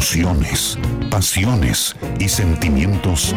emociones, 0.00 0.78
pasiones 1.10 1.94
y 2.18 2.26
sentimientos 2.30 3.34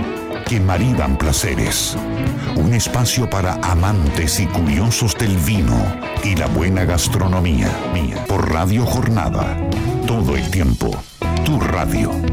que 0.48 0.62
maridan 0.62 1.18
placeres. 1.18 1.98
Un 2.56 2.74
espacio 2.74 3.30
para 3.30 3.56
amantes 3.56 4.40
y 4.40 4.46
curiosos 4.46 5.14
del 5.18 5.36
vino 5.40 5.76
y 6.24 6.38
la 6.38 6.48
buena 6.48 6.86
gastronomía. 6.86 7.70
Por 8.30 8.50
Radio 8.50 8.86
Jornada. 8.86 9.58
Todo 10.08 10.38
el 10.38 10.50
tiempo. 10.52 10.90
Tu 11.44 11.60
radio. 11.60 12.33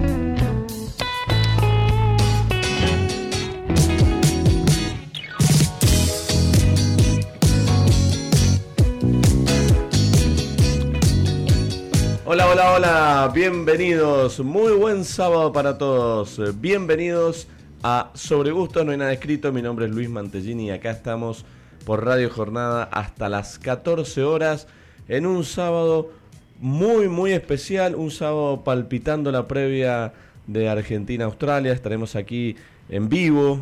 Hola, 12.32 12.46
hola, 12.46 12.74
hola, 12.74 13.32
bienvenidos, 13.34 14.38
muy 14.38 14.72
buen 14.74 15.04
sábado 15.04 15.52
para 15.52 15.76
todos, 15.76 16.40
bienvenidos 16.60 17.48
a 17.82 18.12
Sobre 18.14 18.52
Gusto. 18.52 18.84
No 18.84 18.92
hay 18.92 18.98
nada 18.98 19.12
escrito, 19.12 19.50
mi 19.50 19.62
nombre 19.62 19.86
es 19.86 19.90
Luis 19.90 20.08
Mantellini 20.08 20.68
y 20.68 20.70
acá 20.70 20.92
estamos 20.92 21.44
por 21.84 22.04
Radio 22.04 22.30
Jornada 22.30 22.84
hasta 22.84 23.28
las 23.28 23.58
14 23.58 24.22
horas 24.22 24.68
en 25.08 25.26
un 25.26 25.42
sábado 25.42 26.12
muy, 26.60 27.08
muy 27.08 27.32
especial, 27.32 27.96
un 27.96 28.12
sábado 28.12 28.62
palpitando 28.62 29.32
la 29.32 29.48
previa 29.48 30.12
de 30.46 30.68
Argentina-Australia, 30.68 31.72
estaremos 31.72 32.14
aquí 32.14 32.54
en 32.90 33.08
vivo. 33.08 33.58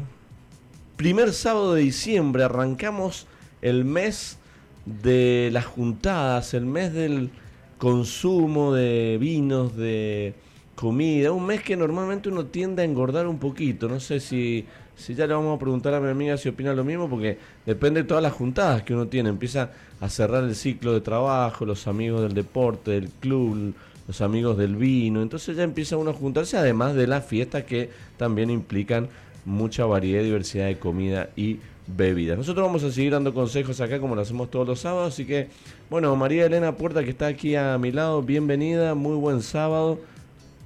Primer 0.98 1.33
sábado 1.33 1.73
de 1.73 1.81
diciembre, 1.85 2.45
arrancamos 2.45 3.29
el 3.62 3.87
mes 3.87 4.37
de 4.85 5.48
las 5.55 5.65
juntadas, 5.65 6.53
el 6.53 6.67
mes 6.67 6.93
del 6.93 7.31
consumo 7.79 8.75
de 8.75 9.17
vinos, 9.21 9.77
de 9.77 10.35
comida, 10.75 11.33
un 11.33 11.47
mes 11.47 11.63
que 11.63 11.77
normalmente 11.77 12.29
uno 12.29 12.47
tiende 12.47 12.83
a 12.83 12.85
engordar 12.85 13.27
un 13.27 13.39
poquito, 13.39 13.89
no 13.89 13.99
sé 13.99 14.21
si, 14.21 14.65
si 14.97 15.15
ya 15.15 15.27
le 15.27 15.35
vamos 15.35 15.57
a 15.57 15.59
preguntar 15.59 15.95
a 15.95 16.01
mi 16.01 16.09
amiga 16.09 16.37
si 16.37 16.48
opina 16.48 16.73
lo 16.73 16.85
mismo, 16.85 17.09
porque 17.09 17.39
depende 17.67 18.03
de 18.03 18.09
todas 18.09 18.23
las 18.23 18.33
juntadas 18.33 18.83
que 18.83 18.95
uno 18.95 19.09
tiene, 19.09 19.29
empieza 19.29 19.73
a 20.01 20.09
cerrar 20.09 20.45
el 20.45 20.55
ciclo 20.55 20.93
de 20.93 21.01
trabajo, 21.01 21.65
los 21.65 21.89
amigos 21.89 22.23
del 22.23 22.35
deporte, 22.35 22.93
del 22.93 23.09
club, 23.09 23.75
los 24.07 24.20
amigos 24.20 24.57
del 24.57 24.77
vino, 24.77 25.20
entonces 25.20 25.57
ya 25.57 25.65
empieza 25.65 25.97
uno 25.97 26.11
a 26.11 26.15
juntarse, 26.15 26.57
además 26.57 26.95
de 26.95 27.07
las 27.07 27.27
fiestas 27.27 27.65
que 27.65 27.91
también 28.17 28.48
implican 28.51 29.09
mucha 29.45 29.85
variedad 29.85 30.23
y 30.23 30.27
diversidad 30.27 30.67
de 30.67 30.79
comida 30.79 31.31
y 31.37 31.59
bebidas. 31.89 32.39
Nosotros 32.39 32.67
vamos 32.67 32.85
a 32.85 32.92
seguir 32.92 33.13
dando 33.13 33.35
consejos 33.35 33.81
acá 33.81 33.98
como 33.98 34.15
lo 34.15 34.20
hacemos 34.20 34.51
todos 34.51 34.67
los 34.67 34.81
sábados, 34.81 35.15
así 35.15 35.25
que 35.25 35.48
bueno, 35.91 36.14
María 36.17 36.47
Elena 36.47 36.72
Puerta 36.72 37.03
que 37.03 37.11
está 37.11 37.28
aquí 37.28 37.56
a 37.56 37.78
mi 37.78 37.92
lado, 37.92 38.22
bienvenida, 38.22 38.94
muy 38.94 39.17
buen 39.17 39.42
sábado. 39.42 39.98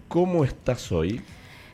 ¿Cómo 0.08 0.44
estás 0.44 0.90
hoy? 0.90 1.20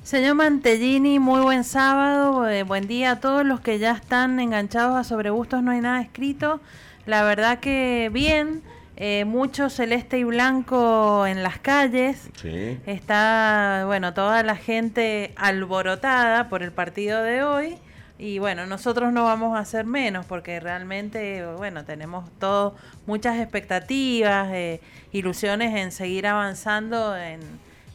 Señor 0.02 0.34
Mantellini, 0.34 1.18
muy 1.18 1.40
buen 1.40 1.64
sábado, 1.64 2.48
eh, 2.48 2.62
buen 2.62 2.86
día 2.86 3.12
a 3.12 3.20
todos 3.20 3.46
los 3.46 3.60
que 3.60 3.78
ya 3.78 3.92
están 3.92 4.38
enganchados 4.38 4.96
a 4.96 5.05
Sobre 5.05 5.30
Gustos 5.30 5.62
No 5.62 5.70
hay 5.70 5.80
nada 5.80 6.00
escrito. 6.02 6.60
La 7.06 7.22
verdad 7.24 7.58
que 7.58 8.10
bien, 8.12 8.62
eh, 8.96 9.24
mucho 9.24 9.70
celeste 9.70 10.18
y 10.18 10.24
blanco 10.24 11.27
en 11.27 11.42
las 11.42 11.58
calles. 11.58 12.28
Sí. 12.40 12.78
Está, 12.84 13.84
bueno, 13.86 14.12
toda 14.12 14.42
la 14.42 14.56
gente 14.56 15.33
alborotada 15.36 16.48
por 16.50 16.62
el 16.62 16.72
partido 16.72 17.22
de 17.22 17.42
hoy. 17.42 17.78
Y 18.19 18.41
bueno, 18.41 18.66
nosotros 18.66 19.12
no 19.12 19.24
vamos 19.24 19.56
a 19.56 19.61
hacer 19.61 19.86
menos 19.86 20.27
porque 20.27 20.58
realmente, 20.58 21.47
bueno, 21.56 21.84
tenemos 21.84 22.28
todo, 22.41 22.74
muchas 23.06 23.41
expectativas, 23.41 24.50
eh, 24.52 24.80
ilusiones 25.12 25.77
en 25.77 25.92
seguir 25.92 26.27
avanzando 26.27 27.16
en, 27.16 27.41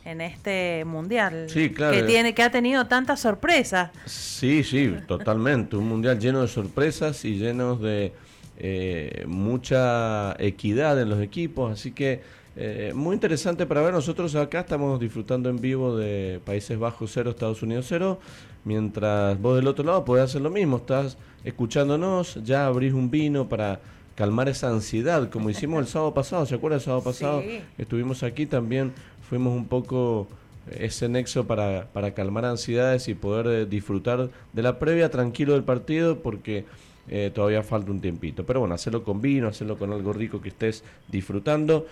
en 0.05 0.21
este 0.21 0.85
mundial. 0.85 1.47
Sí, 1.49 1.71
claro. 1.71 1.95
Que, 1.95 2.03
tiene, 2.03 2.33
que 2.33 2.41
ha 2.41 2.51
tenido 2.51 2.87
tantas 2.87 3.19
sorpresas. 3.19 3.91
Sí, 4.05 4.63
sí, 4.63 4.95
totalmente. 5.07 5.75
Un 5.75 5.89
mundial 5.89 6.19
lleno 6.19 6.41
de 6.41 6.47
sorpresas 6.47 7.25
y 7.25 7.35
lleno 7.35 7.75
de 7.75 8.13
eh, 8.57 9.25
mucha 9.27 10.33
equidad 10.39 11.01
en 11.01 11.09
los 11.09 11.21
equipos. 11.21 11.73
Así 11.73 11.91
que 11.91 12.21
eh, 12.55 12.91
muy 12.93 13.15
interesante 13.15 13.65
para 13.65 13.81
ver. 13.81 13.93
Nosotros 13.93 14.35
acá 14.35 14.61
estamos 14.61 14.99
disfrutando 14.99 15.49
en 15.49 15.59
vivo 15.59 15.97
de 15.97 16.39
Países 16.45 16.77
Bajos 16.77 17.11
0, 17.13 17.31
Estados 17.31 17.63
Unidos 17.63 17.85
0. 17.89 18.19
Mientras 18.65 19.39
vos 19.41 19.55
del 19.55 19.67
otro 19.67 19.83
lado 19.83 20.05
podés 20.05 20.25
hacer 20.25 20.41
lo 20.41 20.49
mismo. 20.49 20.77
Estás 20.77 21.17
escuchándonos, 21.43 22.43
ya 22.43 22.65
abrís 22.65 22.93
un 22.93 23.11
vino 23.11 23.49
para 23.49 23.79
calmar 24.15 24.47
esa 24.47 24.69
ansiedad, 24.69 25.29
como 25.29 25.49
hicimos 25.49 25.81
el 25.81 25.87
sábado 25.91 26.13
pasado. 26.13 26.45
¿Se 26.45 26.55
acuerda 26.55 26.77
el 26.77 26.81
sábado 26.81 27.03
pasado? 27.03 27.41
Sí. 27.41 27.61
Estuvimos 27.77 28.23
aquí 28.23 28.45
también, 28.45 28.93
fuimos 29.27 29.53
un 29.53 29.65
poco 29.65 30.27
ese 30.71 31.09
nexo 31.09 31.45
para, 31.45 31.87
para 31.91 32.13
calmar 32.13 32.45
ansiedades 32.45 33.07
y 33.09 33.15
poder 33.15 33.47
eh, 33.47 33.65
disfrutar 33.65 34.29
de 34.53 34.61
la 34.61 34.79
previa 34.79 35.09
tranquilo 35.09 35.53
del 35.53 35.63
partido 35.63 36.19
porque 36.19 36.65
eh, 37.09 37.31
todavía 37.33 37.63
falta 37.63 37.91
un 37.91 37.99
tiempito. 37.99 38.45
Pero 38.45 38.61
bueno, 38.61 38.75
hacerlo 38.75 39.03
con 39.03 39.21
vino, 39.21 39.47
hacerlo 39.47 39.77
con 39.77 39.91
algo 39.91 40.13
rico 40.13 40.41
que 40.41 40.49
estés 40.49 40.83
disfrutando. 41.09 41.85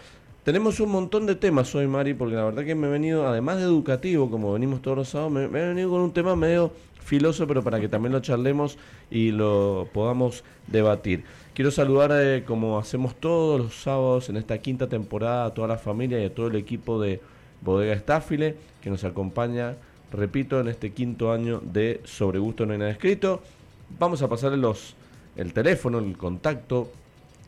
Tenemos 0.43 0.79
un 0.79 0.89
montón 0.89 1.27
de 1.27 1.35
temas 1.35 1.75
hoy, 1.75 1.85
Mari, 1.85 2.15
porque 2.15 2.33
la 2.33 2.43
verdad 2.43 2.65
que 2.65 2.73
me 2.73 2.87
he 2.87 2.89
venido, 2.89 3.27
además 3.27 3.57
de 3.57 3.63
educativo, 3.63 4.31
como 4.31 4.53
venimos 4.53 4.81
todos 4.81 4.97
los 4.97 5.09
sábados, 5.09 5.31
me, 5.31 5.47
me 5.47 5.61
he 5.61 5.67
venido 5.67 5.91
con 5.91 6.01
un 6.01 6.13
tema 6.13 6.35
medio 6.35 6.71
filoso, 6.99 7.45
pero 7.45 7.63
para 7.63 7.79
que 7.79 7.87
también 7.87 8.11
lo 8.11 8.21
charlemos 8.21 8.79
y 9.11 9.29
lo 9.29 9.87
podamos 9.93 10.43
debatir. 10.65 11.25
Quiero 11.53 11.69
saludar, 11.69 12.11
eh, 12.15 12.43
como 12.43 12.79
hacemos 12.79 13.13
todos 13.13 13.61
los 13.61 13.75
sábados 13.75 14.29
en 14.29 14.37
esta 14.37 14.57
quinta 14.57 14.89
temporada, 14.89 15.45
a 15.45 15.53
toda 15.53 15.67
la 15.67 15.77
familia 15.77 16.19
y 16.19 16.25
a 16.25 16.33
todo 16.33 16.47
el 16.47 16.55
equipo 16.55 16.99
de 16.99 17.21
Bodega 17.61 17.93
Estáfile, 17.93 18.55
que 18.81 18.89
nos 18.89 19.03
acompaña, 19.03 19.75
repito, 20.11 20.59
en 20.59 20.69
este 20.69 20.91
quinto 20.91 21.31
año 21.31 21.61
de 21.63 22.01
Sobre 22.03 22.39
Gusto 22.39 22.65
No 22.65 22.73
hay 22.73 22.79
nada 22.79 22.89
escrito. 22.89 23.43
Vamos 23.99 24.23
a 24.23 24.27
pasarle 24.27 24.57
los, 24.57 24.95
el 25.35 25.53
teléfono, 25.53 25.99
el 25.99 26.17
contacto, 26.17 26.91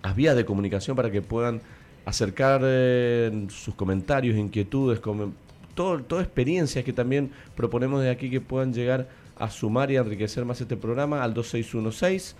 las 0.04 0.16
vías 0.16 0.36
de 0.36 0.46
comunicación 0.46 0.96
para 0.96 1.10
que 1.10 1.24
puedan 1.24 1.60
acercar 2.06 2.62
eh, 2.64 3.48
sus 3.50 3.76
comentarios, 3.76 4.38
inquietudes, 4.38 5.00
com 5.00 5.32
todo, 5.76 6.00
toda 6.04 6.22
experiencias 6.22 6.84
que 6.84 6.94
también 6.94 7.32
proponemos 7.56 8.02
de 8.02 8.10
aquí 8.10 8.30
que 8.30 8.42
puedan 8.42 8.74
llegar 8.74 9.08
a 9.38 9.50
sumar 9.50 9.90
y 9.92 9.96
enriquecer 9.96 10.46
más 10.46 10.62
este 10.62 10.78
programa 10.78 11.24
al 11.24 11.34
2616 11.34 12.36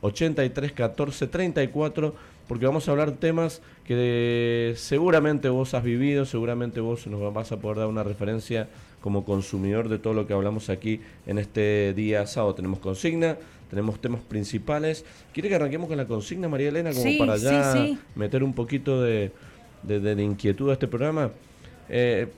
8314 0.00 1.26
34 1.26 2.14
porque 2.46 2.66
vamos 2.66 2.88
a 2.88 2.92
hablar 2.92 3.12
temas 3.12 3.60
que 3.84 4.74
seguramente 4.76 5.48
vos 5.48 5.74
has 5.74 5.82
vivido, 5.82 6.24
seguramente 6.24 6.80
vos 6.80 7.06
nos 7.06 7.34
vas 7.34 7.50
a 7.50 7.58
poder 7.58 7.78
dar 7.78 7.88
una 7.88 8.04
referencia 8.04 8.68
como 9.00 9.24
consumidor 9.24 9.88
de 9.88 9.98
todo 9.98 10.14
lo 10.14 10.26
que 10.26 10.32
hablamos 10.32 10.70
aquí 10.70 11.00
en 11.26 11.38
este 11.38 11.92
día 11.94 12.26
sábado. 12.26 12.54
Tenemos 12.54 12.78
consigna, 12.78 13.36
tenemos 13.70 14.00
temas 14.00 14.20
principales. 14.22 15.04
¿Quiere 15.32 15.48
que 15.48 15.54
arranquemos 15.56 15.88
con 15.88 15.96
la 15.96 16.06
consigna, 16.06 16.48
María 16.48 16.68
Elena, 16.68 16.90
como 16.90 17.02
Sí, 17.02 17.16
para 17.18 17.36
ya 17.36 17.72
sí. 17.72 17.98
meter 18.14 18.42
un 18.44 18.52
poquito 18.54 19.02
de, 19.02 19.32
de- 19.82 20.00
de- 20.00 20.14
de 20.14 20.22
inquietud 20.22 20.70
a 20.70 20.74
este 20.74 20.86
programa? 20.88 21.30
Eh, 21.88 22.28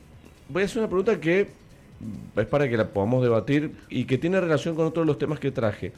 voy 0.48 0.62
a 0.62 0.66
hacer 0.66 0.78
una 0.78 0.88
pregunta 0.88 1.20
que 1.20 1.48
es 2.36 2.46
para 2.46 2.68
que 2.68 2.76
la 2.76 2.88
podamos 2.88 3.22
debatir 3.22 3.72
y 3.88 4.04
que 4.04 4.18
tiene 4.18 4.40
relación 4.40 4.74
con 4.74 4.86
otros 4.86 5.04
de 5.04 5.06
los 5.08 5.18
temas 5.18 5.38
que 5.40 5.50
traje. 5.50 5.92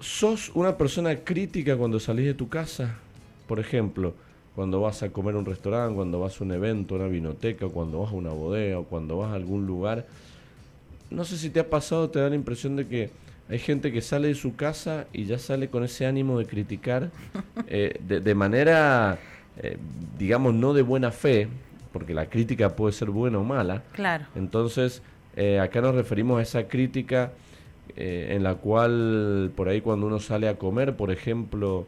¿Sos 0.00 0.50
una 0.54 0.76
persona 0.76 1.16
crítica 1.16 1.76
cuando 1.76 1.98
salís 1.98 2.26
de 2.26 2.34
tu 2.34 2.48
casa? 2.48 2.96
Por 3.48 3.58
ejemplo, 3.58 4.14
cuando 4.54 4.80
vas 4.80 5.02
a 5.02 5.10
comer 5.10 5.34
a 5.34 5.38
un 5.38 5.44
restaurante, 5.46 5.94
cuando 5.96 6.20
vas 6.20 6.40
a 6.40 6.44
un 6.44 6.52
evento, 6.52 6.94
a 6.94 6.98
una 6.98 7.08
vinoteca, 7.08 7.66
cuando 7.68 8.00
vas 8.00 8.12
a 8.12 8.14
una 8.14 8.30
bodega 8.30 8.78
o 8.78 8.84
cuando 8.84 9.16
vas 9.18 9.32
a 9.32 9.34
algún 9.34 9.66
lugar. 9.66 10.06
No 11.10 11.24
sé 11.24 11.36
si 11.38 11.50
te 11.50 11.58
ha 11.60 11.68
pasado, 11.68 12.10
te 12.10 12.20
da 12.20 12.28
la 12.28 12.34
impresión 12.36 12.76
de 12.76 12.86
que 12.86 13.10
hay 13.50 13.58
gente 13.58 13.90
que 13.92 14.02
sale 14.02 14.28
de 14.28 14.34
su 14.34 14.56
casa 14.56 15.06
y 15.12 15.24
ya 15.24 15.38
sale 15.38 15.68
con 15.68 15.82
ese 15.82 16.06
ánimo 16.06 16.38
de 16.38 16.46
criticar 16.46 17.10
eh, 17.66 17.98
de, 18.06 18.20
de 18.20 18.34
manera, 18.34 19.18
eh, 19.56 19.78
digamos, 20.18 20.54
no 20.54 20.74
de 20.74 20.82
buena 20.82 21.10
fe, 21.10 21.48
porque 21.92 22.12
la 22.12 22.26
crítica 22.26 22.76
puede 22.76 22.92
ser 22.92 23.10
buena 23.10 23.38
o 23.38 23.44
mala. 23.44 23.82
Claro. 23.92 24.26
Entonces, 24.34 25.02
eh, 25.36 25.58
acá 25.60 25.80
nos 25.80 25.94
referimos 25.94 26.38
a 26.38 26.42
esa 26.42 26.68
crítica 26.68 27.32
en 28.00 28.44
la 28.44 28.54
cual 28.54 29.50
por 29.56 29.68
ahí 29.68 29.80
cuando 29.80 30.06
uno 30.06 30.20
sale 30.20 30.48
a 30.48 30.56
comer, 30.56 30.94
por 30.94 31.10
ejemplo, 31.10 31.84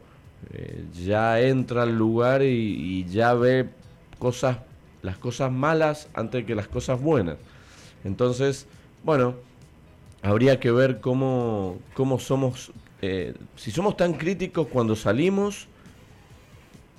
ya 0.93 1.39
entra 1.39 1.83
al 1.83 1.97
lugar 1.97 2.41
y, 2.41 2.47
y 2.47 3.05
ya 3.05 3.33
ve 3.33 3.69
cosas, 4.19 4.57
las 5.03 5.17
cosas 5.17 5.53
malas 5.53 6.09
antes 6.13 6.43
que 6.43 6.53
las 6.53 6.67
cosas 6.67 6.99
buenas. 6.99 7.37
Entonces, 8.03 8.67
bueno, 9.05 9.35
habría 10.21 10.59
que 10.59 10.71
ver 10.71 10.99
cómo, 10.99 11.79
cómo 11.93 12.19
somos, 12.19 12.71
eh, 13.01 13.33
si 13.55 13.71
somos 13.71 13.97
tan 13.97 14.13
críticos 14.13 14.67
cuando 14.67 14.95
salimos, 14.95 15.67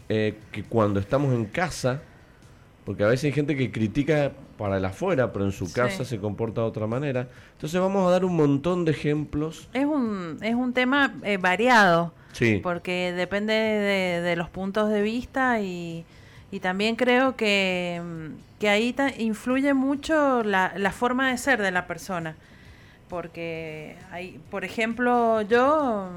eh, 0.08 0.38
que 0.50 0.62
cuando 0.64 1.00
estamos 1.00 1.32
en 1.34 1.44
casa, 1.46 2.02
porque 2.84 3.04
a 3.04 3.06
veces 3.08 3.24
hay 3.26 3.32
gente 3.32 3.56
que 3.56 3.70
critica 3.70 4.32
para 4.58 4.76
el 4.76 4.84
afuera, 4.84 5.32
pero 5.32 5.44
en 5.44 5.52
su 5.52 5.66
Sí. 5.66 5.74
casa 5.74 6.04
se 6.04 6.18
comporta 6.18 6.60
de 6.60 6.66
otra 6.66 6.86
manera. 6.86 7.28
Entonces 7.54 7.80
vamos 7.80 8.06
a 8.06 8.10
dar 8.10 8.24
un 8.24 8.36
montón 8.36 8.84
de 8.84 8.92
ejemplos. 8.92 9.68
Es 9.72 9.84
un, 9.86 10.38
es 10.42 10.54
un 10.54 10.72
tema 10.72 11.14
eh, 11.22 11.36
variado. 11.38 12.12
Sí. 12.32 12.60
porque 12.62 13.12
depende 13.12 13.52
de, 13.52 14.22
de 14.22 14.36
los 14.36 14.48
puntos 14.48 14.88
de 14.88 15.02
vista 15.02 15.60
y, 15.60 16.06
y 16.50 16.60
también 16.60 16.96
creo 16.96 17.36
que, 17.36 18.00
que 18.58 18.70
ahí 18.70 18.96
influye 19.18 19.74
mucho 19.74 20.42
la, 20.42 20.72
la 20.78 20.92
forma 20.92 21.30
de 21.30 21.36
ser 21.36 21.60
de 21.60 21.70
la 21.70 21.86
persona. 21.86 22.34
Porque 23.12 23.96
hay, 24.10 24.40
por 24.50 24.64
ejemplo, 24.64 25.42
yo 25.42 26.08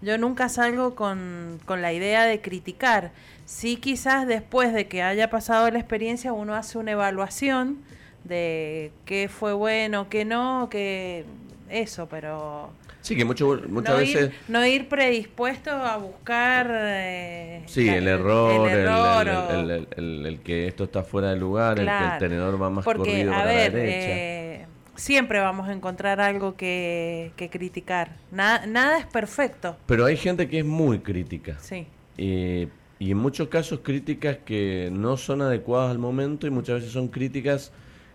yo 0.00 0.16
nunca 0.16 0.48
salgo 0.48 0.94
con, 0.94 1.60
con, 1.66 1.82
la 1.82 1.92
idea 1.92 2.24
de 2.24 2.40
criticar. 2.40 3.12
Sí, 3.44 3.76
quizás 3.76 4.26
después 4.26 4.72
de 4.72 4.88
que 4.88 5.02
haya 5.02 5.28
pasado 5.28 5.70
la 5.70 5.78
experiencia, 5.78 6.32
uno 6.32 6.54
hace 6.54 6.78
una 6.78 6.92
evaluación 6.92 7.76
de 8.24 8.90
qué 9.04 9.28
fue 9.28 9.52
bueno, 9.52 10.08
qué 10.08 10.24
no, 10.24 10.68
que 10.70 11.26
eso, 11.68 12.08
pero... 12.08 12.70
Sí, 13.02 13.16
que 13.16 13.26
mucho, 13.26 13.60
muchas 13.68 13.98
veces... 13.98 14.30
no 14.48 14.64
ir 14.64 14.88
predispuesto 14.88 15.72
a 15.72 15.98
buscar... 15.98 16.70
Eh, 16.72 17.64
sí, 17.66 17.86
el 17.86 18.08
error, 18.08 18.70
el, 18.70 19.86
el, 19.94 20.26
el, 20.26 20.40
que 20.40 20.68
esto 20.68 20.84
está 20.84 21.02
fuera 21.02 21.28
de 21.28 21.36
lugar, 21.36 21.78
el 21.78 21.86
que 21.86 22.14
el 22.14 22.18
tenedor 22.18 22.62
va 22.62 22.70
más 22.70 22.82
corrido 22.82 23.34
a 23.34 23.44
ver, 23.44 23.74
la 23.74 23.78
derecha. 23.78 24.08
Eh, 24.08 24.66
siempre 24.96 25.40
vamos 25.40 25.68
a 25.68 25.72
encontrar 25.72 26.20
algo 26.20 26.56
que, 26.56 27.32
que 27.36 27.50
criticar. 27.50 28.16
Nada, 28.30 28.66
nada 28.66 28.98
es 28.98 29.06
perfecto. 29.06 29.76
Pero 29.86 30.04
hay 30.04 30.16
gente 30.16 30.48
que 30.48 30.60
es 30.60 30.64
muy 30.64 31.00
crítica. 31.00 31.58
Sí. 31.60 31.86
y 32.16 33.10
en 33.10 33.16
muchos 33.18 33.48
casos 33.48 33.80
críticas 33.82 34.38
que 34.44 34.88
no 34.92 35.16
son 35.16 35.42
adecuadas 35.42 35.90
al 35.90 35.98
momento 35.98 36.46
y 36.46 36.50
muchas 36.50 36.76
veces 36.76 36.92
son 36.92 37.08
críticas 37.08 37.72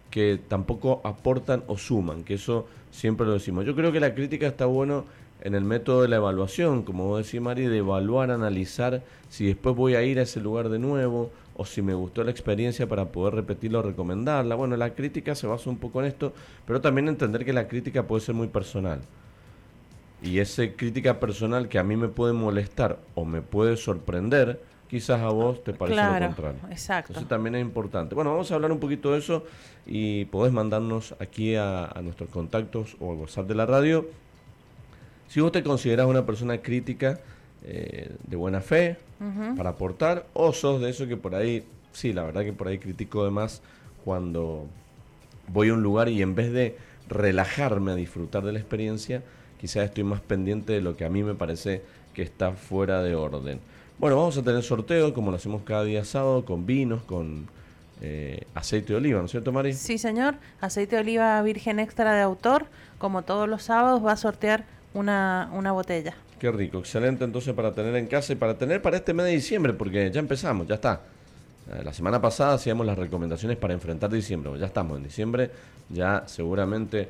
que 0.10 0.40
tampoco 0.48 1.02
aportan 1.04 1.64
o 1.68 1.78
suman, 1.78 2.24
que 2.24 2.36
eso 2.36 2.68
siempre 2.92 3.26
lo 3.26 3.34
decimos. 3.34 3.66
Yo 3.66 3.76
creo 3.76 3.92
que 3.92 4.00
la 4.00 4.14
crítica 4.14 4.48
está 4.48 4.66
bueno 4.66 5.06
en 5.42 5.56
el 5.56 5.64
método 5.64 6.02
de 6.02 6.08
la 6.08 6.18
evaluación, 6.18 6.84
como 6.84 7.08
vos 7.08 7.26
decís, 7.26 7.40
Mari, 7.42 7.66
de 7.68 7.78
evaluar, 7.78 8.32
analizar 8.32 9.04
si 9.30 9.46
después 9.46 9.76
voy 9.76 9.96
a 9.96 10.04
ir 10.04 10.20
a 10.20 10.24
ese 10.24 10.42
lugar 10.42 10.70
de 10.70 10.80
nuevo 10.80 11.32
o 11.60 11.66
si 11.66 11.82
me 11.82 11.94
gustó 11.94 12.24
la 12.24 12.32
experiencia 12.32 12.88
para 12.88 13.12
poder 13.12 13.36
repetirla 13.36 13.80
o 13.80 13.82
recomendarla. 13.82 14.56
Bueno, 14.56 14.78
la 14.78 14.94
crítica 14.96 15.36
se 15.36 15.46
basa 15.46 15.70
un 15.70 15.78
poco 15.78 16.00
en 16.00 16.08
esto, 16.08 16.32
pero 16.66 16.80
también 16.80 17.10
entender 17.10 17.44
que 17.44 17.52
la 17.52 17.68
crítica 17.68 18.04
puede 18.08 18.22
ser 18.22 18.34
muy 18.34 18.48
personal. 18.48 19.02
Y 20.24 20.40
esa 20.40 20.64
crítica 20.72 21.20
personal 21.20 21.68
que 21.68 21.78
a 21.78 21.84
mí 21.84 21.98
me 21.98 22.08
puede 22.08 22.32
molestar 22.32 23.00
o 23.14 23.26
me 23.26 23.42
puede 23.42 23.76
sorprender, 23.76 24.62
quizás 24.88 25.20
a 25.20 25.28
vos 25.28 25.62
te 25.62 25.74
parece 25.74 26.02
lo 26.02 26.28
contrario. 26.28 26.60
Exacto. 26.72 27.12
Eso 27.12 27.26
también 27.26 27.56
es 27.56 27.62
importante. 27.62 28.16
Bueno, 28.16 28.32
vamos 28.32 28.50
a 28.54 28.56
hablar 28.56 28.72
un 28.72 28.80
poquito 28.80 29.12
de 29.12 29.20
eso 29.20 29.44
y 29.86 30.24
podés 30.26 30.54
mandarnos 30.54 31.14
aquí 31.20 31.56
a, 31.58 31.94
nuestros 32.02 32.30
contactos 32.30 32.96
o 33.02 33.12
al 33.12 33.18
WhatsApp 33.18 33.50
de 33.50 33.56
la 33.56 33.66
radio. 33.66 34.08
Si 35.28 35.42
vos 35.42 35.52
te 35.52 35.62
considerás 35.62 36.08
una 36.08 36.26
persona 36.26 36.60
crítica 36.60 37.20
eh, 37.64 38.12
de 38.28 38.36
buena 38.36 38.62
fe 38.62 38.98
para 39.58 39.72
aportar, 39.72 40.26
o 40.34 40.54
sos 40.54 40.80
de 40.80 40.90
eso 40.90 41.06
que 41.06 41.18
por 41.18 41.36
ahí, 41.36 41.66
sí, 41.92 42.14
la 42.14 42.24
verdad 42.24 42.44
que 42.44 42.54
por 42.54 42.70
ahí 42.70 42.78
critico 42.78 43.26
de 43.26 43.32
más 43.32 43.62
cuando 44.06 44.66
voy 45.50 45.70
a 45.70 45.74
un 45.74 45.84
lugar 45.84 46.08
y 46.08 46.22
en 46.22 46.36
vez 46.36 46.54
de 46.54 46.78
relajarme 47.10 47.92
a 47.92 47.96
disfrutar 47.96 48.44
de 48.44 48.54
la 48.54 48.60
experiencia, 48.60 49.24
quizás 49.60 49.84
estoy 49.84 50.06
más 50.06 50.22
pendiente 50.22 50.74
de 50.74 50.82
lo 50.82 50.96
que 50.96 51.04
a 51.04 51.10
mí 51.10 51.22
me 51.22 51.36
parece 51.36 51.82
que 52.14 52.22
está 52.22 52.54
fuera 52.54 53.02
de 53.04 53.16
orden. 53.16 53.60
Bueno, 53.98 54.16
vamos 54.16 54.38
a 54.38 54.44
tener 54.44 54.64
sorteo, 54.64 55.14
como 55.14 55.32
lo 55.32 55.38
hacemos 55.38 55.64
cada 55.64 55.84
día 55.84 56.06
sábado, 56.06 56.46
con 56.46 56.66
vinos, 56.66 57.04
con 57.04 57.48
eh, 58.02 58.46
aceite 58.54 58.94
de 58.94 58.98
oliva, 58.98 59.20
¿no 59.20 59.26
es 59.26 59.32
cierto, 59.32 59.52
Mari? 59.52 59.74
Sí, 59.74 59.98
señor. 59.98 60.36
Aceite 60.62 60.96
de 60.96 61.02
oliva 61.02 61.42
virgen 61.42 61.80
extra 61.80 62.14
de 62.14 62.22
autor, 62.22 62.68
como 62.98 63.24
todos 63.24 63.50
los 63.50 63.64
sábados, 63.64 64.06
va 64.06 64.14
a 64.14 64.18
sortear 64.18 64.64
una, 64.94 65.50
una 65.54 65.74
botella. 65.74 66.16
Qué 66.40 66.52
rico, 66.52 66.80
excelente 66.80 67.24
entonces 67.26 67.54
para 67.54 67.74
tener 67.74 67.96
en 67.96 68.08
casa 68.08 68.34
y 68.34 68.36
para 68.36 68.58
tener 68.58 68.82
para 68.82 68.98
este 68.98 69.14
mes 69.14 69.26
de 69.26 69.34
diciembre, 69.34 69.74
porque 69.74 70.10
ya 70.10 70.20
empezamos, 70.20 70.68
ya 70.68 70.76
está. 70.76 71.02
Eh, 71.72 71.82
la 71.84 71.94
semana 71.94 72.22
pasada 72.22 72.54
hacíamos 72.54 72.86
las 72.86 72.98
recomendaciones 72.98 73.58
para 73.58 73.74
enfrentar 73.74 74.10
diciembre, 74.10 74.52
ya 74.58 74.66
estamos 74.66 74.98
en 74.98 75.04
diciembre, 75.04 75.52
ya 75.90 76.24
seguramente 76.28 77.10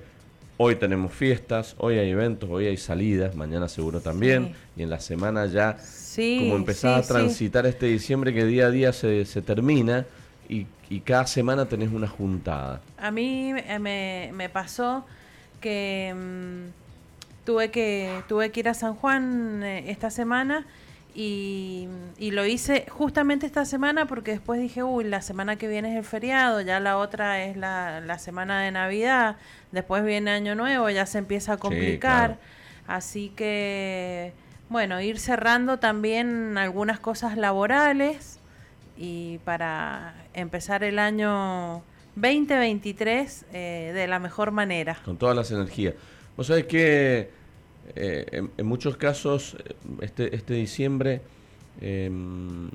Hoy 0.61 0.75
tenemos 0.75 1.13
fiestas, 1.13 1.73
hoy 1.77 1.99
hay 1.99 2.09
eventos, 2.09 2.49
hoy 2.49 2.67
hay 2.67 2.75
salidas, 2.75 3.33
mañana 3.33 3.69
seguro 3.69 4.01
también. 4.01 4.53
Y 4.75 4.83
en 4.83 4.89
la 4.89 4.99
semana 4.99 5.45
ya, 5.45 5.77
como 6.17 6.57
empezás 6.57 7.05
a 7.09 7.13
transitar 7.13 7.65
este 7.65 7.85
diciembre 7.85 8.33
que 8.33 8.43
día 8.43 8.65
a 8.65 8.69
día 8.69 8.91
se, 8.91 9.23
se 9.23 9.41
termina 9.41 10.05
y, 10.49 10.67
cada 11.05 11.27
semana 11.27 11.65
tenés 11.65 11.93
una 11.93 12.09
juntada. 12.09 12.81
A 12.97 13.09
mí 13.09 13.53
me, 13.53 14.31
me 14.33 14.49
pasó 14.49 15.05
que 15.61 16.13
mm, 16.13 16.78
tuve 17.45 17.71
que 17.71 18.23
tuve 18.27 18.51
que 18.51 18.59
ir 18.61 18.69
a 18.69 18.73
San 18.73 18.95
Juan 18.95 19.63
eh, 19.63 19.89
esta 19.91 20.09
semana 20.09 20.65
y, 21.15 21.87
lo 22.19 22.45
hice 22.45 22.85
justamente 22.89 23.45
esta 23.45 23.65
semana 23.65 24.05
porque 24.05 24.31
después 24.31 24.61
dije, 24.61 24.83
uy, 24.83 25.03
la 25.03 25.21
semana 25.21 25.57
que 25.57 25.67
viene 25.67 25.91
es 25.91 25.97
el 25.97 26.05
feriado, 26.05 26.61
ya 26.61 26.79
la 26.79 26.97
otra 26.97 27.43
es 27.43 27.57
la, 27.57 27.99
la 27.99 28.19
semana 28.19 28.61
de 28.61 28.71
Navidad, 28.71 29.35
después 29.71 30.05
viene 30.05 30.31
Año 30.31 30.55
Nuevo, 30.55 30.89
ya 30.89 31.05
se 31.05 31.17
empieza 31.17 31.53
a 31.53 31.57
complicar. 31.57 32.37
Así 32.87 33.29
que, 33.35 34.33
bueno, 34.69 35.01
ir 35.01 35.19
cerrando 35.19 35.77
también 35.77 36.57
algunas 36.57 36.99
cosas 36.99 37.37
laborales 37.37 38.39
y 38.97 39.39
para 39.39 40.15
empezar 40.33 40.83
el 40.83 40.99
año 40.99 41.83
2023 42.15 43.45
eh, 43.53 43.91
de 43.93 44.07
la 44.07 44.19
mejor 44.19 44.51
manera. 44.51 44.97
Con 45.05 45.17
todas 45.17 45.35
las 45.35 45.51
energías. 45.51 45.95
Vos 46.39 46.47
sabés 46.47 46.67
que 46.67 47.29
eh, 47.97 48.47
en, 48.57 48.65
muchos 48.65 48.95
casos, 48.95 49.57
este, 49.99 50.33
este 50.33 50.53
diciembre, 50.53 51.21
em, 51.81 52.69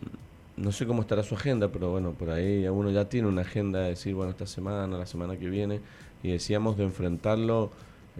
no 0.58 0.70
sé 0.70 0.86
cómo 0.86 1.00
estará 1.00 1.22
su 1.22 1.34
agenda, 1.34 1.68
pero 1.68 1.90
bueno, 1.90 2.12
por 2.12 2.28
ahí 2.28 2.68
uno 2.68 2.90
ya 2.90 3.08
tiene 3.08 3.26
una 3.26 3.40
agenda 3.40 3.80
de 3.80 3.88
decir, 3.88 4.14
bueno, 4.14 4.32
esta 4.32 4.46
semana, 4.46 4.98
la 4.98 5.06
semana 5.06 5.38
que 5.38 5.48
viene, 5.48 5.80
y 6.22 6.32
decíamos 6.32 6.76
de 6.76 6.84
enfrentarlo 6.84 7.70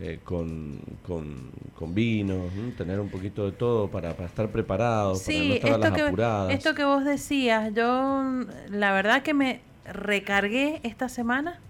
eh, 0.00 0.19
con, 0.25 0.81
con, 1.06 1.94
vino, 1.94 2.44
tener 2.79 2.99
un 2.99 3.11
poquito 3.11 3.44
de 3.44 3.52
todo 3.52 3.88
para, 3.88 4.12
estar 4.12 4.49
preparados, 4.49 5.25
para 5.25 5.38
no 5.38 5.55
estar 5.56 5.73
a 5.75 5.76
las 5.76 6.00
apuradas. 6.00 6.55
Esto 6.55 6.75
que 6.75 6.85
vos 6.87 7.05
decías, 7.05 7.75
yo 7.75 8.46
la 8.70 8.94
verdad 8.94 9.23
que 9.23 9.35
me 9.35 9.61
recargué 9.85 10.81
esta 10.85 11.11
semana 11.11 11.61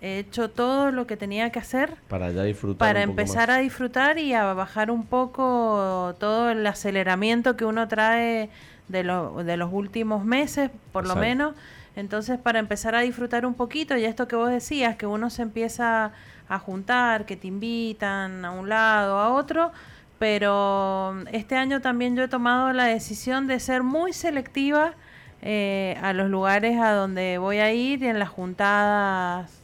He 0.00 0.18
hecho 0.18 0.50
todo 0.50 0.90
lo 0.90 1.06
que 1.06 1.16
tenía 1.16 1.50
que 1.50 1.58
hacer 1.58 1.96
para 2.08 2.30
ya 2.30 2.42
disfrutar. 2.42 2.78
Para 2.78 3.02
empezar 3.02 3.50
a 3.50 3.58
disfrutar 3.58 4.18
y 4.18 4.34
a 4.34 4.52
bajar 4.54 4.90
un 4.90 5.06
poco 5.06 6.14
todo 6.18 6.50
el 6.50 6.66
aceleramiento 6.66 7.56
que 7.56 7.64
uno 7.64 7.88
trae 7.88 8.50
de, 8.88 9.02
de 9.02 9.56
los 9.56 9.72
últimos 9.72 10.24
meses, 10.24 10.70
por 10.92 11.06
lo 11.06 11.16
menos. 11.16 11.54
Entonces, 11.96 12.38
para 12.38 12.58
empezar 12.58 12.94
a 12.94 13.00
disfrutar 13.00 13.46
un 13.46 13.54
poquito, 13.54 13.96
y 13.96 14.04
esto 14.04 14.26
que 14.26 14.36
vos 14.36 14.50
decías, 14.50 14.96
que 14.96 15.06
uno 15.06 15.30
se 15.30 15.42
empieza 15.42 16.12
a 16.48 16.58
juntar, 16.58 17.24
que 17.24 17.36
te 17.36 17.46
invitan 17.46 18.44
a 18.44 18.50
un 18.50 18.68
lado, 18.68 19.18
a 19.18 19.32
otro, 19.32 19.72
pero 20.18 21.14
este 21.32 21.56
año 21.56 21.80
también 21.80 22.16
yo 22.16 22.24
he 22.24 22.28
tomado 22.28 22.72
la 22.72 22.84
decisión 22.84 23.46
de 23.46 23.60
ser 23.60 23.82
muy 23.82 24.12
selectiva 24.12 24.94
eh, 25.42 25.98
a 26.02 26.12
los 26.12 26.30
lugares 26.30 26.80
a 26.80 26.92
donde 26.92 27.38
voy 27.38 27.58
a 27.58 27.72
ir 27.72 28.02
y 28.02 28.08
en 28.08 28.18
las 28.18 28.28
juntadas 28.28 29.63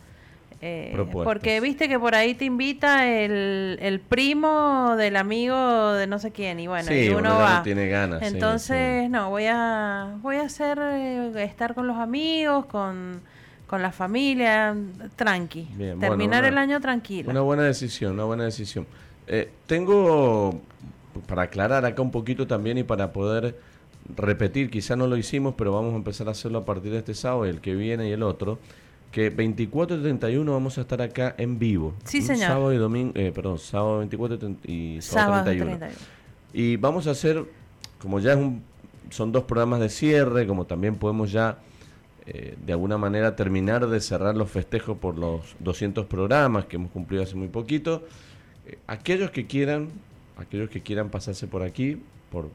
eh, 0.62 0.95
porque 1.25 1.59
viste 1.61 1.88
que 1.88 1.99
por 1.99 2.14
ahí 2.14 2.35
te 2.35 2.45
invita 2.45 3.11
el, 3.11 3.79
el, 3.81 3.99
primo 3.99 4.95
del 4.97 5.17
amigo 5.17 5.95
de 5.95 6.07
no 6.07 6.19
sé 6.19 6.33
quién 6.33 6.61
y 6.61 6.67
bueno, 6.67 6.95
y 6.95 7.09
uno, 7.09 7.31
va. 7.31 7.62
tiene 7.62 7.88
ganas. 7.88 8.21
Entonces, 8.21 9.09
no, 9.09 9.31
voy 9.31 9.47
a 9.49 10.19
voy 10.21 10.37
a 10.37 10.43
hacer 10.43 10.79
eh, 10.79 11.45
estar 11.45 11.75
con 11.75 11.87
los 11.87 11.97
amigos, 11.97 12.67
con, 12.67 13.23
con 13.67 13.81
la 13.81 13.90
familia, 13.90 14.76
tranqui. 15.17 15.67
Terminar 15.99 16.45
el 16.45 16.59
año 16.59 16.79
tranquilo. 16.79 17.31
Una 17.31 17.40
buena 17.40 17.62
decisión, 17.62 18.12
una 18.12 18.25
buena 18.25 18.45
decisión. 18.45 18.87
Eh, 19.29 19.49
tengo 19.67 20.61
para 21.26 21.43
aclarar 21.43 21.87
acá 21.87 22.02
un 22.02 22.11
poquito 22.11 22.47
también 22.47 22.76
y 22.76 22.83
para 22.83 23.14
poder 23.14 23.57
repetir, 24.14 24.69
quizá 24.69 24.95
no 24.95 25.07
lo 25.07 25.17
hicimos, 25.17 25.55
pero 25.57 25.73
vamos 25.73 25.95
a 25.95 25.97
empezar 25.97 26.29
a 26.29 26.33
hacerlo 26.33 26.59
a 26.59 26.64
partir 26.67 26.93
de 26.93 26.99
este 26.99 27.14
sábado, 27.14 27.47
el 27.47 27.62
que 27.62 27.75
viene 27.75 28.11
y 28.11 28.12
el 28.12 28.23
otro 28.23 28.59
que 29.11 29.31
24 29.31 29.97
y 29.97 30.00
31 30.02 30.52
vamos 30.52 30.79
a 30.79 30.83
estar 30.83 31.02
acá 31.02 31.35
en 31.37 31.59
vivo. 31.59 31.95
Sí, 32.05 32.23
señor. 32.23 32.49
Sábado 32.49 32.73
y 32.73 32.76
domingo, 32.76 33.12
eh, 33.17 33.33
perdón, 33.35 33.59
sábado 33.59 33.99
24 33.99 34.57
y 34.64 34.99
sábado, 35.00 35.45
31. 35.45 35.87
Y 36.52 36.76
vamos 36.76 37.07
a 37.07 37.11
hacer, 37.11 37.45
como 37.99 38.21
ya 38.21 38.33
es 38.33 38.38
un, 38.38 38.62
son 39.11 39.33
dos 39.33 39.45
programas 39.45 39.81
de 39.81 39.88
cierre, 39.88 40.47
como 40.47 40.64
también 40.67 40.95
podemos 40.97 41.33
ya 41.33 41.59
eh, 42.26 42.57
de 42.64 42.73
alguna 42.73 42.99
manera 42.99 43.35
terminar 43.35 43.88
de 43.88 44.00
cerrar 44.00 44.37
los 44.37 44.50
festejos 44.50 44.97
por 44.99 45.19
los 45.19 45.57
200 45.59 46.07
programas 46.07 46.67
que 46.67 46.76
hemos 46.76 46.93
cumplido 46.93 47.25
hace 47.25 47.35
muy 47.35 47.49
poquito. 47.49 48.05
Eh, 48.67 48.79
aquellos 48.87 49.33
que 49.33 49.47
quieran, 49.47 49.88
aquellos 50.37 50.71
que 50.71 50.83
quieran 50.83 51.11
pasarse 51.11 51.49
por 51.49 51.62
aquí, 51.62 52.00
por 52.31 52.49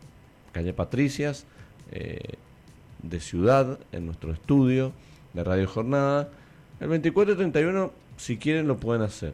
calle 0.54 0.74
Patricias, 0.74 1.46
de 1.92 3.20
ciudad, 3.20 3.80
en 3.92 4.08
nuestro 4.08 4.34
estudio 4.34 4.92
de 5.34 5.44
Radio 5.44 5.68
Jornada, 5.68 6.30
el 6.80 6.88
24 6.88 7.34
y 7.34 7.38
31, 7.38 7.92
si 8.18 8.38
quieren, 8.38 8.68
lo 8.68 8.78
pueden 8.78 9.02
hacer. 9.02 9.34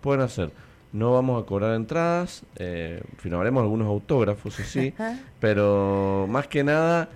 Pueden 0.00 0.22
hacer. 0.22 0.50
No 0.92 1.12
vamos 1.12 1.42
a 1.42 1.46
cobrar 1.46 1.74
entradas, 1.74 2.42
eh, 2.56 3.02
firmaremos 3.18 3.62
algunos 3.62 3.88
autógrafos, 3.88 4.54
sí, 4.54 4.94
pero 5.40 6.26
más 6.28 6.46
que 6.46 6.64
nada 6.64 7.08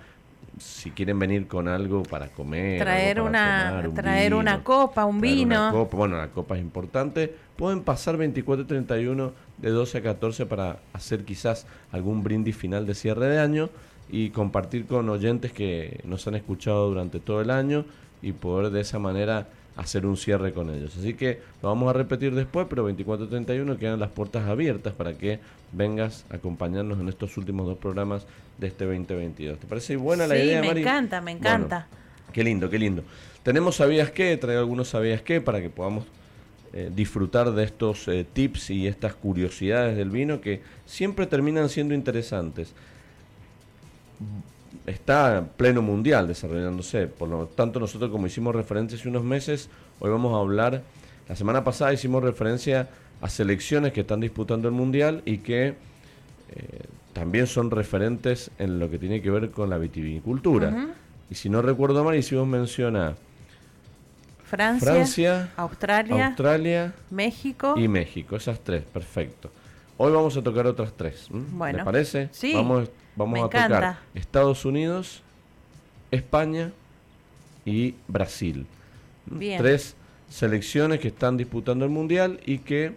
si 0.61 0.91
quieren 0.91 1.17
venir 1.17 1.47
con 1.47 1.67
algo 1.67 2.03
para 2.03 2.27
comer, 2.27 2.79
traer 2.81 3.17
para 3.17 3.29
una 3.29 3.69
tomar, 3.69 3.87
un 3.87 3.95
traer 3.95 4.29
vino, 4.31 4.39
una 4.39 4.63
copa, 4.63 5.05
un 5.05 5.15
una 5.15 5.21
vino. 5.21 5.71
copa. 5.71 5.97
Bueno, 5.97 6.17
la 6.17 6.27
copa 6.27 6.55
es 6.55 6.61
importante. 6.61 7.33
Pueden 7.55 7.81
pasar 7.81 8.17
24 8.17 8.63
y 8.63 8.67
31 8.67 9.31
de 9.57 9.69
12 9.69 9.97
a 9.97 10.03
14 10.03 10.45
para 10.45 10.79
hacer 10.93 11.23
quizás 11.23 11.65
algún 11.91 12.23
brindis 12.23 12.55
final 12.55 12.85
de 12.85 12.95
cierre 12.95 13.27
de 13.27 13.39
año 13.39 13.69
y 14.09 14.29
compartir 14.29 14.85
con 14.85 15.09
oyentes 15.09 15.53
que 15.53 16.01
nos 16.03 16.27
han 16.27 16.35
escuchado 16.35 16.89
durante 16.89 17.19
todo 17.19 17.41
el 17.41 17.49
año 17.49 17.85
y 18.21 18.33
poder 18.33 18.71
de 18.71 18.81
esa 18.81 18.99
manera 18.99 19.49
hacer 19.75 20.05
un 20.05 20.17
cierre 20.17 20.53
con 20.53 20.69
ellos. 20.69 20.95
Así 20.97 21.13
que 21.13 21.41
lo 21.61 21.69
vamos 21.69 21.89
a 21.89 21.93
repetir 21.93 22.35
después, 22.35 22.67
pero 22.69 22.83
24 22.83 23.25
y 23.25 23.29
31 23.29 23.77
quedan 23.77 23.99
las 23.99 24.09
puertas 24.11 24.47
abiertas 24.47 24.93
para 24.93 25.17
que 25.17 25.39
vengas 25.71 26.25
a 26.29 26.35
acompañarnos 26.35 26.99
en 26.99 27.07
estos 27.09 27.37
últimos 27.37 27.65
dos 27.67 27.77
programas 27.77 28.25
de 28.57 28.67
este 28.67 28.85
2022. 28.85 29.59
¿Te 29.59 29.67
parece 29.67 29.95
buena 29.95 30.27
la 30.27 30.35
Sí, 30.35 30.41
idea, 30.41 30.61
me 30.61 30.67
Mari? 30.67 30.81
encanta, 30.81 31.21
me 31.21 31.35
Bueno, 31.37 31.39
encanta. 31.39 31.87
Qué 32.33 32.43
lindo, 32.43 32.69
qué 32.69 32.79
lindo. 32.79 33.03
Tenemos 33.43 33.77
sabías 33.77 34.11
qué, 34.11 34.37
traigo 34.37 34.59
algunos 34.61 34.89
sabías 34.89 35.21
qué 35.21 35.41
para 35.41 35.61
que 35.61 35.69
podamos 35.69 36.05
eh, 36.73 36.91
disfrutar 36.93 37.51
de 37.51 37.63
estos 37.63 38.07
eh, 38.07 38.25
tips 38.31 38.69
y 38.71 38.87
estas 38.87 39.15
curiosidades 39.15 39.97
del 39.97 40.09
vino 40.09 40.41
que 40.41 40.61
siempre 40.85 41.27
terminan 41.27 41.69
siendo 41.69 41.93
interesantes. 41.93 42.73
Está 44.85 45.37
en 45.37 45.45
pleno 45.47 45.81
mundial 45.81 46.27
desarrollándose, 46.27 47.07
por 47.07 47.29
lo 47.29 47.45
tanto 47.47 47.79
nosotros 47.79 48.09
como 48.11 48.27
hicimos 48.27 48.55
referencia 48.55 48.97
hace 48.97 49.09
unos 49.09 49.23
meses, 49.23 49.69
hoy 49.99 50.09
vamos 50.09 50.33
a 50.33 50.39
hablar, 50.39 50.81
la 51.27 51.35
semana 51.35 51.63
pasada 51.63 51.93
hicimos 51.93 52.23
referencia 52.23 52.89
a 53.21 53.29
selecciones 53.29 53.93
que 53.93 54.01
están 54.01 54.19
disputando 54.19 54.67
el 54.67 54.73
mundial 54.73 55.21
y 55.25 55.39
que 55.39 55.67
eh, 55.67 55.75
también 57.13 57.47
son 57.47 57.69
referentes 57.71 58.51
en 58.57 58.79
lo 58.79 58.89
que 58.89 58.97
tiene 58.97 59.21
que 59.21 59.29
ver 59.29 59.51
con 59.51 59.69
la 59.69 59.77
vitivinicultura. 59.77 60.69
Ujú. 60.69 60.87
Y 61.29 61.35
si 61.35 61.49
no 61.49 61.61
recuerdo 61.61 62.03
mal, 62.03 62.15
hicimos 62.15 62.47
mención 62.47 62.95
a 62.95 63.15
Francia, 64.43 64.91
Francia, 64.91 65.49
Australia, 65.55 66.27
Australia 66.27 66.93
México. 67.09 67.75
y 67.77 67.87
México. 67.87 68.35
Esas 68.35 68.59
tres, 68.59 68.83
perfecto. 68.83 69.49
Hoy 70.03 70.11
vamos 70.13 70.35
a 70.35 70.41
tocar 70.41 70.65
otras 70.65 70.93
tres. 70.97 71.27
¿m? 71.31 71.45
Bueno, 71.51 71.77
¿Le 71.77 71.85
parece? 71.85 72.29
sí, 72.31 72.55
Vamos, 72.55 72.89
vamos 73.15 73.33
me 73.33 73.39
a 73.39 73.43
tocar 73.43 73.65
encanta. 73.65 73.99
Estados 74.15 74.65
Unidos, 74.65 75.21
España 76.09 76.71
y 77.65 77.93
Brasil. 78.07 78.65
Tres 79.59 79.95
selecciones 80.27 80.99
que 81.01 81.09
están 81.09 81.37
disputando 81.37 81.85
el 81.85 81.91
Mundial 81.91 82.39
y 82.47 82.57
que 82.57 82.93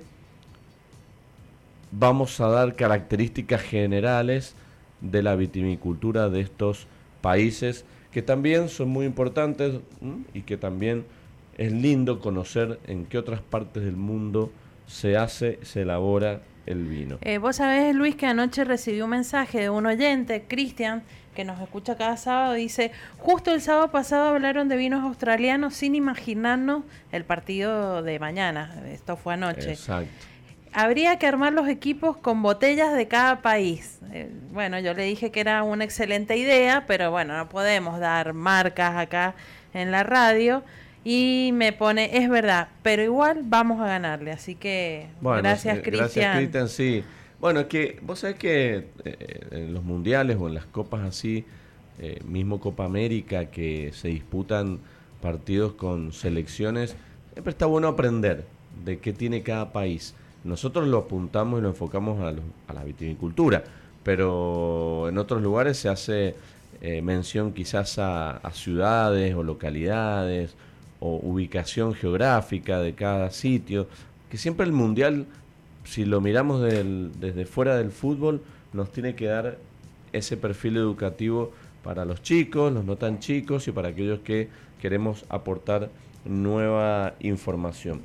vamos 1.92 2.40
a 2.40 2.49
dar 2.49 2.75
características 2.75 3.61
generales 3.61 4.54
de 5.02 5.23
la 5.23 5.37
vitivinicultura 5.37 6.30
de 6.30 6.40
estos 6.40 6.87
países 7.20 7.84
que 8.12 8.23
también 8.23 8.70
son 8.70 8.88
muy 8.88 9.04
importantes 9.04 9.75
¿m? 10.00 10.25
y 10.32 10.40
que 10.40 10.56
también 10.56 11.04
es 11.58 11.70
lindo 11.70 12.20
conocer 12.20 12.80
en 12.87 13.04
qué 13.04 13.18
otras 13.18 13.42
partes 13.42 13.84
del 13.84 13.96
mundo 13.96 14.50
se 14.87 15.18
hace, 15.18 15.58
se 15.61 15.82
elabora 15.82 16.40
el 16.66 16.85
vino. 16.87 17.18
Eh, 17.21 17.38
Vos 17.38 17.56
sabés, 17.56 17.94
Luis, 17.94 18.16
que 18.16 18.26
anoche 18.26 18.64
recibí 18.64 19.00
un 19.00 19.11
mensaje 19.11 19.61
de 19.61 19.71
un 19.71 19.87
oyente, 19.87 20.44
Cristian, 20.49 21.02
que 21.35 21.44
nos 21.44 21.61
escucha 21.61 21.97
cada 21.97 22.16
sábado, 22.16 22.54
dice, 22.54 22.92
justo 23.18 23.52
el 23.52 23.61
sábado 23.61 23.90
pasado 23.90 24.28
hablaron 24.28 24.68
de 24.68 24.76
vinos 24.76 25.02
australianos 25.02 25.75
sin 25.75 25.94
imaginarnos 25.94 26.85
el 27.12 27.25
partido 27.25 28.02
de 28.02 28.18
mañana. 28.18 28.83
Esto 28.90 29.16
fue 29.16 29.35
anoche. 29.35 29.73
Exacto. 29.73 30.11
Habría 30.73 31.18
que 31.18 31.26
armar 31.26 31.52
los 31.52 31.68
equipos 31.68 32.16
con 32.16 32.42
botellas 32.42 32.94
de 32.94 33.06
cada 33.06 33.42
país. 33.42 34.00
Eh, 34.12 34.28
bueno, 34.52 34.78
yo 34.80 34.92
le 34.94 35.04
dije 35.04 35.30
que 35.30 35.40
era 35.40 35.62
una 35.62 35.85
excelente 35.85 36.37
idea, 36.37 36.85
pero 36.87 37.11
bueno, 37.11 37.37
no 37.37 37.49
podemos 37.49 38.00
dar 38.00 38.33
marcas 38.33 38.97
acá 38.97 39.35
en 39.73 39.92
la 39.92 40.02
radio. 40.02 40.64
Y 41.04 41.50
me 41.52 41.73
pone, 41.73 42.16
es 42.16 42.28
verdad, 42.30 42.68
pero 42.82 43.02
igual 43.02 43.40
vamos 43.44 43.80
a 43.80 43.87
ganarle. 43.87 44.32
Así 44.32 44.54
que 44.54 45.08
Bueno, 45.20 45.42
gracias, 45.42 45.78
eh, 45.78 45.82
Cristian. 45.82 46.00
Gracias, 46.06 46.37
Cristian, 46.37 46.68
sí. 46.68 47.04
Bueno, 47.40 47.61
es 47.61 47.66
que 47.66 47.99
vos 48.02 48.20
sabés 48.20 48.37
que 48.37 48.87
eh, 49.04 49.46
en 49.50 49.75
los 49.75 49.84
mundiales 49.84 50.38
o 50.40 50.49
en 50.49 50.54
las 50.54 50.64
copas 50.64 51.02
así, 51.02 51.44
eh, 51.99 52.20
mismo 52.26 52.58
Copa 52.58 52.87
América, 52.87 53.46
que 53.46 53.90
se 53.92 54.08
disputan 54.08 54.78
partidos 55.20 55.75
con 55.75 56.12
selecciones, 56.12 56.96
siempre 57.34 57.50
está 57.50 57.66
bueno 57.66 57.88
aprender 57.88 58.44
de 58.84 58.99
qué 58.99 59.12
tiene 59.12 59.42
cada 59.42 59.73
país. 59.73 60.14
Nosotros 60.42 60.88
lo 60.88 60.99
apuntamos 60.99 61.58
y 61.58 61.62
lo 61.62 61.68
enfocamos 61.68 62.20
a, 62.23 62.32
los- 62.32 62.44
a 62.68 62.73
la 62.73 62.82
vitivinicultura, 62.84 63.62
pero 64.02 65.08
en 65.08 65.18
otros 65.18 65.42
lugares 65.42 65.76
se 65.78 65.88
hace 65.88 66.34
eh, 66.80 67.02
mención 67.02 67.52
quizás 67.52 67.99
a, 67.99 68.38
a 68.38 68.50
ciudades 68.52 69.34
o 69.34 69.42
localidades 69.42 70.54
o 71.06 71.20
ubicación 71.23 71.92
geográfica 71.92 72.80
de 72.80 72.94
cada 72.94 73.30
sitio, 73.30 73.87
que 74.30 74.38
siempre 74.38 74.64
el 74.64 74.73
mundial, 74.73 75.26
si 75.84 76.06
lo 76.06 76.23
miramos 76.23 76.62
del- 76.62 77.11
desde 77.20 77.44
fuera 77.44 77.76
del 77.76 77.90
fútbol, 77.90 78.40
nos 78.73 78.90
tiene 78.90 79.14
que 79.14 79.26
dar 79.26 79.58
ese 80.14 80.38
perfil 80.38 80.78
educativo 80.78 81.52
para 81.82 82.06
los 82.06 82.23
chicos, 82.23 82.73
los 82.73 82.87
no 82.87 82.96
tan 82.96 83.18
chicos 83.18 83.68
y 83.68 83.73
para 83.73 83.88
aquellos 83.88 84.20
que 84.20 84.49
queremos 84.80 85.26
aportar 85.28 85.90
nueva 86.25 87.12
información. 87.20 88.00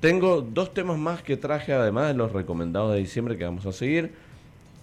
Tengo 0.00 0.40
dos 0.40 0.72
temas 0.72 0.96
más 0.96 1.22
que 1.22 1.36
traje, 1.36 1.74
además 1.74 2.08
de 2.08 2.14
los 2.14 2.32
recomendados 2.32 2.94
de 2.94 3.00
diciembre 3.00 3.36
que 3.36 3.44
vamos 3.44 3.66
a 3.66 3.72
seguir, 3.72 4.12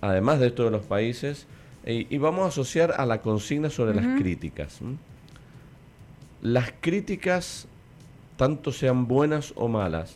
además 0.01 0.39
de 0.39 0.47
esto 0.47 0.65
de 0.65 0.71
los 0.71 0.83
países, 0.83 1.47
y, 1.83 2.13
y 2.13 2.17
vamos 2.19 2.45
a 2.45 2.47
asociar 2.49 2.93
a 2.97 3.07
la 3.07 3.21
consigna 3.21 3.71
sobre 3.71 3.95
las 3.95 4.05
críticas. 4.21 4.79
Las 6.45 6.71
críticas, 6.79 7.67
tanto 8.37 8.71
sean 8.71 9.07
buenas 9.07 9.51
o 9.55 9.67
malas, 9.67 10.15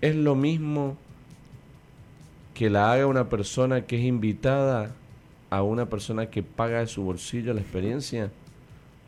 es 0.00 0.16
lo 0.16 0.34
mismo 0.34 0.96
que 2.54 2.70
la 2.70 2.90
haga 2.90 3.06
una 3.06 3.28
persona 3.28 3.82
que 3.84 3.96
es 3.96 4.06
invitada 4.06 4.94
a 5.50 5.62
una 5.62 5.84
persona 5.84 6.30
que 6.30 6.42
paga 6.42 6.78
de 6.78 6.86
su 6.86 7.02
bolsillo 7.02 7.52
la 7.52 7.60
experiencia? 7.60 8.30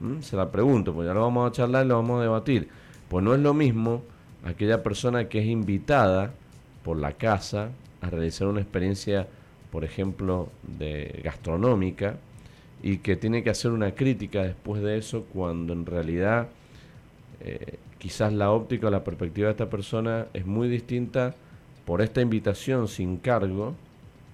¿Mm? 0.01 0.21
Se 0.21 0.37
la 0.37 0.53
pregunto, 0.53 0.93
pues 0.93 1.07
ya 1.07 1.15
lo 1.15 1.23
vamos 1.23 1.49
a 1.49 1.55
charlar 1.55 1.87
y 1.87 1.89
lo 1.89 1.97
vamos 1.97 2.19
a 2.19 2.25
debatir. 2.25 2.69
Pues 3.09 3.25
no 3.25 3.33
es 3.33 3.41
lo 3.41 3.55
mismo 3.55 4.03
aquella 4.45 4.83
persona 4.83 5.27
que 5.27 5.39
es 5.39 5.47
invitada 5.47 6.35
por 6.85 6.99
la 6.99 7.13
casa 7.13 7.71
a 8.03 8.11
realizar 8.11 8.47
una 8.47 8.61
experiencia, 8.61 9.27
por 9.73 9.85
ejemplo, 9.85 10.51
de 10.65 11.23
gastronómica 11.25 12.19
y 12.83 12.99
que 12.99 13.17
tiene 13.17 13.43
que 13.43 13.51
hacer 13.51 13.73
una 13.73 13.95
crítica 13.95 14.43
después 14.43 14.83
de 14.83 14.99
eso 14.99 15.27
cuando 15.33 15.73
en 15.73 15.87
realidad 15.87 16.49
eh, 17.41 17.79
quizás 17.99 18.33
la 18.33 18.51
óptica 18.51 18.87
o 18.87 18.91
la 18.91 19.05
perspectiva 19.05 19.47
de 19.47 19.53
esta 19.53 19.69
persona 19.69 20.27
es 20.33 20.47
muy 20.47 20.69
distinta 20.69 21.35
por 21.85 22.01
esta 22.01 22.21
invitación 22.21 22.89
sin 22.89 23.19
cargo 23.19 23.75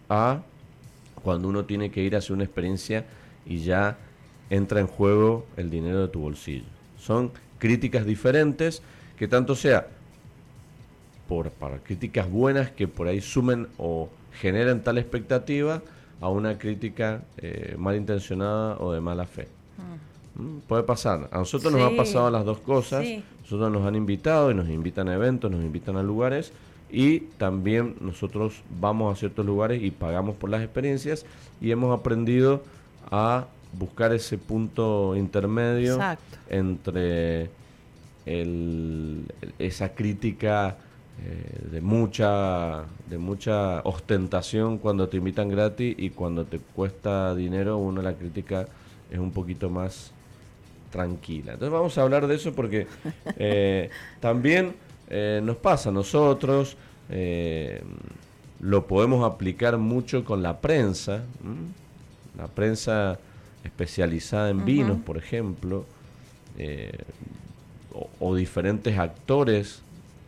a 0.08 0.42
cuando 1.22 1.48
uno 1.48 1.64
tiene 1.64 1.90
que 1.90 2.02
ir 2.02 2.14
a 2.14 2.18
hacer 2.18 2.32
una 2.32 2.44
experiencia 2.44 3.04
y 3.44 3.58
ya 3.58 3.98
entra 4.50 4.80
en 4.80 4.86
juego 4.86 5.46
el 5.56 5.70
dinero 5.70 6.00
de 6.02 6.08
tu 6.08 6.20
bolsillo. 6.20 6.66
Son 6.98 7.32
críticas 7.58 8.06
diferentes 8.06 8.82
que 9.18 9.26
tanto 9.26 9.56
sea 9.56 9.88
por 11.28 11.50
para 11.50 11.78
críticas 11.78 12.30
buenas 12.30 12.70
que 12.70 12.86
por 12.86 13.08
ahí 13.08 13.20
sumen 13.20 13.66
o 13.78 14.08
generen 14.32 14.82
tal 14.82 14.98
expectativa 14.98 15.82
a 16.20 16.28
una 16.28 16.56
crítica 16.58 17.22
eh, 17.38 17.74
malintencionada 17.78 18.76
o 18.78 18.92
de 18.92 19.00
mala 19.00 19.26
fe. 19.26 19.48
Mm, 20.38 20.58
Puede 20.68 20.82
pasar. 20.82 21.28
A 21.32 21.38
nosotros 21.38 21.72
nos 21.72 21.82
ha 21.82 21.90
Sí. 21.90 21.96
pasado 21.96 22.30
las 22.30 22.44
dos 22.44 22.58
cosas. 22.58 23.04
Sí. 23.04 23.22
Nosotros 23.42 23.70
nos 23.72 23.86
han 23.86 23.94
invitado 23.94 24.50
y 24.50 24.54
nos 24.54 24.68
invitan 24.68 25.08
a 25.08 25.14
eventos, 25.14 25.50
nos 25.50 25.62
invitan 25.62 25.96
a 25.96 26.02
lugares 26.02 26.52
y 26.90 27.20
también 27.38 27.94
nosotros 28.00 28.62
vamos 28.80 29.12
a 29.14 29.18
ciertos 29.18 29.44
lugares 29.46 29.82
y 29.82 29.90
pagamos 29.90 30.36
por 30.36 30.50
las 30.50 30.62
experiencias 30.62 31.24
y 31.60 31.70
hemos 31.70 31.96
aprendido 31.98 32.62
a 33.10 33.46
buscar 33.72 34.12
ese 34.12 34.36
punto 34.38 35.14
intermedio 35.16 35.94
Exacto. 35.94 36.36
entre 36.48 37.50
el- 38.24 39.24
esa 39.58 39.90
crítica 39.94 40.76
eh, 41.24 41.68
de 41.72 41.80
mucha 41.80 42.84
de 43.08 43.16
mucha 43.16 43.80
ostentación 43.84 44.76
cuando 44.76 45.08
te 45.08 45.16
invitan 45.16 45.48
gratis 45.48 45.94
y 45.96 46.10
cuando 46.10 46.44
te 46.44 46.58
cuesta 46.58 47.34
dinero 47.34 47.78
uno 47.78 48.02
la 48.02 48.12
crítica 48.12 48.68
es 49.10 49.18
un 49.18 49.30
poquito 49.30 49.70
más 49.70 50.12
tranquila 50.90 51.54
entonces 51.54 51.72
vamos 51.72 51.96
a 51.96 52.02
hablar 52.02 52.26
de 52.26 52.34
eso 52.34 52.52
porque 52.52 52.86
eh, 53.38 53.88
también 54.20 54.74
eh, 55.08 55.40
nos 55.42 55.56
pasa 55.56 55.88
a 55.88 55.92
nosotros 55.92 56.76
lo 58.60 58.86
podemos 58.86 59.24
aplicar 59.24 59.78
mucho 59.78 60.22
con 60.22 60.42
la 60.42 60.60
prensa 60.60 61.22
¿m? 61.42 61.72
la 62.36 62.46
prensa 62.48 63.18
especializada 63.64 64.50
en 64.50 64.66
vinos 64.66 64.98
por 64.98 65.16
ejemplo 65.16 65.86
o, 67.94 68.10
o 68.20 68.34
diferentes 68.34 68.98
actores 68.98 69.80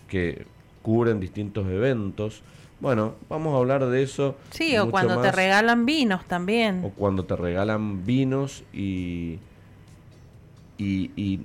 que 0.09 0.47
cubren 0.89 1.21
distintos 1.21 1.67
eventos 1.67 2.41
Bueno, 2.81 3.17
vamos 3.29 3.53
a 3.53 3.59
hablar 3.59 3.85
de 3.85 4.03
eso. 4.03 4.37
Sí, 4.53 4.79
o 4.79 4.91
cuando 4.91 5.21
te 5.21 5.31
regalan 5.31 5.85
vinos 5.85 6.25
también. 6.25 6.83
O 6.83 6.89
cuando 6.91 7.27
te 7.27 7.37
regalan 7.37 8.07
vinos 8.07 8.65
y, 8.73 9.39
y, 10.79 11.11
y 11.15 11.41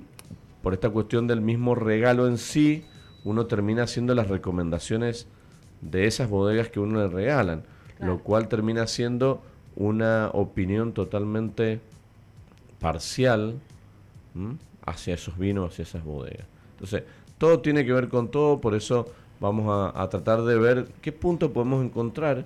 por 0.62 0.72
esta 0.72 0.88
cuestión 0.88 1.26
del 1.26 1.42
mismo 1.42 1.74
regalo 1.74 2.26
en 2.26 2.38
sí, 2.38 2.84
uno 3.24 3.44
termina 3.44 3.82
haciendo 3.82 4.14
las 4.14 4.28
recomendaciones 4.28 5.26
de 5.82 6.06
esas 6.06 6.30
bodegas 6.30 6.70
que 6.70 6.80
uno 6.80 7.00
le 7.00 7.08
regalan, 7.08 7.64
lo 7.98 8.20
cual 8.20 8.48
termina 8.48 8.86
siendo 8.86 9.42
una 9.76 10.30
opinión 10.32 10.94
totalmente 10.94 11.80
parcial 12.80 13.56
hacia 14.86 15.14
esos 15.14 15.36
vinos, 15.36 15.72
hacia 15.72 15.82
esas 15.82 16.02
bodegas. 16.02 16.46
Entonces, 16.70 17.02
todo 17.36 17.60
tiene 17.60 17.84
que 17.84 17.92
ver 17.92 18.08
con 18.08 18.30
todo, 18.30 18.60
por 18.60 18.74
eso 18.74 19.06
vamos 19.40 19.92
a, 19.94 20.08
tratar 20.08 20.42
de 20.42 20.58
ver 20.58 20.88
qué 21.00 21.12
punto 21.12 21.52
podemos 21.52 21.84
encontrar 21.84 22.44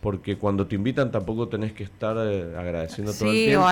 porque 0.00 0.36
cuando 0.36 0.66
te 0.66 0.74
invitan 0.74 1.12
tampoco 1.12 1.46
tenés 1.46 1.72
que 1.72 1.84
estar 1.84 2.16
eh, 2.18 2.56
agradeciendo 2.58 3.12
todo 3.12 3.30
el 3.30 3.34
tiempo. 3.36 3.66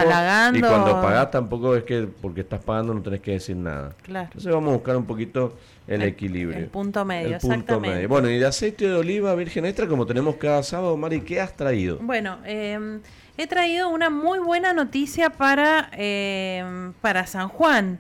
Y 0.55 0.61
cuando 0.61 1.03
pagás 1.03 1.31
tampoco 1.33 1.75
es 1.75 1.83
que 1.83 2.07
porque 2.21 2.43
estás 2.43 2.63
pagando 2.63 2.95
no 2.95 3.03
tenés 3.03 3.21
que 3.21 3.33
decir 3.33 3.57
nada. 3.57 3.95
Claro. 4.03 4.27
Entonces 4.27 4.53
vamos 4.53 4.71
a 4.71 4.75
buscar 4.75 4.97
un 4.97 5.07
poquito 5.07 5.55
el, 5.89 6.03
equilibrio. 6.03 6.59
El 6.59 6.67
punto 6.67 7.05
medio, 7.05 7.35
el 7.35 7.41
punto 7.41 7.81
medio. 7.81 8.09
Bueno, 8.09 8.31
y 8.31 8.39
de 8.39 8.47
aceite 8.47 8.87
de 8.87 8.95
oliva 8.95 9.35
virgen 9.35 9.67
extra, 9.67 9.89
como 9.89 10.07
tenemos 10.07 10.37
cada 10.37 10.63
sábado, 10.63 10.97
Mari, 10.97 11.21
¿qué 11.23 11.41
has 11.41 11.57
traído? 11.57 11.99
Bueno, 11.99 12.39
em, 12.45 13.01
he 13.37 13.49
traído 13.49 13.89
una 13.89 14.09
muy 14.09 14.39
buena 14.39 14.73
noticia 14.73 15.31
para, 15.31 15.91
em, 15.95 16.93
para 17.01 17.27
San 17.27 17.49
Juan, 17.49 17.99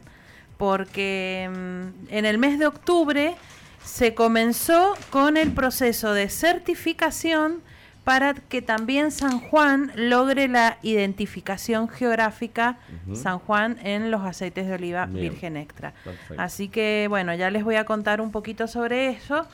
porque 0.56 1.42
em, 1.44 1.92
en 2.10 2.26
el 2.26 2.38
mes 2.38 2.60
de 2.60 2.66
octubre 2.68 3.34
se 3.84 4.14
comenzó 4.14 4.94
con 5.10 5.36
el 5.36 5.52
proceso 5.52 6.12
de 6.12 6.28
certificación 6.28 7.62
para 8.04 8.34
que 8.34 8.62
también 8.62 9.10
San 9.10 9.40
Juan 9.40 9.92
logre 9.94 10.48
la 10.48 10.78
identificación 10.82 11.88
geográfica 11.88 12.78
San 13.14 13.38
Juan 13.38 13.78
en 13.82 14.10
los 14.10 14.22
aceites 14.22 14.66
de 14.66 14.74
oliva 14.74 15.06
virgen 15.06 15.56
extra. 15.56 15.92
Así 16.36 16.68
que 16.68 17.06
bueno, 17.08 17.34
ya 17.34 17.50
les 17.50 17.62
voy 17.62 17.76
a 17.76 17.84
contar 17.84 18.20
un 18.20 18.30
poquito 18.30 18.66
sobre 18.66 19.10
eso. 19.10 19.46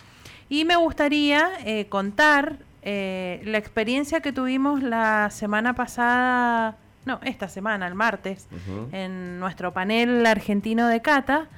Y 0.49 0.65
me 0.65 0.77
gustaría 0.77 1.51
eh, 1.65 1.87
contar 1.89 2.57
eh, 2.83 3.43
la 3.45 3.59
experiencia 3.59 4.21
que 4.21 4.33
tuvimos 4.33 4.81
la 4.81 5.29
semana 5.31 5.75
pasada, 5.75 6.77
no, 7.05 7.19
esta 7.25 7.49
semana, 7.49 7.89
el 7.89 7.97
martes, 7.97 8.47
en 8.93 9.41
nuestro 9.41 9.73
panel 9.73 10.25
argentino 10.25 10.87
de 10.87 11.03
cata, 11.03 11.49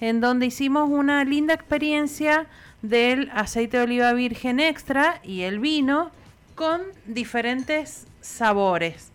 en 0.00 0.20
donde 0.20 0.46
hicimos 0.46 0.90
una 0.90 1.24
linda 1.24 1.54
experiencia 1.54 2.46
del 2.82 3.30
aceite 3.34 3.78
de 3.78 3.84
oliva 3.84 4.12
virgen 4.12 4.60
extra 4.60 5.20
y 5.22 5.42
el 5.42 5.58
vino 5.58 6.10
con 6.54 6.82
diferentes 7.06 8.06
sabores 8.20 9.12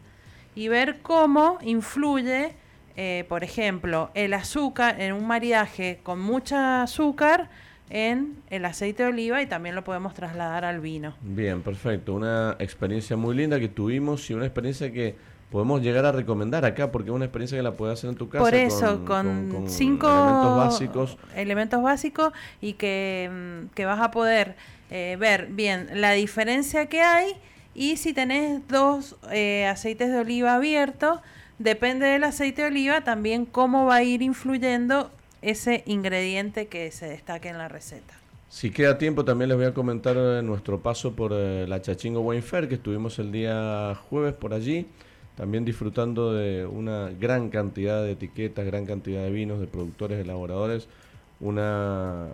y 0.56 0.68
ver 0.68 1.00
cómo 1.02 1.58
influye, 1.62 2.54
eh, 2.98 3.26
por 3.30 3.44
ejemplo, 3.44 4.12
el 4.14 4.34
azúcar 4.34 5.00
en 5.00 5.14
un 5.14 5.26
maridaje 5.26 6.00
con 6.04 6.20
mucha 6.20 6.84
azúcar 6.84 7.50
en 7.90 8.38
el 8.50 8.66
aceite 8.66 9.04
de 9.04 9.10
oliva 9.10 9.42
y 9.42 9.48
también 9.48 9.76
lo 9.76 9.84
podemos 9.84 10.14
trasladar 10.14 10.64
al 10.64 10.80
vino. 10.80 11.16
Bien, 11.22 11.62
perfecto. 11.62 12.14
Una 12.14 12.56
experiencia 12.60 13.18
muy 13.18 13.36
linda 13.36 13.60
que 13.60 13.68
tuvimos 13.68 14.30
y 14.30 14.34
una 14.34 14.46
experiencia 14.46 14.92
que 14.92 15.16
podemos 15.52 15.82
llegar 15.82 16.06
a 16.06 16.14
recomendar 16.14 16.64
acá 16.64 16.92
porque 16.92 17.10
es 17.10 17.16
una 17.16 17.26
experiencia 17.26 17.58
que 17.58 17.62
la 17.62 17.74
puedes 17.74 18.00
hacer 18.00 18.10
en 18.10 18.16
tu 18.16 18.30
casa. 18.30 18.44
Por 18.44 18.56
eso, 18.56 19.04
con, 19.06 19.66
cinco 19.68 20.08
elementos 20.08 20.58
básicos. 20.58 21.18
Elementos 21.36 21.84
básicos 21.84 22.34
y 22.62 22.74
que, 22.74 23.30
mm, 23.30 23.74
que 23.76 23.86
vas 23.86 24.00
a 24.00 24.12
poder 24.12 24.56
eh, 24.90 25.18
ver 25.20 25.48
bien 25.48 25.90
la 25.94 26.14
diferencia 26.14 26.88
que 26.88 27.02
hay 27.02 27.36
y 27.76 27.98
si 27.98 28.14
tenés 28.14 28.66
dos 28.70 29.18
eh, 29.30 29.68
aceites 29.68 30.10
de 30.10 30.20
oliva 30.20 30.56
abiertos, 30.56 31.20
depende 31.60 32.06
del 32.06 32.24
aceite 32.24 32.62
de 32.62 32.70
oliva 32.70 33.02
también 33.02 33.46
cómo 33.46 33.86
va 33.86 33.96
a 33.96 34.04
ir 34.04 34.22
influyendo 34.22 35.12
ese 35.42 35.84
ingrediente 35.86 36.68
que 36.68 36.92
se 36.92 37.08
destaque 37.08 37.50
en 37.50 37.58
la 37.58 37.68
receta. 37.68 38.14
Si 38.48 38.72
queda 38.72 38.98
tiempo, 38.98 39.26
también 39.26 39.50
les 39.50 39.58
voy 39.58 39.68
a 39.68 39.74
comentar 39.74 40.16
eh, 40.18 40.42
nuestro 40.44 40.80
paso 40.80 41.14
por 41.14 41.32
la 41.32 41.82
Chachingo 41.82 42.22
Wine 42.22 42.42
Fair, 42.42 42.70
que 42.70 42.76
estuvimos 42.76 43.20
el 43.20 43.32
día 43.34 43.96
jueves 44.10 44.34
por 44.34 44.54
allí, 44.54 44.88
también 45.36 45.66
disfrutando 45.66 46.34
de 46.34 46.66
una 46.66 47.10
gran 47.20 47.50
cantidad 47.50 48.04
de 48.04 48.12
etiquetas, 48.12 48.66
gran 48.66 48.86
cantidad 48.86 49.24
de 49.24 49.32
vinos, 49.32 49.60
de 49.60 49.68
productores, 49.68 50.20
elaboradores, 50.20 50.88
una 51.40 52.28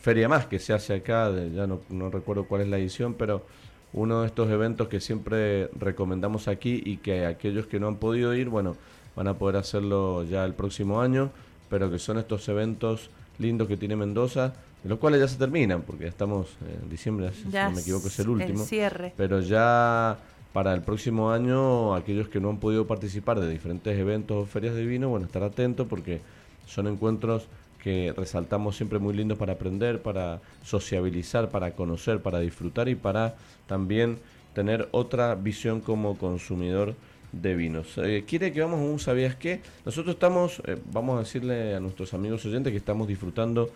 feria 0.00 0.28
más 0.28 0.46
que 0.46 0.58
se 0.58 0.72
hace 0.72 0.94
acá, 0.94 1.30
ya 1.54 1.66
no, 1.66 1.80
no, 1.90 2.10
recuerdo 2.10 2.46
cuál 2.46 2.62
es 2.62 2.68
la 2.68 2.78
edición, 2.78 3.14
pero 3.14 3.44
uno 3.92 4.22
de 4.22 4.28
estos 4.28 4.50
eventos 4.50 4.88
que 4.88 5.00
siempre 5.00 5.68
recomendamos 5.78 6.48
aquí 6.48 6.82
y 6.84 6.98
que 6.98 7.26
aquellos 7.26 7.66
que 7.66 7.78
no 7.78 7.88
han 7.88 7.96
podido 7.96 8.34
ir, 8.34 8.48
bueno, 8.48 8.76
van 9.14 9.28
a 9.28 9.34
poder 9.34 9.56
hacerlo 9.56 10.24
ya 10.24 10.44
el 10.44 10.54
próximo 10.54 11.00
año, 11.00 11.30
pero 11.68 11.90
que 11.90 11.98
son 11.98 12.18
estos 12.18 12.48
eventos 12.48 13.10
lindos 13.38 13.68
que 13.68 13.76
tiene 13.76 13.96
Mendoza, 13.96 14.52
de 14.82 14.88
los 14.88 14.98
cuales 14.98 15.20
ya 15.20 15.28
se 15.28 15.36
terminan, 15.36 15.82
porque 15.82 16.04
ya 16.04 16.10
estamos 16.10 16.56
en 16.82 16.88
diciembre, 16.88 17.32
si 17.32 17.48
no 17.48 17.70
me 17.70 17.80
equivoco 17.80 18.08
es 18.08 18.18
el 18.20 18.28
último, 18.28 18.64
cierre. 18.64 19.12
pero 19.16 19.40
ya 19.40 20.18
para 20.56 20.72
el 20.72 20.80
próximo 20.80 21.32
año 21.32 21.94
aquellos 21.94 22.30
que 22.30 22.40
no 22.40 22.48
han 22.48 22.56
podido 22.56 22.86
participar 22.86 23.38
de 23.40 23.50
diferentes 23.50 23.94
eventos 23.98 24.38
o 24.38 24.46
ferias 24.46 24.74
de 24.74 24.86
vino, 24.86 25.10
bueno, 25.10 25.26
estar 25.26 25.42
atentos 25.42 25.86
porque 25.86 26.22
son 26.66 26.86
encuentros 26.86 27.46
que 27.82 28.14
resaltamos 28.16 28.74
siempre 28.74 28.98
muy 28.98 29.12
lindos 29.12 29.36
para 29.36 29.52
aprender, 29.52 30.00
para 30.00 30.40
sociabilizar, 30.64 31.50
para 31.50 31.72
conocer, 31.72 32.22
para 32.22 32.40
disfrutar 32.40 32.88
y 32.88 32.94
para 32.94 33.36
también 33.66 34.16
tener 34.54 34.88
otra 34.92 35.34
visión 35.34 35.82
como 35.82 36.16
consumidor 36.16 36.94
de 37.32 37.54
vinos. 37.54 37.98
Eh, 37.98 38.24
¿Quiere 38.26 38.50
que 38.50 38.62
vamos 38.62 38.80
a 38.80 38.84
un 38.84 38.98
sabías 38.98 39.36
qué? 39.36 39.60
Nosotros 39.84 40.14
estamos, 40.14 40.62
eh, 40.64 40.78
vamos 40.90 41.16
a 41.16 41.18
decirle 41.18 41.74
a 41.74 41.80
nuestros 41.80 42.14
amigos 42.14 42.46
oyentes 42.46 42.70
que 42.70 42.78
estamos 42.78 43.06
disfrutando 43.06 43.68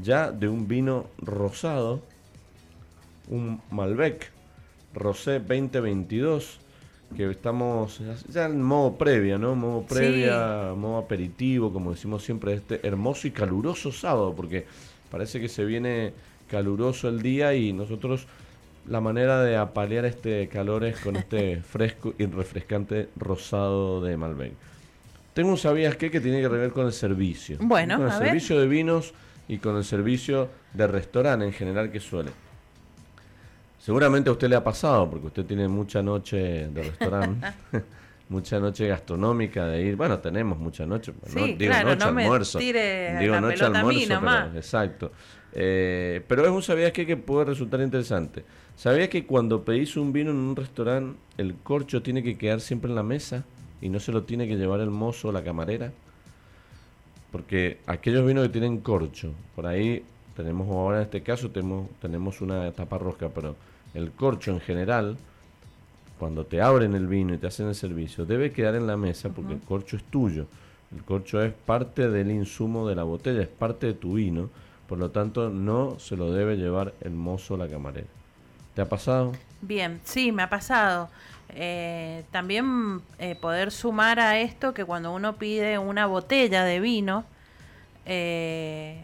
ya 0.00 0.30
de 0.30 0.48
un 0.48 0.68
vino 0.68 1.06
rosado, 1.20 2.00
un 3.28 3.60
Malbec 3.72 4.37
Rosé 4.94 5.40
2022 5.40 6.60
que 7.16 7.30
estamos 7.30 8.00
ya 8.28 8.46
en 8.46 8.60
modo 8.62 8.96
previa, 8.96 9.38
¿no? 9.38 9.54
Modo 9.54 9.82
previa, 9.82 10.74
modo 10.76 10.98
aperitivo, 10.98 11.72
como 11.72 11.92
decimos 11.92 12.22
siempre, 12.22 12.54
este 12.54 12.86
hermoso 12.86 13.26
y 13.26 13.30
caluroso 13.30 13.92
sábado, 13.92 14.34
porque 14.36 14.66
parece 15.10 15.40
que 15.40 15.48
se 15.48 15.64
viene 15.64 16.12
caluroso 16.50 17.08
el 17.08 17.22
día 17.22 17.54
y 17.54 17.72
nosotros 17.72 18.26
la 18.86 19.00
manera 19.00 19.42
de 19.42 19.56
apalear 19.56 20.04
este 20.04 20.48
calor 20.48 20.84
es 20.84 21.00
con 21.00 21.16
este 21.16 21.62
fresco 21.62 22.14
y 22.18 22.26
refrescante 22.26 23.08
rosado 23.16 24.02
de 24.02 24.16
Malbec. 24.16 24.52
Tengo 25.34 25.50
un 25.50 25.58
sabías 25.58 25.96
qué 25.96 26.10
que 26.10 26.20
tiene 26.20 26.40
que 26.40 26.48
ver 26.48 26.72
con 26.72 26.86
el 26.86 26.92
servicio. 26.92 27.58
Bueno, 27.60 27.96
con 27.96 28.06
el 28.06 28.12
servicio 28.12 28.58
de 28.58 28.66
vinos 28.66 29.14
y 29.46 29.58
con 29.58 29.76
el 29.76 29.84
servicio 29.84 30.48
de 30.74 30.86
restaurante 30.86 31.46
en 31.46 31.52
general 31.52 31.90
que 31.92 32.00
suele. 32.00 32.30
Seguramente 33.78 34.28
a 34.28 34.32
usted 34.32 34.48
le 34.48 34.56
ha 34.56 34.64
pasado, 34.64 35.08
porque 35.08 35.28
usted 35.28 35.44
tiene 35.44 35.68
mucha 35.68 36.02
noche 36.02 36.68
de 36.68 36.82
restaurante, 36.82 37.46
mucha 38.28 38.58
noche 38.58 38.88
gastronómica 38.88 39.66
de 39.66 39.82
ir. 39.82 39.96
Bueno, 39.96 40.18
tenemos 40.18 40.58
mucha 40.58 40.84
noche, 40.84 41.12
no, 41.34 41.46
digo 41.46 41.72
noche 41.84 42.04
almuerzo. 42.04 42.58
digo 42.58 43.40
noche 43.40 43.64
almuerzo, 43.64 44.20
pero, 44.20 44.56
exacto. 44.56 45.12
Eh, 45.52 46.22
pero 46.26 46.44
es 46.44 46.50
un 46.50 46.62
sabías 46.62 46.92
que, 46.92 47.06
que 47.06 47.16
puede 47.16 47.46
resultar 47.46 47.80
interesante. 47.80 48.44
¿Sabías 48.76 49.08
que 49.08 49.26
cuando 49.26 49.64
pedís 49.64 49.96
un 49.96 50.12
vino 50.12 50.30
en 50.30 50.36
un 50.36 50.56
restaurante, 50.56 51.18
el 51.36 51.54
corcho 51.56 52.02
tiene 52.02 52.22
que 52.22 52.36
quedar 52.36 52.60
siempre 52.60 52.90
en 52.90 52.96
la 52.96 53.02
mesa 53.02 53.44
y 53.80 53.88
no 53.88 54.00
se 54.00 54.12
lo 54.12 54.24
tiene 54.24 54.46
que 54.46 54.56
llevar 54.56 54.80
el 54.80 54.90
mozo 54.90 55.28
o 55.28 55.32
la 55.32 55.42
camarera? 55.42 55.92
Porque 57.32 57.78
aquellos 57.86 58.26
vinos 58.26 58.46
que 58.46 58.52
tienen 58.52 58.78
corcho, 58.78 59.32
por 59.54 59.66
ahí 59.66 60.04
tenemos 60.38 60.68
ahora 60.68 60.98
en 60.98 61.02
este 61.02 61.20
caso 61.20 61.50
tenemos, 61.50 61.88
tenemos 62.00 62.40
una 62.40 62.70
tapa 62.70 62.96
rosca, 62.96 63.28
pero 63.28 63.56
el 63.92 64.12
corcho 64.12 64.52
en 64.52 64.60
general, 64.60 65.16
cuando 66.16 66.46
te 66.46 66.62
abren 66.62 66.94
el 66.94 67.08
vino 67.08 67.34
y 67.34 67.38
te 67.38 67.48
hacen 67.48 67.66
el 67.66 67.74
servicio, 67.74 68.24
debe 68.24 68.52
quedar 68.52 68.76
en 68.76 68.86
la 68.86 68.96
mesa 68.96 69.30
porque 69.30 69.54
el 69.54 69.60
corcho 69.60 69.96
es 69.96 70.04
tuyo. 70.04 70.46
El 70.94 71.02
corcho 71.02 71.42
es 71.42 71.52
parte 71.52 72.08
del 72.08 72.30
insumo 72.30 72.86
de 72.88 72.94
la 72.94 73.02
botella, 73.02 73.42
es 73.42 73.48
parte 73.48 73.88
de 73.88 73.94
tu 73.94 74.14
vino, 74.14 74.48
por 74.88 74.98
lo 74.98 75.10
tanto 75.10 75.50
no 75.50 75.98
se 75.98 76.16
lo 76.16 76.30
debe 76.30 76.56
llevar 76.56 76.94
el 77.00 77.10
mozo 77.10 77.54
o 77.54 77.56
la 77.56 77.66
camarera. 77.66 78.06
¿Te 78.76 78.82
ha 78.82 78.88
pasado? 78.88 79.32
Bien, 79.60 80.00
sí, 80.04 80.30
me 80.30 80.44
ha 80.44 80.48
pasado. 80.48 81.08
Eh, 81.48 82.22
también 82.30 83.00
eh, 83.18 83.34
poder 83.34 83.72
sumar 83.72 84.20
a 84.20 84.38
esto 84.38 84.72
que 84.72 84.84
cuando 84.84 85.12
uno 85.12 85.34
pide 85.34 85.78
una 85.78 86.06
botella 86.06 86.62
de 86.62 86.78
vino, 86.78 87.24
eh, 88.06 89.02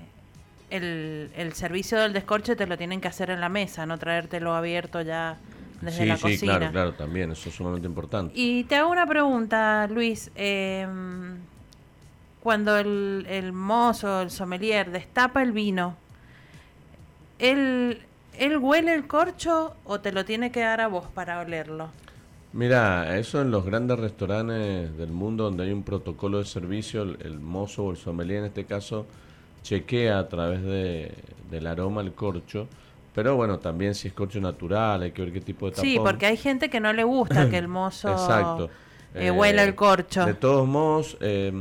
el, 0.71 1.53
servicio 1.55 1.99
del 1.99 2.13
descorche 2.13 2.57
te 2.57 2.67
lo 2.67 2.77
tienen 2.77 3.01
que 3.01 3.09
hacer 3.09 3.31
en 3.31 3.41
la 3.41 3.49
mesa, 3.49 3.87
no 3.87 3.99
traértelo 3.99 4.55
abierto 4.55 5.01
ya 5.03 5.39
desde 5.81 6.07
la 6.07 6.15
cocina. 6.15 6.39
Sí, 6.39 6.47
claro, 6.47 6.73
claro, 6.73 6.95
también, 6.95 7.33
eso 7.33 7.49
es 7.49 7.55
sumamente 7.55 7.87
importante. 7.87 8.33
Y 8.35 8.65
te 8.65 8.77
hago 8.77 8.91
una 8.91 9.07
pregunta, 9.07 9.87
Luis. 9.89 10.31
Em, 10.35 11.39
cuando 12.43 12.77
el, 12.77 13.27
el 13.29 13.53
mozo, 13.53 14.23
el 14.23 14.31
sommelier, 14.31 14.91
destapa 14.91 15.43
el 15.43 15.53
vino, 15.53 15.97
él 17.39 18.01
¿él 18.39 18.59
huele 18.59 18.95
el 18.95 19.07
corcho 19.07 19.75
o 19.85 20.01
te 20.01 20.13
lo 20.13 20.25
tiene 20.25 20.51
que 20.51 20.61
dar 20.61 20.81
a 20.81 20.89
vos 20.89 21.07
para 21.15 21.41
olerlo? 21.41 21.89
Mira, 22.53 23.19
eso 23.19 23.41
en 23.41 23.51
los 23.51 23.65
grandes 23.65 23.99
restaurantes 23.99 24.97
del 24.97 25.11
mundo 25.11 25.45
donde 25.45 25.65
hay 25.65 25.73
un 25.73 25.83
protocolo 25.83 26.39
de 26.39 26.45
servicio, 26.45 27.03
el, 27.03 27.41
mozo 27.41 27.85
o 27.85 27.91
el 27.91 27.97
sommelier 27.97 28.39
en 28.41 28.45
este 28.47 28.65
caso 28.65 29.07
chequea 29.65 30.21
a 30.21 30.29
través 30.29 30.63
de, 30.63 31.13
del 31.51 31.67
aroma 31.67 32.03
el 32.03 32.13
corcho, 32.13 32.69
pero 33.15 33.35
bueno, 33.35 33.59
también 33.59 33.95
si 33.95 34.09
es 34.09 34.15
corcho 34.15 34.41
natural, 34.41 35.03
hay 35.03 35.11
que 35.11 35.23
ver 35.23 35.33
qué 35.33 35.41
tipo 35.41 35.67
de 35.67 35.73
tapón. 35.73 35.85
Sí, 35.85 35.99
porque 35.99 36.27
hay 36.27 36.37
gente 36.37 36.71
que 36.71 36.79
no 36.79 36.93
le 36.93 37.03
gusta 37.03 37.49
que 37.51 37.59
el 37.59 37.67
mozo 37.67 38.13
Exacto. 38.13 38.71
Eh, 39.15 39.31
huela 39.31 39.63
el 39.63 39.77
corcho. 39.77 40.27
De 40.27 40.35
todos 40.35 40.67
modos, 40.67 41.17
eh, 41.21 41.53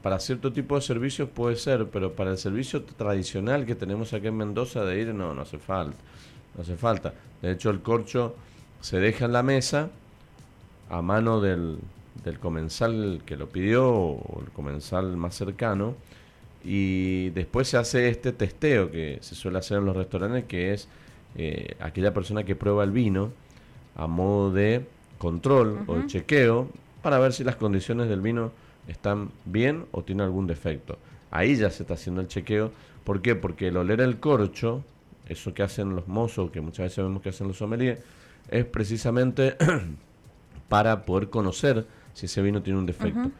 para 0.00 0.20
cierto 0.20 0.52
tipo 0.52 0.76
de 0.76 0.80
servicios 0.80 1.28
puede 1.28 1.56
ser, 1.56 1.88
pero 1.88 2.12
para 2.12 2.30
el 2.30 2.38
servicio 2.38 2.84
tradicional 2.84 3.66
que 3.66 3.74
tenemos 3.74 4.12
aquí 4.12 4.28
en 4.28 4.36
Mendoza 4.36 4.84
de 4.84 5.00
ir, 5.00 5.12
no, 5.12 5.34
no 5.34 5.42
hace 5.42 5.58
falta. 5.58 5.96
No 6.54 6.62
hace 6.62 6.76
falta. 6.76 7.12
De 7.42 7.50
hecho, 7.50 7.70
el 7.70 7.80
corcho 7.80 8.36
se 8.80 9.00
deja 9.00 9.24
en 9.24 9.32
la 9.32 9.42
mesa 9.42 9.90
a 10.88 11.02
mano 11.02 11.40
del, 11.40 11.78
del 12.22 12.38
comensal 12.38 13.22
que 13.26 13.36
lo 13.36 13.48
pidió 13.48 13.88
o 13.88 14.40
el 14.40 14.50
comensal 14.52 15.16
más 15.16 15.34
cercano 15.34 15.96
y 16.64 17.30
después 17.30 17.68
se 17.68 17.76
hace 17.76 18.08
este 18.08 18.32
testeo 18.32 18.90
que 18.90 19.18
se 19.20 19.34
suele 19.34 19.58
hacer 19.58 19.78
en 19.78 19.86
los 19.86 19.96
restaurantes 19.96 20.44
que 20.44 20.72
es 20.72 20.88
eh, 21.36 21.76
aquella 21.80 22.12
persona 22.12 22.44
que 22.44 22.54
prueba 22.54 22.84
el 22.84 22.90
vino 22.90 23.32
a 23.96 24.06
modo 24.06 24.52
de 24.52 24.84
control 25.18 25.84
o 25.86 25.96
de 25.96 26.06
chequeo 26.06 26.68
para 27.02 27.18
ver 27.18 27.32
si 27.32 27.44
las 27.44 27.56
condiciones 27.56 28.08
del 28.08 28.20
vino 28.20 28.52
están 28.88 29.30
bien 29.44 29.86
o 29.92 30.02
tiene 30.02 30.22
algún 30.22 30.46
defecto. 30.46 30.98
Ahí 31.30 31.56
ya 31.56 31.70
se 31.70 31.84
está 31.84 31.94
haciendo 31.94 32.20
el 32.20 32.28
chequeo. 32.28 32.72
¿Por 33.04 33.22
qué? 33.22 33.34
Porque 33.34 33.68
el 33.68 33.76
oler 33.76 34.00
el 34.00 34.18
corcho, 34.18 34.82
eso 35.28 35.54
que 35.54 35.62
hacen 35.62 35.94
los 35.94 36.08
mozos, 36.08 36.50
que 36.50 36.60
muchas 36.60 36.86
veces 36.86 37.04
vemos 37.04 37.22
que 37.22 37.28
hacen 37.28 37.48
los 37.48 37.58
sommeliers, 37.58 38.00
es 38.50 38.64
precisamente 38.64 39.56
para 40.68 41.04
poder 41.04 41.30
conocer 41.30 41.86
si 42.14 42.26
ese 42.26 42.42
vino 42.42 42.62
tiene 42.62 42.78
un 42.78 42.86
defecto. 42.86 43.30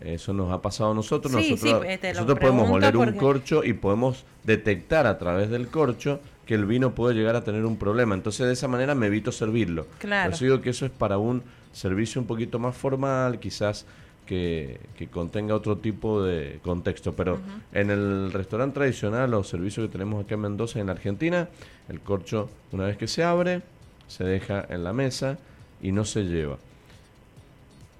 Eso 0.00 0.32
nos 0.32 0.52
ha 0.52 0.60
pasado 0.60 0.92
a 0.92 0.94
nosotros. 0.94 1.32
nosotros, 1.32 1.84
eh, 1.86 1.98
nosotros 2.12 2.38
podemos 2.38 2.70
oler 2.70 2.96
un 2.96 3.12
corcho 3.12 3.64
y 3.64 3.72
podemos 3.72 4.24
detectar 4.44 5.06
a 5.06 5.18
través 5.18 5.50
del 5.50 5.68
corcho 5.68 6.20
que 6.44 6.54
el 6.54 6.64
vino 6.66 6.94
puede 6.94 7.14
llegar 7.14 7.34
a 7.34 7.44
tener 7.44 7.64
un 7.64 7.76
problema. 7.76 8.14
Entonces 8.14 8.46
de 8.46 8.52
esa 8.52 8.68
manera 8.68 8.94
me 8.94 9.06
evito 9.06 9.32
servirlo. 9.32 9.86
Claro. 9.98 10.30
Por 10.30 10.34
eso 10.34 10.44
digo 10.44 10.60
que 10.60 10.70
eso 10.70 10.86
es 10.86 10.92
para 10.92 11.18
un 11.18 11.42
servicio 11.72 12.20
un 12.20 12.26
poquito 12.26 12.58
más 12.58 12.76
formal, 12.76 13.38
quizás 13.38 13.86
que, 14.26 14.80
contenga 15.10 15.54
otro 15.54 15.78
tipo 15.78 16.22
de 16.22 16.60
contexto. 16.62 17.14
Pero 17.14 17.38
en 17.72 17.90
el 17.90 18.32
restaurante 18.32 18.74
tradicional 18.74 19.32
o 19.34 19.44
servicio 19.44 19.82
que 19.82 19.88
tenemos 19.88 20.24
aquí 20.24 20.34
en 20.34 20.40
Mendoza, 20.40 20.80
en 20.80 20.90
Argentina, 20.90 21.48
el 21.88 22.00
corcho 22.00 22.50
una 22.72 22.84
vez 22.84 22.96
que 22.96 23.08
se 23.08 23.24
abre, 23.24 23.62
se 24.08 24.24
deja 24.24 24.64
en 24.68 24.84
la 24.84 24.92
mesa 24.92 25.38
y 25.80 25.92
no 25.92 26.04
se 26.04 26.24
lleva. 26.24 26.58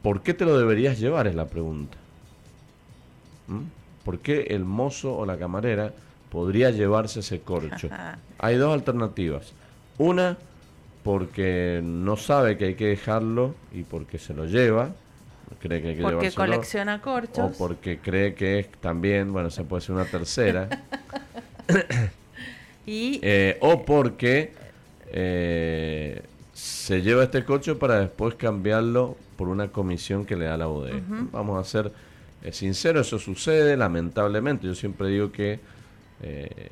¿Por 0.07 0.23
qué 0.23 0.35
te 0.35 0.45
lo 0.45 0.57
deberías 0.57 1.01
llevar? 1.01 1.27
Es 1.27 1.35
la 1.35 1.47
pregunta. 1.47 1.97
¿Mm? 3.49 3.63
¿Por 4.05 4.21
qué 4.21 4.43
el 4.51 4.65
mozo 4.65 5.17
o 5.17 5.27
la 5.27 5.37
camarera 5.37 5.93
podría 6.31 6.71
llevarse 6.71 7.19
ese 7.19 7.41
corcho? 7.41 7.89
Hay 8.39 8.55
dos 8.55 8.73
alternativas. 8.73 9.53
Una, 9.99 10.39
porque 11.03 11.81
no 11.83 12.17
sabe 12.17 12.57
que 12.57 12.67
hay 12.67 12.75
que 12.77 12.87
dejarlo 12.87 13.57
y 13.73 13.83
porque 13.83 14.21
se 14.21 14.33
lo 14.33 14.45
lleva. 14.45 14.91
Cree 15.59 15.83
que 15.83 15.89
hay 15.89 15.97
que 15.97 16.03
porque 16.05 16.31
colecciona 16.31 17.03
corchos. 17.03 17.45
O 17.45 17.59
porque 17.59 17.99
cree 17.99 18.35
que 18.35 18.61
es 18.61 18.69
también, 18.81 19.33
bueno, 19.33 19.51
se 19.51 19.65
puede 19.65 19.81
ser 19.81 19.97
una 19.97 20.05
tercera. 20.05 20.69
y, 22.87 23.19
eh, 23.23 23.59
o 23.61 23.85
porque 23.85 24.53
eh, 25.09 26.23
se 26.57 27.03
lleva 27.03 27.25
este 27.25 27.45
corcho 27.45 27.79
para 27.79 28.01
después 28.01 28.35
cambiarlo 28.35 29.15
por 29.37 29.49
una 29.49 29.69
comisión 29.69 30.25
que 30.25 30.37
le 30.37 30.47
da 30.47 30.57
la 30.57 30.65
bodega. 30.65 31.03
Vamos 31.31 31.61
a 31.61 31.69
ser 31.69 31.93
eh, 32.43 32.51
sinceros, 32.51 33.09
eso 33.09 33.19
sucede, 33.19 33.77
lamentablemente. 33.77 34.67
Yo 34.67 34.75
siempre 34.75 35.09
digo 35.09 35.31
que 35.31 35.61
eh, 36.23 36.71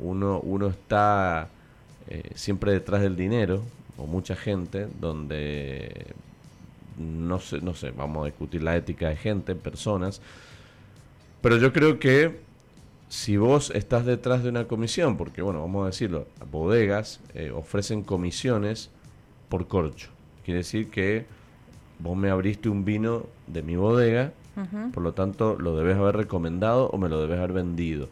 uno, 0.00 0.40
uno 0.40 0.66
está 0.66 1.48
eh, 2.08 2.30
siempre 2.34 2.72
detrás 2.72 3.02
del 3.02 3.14
dinero, 3.14 3.62
o 3.96 4.06
mucha 4.06 4.34
gente, 4.34 4.88
donde 5.00 6.06
no 6.98 7.38
sé, 7.38 7.60
no 7.60 7.74
sé, 7.74 7.92
vamos 7.92 8.24
a 8.24 8.26
discutir 8.26 8.64
la 8.64 8.74
ética 8.74 9.10
de 9.10 9.16
gente, 9.16 9.54
personas, 9.54 10.20
pero 11.40 11.56
yo 11.56 11.72
creo 11.72 12.00
que 12.00 12.40
si 13.12 13.36
vos 13.36 13.70
estás 13.74 14.06
detrás 14.06 14.42
de 14.42 14.48
una 14.48 14.66
comisión, 14.66 15.18
porque 15.18 15.42
bueno, 15.42 15.60
vamos 15.60 15.82
a 15.82 15.86
decirlo, 15.88 16.26
bodegas 16.50 17.20
ofrecen 17.54 18.04
comisiones 18.04 18.88
por 19.50 19.68
corcho. 19.68 20.08
Quiere 20.46 20.60
decir 20.60 20.88
que 20.88 21.26
vos 21.98 22.16
me 22.16 22.30
abriste 22.30 22.70
un 22.70 22.86
vino 22.86 23.26
de 23.48 23.62
mi 23.62 23.76
bodega, 23.76 24.32
por 24.94 25.02
lo 25.02 25.12
tanto 25.12 25.58
lo 25.58 25.76
debes 25.76 25.98
haber 25.98 26.16
recomendado 26.16 26.88
o 26.88 26.96
me 26.96 27.10
lo 27.10 27.20
debes 27.20 27.36
haber 27.36 27.52
vendido. 27.52 28.08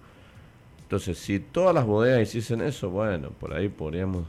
Entonces, 0.83 1.17
si 1.17 1.41
todas 1.41 1.75
las 1.75 1.87
bodegas 1.87 2.21
hiciesen 2.21 2.61
eso, 2.61 2.91
bueno, 2.91 3.31
por 3.31 3.55
ahí 3.55 3.71
podríamos 3.71 4.27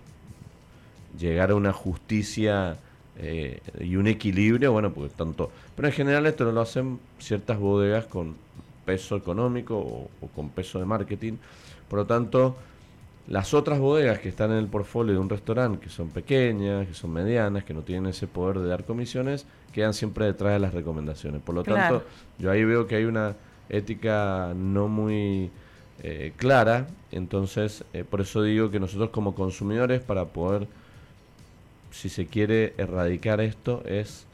llegar 1.20 1.52
a 1.52 1.56
una 1.56 1.74
justicia 1.74 2.78
eh, 3.18 3.60
y 3.78 3.98
un 3.98 4.08
equilibrio, 4.08 4.72
bueno, 4.72 4.94
pues 4.94 5.12
tanto... 5.12 5.52
Pero 5.76 5.90
en 5.90 5.94
general 5.94 6.28
esto 6.28 6.50
lo 6.50 6.62
hacen 6.62 6.98
ciertas 7.20 7.60
bodegas 7.60 8.06
con 8.06 8.36
peso 8.86 9.16
económico 9.16 9.78
o 9.78 10.28
con 10.36 10.50
peso 10.50 10.80
de 10.80 10.86
marketing. 10.86 11.34
Por 11.88 12.00
lo 12.00 12.06
tanto, 12.06 12.56
las 13.28 13.54
otras 13.54 13.80
bodegas 13.80 14.20
que 14.20 14.30
están 14.30 14.52
en 14.52 14.58
el 14.58 14.68
portfolio 14.68 15.14
de 15.14 15.20
un 15.20 15.30
restaurante, 15.30 15.80
que 15.80 15.90
son 15.90 16.10
pequeñas, 16.10 16.88
que 16.88 16.94
son 16.94 17.12
medianas, 17.12 17.64
que 17.64 17.74
no 17.74 17.82
tienen 17.82 18.08
ese 18.08 18.28
poder 18.28 18.60
de 18.60 18.68
dar 18.68 18.84
comisiones, 18.84 19.46
quedan 19.72 19.94
siempre 19.94 20.26
detrás 20.26 20.54
de 20.54 20.60
las 20.60 20.74
recomendaciones. 20.74 21.42
Por 21.42 21.56
lo 21.56 21.64
tanto, 21.64 22.04
yo 22.40 22.52
ahí 22.52 22.64
veo 22.64 22.88
que 22.88 22.96
hay 22.96 23.06
una 23.06 23.36
ética 23.70 24.54
no 24.56 24.88
muy 24.88 25.52
eh, 26.04 26.34
clara, 26.36 26.88
entonces 27.12 27.86
eh, 27.94 28.04
por 28.04 28.22
eso 28.22 28.42
digo 28.44 28.72
que 28.72 28.80
nosotros 28.80 29.12
como 29.12 29.36
consumidores, 29.36 30.02
para 30.02 30.26
poder, 30.26 30.68
si 31.92 32.10
se 32.10 32.26
quiere 32.26 32.74
erradicar 32.78 33.40
esto, 33.40 33.84
es 33.86 34.26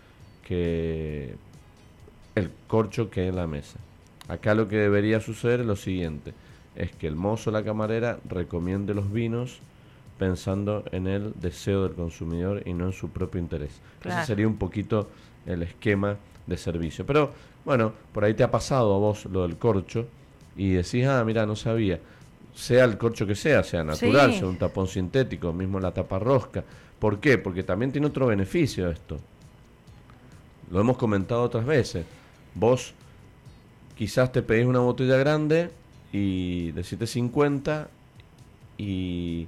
que 0.43 1.35
el 2.35 2.49
corcho 2.67 3.09
quede 3.09 3.27
en 3.27 3.35
la 3.35 3.47
mesa. 3.47 3.77
Acá 4.27 4.53
lo 4.53 4.67
que 4.67 4.77
debería 4.77 5.19
suceder 5.19 5.61
es 5.61 5.65
lo 5.65 5.75
siguiente 5.75 6.33
es 6.77 6.91
que 6.91 7.07
el 7.07 7.15
mozo 7.15 7.49
o 7.49 7.53
la 7.53 7.63
camarera 7.63 8.19
recomiende 8.29 8.93
los 8.93 9.11
vinos 9.11 9.59
pensando 10.19 10.83
en 10.91 11.07
el 11.07 11.33
deseo 11.35 11.83
del 11.83 11.93
consumidor 11.93 12.61
y 12.65 12.73
no 12.73 12.85
en 12.85 12.93
su 12.93 13.09
propio 13.09 13.41
interés. 13.41 13.71
Ese 14.03 14.25
sería 14.25 14.47
un 14.47 14.57
poquito 14.57 15.09
el 15.45 15.63
esquema 15.63 16.17
de 16.45 16.57
servicio. 16.57 17.05
Pero 17.05 17.31
bueno, 17.65 17.93
por 18.13 18.23
ahí 18.23 18.33
te 18.33 18.43
ha 18.43 18.51
pasado 18.51 18.95
a 18.95 18.99
vos 18.99 19.25
lo 19.25 19.41
del 19.41 19.57
corcho 19.57 20.07
y 20.55 20.71
decís, 20.71 21.05
ah, 21.07 21.23
mira, 21.25 21.45
no 21.45 21.55
sabía. 21.55 21.99
Sea 22.53 22.85
el 22.85 22.97
corcho 22.97 23.27
que 23.27 23.35
sea, 23.35 23.63
sea 23.63 23.83
natural, 23.83 24.33
sea 24.33 24.47
un 24.47 24.57
tapón 24.57 24.87
sintético, 24.87 25.53
mismo 25.53 25.79
la 25.79 25.91
tapa 25.91 26.19
rosca. 26.19 26.63
¿Por 26.99 27.19
qué? 27.19 27.37
Porque 27.37 27.63
también 27.63 27.91
tiene 27.91 28.07
otro 28.07 28.27
beneficio 28.27 28.89
esto. 28.89 29.17
Lo 30.71 30.79
hemos 30.79 30.97
comentado 30.97 31.43
otras 31.43 31.65
veces. 31.65 32.05
Vos 32.55 32.93
quizás 33.97 34.31
te 34.31 34.41
pedís 34.41 34.65
una 34.65 34.79
botella 34.79 35.17
grande 35.17 35.71
y 36.11 36.71
de 36.71 36.83
750 36.83 37.87
y 38.77 39.47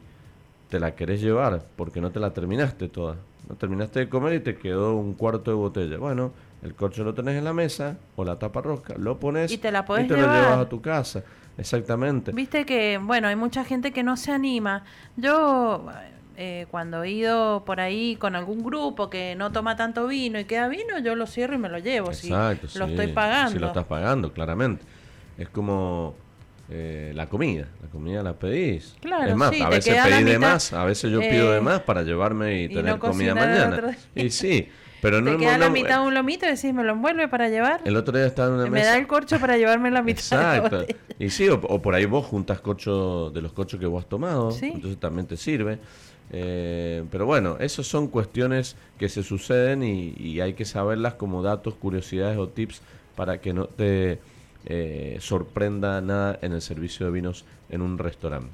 te 0.69 0.79
la 0.79 0.95
querés 0.95 1.21
llevar 1.21 1.63
porque 1.75 2.01
no 2.01 2.11
te 2.11 2.19
la 2.19 2.33
terminaste 2.33 2.89
toda. 2.89 3.15
No 3.47 3.55
terminaste 3.55 3.99
de 3.99 4.09
comer 4.09 4.33
y 4.35 4.39
te 4.41 4.57
quedó 4.57 4.95
un 4.95 5.13
cuarto 5.13 5.51
de 5.51 5.55
botella. 5.55 5.97
Bueno, 5.97 6.31
el 6.61 6.75
corcho 6.75 7.03
lo 7.03 7.13
tenés 7.13 7.35
en 7.37 7.43
la 7.43 7.53
mesa 7.53 7.97
o 8.15 8.23
la 8.23 8.37
tapa 8.37 8.61
rosca, 8.61 8.95
lo 8.97 9.17
pones 9.17 9.51
y 9.51 9.57
te, 9.57 9.71
la 9.71 9.85
lo 9.87 9.97
llevas 9.97 10.57
a 10.57 10.69
tu 10.69 10.81
casa. 10.81 11.23
Exactamente. 11.57 12.31
Viste 12.31 12.65
que, 12.65 12.97
bueno, 12.97 13.27
hay 13.27 13.35
mucha 13.35 13.65
gente 13.65 13.91
que 13.91 14.01
no 14.01 14.15
se 14.15 14.31
anima. 14.31 14.85
Yo, 15.17 15.85
eh, 16.41 16.67
cuando 16.71 17.03
he 17.03 17.11
ido 17.11 17.65
por 17.65 17.81
ahí 17.81 18.15
con 18.15 18.33
algún 18.33 18.63
grupo 18.63 19.09
que 19.09 19.35
no 19.35 19.51
toma 19.51 19.75
tanto 19.75 20.07
vino 20.07 20.39
y 20.39 20.45
queda 20.45 20.69
vino, 20.69 20.97
yo 20.99 21.13
lo 21.13 21.27
cierro 21.27 21.55
y 21.55 21.57
me 21.57 21.67
lo 21.67 21.79
llevo. 21.79 22.11
Exacto, 22.11 22.69
si 22.69 22.79
lo 22.79 22.85
estoy 22.85 23.07
pagando. 23.07 23.51
Si 23.51 23.59
lo 23.59 23.67
estás 23.67 23.83
pagando, 23.83 24.31
claramente. 24.31 24.85
Es 25.37 25.49
como 25.49 26.15
eh, 26.69 27.11
la 27.13 27.27
comida. 27.27 27.67
La 27.81 27.89
comida 27.89 28.23
la 28.23 28.39
pedís. 28.39 28.95
Claro, 29.01 29.29
es 29.29 29.35
más, 29.35 29.59
a 29.59 29.67
veces 29.67 30.01
pedí 30.01 30.23
de 30.23 30.39
más, 30.39 30.71
a 30.71 30.85
veces 30.85 31.11
yo 31.11 31.19
pido 31.19 31.51
de 31.51 31.57
eh, 31.57 31.61
más 31.61 31.81
para 31.81 32.03
llevarme 32.03 32.63
y, 32.63 32.69
tener 32.69 32.99
comida 32.99 33.35
mañana. 33.35 33.97
Y 34.15 34.29
sí, 34.29 34.69
pero 35.01 35.19
no 35.21 35.31
Te 35.31 35.39
queda 35.39 35.57
la 35.57 35.69
mitad 35.69 36.05
un 36.05 36.13
lomito 36.13 36.45
y 36.45 36.51
decís, 36.51 36.73
¿me 36.73 36.85
lo 36.85 36.93
envuelve 36.93 37.27
para 37.27 37.49
llevar? 37.49 37.81
El 37.83 37.97
otro 37.97 38.17
día 38.17 38.27
estaba 38.27 38.47
en 38.47 38.61
una 38.61 38.69
Me 38.69 38.85
da 38.85 38.97
el 38.97 39.07
corcho 39.07 39.41
para 39.41 39.57
llevarme 39.57 39.91
la 39.91 40.01
mitad. 40.01 40.55
Exacto. 40.55 40.85
y 41.19 41.29
sí, 41.31 41.49
o, 41.49 41.81
por 41.81 41.95
ahí 41.95 42.05
vos 42.05 42.25
juntas 42.25 42.61
corcho 42.61 43.29
de 43.29 43.41
los 43.41 43.51
corchos 43.51 43.77
que 43.77 43.87
vos 43.87 44.05
has 44.05 44.09
tomado, 44.09 44.55
entonces 44.61 44.97
también 44.97 45.27
te 45.27 45.35
sirve. 45.35 45.79
Eh, 46.31 47.03
pero 47.11 47.25
bueno, 47.25 47.57
esas 47.59 47.87
son 47.87 48.07
cuestiones 48.07 48.75
que 48.97 49.09
se 49.09 49.23
suceden 49.23 49.83
y, 49.83 50.13
y 50.17 50.41
hay 50.41 50.53
que 50.53 50.65
saberlas 50.65 51.15
como 51.15 51.41
datos, 51.41 51.73
curiosidades 51.73 52.37
o 52.37 52.47
tips 52.47 52.81
para 53.15 53.41
que 53.41 53.53
no 53.53 53.65
te 53.65 54.19
eh, 54.65 55.17
sorprenda 55.19 56.01
nada 56.01 56.37
en 56.41 56.53
el 56.53 56.61
servicio 56.61 57.05
de 57.05 57.11
vinos 57.11 57.45
en 57.69 57.81
un 57.81 57.97
restaurante. 57.97 58.49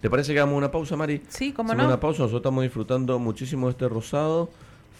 ¿Te 0.00 0.10
parece 0.10 0.32
que 0.32 0.38
hagamos 0.40 0.56
una 0.56 0.70
pausa, 0.70 0.96
Mari? 0.96 1.22
Sí, 1.28 1.52
como 1.52 1.74
no. 1.74 1.84
una 1.84 1.98
pausa, 1.98 2.22
nosotros 2.22 2.40
estamos 2.40 2.62
disfrutando 2.62 3.18
muchísimo 3.18 3.66
de 3.66 3.72
este 3.72 3.88
rosado, 3.88 4.50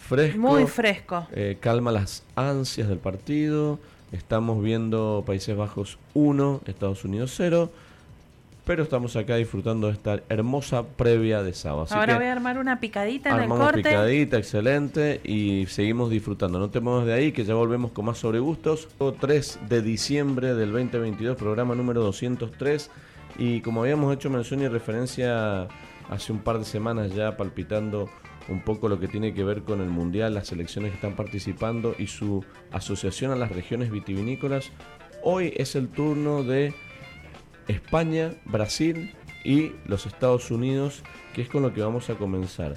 fresco. 0.07 0.39
Muy 0.39 0.65
fresco. 0.65 1.27
Eh, 1.33 1.57
calma 1.59 1.91
las 1.91 2.23
ansias 2.35 2.87
del 2.87 2.97
partido. 2.97 3.79
Estamos 4.11 4.63
viendo 4.63 5.23
Países 5.25 5.55
Bajos 5.55 5.97
1, 6.13 6.61
Estados 6.65 7.05
Unidos 7.05 7.33
0 7.37 7.71
pero 8.69 8.83
estamos 8.83 9.15
acá 9.15 9.35
disfrutando 9.35 9.87
de 9.87 9.93
esta 9.93 10.21
hermosa 10.29 10.83
previa 10.83 11.41
de 11.41 11.53
sábado. 11.53 11.87
Ahora 11.89 12.17
voy 12.17 12.27
a 12.27 12.33
armar 12.33 12.59
una 12.59 12.79
picadita 12.79 13.31
en 13.31 13.41
el 13.41 13.49
corte. 13.49 13.63
Armamos 13.63 13.73
picadita, 13.73 14.37
excelente, 14.37 15.21
y 15.23 15.65
seguimos 15.65 16.11
disfrutando. 16.11 16.59
No 16.59 16.69
te 16.69 16.79
muevas 16.79 17.07
de 17.07 17.13
ahí, 17.13 17.31
que 17.31 17.43
ya 17.43 17.55
volvemos 17.55 17.89
con 17.93 18.05
más 18.05 18.19
sobre 18.19 18.37
gustos. 18.37 18.87
3 19.19 19.61
de 19.67 19.81
diciembre 19.81 20.53
del 20.53 20.71
2022, 20.71 21.35
programa 21.35 21.73
número 21.73 22.03
203. 22.03 22.91
Y 23.39 23.61
como 23.61 23.81
habíamos 23.81 24.13
hecho 24.13 24.29
mención 24.29 24.61
y 24.61 24.67
referencia 24.67 25.67
hace 26.07 26.31
un 26.31 26.37
par 26.37 26.59
de 26.59 26.65
semanas 26.65 27.15
ya, 27.15 27.37
palpitando 27.37 28.07
un 28.49 28.61
poco 28.61 28.87
lo 28.87 28.99
que 28.99 29.07
tiene 29.07 29.33
que 29.33 29.43
ver 29.43 29.63
con 29.63 29.81
el 29.81 29.89
Mundial, 29.89 30.35
las 30.35 30.45
selecciones 30.45 30.91
que 30.91 30.97
están 30.97 31.15
participando 31.15 31.95
y 31.97 32.05
su 32.05 32.45
asociación 32.71 33.31
a 33.31 33.35
las 33.35 33.51
regiones 33.51 33.89
vitivinícolas, 33.89 34.69
hoy 35.23 35.55
es 35.57 35.75
el 35.75 35.87
turno 35.87 36.43
de 36.43 36.75
España, 37.69 38.33
Brasil 38.45 39.13
y 39.43 39.71
los 39.85 40.05
Estados 40.05 40.51
Unidos, 40.51 41.03
que 41.33 41.41
es 41.41 41.49
con 41.49 41.61
lo 41.61 41.73
que 41.73 41.81
vamos 41.81 42.09
a 42.09 42.15
comenzar. 42.15 42.75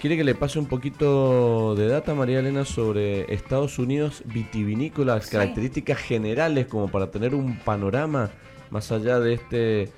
¿Quiere 0.00 0.18
que 0.18 0.24
le 0.24 0.34
pase 0.34 0.58
un 0.58 0.66
poquito 0.66 1.74
de 1.74 1.88
data, 1.88 2.14
María 2.14 2.40
Elena, 2.40 2.66
sobre 2.66 3.32
Estados 3.32 3.78
Unidos 3.78 4.22
vitivinícolas, 4.26 5.30
características 5.30 5.98
generales, 5.98 6.66
como 6.66 6.88
para 6.88 7.10
tener 7.10 7.34
un 7.34 7.58
panorama 7.58 8.30
más 8.70 8.92
allá 8.92 9.18
de 9.18 9.32
este 9.32 9.88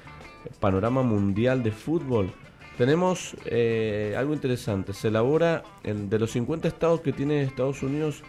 panorama 0.60 1.02
mundial 1.02 1.64
de 1.64 1.72
fútbol? 1.72 2.30
Tenemos 2.78 3.36
eh, 3.46 4.14
algo 4.16 4.34
interesante. 4.34 4.92
Se 4.92 5.08
elabora 5.08 5.64
en, 5.82 6.08
de 6.08 6.20
los 6.20 6.30
50 6.30 6.68
estados 6.68 7.00
que 7.00 7.12
tiene 7.12 7.42
Estados 7.42 7.82
Unidos, 7.82 8.22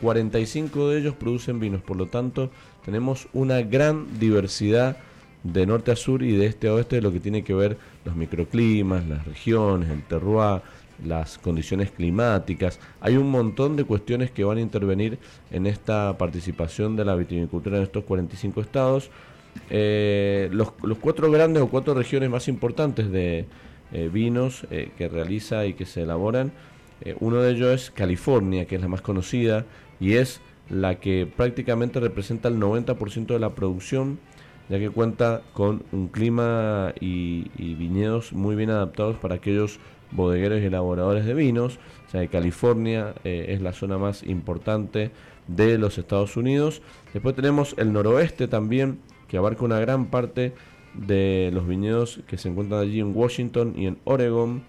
45 0.00 0.88
de 0.88 0.98
ellos 0.98 1.14
producen 1.14 1.60
vinos. 1.60 1.82
Por 1.82 1.96
lo 1.96 2.06
tanto, 2.06 2.50
tenemos 2.84 3.28
una 3.32 3.62
gran 3.62 4.18
diversidad 4.18 4.96
de 5.44 5.66
norte 5.66 5.90
a 5.90 5.96
sur 5.96 6.22
y 6.22 6.32
de 6.32 6.46
este 6.46 6.68
a 6.68 6.74
oeste 6.74 6.96
de 6.96 7.02
lo 7.02 7.12
que 7.12 7.20
tiene 7.20 7.42
que 7.42 7.54
ver 7.54 7.76
los 8.04 8.14
microclimas, 8.14 9.06
las 9.06 9.24
regiones, 9.26 9.90
el 9.90 10.02
terroir, 10.02 10.62
las 11.04 11.38
condiciones 11.38 11.90
climáticas. 11.90 12.78
Hay 13.00 13.16
un 13.16 13.30
montón 13.30 13.76
de 13.76 13.84
cuestiones 13.84 14.30
que 14.30 14.44
van 14.44 14.58
a 14.58 14.60
intervenir 14.60 15.18
en 15.50 15.66
esta 15.66 16.16
participación 16.16 16.96
de 16.96 17.04
la 17.04 17.16
vitivinicultura 17.16 17.78
en 17.78 17.84
estos 17.84 18.04
45 18.04 18.60
estados. 18.60 19.10
Eh, 19.68 20.48
los, 20.52 20.72
cuatro 21.00 21.30
grandes 21.30 21.62
o 21.62 21.68
cuatro 21.68 21.94
regiones 21.94 22.30
más 22.30 22.48
importantes 22.48 23.10
de 23.10 23.46
eh, 23.92 24.10
vinos 24.12 24.66
eh, 24.70 24.90
que 24.96 25.08
realiza 25.08 25.66
y 25.66 25.74
que 25.74 25.86
se 25.86 26.02
elaboran, 26.02 26.52
uno 27.18 27.42
de 27.42 27.50
ellos 27.50 27.68
es 27.74 27.90
California, 27.90 28.64
que 28.64 28.76
es 28.76 28.80
la 28.80 28.86
más 28.86 29.02
conocida 29.02 29.66
y 29.98 30.12
es 30.12 30.40
la 30.70 31.00
que 31.00 31.26
prácticamente 31.26 31.98
representa 31.98 32.48
el 32.48 32.60
90% 32.60 33.26
de 33.26 33.40
la 33.40 33.50
producción 33.56 34.20
ya 34.68 34.78
que 34.78 34.90
cuenta 34.90 35.42
con 35.52 35.82
un 35.92 36.08
clima 36.08 36.94
y, 37.00 37.74
viñedos 37.74 38.32
muy 38.32 38.56
bien 38.56 38.70
adaptados 38.70 39.16
para 39.16 39.36
aquellos 39.36 39.78
bodegueros 40.12 40.60
y 40.60 40.66
elaboradores 40.66 41.24
de 41.24 41.34
vinos. 41.34 41.78
O 42.06 42.10
sea, 42.10 42.26
California 42.28 43.14
eh, 43.24 43.46
es 43.48 43.60
la 43.60 43.72
zona 43.72 43.98
más 43.98 44.22
importante 44.22 45.10
de 45.48 45.78
los 45.78 45.98
Estados 45.98 46.36
Unidos. 46.36 46.82
Después 47.12 47.34
tenemos 47.34 47.74
el 47.78 47.92
noroeste 47.92 48.48
también, 48.48 49.00
que 49.28 49.36
abarca 49.36 49.64
una 49.64 49.80
gran 49.80 50.06
parte 50.06 50.54
de 50.94 51.50
los 51.52 51.66
viñedos 51.66 52.20
que 52.26 52.36
se 52.36 52.48
encuentran 52.48 52.80
allí 52.80 53.00
en 53.00 53.16
Washington 53.16 53.74
y 53.76 53.86
en 53.86 53.98
Oregon. 54.04 54.62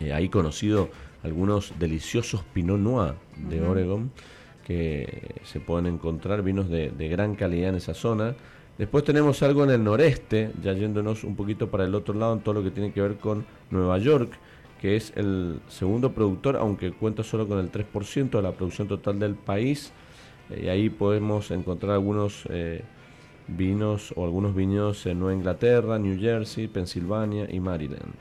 Eh, 0.00 0.12
ahí 0.12 0.28
conocido 0.28 0.90
algunos 1.22 1.72
deliciosos 1.78 2.44
Pinot 2.52 2.78
Noir 2.78 3.14
de 3.36 3.62
Oregon, 3.62 4.10
que 4.64 5.36
se 5.44 5.60
pueden 5.60 5.86
encontrar 5.86 6.42
vinos 6.42 6.68
de 6.68 7.08
gran 7.08 7.36
calidad 7.36 7.70
en 7.70 7.76
esa 7.76 7.94
zona. 7.94 8.34
Después 8.78 9.04
tenemos 9.04 9.42
algo 9.42 9.64
en 9.64 9.70
el 9.70 9.84
noreste, 9.84 10.50
ya 10.62 10.72
yéndonos 10.72 11.24
un 11.24 11.36
poquito 11.36 11.70
para 11.70 11.84
el 11.84 11.94
otro 11.94 12.14
lado 12.14 12.32
en 12.32 12.40
todo 12.40 12.54
lo 12.54 12.62
que 12.62 12.70
tiene 12.70 12.92
que 12.92 13.02
ver 13.02 13.16
con 13.16 13.44
Nueva 13.70 13.98
York, 13.98 14.32
que 14.80 14.96
es 14.96 15.12
el 15.14 15.60
segundo 15.68 16.12
productor, 16.12 16.56
aunque 16.56 16.90
cuenta 16.92 17.22
solo 17.22 17.46
con 17.46 17.58
el 17.58 17.70
3% 17.70 18.30
de 18.30 18.42
la 18.42 18.52
producción 18.52 18.88
total 18.88 19.18
del 19.18 19.34
país. 19.34 19.92
Eh, 20.50 20.62
y 20.64 20.68
ahí 20.68 20.88
podemos 20.88 21.50
encontrar 21.50 21.92
algunos 21.92 22.44
eh, 22.48 22.82
vinos 23.46 24.12
o 24.16 24.24
algunos 24.24 24.54
viñedos 24.54 25.04
en 25.06 25.20
Nueva 25.20 25.34
Inglaterra, 25.34 25.98
New 25.98 26.18
Jersey, 26.18 26.66
Pensilvania 26.66 27.48
y 27.50 27.60
Maryland. 27.60 28.14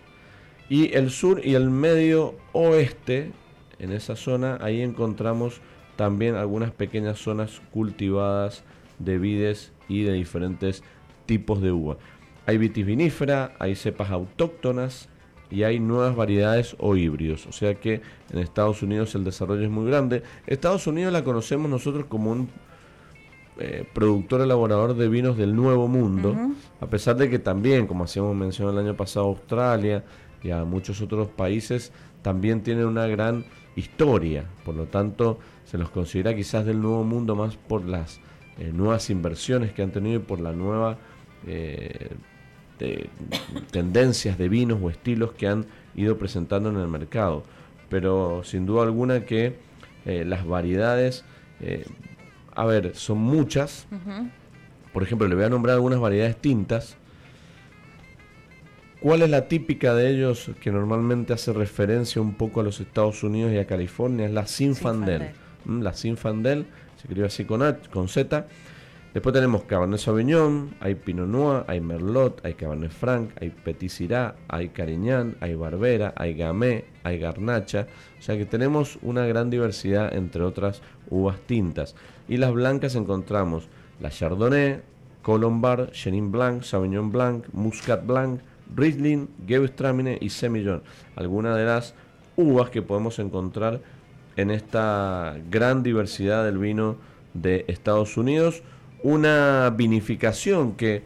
Y 0.69 0.93
el 0.93 1.11
sur 1.11 1.41
y 1.43 1.55
el 1.55 1.69
medio 1.69 2.35
oeste, 2.51 3.31
en 3.79 3.91
esa 3.91 4.15
zona, 4.15 4.57
ahí 4.61 4.81
encontramos 4.81 5.61
también 5.95 6.35
algunas 6.35 6.71
pequeñas 6.71 7.19
zonas 7.19 7.61
cultivadas 7.71 8.63
de 8.99 9.17
vides 9.17 9.71
y 9.91 10.03
de 10.03 10.13
diferentes 10.13 10.83
tipos 11.25 11.61
de 11.61 11.71
uva. 11.71 11.97
Hay 12.45 12.57
vitivinífera, 12.57 13.53
hay 13.59 13.75
cepas 13.75 14.09
autóctonas 14.09 15.09
y 15.49 15.63
hay 15.63 15.79
nuevas 15.79 16.15
variedades 16.15 16.75
o 16.79 16.95
híbridos. 16.95 17.45
O 17.45 17.51
sea 17.51 17.75
que 17.75 18.01
en 18.31 18.39
Estados 18.39 18.81
Unidos 18.81 19.13
el 19.15 19.23
desarrollo 19.23 19.63
es 19.63 19.69
muy 19.69 19.85
grande. 19.85 20.23
Estados 20.47 20.87
Unidos 20.87 21.13
la 21.13 21.23
conocemos 21.23 21.69
nosotros 21.69 22.05
como 22.05 22.31
un 22.31 22.49
eh, 23.59 23.85
productor 23.93 24.41
elaborador 24.41 24.95
de 24.95 25.09
vinos 25.09 25.37
del 25.37 25.55
nuevo 25.55 25.87
mundo, 25.87 26.35
a 26.79 26.87
pesar 26.87 27.17
de 27.17 27.29
que 27.29 27.37
también, 27.37 27.85
como 27.85 28.05
hacíamos 28.05 28.35
mención 28.35 28.69
el 28.69 28.79
año 28.79 28.95
pasado, 28.95 29.27
Australia 29.27 30.03
y 30.41 30.51
a 30.51 30.63
muchos 30.63 31.01
otros 31.01 31.27
países 31.27 31.91
también 32.21 32.63
tienen 32.63 32.85
una 32.85 33.07
gran 33.07 33.45
historia. 33.75 34.45
Por 34.65 34.75
lo 34.75 34.85
tanto, 34.85 35.37
se 35.65 35.77
los 35.77 35.89
considera 35.89 36.35
quizás 36.35 36.65
del 36.65 36.81
nuevo 36.81 37.03
mundo 37.03 37.35
más 37.35 37.55
por 37.55 37.85
las 37.85 38.19
eh, 38.61 38.71
nuevas 38.71 39.09
inversiones 39.09 39.73
que 39.73 39.81
han 39.81 39.89
tenido 39.89 40.17
y 40.17 40.23
por 40.23 40.39
la 40.39 40.51
nueva 40.51 40.99
eh, 41.47 42.11
tendencias 43.71 44.37
de 44.37 44.49
vinos 44.49 44.77
o 44.79 44.91
estilos 44.91 45.31
que 45.31 45.47
han 45.47 45.65
ido 45.95 46.19
presentando 46.19 46.69
en 46.69 46.77
el 46.77 46.87
mercado. 46.87 47.43
Pero 47.89 48.43
sin 48.43 48.67
duda 48.67 48.83
alguna 48.83 49.25
que 49.25 49.55
eh, 50.05 50.25
las 50.25 50.45
variedades, 50.45 51.25
a 52.53 52.65
ver, 52.65 52.95
son 52.95 53.17
muchas. 53.17 53.87
Por 54.93 55.01
ejemplo, 55.01 55.27
le 55.27 55.33
voy 55.33 55.45
a 55.45 55.49
nombrar 55.49 55.75
algunas 55.75 55.99
variedades 55.99 56.37
tintas. 56.37 56.97
¿Cuál 58.99 59.23
es 59.23 59.29
la 59.31 59.47
típica 59.47 59.95
de 59.95 60.11
ellos 60.11 60.51
que 60.61 60.71
normalmente 60.71 61.33
hace 61.33 61.51
referencia 61.51 62.21
un 62.21 62.35
poco 62.35 62.61
a 62.61 62.63
los 62.63 62.79
Estados 62.79 63.23
Unidos 63.23 63.53
y 63.53 63.57
a 63.57 63.65
California? 63.65 64.27
Es 64.27 64.31
la 64.31 64.45
Sinfandel. 64.45 65.31
Mm, 65.65 65.81
la 65.81 65.93
Sinfandel 65.93 66.67
se 67.01 67.07
escribe 67.07 67.25
así 67.25 67.45
con, 67.45 67.61
con 67.91 68.07
Z. 68.07 68.45
Después 69.13 69.33
tenemos 69.33 69.63
Cabernet 69.63 69.99
Sauvignon, 69.99 70.75
hay 70.79 70.95
Pinot 70.95 71.27
Noir, 71.27 71.65
hay 71.67 71.81
Merlot, 71.81 72.45
hay 72.45 72.53
Cabernet 72.53 72.91
Franc, 72.91 73.31
hay 73.41 73.49
Petit 73.49 73.89
Syrah, 73.89 74.35
hay 74.47 74.69
Carignan, 74.69 75.35
hay 75.41 75.55
Barbera, 75.55 76.13
hay 76.15 76.35
Gamay, 76.35 76.85
hay 77.03 77.17
Garnacha. 77.17 77.87
O 78.19 78.21
sea 78.21 78.37
que 78.37 78.45
tenemos 78.45 78.99
una 79.01 79.25
gran 79.25 79.49
diversidad 79.49 80.13
entre 80.13 80.43
otras 80.43 80.81
uvas 81.09 81.39
tintas. 81.41 81.95
Y 82.29 82.37
las 82.37 82.53
blancas 82.53 82.95
encontramos 82.95 83.67
la 83.99 84.11
Chardonnay, 84.11 84.81
Colombard, 85.23 85.91
Chenin 85.91 86.31
Blanc, 86.31 86.61
Sauvignon 86.61 87.11
Blanc, 87.11 87.45
Muscat 87.51 88.05
Blanc, 88.05 88.41
Riesling, 88.73 89.27
Gewürztraminer 89.45 90.23
y 90.23 90.29
Semillon. 90.29 90.83
Algunas 91.15 91.57
de 91.57 91.65
las 91.65 91.95
uvas 92.37 92.69
que 92.69 92.81
podemos 92.81 93.19
encontrar 93.19 93.81
en 94.35 94.51
esta 94.51 95.37
gran 95.49 95.83
diversidad 95.83 96.45
del 96.45 96.57
vino 96.57 96.97
de 97.33 97.65
Estados 97.67 98.17
Unidos. 98.17 98.63
Una 99.03 99.73
vinificación 99.75 100.73
que 100.73 101.03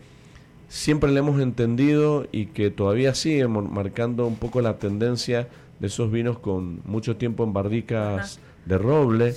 siempre 0.68 1.12
le 1.12 1.20
hemos 1.20 1.42
entendido 1.42 2.28
y 2.32 2.48
que 2.48 2.72
todavía 2.72 3.16
sigue 3.16 3.48
marcando 3.48 4.28
un 4.28 4.36
poco 4.36 4.62
la 4.62 4.78
tendencia 4.78 5.48
de 5.80 5.88
esos 5.88 6.12
vinos 6.12 6.40
con 6.40 6.82
mucho 6.86 7.18
tiempo 7.18 7.44
en 7.44 7.54
bardicas 7.54 8.40
de 8.66 8.78
roble, 8.78 9.36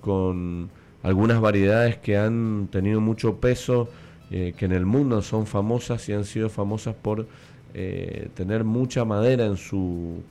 con 0.00 0.70
algunas 1.02 1.40
variedades 1.40 1.96
que 1.96 2.16
han 2.16 2.68
tenido 2.70 3.00
mucho 3.00 3.36
peso, 3.36 3.88
eh, 4.30 4.54
que 4.56 4.64
en 4.64 4.72
el 4.72 4.86
mundo 4.86 5.22
son 5.22 5.46
famosas 5.46 6.08
y 6.08 6.12
han 6.12 6.24
sido 6.24 6.48
famosas 6.48 6.94
por 6.94 7.26
eh, 7.74 8.28
tener 8.34 8.64
mucha 8.64 9.04
madera 9.04 9.46
en 9.46 9.56
su 9.56 10.22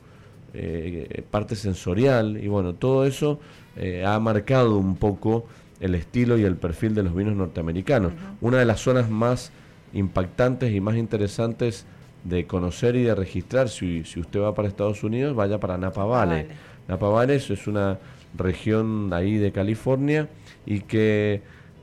eh, 0.53 1.23
parte 1.29 1.55
sensorial 1.55 2.37
y 2.41 2.47
bueno, 2.47 2.73
todo 2.73 3.05
eso 3.05 3.39
eh, 3.75 4.03
ha 4.05 4.19
marcado 4.19 4.77
un 4.77 4.95
poco 4.95 5.45
el 5.79 5.95
estilo 5.95 6.37
y 6.37 6.43
el 6.43 6.55
perfil 6.55 6.93
de 6.93 7.03
los 7.03 7.15
vinos 7.15 7.35
norteamericanos. 7.35 8.13
Una 8.41 8.57
de 8.57 8.65
las 8.65 8.79
zonas 8.79 9.09
más 9.09 9.51
impactantes 9.93 10.73
y 10.73 10.79
más 10.79 10.95
interesantes 10.95 11.85
de 12.23 12.45
conocer 12.45 12.95
y 12.95 13.03
de 13.03 13.15
registrar, 13.15 13.69
si, 13.69 14.03
si 14.03 14.19
usted 14.19 14.41
va 14.41 14.53
para 14.53 14.67
Estados 14.67 15.03
Unidos, 15.03 15.35
vaya 15.35 15.59
para 15.59 15.77
Napa 15.77 16.05
Valley. 16.05 16.47
Napa 16.87 17.07
Valley 17.07 17.37
es 17.37 17.67
una 17.67 17.97
región 18.37 19.11
ahí 19.13 19.37
de 19.37 19.51
California 19.51 20.29
y 20.65 20.81
que 20.81 21.41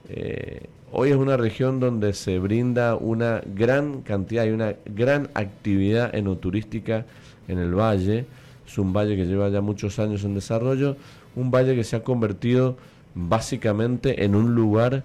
eh, 0.09 0.67
hoy 0.93 1.11
es 1.11 1.17
una 1.17 1.37
región 1.37 1.81
donde 1.81 2.13
se 2.13 2.39
brinda 2.39 2.97
una 2.97 3.43
gran 3.55 4.03
cantidad 4.03 4.45
y 4.45 4.51
una 4.51 4.75
gran 4.87 5.29
actividad 5.35 6.15
enoturística 6.15 7.05
en 7.49 7.59
el 7.59 7.75
valle. 7.75 8.27
Es 8.69 8.77
un 8.77 8.93
valle 8.93 9.17
que 9.17 9.25
lleva 9.25 9.49
ya 9.49 9.63
muchos 9.63 9.99
años 9.99 10.25
en 10.25 10.35
desarrollo, 10.35 10.97
un 11.35 11.51
valle 11.51 11.75
que 11.75 11.85
se 11.85 11.97
ha 11.97 12.03
convertido 12.03 12.77
básicamente 13.15 14.25
en 14.25 14.35
un 14.35 14.55
lugar 14.55 15.05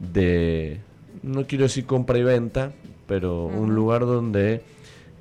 de, 0.00 0.80
no 1.22 1.46
quiero 1.46 1.64
decir 1.64 1.86
compra 1.86 2.18
y 2.18 2.24
venta, 2.24 2.72
pero 3.06 3.46
un 3.46 3.76
lugar 3.76 4.00
donde 4.00 4.62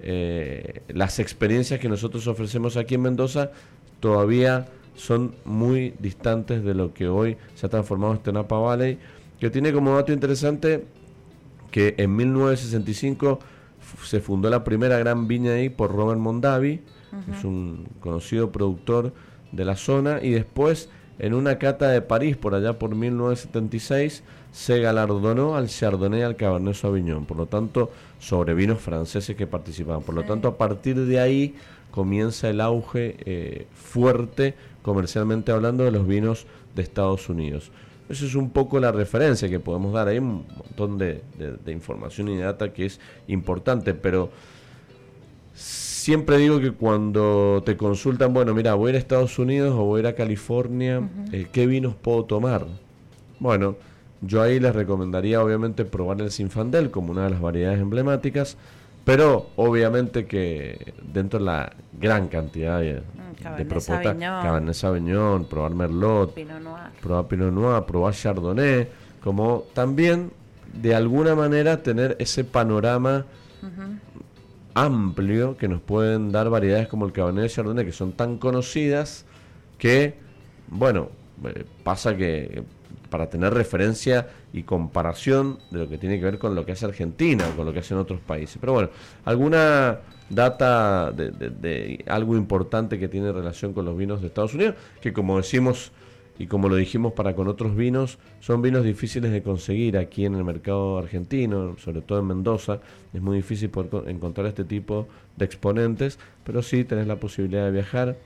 eh, 0.02 0.82
las 0.88 1.20
experiencias 1.20 1.80
que 1.80 1.88
nosotros 1.88 2.26
ofrecemos 2.26 2.76
aquí 2.76 2.96
en 2.96 3.04
Mendoza 3.04 3.52
todavía 4.00 4.66
son 4.96 5.36
muy 5.46 5.94
distantes 6.00 6.64
de 6.64 6.74
lo 6.74 6.92
que 6.92 7.08
hoy 7.08 7.38
se 7.54 7.68
ha 7.68 7.70
transformado 7.70 8.16
este 8.16 8.34
Napa 8.34 8.58
Valley, 8.58 8.98
que 9.40 9.52
tiene 9.52 9.72
como 9.72 9.94
dato 9.94 10.12
interesante 10.12 10.86
que 11.70 11.94
en 11.98 12.16
1965 12.16 13.40
se 14.04 14.22
fundó 14.22 14.50
la 14.50 14.64
primera 14.64 14.98
gran 14.98 15.28
viña 15.28 15.54
ahí 15.54 15.70
por 15.70 15.94
Robert 15.94 16.20
Mondavi, 16.20 16.82
es 17.32 17.44
un 17.44 17.88
conocido 18.00 18.52
productor 18.52 19.14
de 19.52 19.66
la 19.66 19.76
zona, 19.76 20.20
y 20.22 20.32
después 20.32 20.90
en 21.18 21.34
una 21.34 21.58
cata 21.58 21.90
de 21.90 22.02
París 22.02 22.36
por 22.36 22.56
allá 22.56 22.78
por 22.78 22.94
1976 22.94 24.24
se 24.52 24.80
galardonó 24.80 25.56
al 25.56 25.68
Chardonnay 25.68 26.22
y 26.22 26.24
al 26.24 26.36
Cabernet 26.36 26.76
Sauvignon, 26.76 27.26
por 27.26 27.38
lo 27.38 27.46
tanto, 27.46 27.92
sobre 28.20 28.54
vinos 28.54 28.80
franceses 28.80 29.36
que 29.36 29.48
participaban. 29.48 30.02
Por 30.02 30.16
lo 30.16 30.24
tanto, 30.24 30.48
a 30.48 30.58
partir 30.58 30.98
de 31.06 31.20
ahí 31.20 31.56
comienza 31.92 32.50
el 32.50 32.62
auge 32.62 33.18
eh, 33.26 33.68
fuerte, 33.74 34.56
comercialmente 34.82 35.52
hablando, 35.52 35.84
de 35.84 35.92
los 35.92 36.08
vinos 36.08 36.48
de 36.74 36.84
Estados 36.84 37.28
Unidos. 37.30 37.72
Eso 38.08 38.26
es 38.26 38.36
un 38.36 38.50
poco 38.50 38.80
la 38.80 38.92
referencia 38.92 39.50
que 39.50 39.60
podemos 39.60 39.94
dar. 39.94 40.08
Hay 40.08 40.20
un 40.20 40.46
montón 40.56 40.98
de, 40.98 41.22
de 41.38 41.72
información 41.72 42.30
y 42.30 42.38
de 42.38 42.44
data 42.44 42.72
que 42.72 42.86
es 42.86 43.00
importante, 43.28 43.94
pero 43.94 44.30
siempre 46.06 46.38
digo 46.38 46.60
que 46.60 46.72
cuando 46.72 47.64
te 47.66 47.76
consultan, 47.76 48.32
bueno, 48.32 48.54
mira, 48.54 48.76
voy 48.76 48.90
a 48.90 48.92
ir 48.92 48.96
a 48.98 49.00
Estados 49.00 49.40
Unidos 49.40 49.74
o 49.74 49.86
voy 49.86 49.98
a 49.98 50.00
ir 50.02 50.08
a 50.08 50.14
California, 50.14 51.02
eh, 51.32 51.48
¿qué 51.52 51.66
vinos 51.66 51.96
puedo 51.96 52.26
tomar? 52.26 52.68
Bueno, 53.40 53.76
yo 54.22 54.44
ahí 54.44 54.60
les 54.60 54.76
recomendaría 54.76 55.42
obviamente 55.42 55.84
probar 55.84 56.22
el 56.22 56.30
Sinfandel 56.30 56.92
como 56.92 57.12
una 57.12 57.24
de 57.24 57.32
las 57.32 57.42
variedades 57.42 57.80
emblemáticas, 57.80 58.56
pero 59.04 59.48
obviamente 59.56 60.28
que 60.28 60.94
dentro 61.12 61.40
de 61.40 61.46
la 61.46 61.74
gran 62.00 62.28
cantidad 62.28 62.82
de, 62.82 63.02
mm, 63.02 63.58
de 63.58 63.66
propuestas, 63.66 64.16
Cabernet 64.16 64.76
Sauvignon, 64.76 65.46
probar 65.46 65.74
Merlot, 65.74 66.36
probar 67.02 67.28
Pinot 67.28 67.52
Noir, 67.52 67.84
probar 67.84 68.14
Chardonnay, 68.14 68.88
como 69.24 69.64
también 69.74 70.30
de 70.72 70.94
alguna 70.94 71.34
manera 71.34 71.82
tener 71.82 72.16
ese 72.20 72.44
panorama 72.44 73.26
amplio 74.76 75.58
que 75.58 75.68
nos 75.68 75.82
pueden 75.82 76.32
dar 76.32 76.50
variedades 76.50 76.88
como 76.88 77.06
el 77.06 77.14
Cabernet 77.14 77.50
Chardonnay 77.50 77.86
que 77.86 77.92
son 77.92 78.12
tan 78.12 78.38
conocidas 78.38 79.26
que, 79.80 80.16
bueno, 80.68 81.10
eh, 81.44 81.66
pasa 81.84 82.16
que 82.16 82.64
para 83.10 83.30
tener 83.30 83.54
referencia 83.54 84.28
y 84.52 84.64
comparación 84.64 85.60
de 85.72 85.80
lo 85.80 85.90
que 85.90 85.98
tiene 85.98 86.20
que 86.20 86.26
ver 86.26 86.38
con 86.38 86.54
lo 86.54 86.66
que 86.66 86.74
hace 86.74 86.86
Argentina 86.86 87.46
o 87.52 87.56
con 87.56 87.66
lo 87.66 87.74
que 87.74 87.80
hacen 87.80 87.98
otros 87.98 88.20
países. 88.20 88.58
Pero 88.60 88.74
bueno, 88.74 88.90
alguna 89.24 90.00
data 90.30 91.12
de, 91.12 92.04
algo 92.08 92.36
importante 92.36 93.00
que 93.00 93.08
tiene 93.08 93.32
relación 93.32 93.74
con 93.74 93.86
los 93.86 93.98
vinos 93.98 94.22
de 94.22 94.28
Estados 94.28 94.54
Unidos, 94.54 94.76
que 95.02 95.14
como 95.14 95.38
decimos 95.38 95.92
y 96.38 96.48
como 96.48 96.68
lo 96.68 96.76
dijimos 96.76 97.14
para 97.14 97.34
con 97.34 97.48
otros 97.48 97.76
vinos, 97.76 98.20
son 98.42 98.62
vinos 98.62 98.84
difíciles 98.84 99.32
de 99.32 99.42
conseguir 99.42 99.98
aquí 99.98 100.26
en 100.26 100.36
el 100.36 100.44
mercado 100.44 100.98
argentino, 100.98 101.78
sobre 101.78 102.02
todo 102.02 102.20
en 102.20 102.28
Mendoza, 102.28 102.80
es 103.14 103.22
muy 103.22 103.38
difícil 103.38 103.70
poder 103.70 104.10
encontrar 104.10 104.48
este 104.48 104.66
tipo 104.66 105.08
de 105.38 105.46
exponentes, 105.46 106.20
pero 106.44 106.62
sí 106.62 106.84
tenés 106.84 107.08
la 107.08 107.16
posibilidad 107.16 107.66
de 107.66 107.72
viajar 107.72 108.18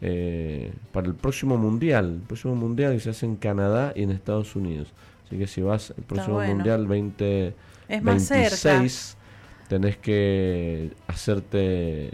eh, 0.00 0.72
para 0.92 1.08
el 1.08 1.14
próximo 1.14 1.58
mundial. 1.58 2.14
El 2.14 2.20
próximo 2.26 2.54
mundial 2.54 2.94
que 2.94 3.00
se 3.00 3.10
hace 3.10 3.26
en 3.26 3.36
Canadá 3.36 3.92
y 3.94 4.04
en 4.04 4.12
Estados 4.12 4.56
Unidos. 4.56 4.88
Así 5.26 5.36
que 5.36 5.46
si 5.46 5.60
vas 5.60 5.92
el 5.96 6.04
próximo 6.04 6.40
mundial 6.40 6.88
2026, 6.88 9.18
tenés 9.68 9.98
que 9.98 10.92
hacerte, 11.06 12.06
eh, 12.06 12.12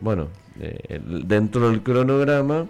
bueno, 0.00 0.28
eh, 0.58 0.98
dentro 1.26 1.68
del 1.68 1.82
cronograma, 1.82 2.68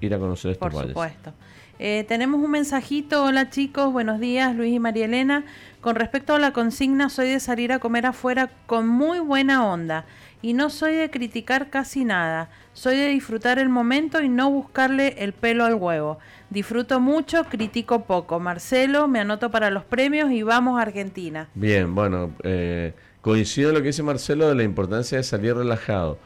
ir 0.00 0.14
a 0.14 0.18
conocer 0.18 0.52
estos 0.52 0.72
Por 0.72 0.86
supuesto. 0.86 1.32
tenemos 1.78 2.40
un 2.42 2.50
mensajito, 2.50 3.24
hola 3.24 3.50
chicos, 3.50 3.92
buenos 3.92 4.20
días, 4.20 4.54
Luis 4.54 4.74
y 4.74 4.78
María 4.78 5.06
Elena. 5.06 5.44
Con 5.80 5.96
respecto 5.96 6.34
a 6.34 6.38
la 6.38 6.52
consigna, 6.52 7.08
soy 7.08 7.30
de 7.30 7.40
salir 7.40 7.72
a 7.72 7.78
comer 7.78 8.06
afuera 8.06 8.50
con 8.66 8.86
muy 8.86 9.18
buena 9.18 9.66
onda 9.66 10.04
y 10.42 10.54
no 10.54 10.70
soy 10.70 10.94
de 10.94 11.10
criticar 11.10 11.70
casi 11.70 12.04
nada. 12.04 12.50
Soy 12.72 12.96
de 12.96 13.08
disfrutar 13.08 13.58
el 13.58 13.68
momento 13.68 14.22
y 14.22 14.28
no 14.28 14.50
buscarle 14.50 15.16
el 15.18 15.32
pelo 15.32 15.64
al 15.64 15.74
huevo. 15.74 16.18
Disfruto 16.48 17.00
mucho, 17.00 17.44
critico 17.44 18.04
poco. 18.04 18.40
Marcelo, 18.40 19.06
me 19.06 19.20
anoto 19.20 19.50
para 19.50 19.70
los 19.70 19.84
premios 19.84 20.30
y 20.30 20.42
vamos 20.42 20.78
a 20.78 20.82
Argentina. 20.82 21.48
Bien, 21.54 21.94
bueno, 21.94 22.30
eh, 22.42 22.94
coincido 23.20 23.70
en 23.70 23.74
lo 23.74 23.80
que 23.82 23.88
dice 23.88 24.02
Marcelo 24.02 24.48
de 24.48 24.54
la 24.54 24.62
importancia 24.62 25.18
de 25.18 25.24
salir 25.24 25.54
relajado. 25.54 26.18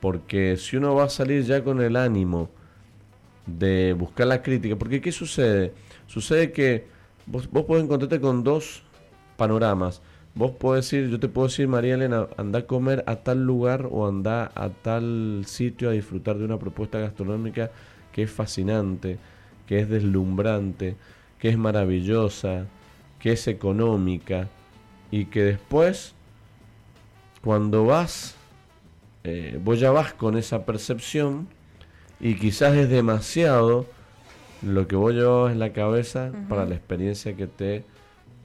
Porque 0.00 0.56
si 0.56 0.76
uno 0.76 0.94
va 0.94 1.04
a 1.04 1.08
salir 1.08 1.42
ya 1.42 1.64
con 1.64 1.80
el 1.80 1.96
ánimo 1.96 2.50
de 3.46 3.92
buscar 3.92 4.26
la 4.26 4.42
crítica, 4.42 4.76
porque 4.76 5.00
¿qué 5.00 5.12
sucede? 5.12 5.72
Sucede 6.06 6.52
que 6.52 6.86
vos, 7.26 7.50
vos 7.50 7.64
podés 7.64 7.84
encontrarte 7.84 8.20
con 8.20 8.44
dos 8.44 8.82
panoramas 9.36 10.02
Vos 10.36 10.50
podés 10.50 10.84
decir, 10.84 11.08
yo 11.08 11.18
te 11.18 11.28
puedo 11.28 11.48
decir, 11.48 11.66
María 11.66 11.94
Elena, 11.94 12.28
anda 12.36 12.58
a 12.58 12.66
comer 12.66 13.02
a 13.06 13.16
tal 13.16 13.46
lugar 13.46 13.88
o 13.90 14.06
anda 14.06 14.52
a 14.54 14.68
tal 14.68 15.44
sitio 15.46 15.88
a 15.88 15.92
disfrutar 15.92 16.36
de 16.36 16.44
una 16.44 16.58
propuesta 16.58 16.98
gastronómica 16.98 17.70
que 18.12 18.24
es 18.24 18.30
fascinante, 18.30 19.18
que 19.66 19.80
es 19.80 19.88
deslumbrante, 19.88 20.94
que 21.38 21.48
es 21.48 21.56
maravillosa, 21.56 22.66
que 23.18 23.32
es 23.32 23.48
económica 23.48 24.50
y 25.10 25.24
que 25.24 25.42
después, 25.42 26.14
cuando 27.42 27.86
vas, 27.86 28.36
eh, 29.24 29.58
vos 29.64 29.80
ya 29.80 29.90
vas 29.90 30.12
con 30.12 30.36
esa 30.36 30.66
percepción 30.66 31.48
y 32.20 32.36
quizás 32.36 32.74
es 32.76 32.88
demasiado 32.88 33.86
lo 34.62 34.88
que 34.88 34.96
vos 34.96 35.12
llevas 35.12 35.52
en 35.52 35.58
la 35.58 35.72
cabeza 35.72 36.32
para 36.48 36.64
la 36.64 36.74
experiencia 36.74 37.36
que 37.36 37.46
te, 37.46 37.84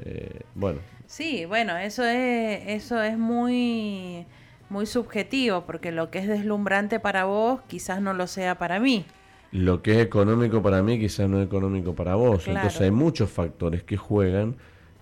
eh, 0.04 0.42
bueno, 0.56 0.80
Sí, 1.12 1.44
bueno, 1.44 1.76
eso 1.76 2.06
es, 2.06 2.62
eso 2.68 3.04
es 3.04 3.18
muy, 3.18 4.26
muy 4.70 4.86
subjetivo, 4.86 5.66
porque 5.66 5.92
lo 5.92 6.10
que 6.10 6.20
es 6.20 6.28
deslumbrante 6.30 7.02
para 7.02 7.26
vos 7.26 7.60
quizás 7.68 8.02
no 8.02 8.14
lo 8.14 8.28
sea 8.28 8.58
para 8.58 8.80
mí. 8.80 9.04
Lo 9.52 9.82
que 9.82 9.92
es 9.92 9.98
económico 9.98 10.64
para 10.64 10.82
mí 10.82 10.98
quizás 10.98 11.28
no 11.28 11.42
es 11.42 11.48
económico 11.48 11.94
para 11.96 12.16
vos. 12.16 12.48
Entonces 12.48 12.80
hay 12.80 12.92
muchos 12.92 13.30
factores 13.30 13.84
que 13.84 13.98
juegan 13.98 14.56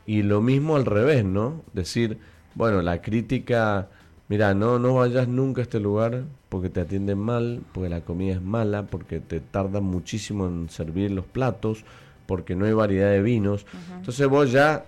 y 0.07 0.23
lo 0.23 0.41
mismo 0.41 0.77
al 0.77 0.87
revés, 0.87 1.23
¿no? 1.23 1.63
Decir, 1.73 2.17
bueno, 2.55 2.81
la 2.81 3.03
crítica, 3.03 3.89
mira, 4.29 4.53
no, 4.53 4.79
no 4.79 4.93
vayas 4.95 5.27
nunca 5.27 5.61
a 5.61 5.63
este 5.63 5.79
lugar 5.81 6.23
porque 6.47 6.69
te 6.69 6.79
atienden 6.79 7.17
mal, 7.17 7.61
porque 7.73 7.89
la 7.89 8.01
comida 8.01 8.35
es 8.35 8.41
mala, 8.41 8.83
porque 8.83 9.19
te 9.19 9.41
tardan 9.41 9.83
muchísimo 9.83 10.47
en 10.47 10.69
servir 10.69 11.11
los 11.11 11.25
platos, 11.25 11.83
porque 12.25 12.55
no 12.55 12.65
hay 12.65 12.73
variedad 12.73 13.11
de 13.11 13.21
vinos. 13.21 13.65
Entonces 13.97 14.27
vos 14.27 14.51
ya 14.51 14.85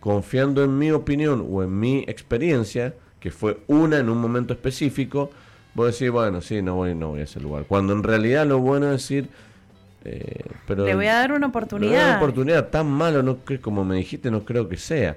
confiando 0.00 0.62
en 0.64 0.78
mi 0.78 0.90
opinión 0.90 1.46
o 1.50 1.62
en 1.62 1.78
mi 1.78 1.98
experiencia, 2.06 2.94
que 3.20 3.30
fue 3.30 3.58
una 3.66 3.98
en 3.98 4.08
un 4.08 4.18
momento 4.18 4.52
específico, 4.52 5.30
voy 5.74 5.84
a 5.84 5.86
decir, 5.88 6.10
bueno, 6.10 6.40
sí, 6.40 6.62
no 6.62 6.76
voy, 6.76 6.94
no 6.94 7.10
voy 7.10 7.20
a 7.20 7.24
ese 7.24 7.40
lugar. 7.40 7.64
Cuando 7.66 7.92
en 7.92 8.02
realidad 8.02 8.46
lo 8.46 8.58
bueno 8.58 8.86
es 8.86 8.92
decir, 8.92 9.28
eh, 10.04 10.44
pero... 10.66 10.84
Le 10.84 10.94
voy 10.94 11.06
a 11.06 11.14
dar 11.14 11.32
una 11.32 11.46
oportunidad. 11.46 12.10
una 12.10 12.16
oportunidad, 12.18 12.68
tan 12.68 12.90
malo 12.90 13.22
no 13.22 13.38
como 13.60 13.84
me 13.84 13.96
dijiste, 13.96 14.30
no 14.30 14.44
creo 14.44 14.68
que 14.68 14.76
sea. 14.76 15.16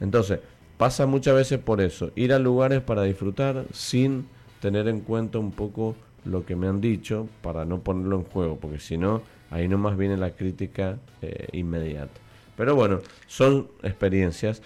Entonces, 0.00 0.40
pasa 0.80 1.04
muchas 1.04 1.34
veces 1.34 1.58
por 1.58 1.82
eso, 1.82 2.10
ir 2.16 2.32
a 2.32 2.38
lugares 2.38 2.80
para 2.80 3.02
disfrutar 3.02 3.66
sin 3.70 4.26
tener 4.62 4.88
en 4.88 5.00
cuenta 5.00 5.38
un 5.38 5.52
poco 5.52 5.94
lo 6.24 6.46
que 6.46 6.56
me 6.56 6.68
han 6.68 6.80
dicho 6.80 7.28
para 7.42 7.66
no 7.66 7.80
ponerlo 7.80 8.16
en 8.16 8.24
juego, 8.24 8.56
porque 8.56 8.78
si 8.78 8.96
no, 8.96 9.20
ahí 9.50 9.68
nomás 9.68 9.98
viene 9.98 10.16
la 10.16 10.30
crítica 10.30 10.96
eh, 11.20 11.48
inmediata. 11.52 12.18
Pero 12.56 12.76
bueno, 12.76 13.00
son 13.26 13.68
experiencias 13.82 14.62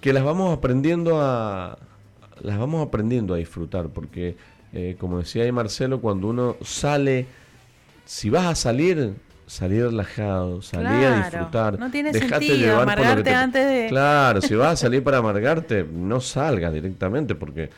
que 0.00 0.12
las 0.12 0.24
vamos 0.24 0.58
aprendiendo 0.58 1.20
a 1.20 1.78
las 2.40 2.58
vamos 2.58 2.84
aprendiendo 2.84 3.34
a 3.34 3.36
disfrutar 3.36 3.90
porque 3.90 4.36
eh, 4.72 4.96
como 4.98 5.18
decía 5.18 5.44
ahí 5.44 5.52
Marcelo 5.52 6.00
cuando 6.00 6.26
uno 6.26 6.56
sale 6.62 7.26
si 8.04 8.30
vas 8.30 8.46
a 8.46 8.54
salir 8.56 9.14
salir 9.48 9.84
relajado 9.84 10.62
salir 10.62 11.06
a 11.06 11.16
disfrutar. 11.24 11.78
no 11.78 11.90
tiene 11.90 12.12
sentido 12.12 12.80
amargarte 12.80 13.34
antes 13.34 13.66
de 13.66 13.86
claro 13.88 14.40
si 14.40 14.54
vas 14.54 14.72
a 14.72 14.76
salir 14.86 15.02
para 15.02 15.18
amargarte 15.18 15.84
no 15.84 16.20
salgas 16.20 16.72
directamente 16.72 17.34
porque 17.34 17.70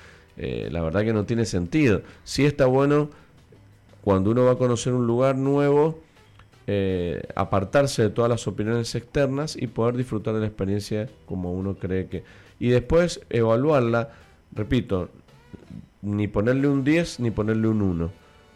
eh, 0.43 0.71
la 0.71 0.81
verdad 0.81 1.03
que 1.03 1.13
no 1.13 1.25
tiene 1.25 1.45
sentido. 1.45 2.01
Sí 2.25 2.47
está 2.47 2.65
bueno 2.65 3.11
cuando 4.01 4.31
uno 4.31 4.47
va 4.47 4.53
a 4.53 4.57
conocer 4.57 4.95
un 4.95 5.07
lugar 5.07 5.37
nuevo 5.37 6.01
eh, 6.67 7.23
apartarse 7.35 8.03
de 8.05 8.09
todas 8.09 8.31
las 8.31 8.47
opiniones 8.49 8.95
externas 8.95 9.55
y 9.55 9.67
poder 9.67 9.99
disfrutar 9.99 10.33
de 10.33 10.41
la 10.41 10.47
experiencia 10.47 11.11
como 11.27 11.53
uno 11.53 11.75
cree 11.75 12.07
que... 12.07 12.25
Y 12.59 12.71
después 12.71 13.21
evaluarla, 13.29 14.13
repito, 14.53 15.11
ni 16.01 16.27
ponerle 16.27 16.69
un 16.69 16.85
10 16.85 17.21
ni 17.21 17.31
ponerle 17.31 17.69
un 17.69 17.83
1, 17.83 18.11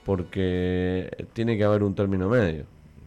porque 0.07 1.27
tiene 1.35 1.59
que 1.59 1.65
haber 1.65 1.83
un 1.83 1.95
término 1.95 2.31
medio. 2.31 2.65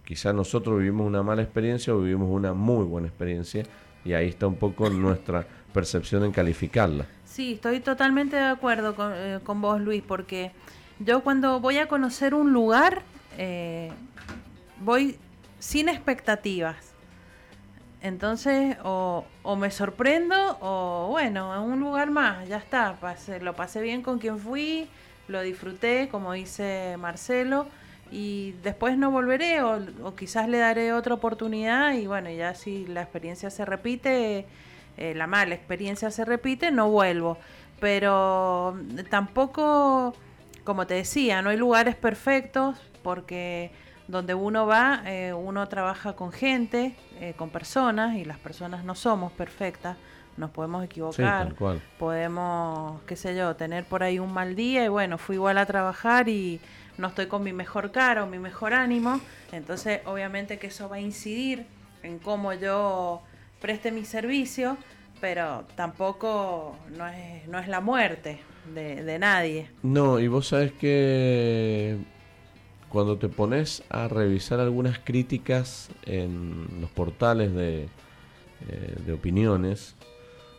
Quizás 0.08 0.34
nosotros 0.34 0.80
vivimos 0.80 1.05
una 1.05 1.22
mala 1.22 1.41
experiencia 1.41 1.93
o 1.93 1.99
vivimos 1.99 2.30
una 2.30 2.53
muy 2.53 2.86
buena 2.86 3.10
experiencia 3.10 3.66
y 4.05 4.14
ahí 4.14 4.30
está 4.30 4.47
un 4.47 4.55
poco 4.55 4.89
nuestra 4.89 5.45
percepción 5.74 6.24
en 6.24 6.32
calificarla. 6.32 7.05
Sí, 7.26 7.55
estoy 7.55 7.82
totalmente 7.82 8.38
de 8.38 8.43
acuerdo 8.43 8.95
con, 8.95 9.12
eh, 9.14 9.39
vos, 9.43 9.82
Luis, 9.82 10.01
porque 10.08 10.53
yo 10.99 11.24
cuando 11.24 11.60
voy 11.60 11.80
a 11.80 11.89
conocer 11.89 12.34
un 12.34 12.53
lugar, 12.53 13.01
eh, 13.38 13.91
voy 14.80 15.18
sin 15.60 15.89
expectativas. 15.89 16.93
Entonces, 18.01 18.78
o, 18.86 19.26
me 19.60 19.72
sorprendo, 19.72 20.58
o 20.62 21.08
bueno, 21.10 21.53
en 21.53 21.70
un 21.70 21.82
lugar 21.82 22.12
más, 22.12 22.47
ya 22.47 22.60
está. 22.60 22.95
lo 23.41 23.55
pasé 23.58 23.82
bien 23.82 24.03
con 24.03 24.20
quien 24.20 24.39
fui, 24.39 24.88
lo 25.28 25.41
disfruté, 25.41 26.08
como 26.10 26.32
dice 26.32 26.95
Marcelo, 26.97 27.68
y 28.12 28.53
después 28.64 28.97
no 28.97 29.12
volveré, 29.12 29.62
o, 29.62 29.80
o 30.03 30.16
quizás 30.16 30.47
le 30.47 30.58
daré 30.58 30.93
otra 30.93 31.14
oportunidad, 31.14 31.93
y 31.93 32.08
bueno, 32.08 32.30
ya 32.30 32.53
si 32.53 32.86
la 32.88 33.01
experiencia 33.01 33.49
se 33.49 33.66
repite, 33.66 34.45
eh, 34.97 35.14
la 35.16 35.28
mala 35.28 35.55
experiencia 35.55 36.12
se 36.12 36.26
repite, 36.26 36.72
no 36.72 36.89
vuelvo. 36.89 37.38
Pero 37.80 38.76
tampoco, 39.10 40.16
como 40.64 40.88
te 40.88 40.95
decía, 40.95 41.41
no 41.41 41.51
hay 41.51 41.58
lugares 41.58 41.95
perfectos, 41.95 42.78
porque 43.03 43.72
donde 44.08 44.34
uno 44.34 44.66
va, 44.66 45.01
eh, 45.05 45.34
uno 45.34 45.68
trabaja 45.68 46.14
con 46.14 46.32
gente, 46.32 46.95
eh, 47.20 47.34
con 47.38 47.49
personas, 47.49 48.16
y 48.16 48.26
las 48.26 48.39
personas 48.39 48.84
no 48.84 48.95
somos 48.95 49.32
perfectas, 49.34 49.97
nos 50.38 50.49
podemos 50.51 50.84
equivocar, 50.84 51.55
podemos, 51.99 53.01
qué 53.03 53.16
sé 53.16 53.36
yo, 53.36 53.55
tener 53.55 53.86
por 53.86 54.03
ahí 54.03 54.18
un 54.18 54.34
mal 54.34 54.55
día, 54.55 54.86
y 54.86 54.88
bueno, 54.88 55.18
fui 55.18 55.36
igual 55.36 55.58
a 55.58 55.66
trabajar 55.66 56.30
y 56.30 56.62
no 56.98 57.08
estoy 57.08 57.28
con 57.28 57.43
mi 57.43 57.54
mejor 57.54 57.91
cara 57.91 58.24
o 58.24 58.28
mi 58.28 58.39
mejor 58.39 58.74
ánimo, 58.74 59.20
entonces 59.52 60.02
obviamente 60.06 60.58
que 60.58 60.68
eso 60.68 60.89
va 60.89 60.98
a 60.98 61.02
incidir 61.02 61.66
en 62.04 62.20
cómo 62.20 62.54
yo 62.54 63.22
preste 63.62 63.91
mi 63.91 64.06
servicio, 64.06 64.78
pero 65.20 65.66
tampoco 65.76 66.78
no 66.95 67.08
es, 67.08 67.48
no 67.48 67.60
es 67.60 67.68
la 67.68 67.82
muerte 67.82 68.39
de, 68.74 69.04
de 69.04 69.20
nadie. 69.20 69.70
No, 69.84 70.20
y 70.20 70.28
vos 70.28 70.48
sabes 70.48 70.72
que 70.74 71.98
cuando 72.89 73.18
te 73.18 73.30
pones 73.30 73.84
a 73.89 74.08
revisar 74.08 74.60
algunas 74.60 75.00
críticas 75.00 75.89
en 76.06 76.82
los 76.82 76.89
portales 76.91 77.54
de, 77.54 77.84
eh, 78.70 78.95
de 79.06 79.14
opiniones, 79.14 79.95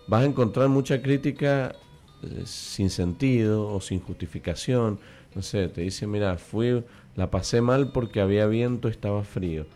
vas 0.07 0.23
a 0.23 0.27
encontrar 0.27 0.69
mucha 0.69 1.01
crítica 1.01 1.75
eh, 2.23 2.43
sin 2.45 2.91
sentido 2.91 3.69
o 3.69 3.81
sin 3.81 4.01
justificación. 4.01 5.01
No 5.35 5.43
sé, 5.43 5.69
te 5.69 5.83
dicen, 5.83 6.11
mira, 6.11 6.37
fui, 6.39 6.83
la 7.17 7.31
pasé 7.31 7.61
mal 7.61 7.93
porque 7.93 8.21
había 8.21 8.47
viento, 8.47 8.89
estaba 8.89 9.23
frío. 9.25 9.67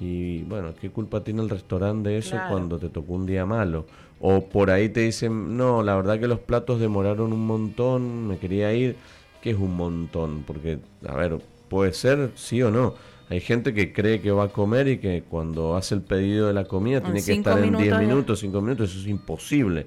Y 0.00 0.42
bueno, 0.42 0.74
¿qué 0.80 0.90
culpa 0.90 1.24
tiene 1.24 1.42
el 1.42 1.48
restaurante 1.48 2.10
de 2.10 2.18
eso 2.18 2.36
cuando 2.48 2.78
te 2.78 2.88
tocó 2.88 3.14
un 3.14 3.26
día 3.26 3.46
malo? 3.46 3.86
O 4.20 4.44
por 4.44 4.70
ahí 4.70 4.88
te 4.88 5.00
dicen, 5.00 5.56
no, 5.56 5.82
la 5.82 5.96
verdad 5.96 6.20
que 6.20 6.28
los 6.28 6.40
platos 6.40 6.80
demoraron 6.80 7.32
un 7.32 7.46
montón, 7.46 8.28
me 8.28 8.38
quería 8.38 8.72
ir. 8.74 8.96
¿Qué 9.42 9.50
es 9.50 9.56
un 9.56 9.76
montón? 9.76 10.44
Porque, 10.46 10.78
a 11.06 11.16
ver, 11.16 11.38
Puede 11.68 11.92
ser, 11.92 12.30
sí 12.34 12.62
o 12.62 12.70
no. 12.70 12.94
Hay 13.28 13.40
gente 13.40 13.74
que 13.74 13.92
cree 13.92 14.20
que 14.20 14.30
va 14.30 14.44
a 14.44 14.48
comer 14.48 14.88
y 14.88 14.98
que 14.98 15.22
cuando 15.28 15.76
hace 15.76 15.94
el 15.94 16.00
pedido 16.00 16.46
de 16.46 16.54
la 16.54 16.64
comida 16.64 17.02
tiene 17.02 17.22
que 17.22 17.32
estar 17.32 17.62
en 17.62 17.76
10 17.76 17.98
minutos, 17.98 18.40
5 18.40 18.60
minutos. 18.62 18.90
Eso 18.90 19.00
es 19.00 19.06
imposible. 19.06 19.86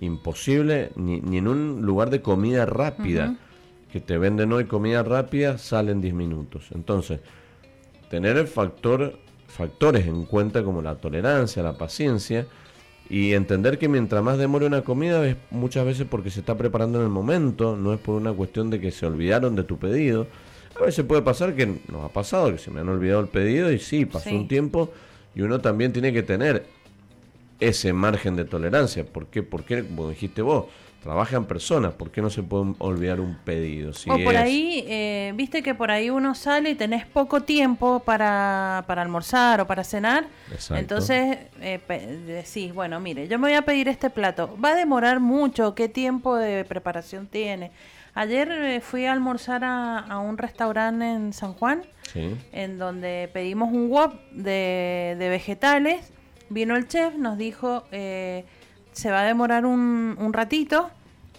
Imposible 0.00 0.90
ni, 0.96 1.20
ni 1.20 1.38
en 1.38 1.48
un 1.48 1.82
lugar 1.82 2.10
de 2.10 2.20
comida 2.20 2.66
rápida. 2.66 3.34
Que 3.92 4.00
te 4.00 4.16
venden 4.16 4.52
hoy 4.52 4.64
comida 4.64 5.02
rápida, 5.02 5.58
salen 5.58 6.00
10 6.00 6.14
minutos. 6.14 6.68
Entonces, 6.74 7.20
tener 8.08 8.38
el 8.38 8.46
factor, 8.46 9.18
factores 9.46 10.06
en 10.06 10.24
cuenta 10.24 10.64
como 10.64 10.80
la 10.80 10.94
tolerancia, 10.94 11.62
la 11.62 11.76
paciencia 11.76 12.46
y 13.10 13.34
entender 13.34 13.78
que 13.78 13.88
mientras 13.88 14.24
más 14.24 14.38
demore 14.38 14.64
una 14.64 14.80
comida 14.80 15.26
es 15.26 15.36
muchas 15.50 15.84
veces 15.84 16.06
porque 16.08 16.30
se 16.30 16.40
está 16.40 16.56
preparando 16.56 16.98
en 17.00 17.04
el 17.04 17.10
momento, 17.10 17.76
no 17.76 17.92
es 17.92 18.00
por 18.00 18.14
una 18.14 18.32
cuestión 18.32 18.70
de 18.70 18.80
que 18.80 18.90
se 18.90 19.04
olvidaron 19.04 19.54
de 19.54 19.64
tu 19.64 19.76
pedido. 19.76 20.26
A 20.80 20.84
veces 20.84 21.04
puede 21.04 21.20
pasar 21.20 21.54
que 21.54 21.66
nos 21.66 22.02
ha 22.02 22.08
pasado, 22.08 22.50
que 22.50 22.58
se 22.58 22.70
me 22.70 22.80
han 22.80 22.88
olvidado 22.88 23.20
el 23.20 23.28
pedido 23.28 23.70
y 23.70 23.78
sí, 23.78 24.06
pasó 24.06 24.30
un 24.30 24.48
tiempo 24.48 24.90
y 25.34 25.42
uno 25.42 25.60
también 25.60 25.92
tiene 25.92 26.14
que 26.14 26.22
tener 26.22 26.64
ese 27.60 27.92
margen 27.92 28.36
de 28.36 28.46
tolerancia. 28.46 29.04
¿Por 29.04 29.26
qué? 29.26 29.42
Porque, 29.42 29.84
como 29.84 30.08
dijiste 30.08 30.40
vos, 30.40 30.66
trabajan 31.02 31.46
personas, 31.46 31.94
¿por 31.94 32.10
qué 32.10 32.22
no 32.22 32.30
se 32.30 32.42
puede 32.42 32.74
olvidar 32.78 33.20
un 33.20 33.36
pedido? 33.36 33.92
Si 33.92 34.08
o 34.08 34.22
por 34.22 34.36
ahí, 34.36 34.84
eh, 34.86 35.32
viste 35.34 35.62
que 35.62 35.74
por 35.74 35.90
ahí 35.90 36.10
uno 36.10 36.34
sale 36.34 36.70
y 36.70 36.74
tenés 36.74 37.06
poco 37.06 37.42
tiempo 37.42 38.00
para, 38.00 38.84
para 38.86 39.02
almorzar 39.02 39.60
o 39.60 39.66
para 39.66 39.82
cenar. 39.84 40.26
Entonces 40.70 41.38
eh, 41.60 41.80
decís, 42.26 42.72
bueno, 42.72 43.00
mire, 43.00 43.26
yo 43.26 43.38
me 43.38 43.48
voy 43.48 43.56
a 43.56 43.62
pedir 43.62 43.88
este 43.88 44.10
plato. 44.10 44.56
¿Va 44.62 44.70
a 44.70 44.74
demorar 44.74 45.18
mucho? 45.18 45.74
¿Qué 45.74 45.88
tiempo 45.88 46.36
de 46.36 46.64
preparación 46.64 47.26
tiene? 47.26 47.72
Ayer 48.14 48.50
eh, 48.50 48.80
fui 48.80 49.06
a 49.06 49.12
almorzar 49.12 49.62
a, 49.64 50.18
un 50.18 50.36
restaurante 50.36 51.04
en 51.04 51.32
San 51.32 51.54
Juan, 51.54 51.82
en 52.14 52.78
donde 52.78 53.30
pedimos 53.32 53.72
un 53.72 53.88
wok 53.88 54.14
de, 54.32 55.16
vegetales. 55.18 56.12
Vino 56.50 56.76
el 56.76 56.86
chef, 56.86 57.14
nos 57.14 57.38
dijo, 57.38 57.84
eh, 57.90 58.44
se 58.92 59.10
va 59.10 59.20
a 59.20 59.24
demorar 59.24 59.66
un, 59.66 60.16
un 60.18 60.32
ratito, 60.32 60.90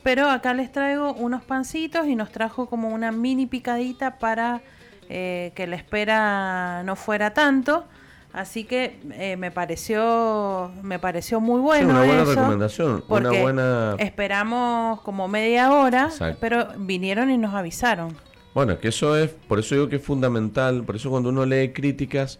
pero 0.03 0.29
acá 0.29 0.53
les 0.53 0.71
traigo 0.71 1.13
unos 1.13 1.43
pancitos 1.43 2.07
y 2.07 2.15
nos 2.15 2.31
trajo 2.31 2.67
como 2.67 2.89
una 2.89 3.11
mini 3.11 3.45
picadita 3.45 4.19
para 4.19 4.61
eh, 5.09 5.51
que 5.55 5.67
la 5.67 5.75
espera 5.75 6.83
no 6.83 6.95
fuera 6.95 7.33
tanto. 7.33 7.85
Así 8.33 8.63
que 8.63 8.99
eh, 9.11 9.37
me 9.37 9.51
pareció 9.51 10.71
me 10.81 10.97
pareció 10.97 11.39
muy 11.39 11.61
bueno. 11.61 11.91
una 11.91 12.03
buena 12.03 12.23
recomendación, 12.25 13.03
una 13.07 13.29
buena. 13.29 13.95
Esperamos 13.99 15.01
como 15.01 15.27
media 15.27 15.71
hora, 15.71 16.09
pero 16.39 16.67
vinieron 16.77 17.29
y 17.29 17.37
nos 17.37 17.53
avisaron. 17.53 18.15
Bueno, 18.55 18.79
que 18.79 18.87
eso 18.87 19.15
es, 19.17 19.29
por 19.29 19.59
eso 19.59 19.75
digo 19.75 19.87
que 19.87 19.97
es 19.97 20.03
fundamental, 20.03 20.83
por 20.83 20.95
eso 20.95 21.11
cuando 21.11 21.29
uno 21.29 21.45
lee 21.45 21.73
críticas, 21.73 22.39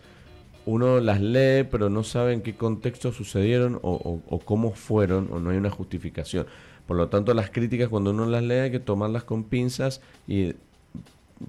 uno 0.66 0.99
las 0.99 1.22
lee, 1.22 1.68
pero 1.70 1.89
no 1.89 2.03
sabe 2.03 2.34
en 2.34 2.41
qué 2.41 2.55
contexto 2.55 3.11
sucedieron 3.11 3.80
o, 3.82 4.22
o 4.28 4.39
cómo 4.39 4.72
fueron, 4.74 5.30
o 5.32 5.39
no 5.39 5.49
hay 5.49 5.57
una 5.57 5.70
justificación. 5.70 6.45
Por 6.88 6.97
lo 6.97 7.09
tanto, 7.09 7.34
las 7.34 7.49
críticas 7.49 7.89
cuando 7.89 8.11
uno 8.11 8.26
las 8.26 8.43
lee 8.43 8.55
hay 8.55 8.72
que 8.72 8.80
tomarlas 8.80 9.24
con 9.24 9.43
pinzas 9.43 10.01
y 10.28 10.53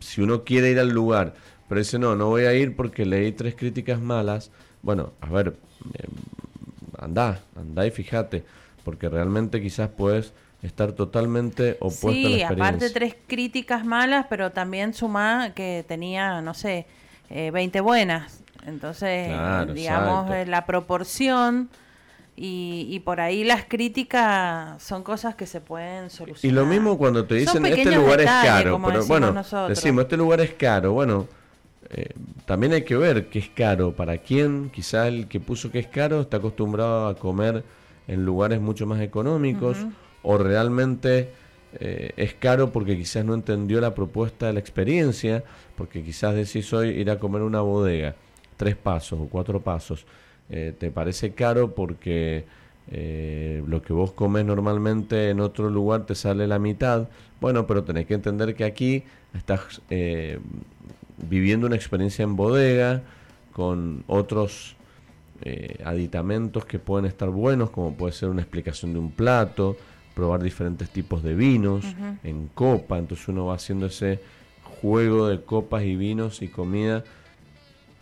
si 0.00 0.22
uno 0.22 0.44
quiere 0.44 0.70
ir 0.70 0.78
al 0.78 0.90
lugar 0.90 1.34
pero 1.68 1.78
dice, 1.78 1.98
no, 1.98 2.14
no 2.14 2.28
voy 2.28 2.44
a 2.44 2.54
ir 2.54 2.76
porque 2.76 3.06
leí 3.06 3.32
tres 3.32 3.54
críticas 3.54 4.00
malas. 4.00 4.50
Bueno, 4.82 5.12
a 5.20 5.30
ver, 5.30 5.56
eh, 5.94 6.06
anda, 6.98 7.40
anda 7.56 7.86
y 7.86 7.90
fíjate, 7.90 8.44
porque 8.84 9.08
realmente 9.08 9.62
quizás 9.62 9.88
puedes 9.88 10.32
estar 10.62 10.92
totalmente 10.92 11.76
opuesto 11.80 12.10
sí, 12.12 12.26
a 12.26 12.28
la 12.28 12.36
experiencia. 12.36 12.64
aparte 12.68 12.90
tres 12.90 13.16
críticas 13.26 13.84
malas, 13.84 14.26
pero 14.28 14.52
también 14.52 14.94
suma 14.94 15.52
que 15.54 15.84
tenía, 15.88 16.42
no 16.42 16.54
sé, 16.54 16.86
eh, 17.30 17.50
20 17.50 17.80
buenas. 17.80 18.43
Entonces, 18.66 19.28
digamos, 19.74 20.30
eh, 20.30 20.46
la 20.46 20.66
proporción 20.66 21.68
y, 22.36 22.88
y, 22.90 23.00
por 23.00 23.20
ahí 23.20 23.44
las 23.44 23.64
críticas 23.64 24.82
son 24.82 25.02
cosas 25.02 25.34
que 25.34 25.46
se 25.46 25.60
pueden 25.60 26.10
solucionar. 26.10 26.52
Y 26.52 26.54
lo 26.54 26.66
mismo 26.66 26.98
cuando 26.98 27.24
te 27.24 27.36
dicen, 27.36 27.64
este 27.66 27.94
lugar 27.94 28.20
es 28.20 28.26
caro, 28.26 28.80
pero 28.84 29.06
bueno, 29.06 29.44
decimos, 29.68 30.02
este 30.02 30.16
lugar 30.16 30.40
es 30.40 30.54
caro, 30.54 30.92
bueno 30.92 31.28
eh, 31.90 32.08
también 32.46 32.72
hay 32.72 32.82
que 32.82 32.96
ver 32.96 33.28
qué 33.28 33.38
es 33.38 33.48
caro 33.50 33.92
para 33.92 34.18
quién. 34.18 34.70
Quizá 34.70 35.08
el 35.08 35.28
que 35.28 35.40
puso 35.40 35.70
que 35.70 35.78
es 35.78 35.86
caro 35.86 36.20
está 36.20 36.38
acostumbrado 36.38 37.08
a 37.08 37.16
comer 37.16 37.64
en 38.08 38.24
lugares 38.24 38.60
mucho 38.60 38.86
más 38.86 39.00
económicos 39.00 39.78
o 40.22 40.38
realmente 40.38 41.30
eh, 41.80 42.12
es 42.16 42.34
caro 42.34 42.70
porque 42.72 42.96
quizás 42.96 43.24
no 43.24 43.34
entendió 43.34 43.80
la 43.80 43.94
propuesta 43.94 44.46
de 44.46 44.54
la 44.54 44.60
experiencia, 44.60 45.44
porque 45.76 46.02
quizás 46.02 46.34
decís 46.34 46.72
hoy 46.72 46.88
ir 46.88 47.10
a 47.10 47.18
comer 47.18 47.42
una 47.42 47.60
bodega, 47.60 48.16
tres 48.56 48.76
pasos 48.76 49.20
o 49.20 49.28
cuatro 49.28 49.60
pasos, 49.60 50.06
eh, 50.50 50.74
te 50.78 50.90
parece 50.90 51.32
caro 51.32 51.74
porque 51.74 52.44
lo 53.66 53.80
que 53.80 53.94
vos 53.94 54.12
comes 54.12 54.44
normalmente 54.44 55.30
en 55.30 55.40
otro 55.40 55.70
lugar 55.70 56.04
te 56.04 56.14
sale 56.14 56.46
la 56.46 56.58
mitad. 56.58 57.08
Bueno, 57.40 57.66
pero 57.66 57.82
tenés 57.82 58.04
que 58.06 58.12
entender 58.12 58.54
que 58.54 58.64
aquí 58.64 59.04
estás 59.32 59.80
viviendo 61.16 61.66
una 61.66 61.76
experiencia 61.76 62.22
en 62.22 62.36
bodega 62.36 63.02
con 63.52 64.04
otros 64.06 64.76
eh, 65.42 65.82
aditamentos 65.84 66.64
que 66.64 66.78
pueden 66.78 67.06
estar 67.06 67.28
buenos, 67.30 67.70
como 67.70 67.94
puede 67.94 68.12
ser 68.12 68.28
una 68.28 68.42
explicación 68.42 68.92
de 68.92 68.98
un 68.98 69.10
plato, 69.10 69.76
probar 70.14 70.42
diferentes 70.42 70.90
tipos 70.90 71.22
de 71.22 71.34
vinos 71.34 71.84
en 72.22 72.48
copa, 72.54 72.98
entonces 72.98 73.26
uno 73.28 73.46
va 73.46 73.54
haciendo 73.54 73.86
ese 73.86 74.20
juego 74.80 75.28
de 75.28 75.42
copas 75.42 75.82
y 75.82 75.96
vinos 75.96 76.40
y 76.40 76.48
comida 76.48 77.04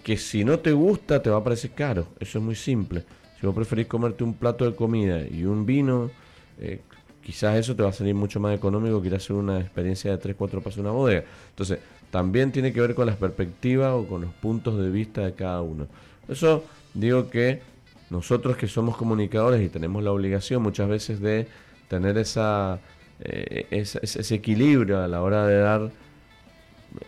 que 0.03 0.17
si 0.17 0.45
no 0.45 0.59
te 0.59 0.73
gusta 0.73 1.23
te 1.23 1.31
va 1.31 1.39
a 1.39 1.45
parecer 1.45 1.73
caro. 1.73 2.09
Eso 2.19 2.39
es 2.39 2.45
muy 2.45 2.55
simple. 2.55 3.05
Si 3.41 3.47
vos 3.47 3.55
preferís 3.55 3.87
comerte 3.87 4.25
un 4.25 4.35
plato 4.35 4.65
de 4.65 4.75
comida 4.75 5.21
y 5.27 5.45
un 5.45 5.67
vino, 5.67 6.11
eh, 6.59 6.81
quizás 7.23 7.57
eso 7.57 7.75
te 7.75 7.83
va 7.83 7.91
a 7.91 7.93
salir 7.93 8.15
mucho 8.15 8.41
más 8.41 8.55
económico 8.55 9.01
que 9.01 9.09
ir 9.09 9.15
a 9.15 9.17
hacer 9.17 9.37
una 9.37 9.61
experiencia 9.61 10.11
de 10.11 10.19
3, 10.19 10.37
4 10.37 10.61
pasos 10.61 10.79
en 10.79 10.85
una 10.85 10.93
bodega. 10.93 11.25
Entonces, 11.51 11.79
también 12.11 12.53
tiene 12.53 12.73
que 12.73 12.81
ver 12.81 12.95
con 12.95 13.07
las 13.07 13.17
perspectivas 13.17 13.95
o 13.95 14.07
con 14.07 14.21
los 14.21 14.33
puntos 14.35 14.79
de 14.79 14.91
vista 14.91 15.23
de 15.23 15.33
cada 15.33 15.63
uno. 15.63 15.87
Eso 16.29 16.65
digo 16.95 17.31
que 17.31 17.63
nosotros 18.11 18.57
que 18.57 18.69
somos 18.69 18.97
comunicadores 18.97 19.63
y 19.63 19.71
tenemos 19.71 20.03
la 20.05 20.13
obligación 20.13 20.63
muchas 20.63 20.89
veces 20.89 21.21
de 21.21 21.49
tener 21.89 22.19
esa, 22.19 22.79
eh, 23.21 23.67
ese, 23.71 24.35
equilibrio 24.35 25.03
a 25.03 25.09
la 25.09 25.23
hora 25.23 25.47
de 25.47 25.57
dar 25.57 25.91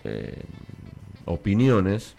eh, 0.05 0.42
opiniones. 1.26 2.14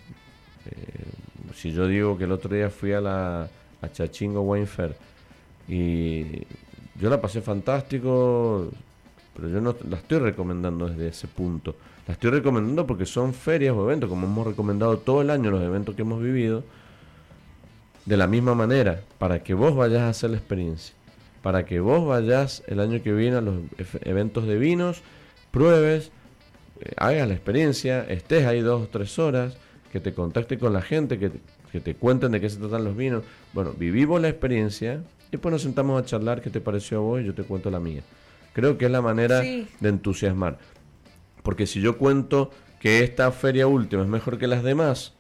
Eh, 0.66 1.54
si 1.56 1.72
yo 1.72 1.88
digo 1.88 2.18
que 2.18 2.26
el 2.26 2.32
otro 2.32 2.54
día 2.54 2.70
fui 2.70 2.94
a 2.94 3.02
la 3.02 3.50
Chachingo 3.94 4.42
Wine 4.42 4.66
Fair 4.66 4.96
y 5.68 6.44
yo 7.00 7.10
la 7.10 7.20
pasé 7.20 7.42
fantástico, 7.42 8.70
pero 9.36 9.50
yo 9.50 9.62
no 9.62 9.76
la 9.90 9.98
estoy 9.98 10.20
recomendando 10.20 10.88
desde 10.88 11.10
ese 11.10 11.28
punto. 11.28 11.76
La 12.08 12.14
estoy 12.14 12.32
recomendando 12.32 12.86
porque 12.86 13.06
son 13.06 13.34
ferias 13.34 13.76
o 13.76 13.84
eventos, 13.84 14.10
como 14.10 14.28
hemos 14.28 14.48
recomendado 14.48 14.98
todo 14.98 15.22
el 15.22 15.30
año 15.30 15.52
los 15.52 15.64
eventos 15.64 15.96
que 15.96 16.04
hemos 16.04 16.22
vivido, 16.22 16.64
de 18.06 18.18
la 18.18 18.28
misma 18.28 18.54
manera, 18.54 19.02
para 19.18 19.42
que 19.44 19.56
vos 19.56 19.76
vayas 19.76 20.02
a 20.02 20.10
hacer 20.10 20.30
la 20.30 20.38
experiencia, 20.38 20.94
para 21.42 21.66
que 21.66 21.80
vos 21.80 22.06
vayas 22.06 22.64
el 22.68 22.80
año 22.80 23.02
que 23.02 23.12
viene 23.12 23.38
a 23.38 23.42
los 23.42 23.56
eventos 24.02 24.46
de 24.46 24.60
vinos, 24.60 25.02
pruebes, 25.50 26.12
eh, 26.80 26.94
hagas 26.98 27.28
la 27.28 27.34
experiencia, 27.34 28.04
estés 28.04 28.46
ahí 28.46 28.62
dos 28.62 28.84
o 28.84 28.88
tres 28.88 29.18
horas, 29.18 29.58
que 29.96 30.02
te 30.02 30.14
contacte 30.14 30.58
con 30.58 30.74
la 30.74 30.82
gente, 30.82 31.18
que, 31.18 31.32
que 31.72 31.80
te 31.80 31.96
cuenten 31.96 32.34
de 32.34 32.42
qué 32.42 32.50
se 32.50 32.58
tratan 32.58 32.84
los 32.84 32.98
vinos. 32.98 33.24
Bueno, 33.54 33.72
vivimos 33.72 34.20
la 34.20 34.28
experiencia 34.28 35.02
y 35.30 35.32
después 35.32 35.54
nos 35.54 35.62
sentamos 35.62 36.02
a 36.02 36.06
charlar 36.06 36.42
qué 36.42 36.50
te 36.50 36.60
pareció 36.60 36.98
a 36.98 37.00
vos 37.00 37.22
y 37.22 37.24
yo 37.24 37.34
te 37.34 37.44
cuento 37.44 37.72
la 37.72 37.80
mía. 37.80 38.02
Creo 38.52 38.78
que 38.78 38.88
es 38.88 38.92
la 38.92 39.02
manera 39.02 39.40
de 39.40 39.70
entusiasmar. 39.80 40.60
Porque 41.44 41.66
si 41.66 41.80
yo 41.80 41.98
cuento 41.98 42.52
que 42.82 43.06
esta 43.06 43.32
feria 43.32 43.68
última 43.68 44.02
es 44.02 44.10
mejor 44.10 44.38
que 44.38 44.48
las 44.48 44.64
demás, 44.64 45.14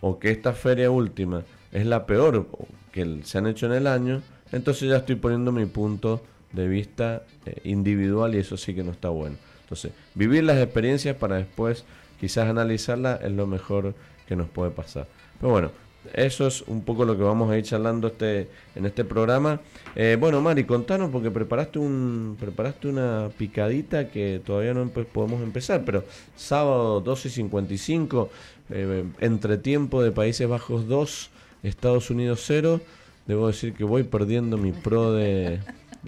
o 0.00 0.20
que 0.20 0.30
esta 0.30 0.52
feria 0.52 0.92
última 0.92 1.42
es 1.72 1.84
la 1.84 2.06
peor 2.06 2.46
que 2.92 3.22
se 3.24 3.38
han 3.38 3.48
hecho 3.48 3.66
en 3.66 3.72
el 3.72 3.88
año, 3.88 4.22
entonces 4.52 4.88
ya 4.88 4.98
estoy 4.98 5.16
poniendo 5.16 5.50
mi 5.50 5.66
punto 5.66 6.22
de 6.52 6.68
vista 6.68 7.24
eh, 7.46 7.56
individual 7.64 8.36
y 8.36 8.38
eso 8.38 8.56
sí 8.56 8.76
que 8.76 8.84
no 8.84 8.92
está 8.92 9.08
bueno. 9.08 9.34
Entonces, 9.62 9.90
vivir 10.14 10.44
las 10.44 10.58
experiencias 10.58 11.16
para 11.16 11.34
después 11.34 11.84
quizás 12.20 12.48
analizarlas 12.48 13.22
es 13.22 13.32
lo 13.32 13.48
mejor 13.48 13.94
que 14.30 14.36
nos 14.36 14.48
puede 14.48 14.70
pasar. 14.70 15.08
Pero 15.40 15.50
bueno, 15.50 15.72
eso 16.14 16.46
es 16.46 16.62
un 16.62 16.84
poco 16.84 17.04
lo 17.04 17.16
que 17.16 17.24
vamos 17.24 17.50
a 17.50 17.58
ir 17.58 17.64
charlando 17.64 18.06
este, 18.06 18.48
en 18.76 18.86
este 18.86 19.04
programa. 19.04 19.60
Eh, 19.96 20.16
bueno, 20.20 20.40
Mari, 20.40 20.62
contanos 20.62 21.10
porque 21.10 21.32
preparaste 21.32 21.80
un 21.80 22.36
preparaste 22.38 22.86
una 22.86 23.28
picadita 23.36 24.08
que 24.08 24.40
todavía 24.46 24.72
no 24.72 24.88
podemos 24.88 25.42
empezar, 25.42 25.84
pero 25.84 26.04
sábado 26.36 27.02
12.55, 27.02 28.28
eh, 28.70 29.04
entretiempo 29.18 30.00
de 30.00 30.12
Países 30.12 30.48
Bajos 30.48 30.86
2, 30.86 31.30
Estados 31.64 32.08
Unidos 32.10 32.44
0. 32.46 32.80
Debo 33.26 33.48
decir 33.48 33.74
que 33.74 33.82
voy 33.82 34.04
perdiendo 34.04 34.58
mi 34.58 34.70
pro 34.70 35.12
de, 35.12 35.58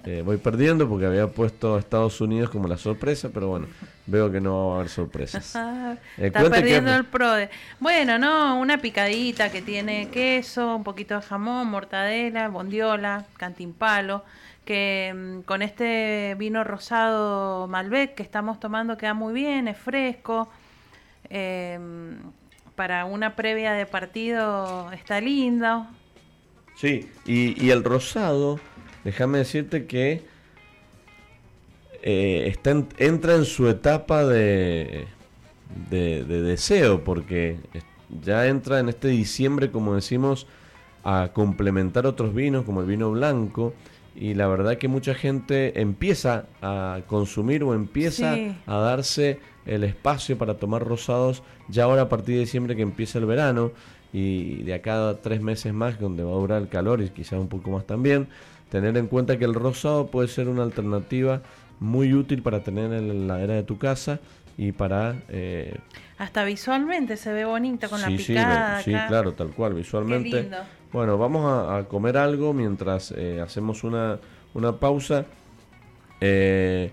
eh, 0.05 0.23
voy 0.25 0.37
perdiendo 0.37 0.89
porque 0.89 1.05
había 1.05 1.27
puesto 1.27 1.75
a 1.75 1.79
Estados 1.79 2.19
Unidos 2.19 2.49
como 2.49 2.67
la 2.67 2.77
sorpresa, 2.77 3.29
pero 3.31 3.47
bueno, 3.47 3.67
veo 4.07 4.31
que 4.31 4.41
no 4.41 4.69
va 4.69 4.73
a 4.73 4.75
haber 4.77 4.89
sorpresas. 4.89 5.55
Eh, 6.17 6.27
Está 6.27 6.49
perdiendo 6.49 6.93
el 6.93 7.05
pro 7.05 7.31
de... 7.33 7.49
Bueno, 7.79 8.17
no, 8.17 8.59
una 8.59 8.79
picadita 8.79 9.51
que 9.51 9.61
tiene 9.61 10.09
queso, 10.09 10.75
un 10.75 10.83
poquito 10.83 11.15
de 11.15 11.21
jamón, 11.21 11.67
mortadela, 11.67 12.47
bondiola, 12.49 13.25
cantimpalo, 13.37 14.23
que 14.65 15.13
mm, 15.15 15.41
con 15.41 15.61
este 15.61 16.35
vino 16.37 16.63
rosado 16.63 17.67
Malbec 17.67 18.15
que 18.15 18.23
estamos 18.23 18.59
tomando 18.59 18.97
queda 18.97 19.13
muy 19.13 19.33
bien, 19.33 19.67
es 19.67 19.77
fresco. 19.77 20.49
Em, 21.29 22.17
para 22.75 23.05
una 23.05 23.35
previa 23.35 23.73
de 23.73 23.85
partido 23.85 24.91
está 24.91 25.21
lindo. 25.21 25.87
Sí, 26.75 27.09
y, 27.25 27.63
y 27.63 27.69
el 27.69 27.83
rosado 27.83 28.59
déjame 29.03 29.39
decirte 29.39 29.85
que 29.85 30.21
eh, 32.01 32.47
está 32.47 32.71
entra 32.97 33.35
en 33.35 33.45
su 33.45 33.67
etapa 33.69 34.25
de, 34.25 35.07
de, 35.89 36.23
deseo, 36.25 37.03
porque 37.03 37.57
ya 38.21 38.47
entra 38.47 38.79
en 38.79 38.89
este 38.89 39.07
diciembre, 39.07 39.71
como 39.71 39.95
decimos, 39.95 40.47
a 41.03 41.29
complementar 41.33 42.05
otros 42.05 42.33
vinos, 42.33 42.65
como 42.65 42.81
el 42.81 42.87
vino 42.87 43.11
blanco, 43.11 43.73
y 44.15 44.33
la 44.33 44.47
verdad 44.47 44.77
que 44.77 44.87
mucha 44.87 45.15
gente 45.15 45.79
empieza 45.81 46.45
a 46.61 47.01
consumir 47.07 47.63
o 47.63 47.73
empieza 47.73 48.35
a 48.67 48.77
darse 48.77 49.39
el 49.65 49.83
espacio 49.83 50.37
para 50.37 50.57
tomar 50.57 50.83
rosados 50.83 51.41
ya 51.69 51.85
ahora 51.85 52.03
a 52.03 52.09
partir 52.09 52.35
de 52.35 52.41
diciembre 52.41 52.75
que 52.75 52.81
empieza 52.81 53.17
el 53.17 53.25
verano 53.25 53.71
y 54.11 54.61
de 54.63 54.75
acá 54.75 55.09
a 55.09 55.21
tres 55.21 55.41
meses 55.41 55.73
más 55.73 55.99
donde 55.99 56.23
va 56.23 56.31
a 56.31 56.35
durar 56.35 56.61
el 56.61 56.67
calor 56.67 57.01
y 57.01 57.09
quizás 57.09 57.39
un 57.39 57.47
poco 57.47 57.71
más 57.71 57.87
también 57.87 58.27
tener 58.73 58.97
en 58.97 59.05
cuenta 59.05 59.37
que 59.37 59.45
el 59.45 59.53
rosado 59.53 60.07
puede 60.07 60.27
ser 60.27 60.47
una 60.47 60.63
alternativa 60.63 61.43
muy 61.79 62.11
útil 62.15 62.41
para 62.41 62.63
tener 62.63 62.91
en 62.91 63.07
la 63.07 63.35
heladera 63.35 63.53
de 63.53 63.61
tu 63.61 63.77
casa 63.77 64.19
y 64.57 64.71
para... 64.71 65.13
Eh, 65.29 65.77
Hasta 66.17 66.43
visualmente 66.43 67.15
se 67.15 67.31
ve 67.31 67.45
bonito 67.45 67.87
con 67.87 68.01
la 68.01 68.07
picada. 68.07 68.79
Sí, 68.81 68.85
sí, 68.85 68.97
claro, 69.07 69.33
tal 69.33 69.49
cual, 69.49 69.75
visualmente. 69.75 70.49
Bueno, 70.91 71.19
vamos 71.19 71.69
a, 71.69 71.83
comer 71.87 72.17
algo 72.17 72.51
mientras 72.51 73.13
eh, 73.15 73.39
hacemos 73.41 73.83
una, 73.83 74.17
una 74.55 74.71
pausa. 74.71 75.25
Eh, 76.19 76.91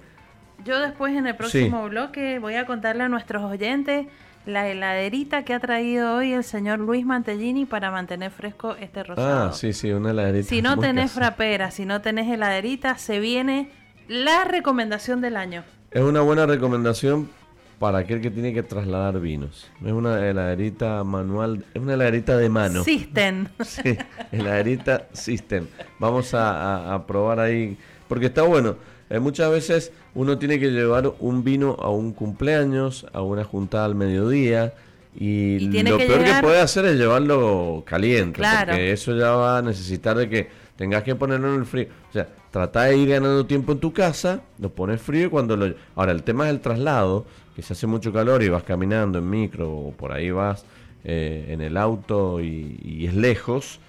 Yo 0.63 0.81
después 0.81 1.17
en 1.17 1.29
el 1.29 1.35
próximo 1.35 1.89
bloque 1.89 2.41
voy 2.41 2.57
a 2.57 2.67
contarle 2.67 3.05
a 3.05 3.09
nuestros 3.09 3.43
oyentes 3.43 4.07
la 4.51 4.69
heladerita 4.69 5.45
que 5.45 5.55
ha 5.55 5.61
traído 5.61 6.17
hoy 6.17 6.33
el 6.33 6.45
señor 6.45 6.79
Luis 6.79 7.07
Mantellini 7.07 7.65
para 7.65 7.91
mantener 7.91 8.31
fresco 8.31 8.77
este 8.79 9.03
rosado. 9.03 9.49
Ah, 9.49 9.53
sí, 9.53 9.73
sí, 9.73 9.91
una 9.93 10.11
heladerita. 10.11 10.49
Si 10.49 10.61
no 10.61 10.77
tenés 10.79 11.13
frapera, 11.13 11.71
si 11.71 11.87
no 11.87 12.01
tenés 12.01 12.29
heladerita, 12.31 12.99
se 12.99 13.21
viene 13.21 13.71
la 14.09 14.45
recomendación 14.45 15.21
del 15.21 15.37
año. 15.37 15.65
Es 15.91 16.03
una 16.03 16.21
buena 16.21 16.47
recomendación 16.47 17.31
para 17.79 17.99
aquel 17.99 18.21
que 18.21 18.31
tiene 18.31 18.53
que 18.53 18.63
trasladar 18.63 19.21
vinos. 19.21 19.71
Es 19.85 19.93
una 19.93 20.29
heladerita 20.29 21.03
manual, 21.05 21.65
es 21.73 21.81
una 21.81 21.95
heladerita 21.95 22.37
de 22.37 22.49
mano. 22.49 22.85
System. 22.85 23.47
Sí, 23.65 23.97
heladerita 24.33 25.07
System. 25.13 25.67
Vamos 25.99 26.35
a 26.35 27.03
probar 27.07 27.41
ahí, 27.41 27.79
porque 28.09 28.27
está 28.27 28.43
bueno. 28.43 28.77
Eh, 29.11 29.19
muchas 29.19 29.51
veces 29.51 29.93
uno 30.15 30.39
tiene 30.39 30.61
que 30.61 30.71
llevar 30.71 31.13
un 31.19 31.43
vino 31.43 31.77
a 31.81 31.91
un 31.91 32.13
cumpleaños, 32.13 33.07
a 33.13 33.23
una 33.23 33.43
juntada 33.43 33.85
al 33.85 33.97
mediodía. 33.97 34.73
Y, 35.19 35.59
lo 35.59 35.99
peor 35.99 36.25
que 36.25 36.35
puede 36.41 36.61
hacer 36.61 36.87
es 36.87 36.97
llevarlo 36.97 37.83
caliente, 37.85 38.41
porque 38.41 38.93
eso 38.93 39.17
ya 39.17 39.33
va 39.33 39.59
a 39.59 39.63
necesitar 39.63 40.17
de 40.17 40.29
que 40.29 40.49
tengas 40.77 41.03
que 41.03 41.17
ponerlo 41.17 41.53
en 41.53 41.61
el 41.61 41.67
frío. 41.67 41.89
O 42.09 42.13
sea, 42.13 42.29
trata 42.53 42.85
de 42.85 42.97
ir 42.97 43.09
ganando 43.09 43.45
tiempo 43.45 43.73
en 43.73 43.81
tu 43.81 43.93
casa, 43.93 44.43
lo 44.61 44.71
pones 44.71 45.03
frío 45.03 45.27
y 45.27 45.29
cuando 45.29 45.57
lo... 45.57 45.75
Ahora, 45.97 46.13
el 46.13 46.23
tema 46.23 46.47
es 46.47 46.51
el 46.51 46.61
traslado, 46.61 47.27
que 47.57 47.63
se 47.63 47.73
hace 47.73 47.89
mucho 47.89 48.13
calor 48.13 48.45
y 48.45 48.49
vas 48.49 48.63
caminando 48.63 49.19
en 49.19 49.29
micro 49.29 49.69
o 49.69 49.91
por 49.91 50.13
ahí 50.13 50.31
vas 50.31 50.65
eh, 51.03 51.47
en 51.49 51.61
el 51.61 51.77
auto 51.77 52.41
y 52.41 53.05
es 53.05 53.15
lejos. 53.15 53.81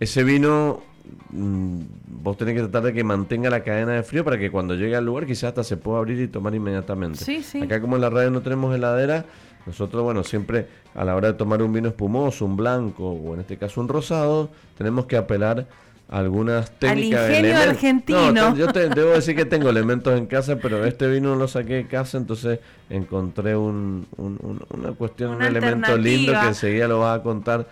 Ese 0.00 0.24
vino 0.24 0.82
vos 1.30 2.36
tenés 2.36 2.54
que 2.54 2.60
tratar 2.60 2.84
de 2.84 2.92
que 2.92 3.04
mantenga 3.04 3.50
la 3.50 3.62
cadena 3.62 3.92
de 3.92 4.02
frío 4.02 4.24
para 4.24 4.38
que 4.38 4.50
cuando 4.50 4.74
llegue 4.74 4.96
al 4.96 5.04
lugar 5.04 5.26
quizás 5.26 5.44
hasta 5.44 5.64
se 5.64 5.76
pueda 5.76 5.98
abrir 5.98 6.20
y 6.20 6.28
tomar 6.28 6.54
inmediatamente. 6.54 7.24
Acá 7.62 7.80
como 7.80 7.96
en 7.96 8.02
la 8.02 8.10
radio 8.10 8.30
no 8.30 8.40
tenemos 8.42 8.74
heladera, 8.74 9.24
nosotros, 9.66 10.02
bueno, 10.04 10.22
siempre 10.22 10.66
a 10.94 11.04
la 11.04 11.16
hora 11.16 11.28
de 11.28 11.34
tomar 11.34 11.62
un 11.62 11.72
vino 11.72 11.88
espumoso, 11.88 12.44
un 12.44 12.56
blanco 12.56 13.10
o 13.10 13.34
en 13.34 13.40
este 13.40 13.56
caso 13.56 13.80
un 13.80 13.88
rosado, 13.88 14.50
tenemos 14.78 15.06
que 15.06 15.16
apelar 15.16 15.66
a 16.08 16.18
algunas 16.18 16.70
técnicas. 16.70 17.20
Al 17.22 17.30
ingenio 17.30 17.56
argentino. 17.56 18.56
yo 18.56 18.66
debo 18.68 19.10
decir 19.10 19.34
que 19.34 19.44
tengo 19.44 19.68
elementos 19.68 20.16
en 20.16 20.26
casa, 20.26 20.56
pero 20.56 20.84
este 20.84 21.08
vino 21.08 21.30
no 21.30 21.36
lo 21.36 21.48
saqué 21.48 21.74
de 21.74 21.86
casa, 21.86 22.16
entonces 22.16 22.60
encontré 22.88 23.56
un, 23.56 24.06
una 24.16 24.92
cuestión, 24.92 25.32
un 25.32 25.42
elemento 25.42 25.96
lindo 25.96 26.32
que 26.32 26.46
enseguida 26.46 26.86
lo 26.86 27.00
vas 27.00 27.18
a 27.18 27.22
contar 27.22 27.66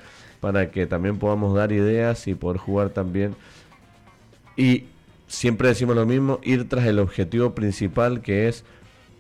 para 0.44 0.70
que 0.70 0.86
también 0.86 1.18
podamos 1.18 1.54
dar 1.54 1.72
ideas 1.72 2.28
y 2.28 2.34
poder 2.34 2.58
jugar 2.58 2.90
también. 2.90 3.34
Y 4.58 4.84
siempre 5.26 5.68
decimos 5.68 5.96
lo 5.96 6.04
mismo, 6.04 6.38
ir 6.42 6.68
tras 6.68 6.84
el 6.84 6.98
objetivo 6.98 7.54
principal 7.54 8.20
que 8.20 8.46
es 8.46 8.62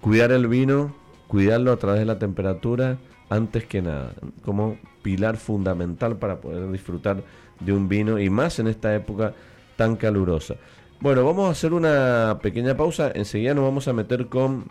cuidar 0.02 0.32
el 0.32 0.48
vino, 0.48 0.94
cuidarlo 1.26 1.72
a 1.72 1.78
través 1.78 2.00
de 2.00 2.04
la 2.04 2.18
temperatura 2.18 2.98
antes 3.30 3.64
que 3.64 3.80
nada, 3.80 4.12
como 4.44 4.76
pilar 5.00 5.38
fundamental 5.38 6.18
para 6.18 6.42
poder 6.42 6.70
disfrutar 6.70 7.24
de 7.58 7.72
un 7.72 7.88
vino 7.88 8.20
y 8.20 8.28
más 8.28 8.58
en 8.58 8.66
esta 8.66 8.94
época 8.94 9.32
tan 9.76 9.96
calurosa. 9.96 10.56
Bueno, 11.00 11.24
vamos 11.24 11.48
a 11.48 11.52
hacer 11.52 11.72
una 11.72 12.38
pequeña 12.42 12.76
pausa, 12.76 13.10
enseguida 13.14 13.54
nos 13.54 13.64
vamos 13.64 13.88
a 13.88 13.94
meter 13.94 14.26
con, 14.26 14.66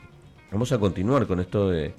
vamos 0.51 0.71
a 0.71 0.77
continuar 0.77 1.25
con 1.25 1.39
esto 1.39 1.67
de, 1.71 1.95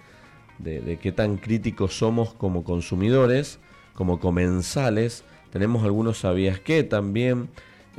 de, 0.60 0.96
qué 1.02 1.10
tan 1.10 1.38
críticos 1.38 1.98
somos 1.98 2.34
como 2.34 2.62
consumidores, 2.62 3.58
como 3.94 4.20
comensales. 4.20 5.24
Tenemos 5.50 5.84
algunos 5.84 6.18
sabías 6.18 6.58
que 6.60 6.82
también 6.82 7.48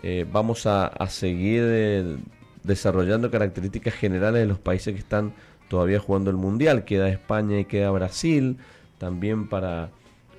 eh, 0.03 0.25
vamos 0.31 0.65
a, 0.65 0.91
seguir 1.09 1.63
eh, 1.65 2.17
desarrollando 2.63 3.31
características 3.31 3.93
generales 3.93 4.41
de 4.41 4.47
los 4.47 4.59
países 4.59 4.93
que 4.93 4.99
están 4.99 5.33
todavía 5.69 5.99
jugando 5.99 6.29
el 6.29 6.37
Mundial. 6.37 6.83
Queda 6.85 7.09
España 7.09 7.59
y 7.59 7.65
queda 7.65 7.91
Brasil 7.91 8.57
también 8.97 9.47
para 9.47 9.89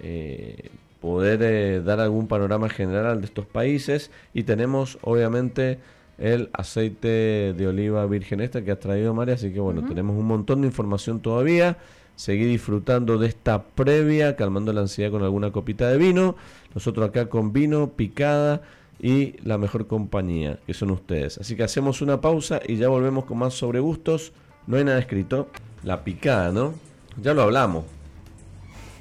eh, 0.03 0.69
poder 1.01 1.83
dar 1.85 2.01
algún 2.01 2.27
panorama 2.27 2.69
general 2.69 3.21
de 3.21 3.27
estos 3.27 3.47
países. 3.47 4.11
Y 4.35 4.43
tenemos 4.43 4.99
obviamente 5.03 5.79
el 6.19 6.49
aceite 6.53 7.55
de 7.55 7.67
oliva 7.67 8.07
virgen 8.07 8.41
esta 8.41 8.63
que 8.63 8.71
ha 8.71 8.79
traído 8.79 9.15
María. 9.15 9.35
Así 9.35 9.53
que 9.53 9.61
bueno, 9.61 9.87
tenemos 9.87 10.17
un 10.17 10.27
montón 10.27 10.61
de 10.61 10.67
información 10.67 11.21
todavía 11.21 11.79
seguir 12.17 12.49
disfrutando 12.49 13.19
de 13.19 13.29
esta 13.29 13.63
previa, 13.63 14.35
calmando 14.37 14.73
la 14.73 14.81
ansiedad 14.81 15.11
con 15.11 15.23
alguna 15.23 15.53
copita 15.53 15.89
de 15.89 15.99
vino. 15.99 16.35
Nosotros 16.75 17.09
acá 17.09 17.29
con 17.29 17.53
vino, 17.53 17.91
picada 17.91 18.63
y 18.99 19.35
la 19.45 19.59
mejor 19.59 19.87
compañía, 19.87 20.59
que 20.67 20.75
son 20.75 20.91
ustedes. 20.91 21.39
Así 21.39 21.55
que 21.55 21.63
hacemos 21.63 22.03
una 22.03 22.21
pausa 22.21 22.61
y 22.67 22.77
ya 22.77 22.89
volvemos 22.89 23.27
con 23.27 23.39
más 23.39 23.55
sobre 23.55 23.81
gustos. 23.81 24.33
No 24.67 24.77
hay 24.77 24.85
nada 24.85 24.99
escrito. 24.99 25.49
La 25.85 26.03
picada, 26.03 26.51
¿no? 26.51 26.75
Ya 27.23 27.35
lo 27.35 27.43
hablamos 27.43 27.85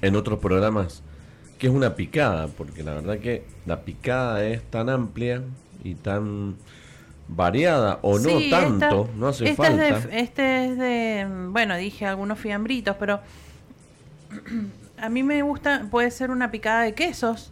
en 0.02 0.16
otros 0.16 0.40
programas. 0.40 1.02
que 1.58 1.68
es 1.68 1.74
una 1.74 1.96
picada? 1.96 2.48
Porque 2.48 2.84
la 2.84 2.96
verdad 2.96 3.18
que 3.20 3.46
la 3.66 3.82
picada 3.82 4.46
es 4.46 4.62
tan 4.64 4.90
amplia 4.90 5.42
y 5.86 5.96
tan 5.96 6.56
variada 7.28 8.00
o 8.02 8.20
no 8.20 8.40
tanto, 8.50 9.10
no 9.16 9.28
hace 9.28 9.56
falta. 9.56 10.00
este 10.12 10.66
es 10.66 10.78
de, 10.78 11.28
bueno, 11.50 11.76
dije 11.76 12.06
algunos 12.06 12.40
fiambritos, 12.40 12.96
pero 13.00 13.20
a 14.98 15.10
mí 15.10 15.24
me 15.24 15.42
gusta, 15.42 15.88
puede 15.90 16.12
ser 16.12 16.32
una 16.32 16.52
picada 16.52 16.84
de 16.84 16.94
quesos. 16.94 17.52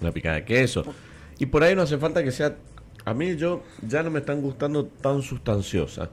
Una 0.00 0.12
picada 0.12 0.36
de 0.36 0.44
queso. 0.44 0.84
Y 1.38 1.46
por 1.46 1.62
ahí 1.62 1.74
no 1.74 1.82
hace 1.82 1.98
falta 1.98 2.22
que 2.22 2.32
sea, 2.32 2.54
a 3.04 3.14
mí 3.14 3.36
yo 3.36 3.62
ya 3.86 4.02
no 4.02 4.10
me 4.10 4.20
están 4.20 4.40
gustando 4.40 4.86
tan 4.86 5.22
sustanciosa. 5.22 6.10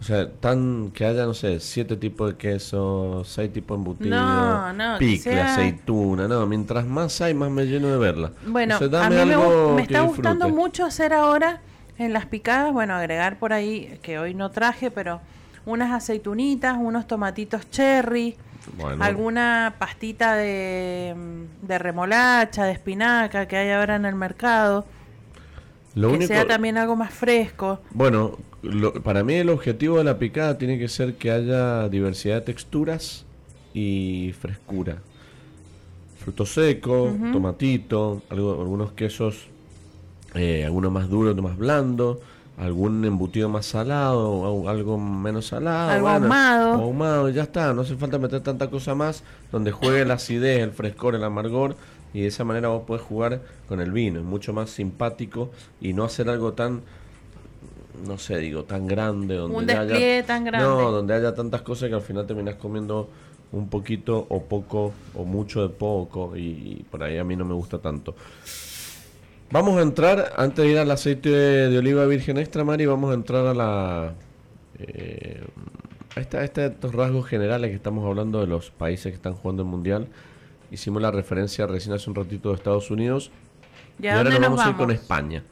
O 0.00 0.04
sea, 0.04 0.28
tan 0.28 0.90
que 0.90 1.04
haya, 1.04 1.24
no 1.26 1.34
sé, 1.34 1.60
siete 1.60 1.96
tipos 1.96 2.32
de 2.32 2.36
queso, 2.36 3.22
seis 3.24 3.52
tipos 3.52 3.76
de 3.76 3.80
embutido, 3.80 4.16
no, 4.16 4.72
no, 4.72 4.94
aceituna, 4.96 6.26
no, 6.26 6.44
mientras 6.44 6.84
más 6.84 7.20
hay, 7.20 7.34
más 7.34 7.52
me 7.52 7.66
lleno 7.66 7.86
de 7.86 7.98
verla. 7.98 8.32
Bueno, 8.44 8.76
a 8.76 9.10
mí 9.10 9.16
me, 9.16 9.36
me 9.76 9.82
está 9.82 10.00
gustando 10.00 10.48
mucho 10.48 10.84
hacer 10.84 11.12
ahora 11.12 11.60
en 11.98 12.12
las 12.12 12.26
picadas, 12.26 12.72
bueno, 12.72 12.94
agregar 12.94 13.38
por 13.38 13.52
ahí, 13.52 13.98
que 14.02 14.18
hoy 14.18 14.34
no 14.34 14.50
traje, 14.50 14.90
pero 14.90 15.20
unas 15.64 15.92
aceitunitas, 15.92 16.76
unos 16.78 17.06
tomatitos 17.06 17.70
cherry, 17.70 18.36
alguna 19.00 19.74
pastita 19.78 20.34
de, 20.34 21.14
de, 21.62 21.78
remolacha, 21.78 22.64
de 22.64 22.72
espinaca 22.72 23.46
que 23.46 23.56
hay 23.56 23.70
ahora 23.70 23.96
en 23.96 24.06
el 24.06 24.14
mercado. 24.14 24.86
que 25.94 26.26
sea 26.26 26.46
también 26.46 26.78
algo 26.78 26.96
más 26.96 27.12
fresco. 27.12 27.80
Bueno, 27.90 28.38
para 29.02 29.24
mí 29.24 29.34
el 29.34 29.50
objetivo 29.50 29.98
de 29.98 30.04
la 30.04 30.18
picada 30.18 30.58
tiene 30.58 30.78
que 30.78 30.88
ser 30.88 31.14
que 31.14 31.30
haya 31.30 31.88
diversidad 31.88 32.36
de 32.36 32.40
texturas 32.42 33.24
y 33.74 34.34
frescura. 34.40 34.98
Fruto 36.18 36.46
seco, 36.46 37.12
tomatito, 37.32 38.22
algunos 38.30 38.92
quesos 38.92 39.48
eh, 40.34 40.64
alguno 40.64 40.90
más 40.90 41.08
duro, 41.08 41.30
otro 41.30 41.42
más 41.42 41.56
blando, 41.56 42.20
algún 42.56 43.04
embutido 43.04 43.48
más 43.48 43.66
salado, 43.66 44.68
algo 44.68 44.98
menos 44.98 45.46
salado, 45.46 45.90
algo 45.90 46.08
ahumado. 46.08 46.72
ahumado, 46.74 47.28
ya 47.28 47.42
está, 47.42 47.72
no 47.74 47.82
hace 47.82 47.96
falta 47.96 48.18
meter 48.18 48.40
tanta 48.40 48.68
cosa 48.70 48.94
más 48.94 49.24
donde 49.50 49.72
juegue 49.72 50.04
la 50.04 50.14
acidez, 50.14 50.60
el 50.60 50.72
frescor, 50.72 51.14
el 51.14 51.24
amargor 51.24 51.76
y 52.14 52.22
de 52.22 52.26
esa 52.28 52.44
manera 52.44 52.68
vos 52.68 52.84
podés 52.86 53.02
jugar 53.02 53.40
con 53.68 53.80
el 53.80 53.90
vino, 53.90 54.20
es 54.20 54.24
mucho 54.24 54.52
más 54.52 54.70
simpático 54.70 55.50
y 55.80 55.92
no 55.92 56.04
hacer 56.04 56.28
algo 56.28 56.52
tan 56.52 56.82
no 58.06 58.18
sé, 58.18 58.38
digo, 58.38 58.64
tan 58.64 58.86
grande 58.86 59.36
donde 59.36 59.56
un 59.56 59.70
haya, 59.70 60.26
tan 60.26 60.44
grande. 60.44 60.66
No, 60.66 60.90
donde 60.90 61.14
haya 61.14 61.34
tantas 61.34 61.62
cosas 61.62 61.88
que 61.88 61.94
al 61.94 62.00
final 62.00 62.26
terminas 62.26 62.56
comiendo 62.56 63.08
un 63.52 63.68
poquito 63.68 64.26
o 64.30 64.42
poco 64.42 64.92
o 65.14 65.24
mucho 65.24 65.62
de 65.62 65.68
poco 65.68 66.36
y 66.36 66.84
por 66.90 67.02
ahí 67.02 67.18
a 67.18 67.24
mí 67.24 67.36
no 67.36 67.44
me 67.44 67.54
gusta 67.54 67.78
tanto. 67.78 68.16
Vamos 69.52 69.76
a 69.76 69.82
entrar, 69.82 70.32
antes 70.38 70.64
de 70.64 70.70
ir 70.70 70.78
al 70.78 70.90
aceite 70.90 71.28
de, 71.28 71.78
oliva 71.78 72.06
virgen 72.06 72.38
extra, 72.38 72.64
Mari, 72.64 72.86
vamos 72.86 73.10
a 73.10 73.14
entrar 73.14 73.46
a 73.46 73.52
la... 73.52 74.14
Eh, 74.78 75.44
a, 76.16 76.20
estos 76.42 76.94
rasgos 76.94 77.26
generales 77.26 77.68
que 77.68 77.76
estamos 77.76 78.06
hablando 78.06 78.40
de 78.40 78.46
los 78.46 78.70
países 78.70 79.12
que 79.12 79.16
están 79.16 79.34
jugando 79.34 79.62
el 79.62 79.68
Mundial. 79.68 80.08
Hicimos 80.70 81.02
la 81.02 81.10
referencia 81.10 81.66
recién 81.66 81.94
hace 81.94 82.08
un 82.08 82.16
ratito 82.16 82.48
de 82.48 82.54
Estados 82.54 82.90
Unidos. 82.90 83.30
y 84.00 84.06
ahora 84.06 84.30
nos, 84.30 84.40
vamos, 84.40 84.60
a 84.62 84.70
ir 84.70 84.76
con 84.76 84.90
España. 84.90 85.44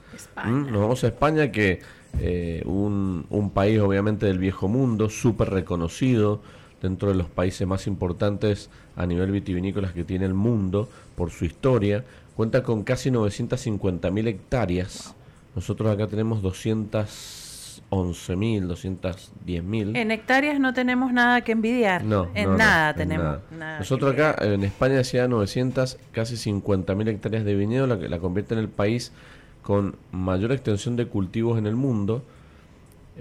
¿Mm? 0.47 0.73
Nos 0.73 0.81
vamos 0.81 1.05
a 1.05 1.09
España, 1.09 1.53
que 1.53 1.81
eh, 2.21 2.63
un, 2.65 3.27
un 3.29 3.51
país 3.51 3.81
obviamente 3.81 4.25
del 4.25 4.39
viejo 4.39 4.67
mundo, 4.67 5.11
súper 5.11 5.51
reconocido 5.51 6.41
dentro 6.81 7.11
de 7.11 7.17
los 7.17 7.29
países 7.29 7.69
más 7.69 7.87
importantes 7.87 8.71
a 8.97 9.05
nivel 9.05 9.31
vitivinícolas 9.31 9.93
que 9.93 10.05
tiene 10.05 10.25
el 10.25 10.33
mundo 10.33 10.89
por 11.17 11.31
su 11.31 11.45
historia 11.45 12.03
Cuenta 12.41 12.63
con 12.63 12.85
casi 12.85 13.11
950.000 13.11 14.27
hectáreas. 14.27 15.15
Nosotros 15.55 15.93
acá 15.93 16.07
tenemos 16.07 16.43
211.000, 16.43 18.67
210.000. 18.67 19.95
En 19.95 20.11
hectáreas 20.11 20.59
no 20.59 20.73
tenemos 20.73 21.13
nada 21.13 21.43
que 21.43 21.53
envidiar. 21.53 22.03
No, 22.03 22.31
en 22.35 22.57
nada 22.57 22.95
tenemos. 22.95 23.41
Nosotros 23.51 24.15
acá 24.15 24.37
en 24.41 24.65
España 24.65 24.95
decía 24.95 25.29
900, 25.29 25.99
casi 26.13 26.37
50.000 26.37 27.09
hectáreas 27.09 27.45
de 27.45 27.55
viñedo, 27.55 27.87
la 27.87 27.99
que 27.99 28.09
la 28.09 28.21
convierte 28.21 28.55
en 28.55 28.61
el 28.61 28.71
país 28.71 29.13
con 29.61 29.97
mayor 30.11 30.53
extensión 30.53 30.97
de 30.97 31.09
cultivos 31.09 31.59
en 31.59 31.67
el 31.67 31.77
mundo. 31.77 32.23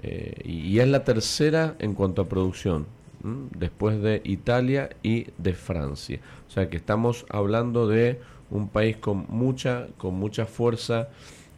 Eh, 0.02 0.32
y, 0.46 0.78
es 0.78 0.88
la 0.88 1.04
tercera 1.04 1.74
en 1.78 1.92
cuanto 1.92 2.22
a 2.22 2.24
producción, 2.26 2.86
después 3.22 4.00
de 4.00 4.22
Italia 4.24 4.88
y 5.02 5.26
de 5.36 5.52
Francia. 5.52 6.20
O 6.48 6.50
sea 6.50 6.70
que 6.70 6.78
estamos 6.78 7.26
hablando 7.28 7.86
de 7.86 8.18
un 8.50 8.68
país 8.68 8.96
con 8.96 9.26
mucha, 9.28 9.86
con 9.98 10.14
mucha 10.14 10.46
fuerza. 10.46 11.08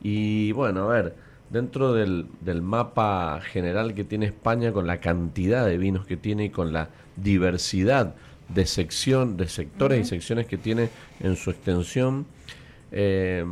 Y 0.03 0.53
bueno, 0.53 0.90
a 0.90 0.95
ver, 0.95 1.14
dentro 1.51 1.93
del, 1.93 2.26
del, 2.40 2.62
mapa 2.62 3.40
general 3.40 3.95
que 3.95 4.05
tiene 4.05 4.26
España, 4.26 4.72
con 4.72 4.86
la 4.86 5.01
cantidad 5.01 5.66
de 5.66 5.78
vinos 5.78 6.07
que 6.07 6.16
tiene 6.16 6.47
y 6.47 6.51
con 6.51 6.72
la 6.72 6.88
diversidad 7.16 8.14
de 8.49 8.66
sección, 8.66 9.36
de 9.36 9.49
sectores 9.49 10.07
y 10.07 10.09
secciones 10.09 10.47
que 10.47 10.59
tiene 10.59 10.90
en 11.20 11.36
su 11.36 11.51
extensión, 11.51 12.26
eh, 12.90 13.45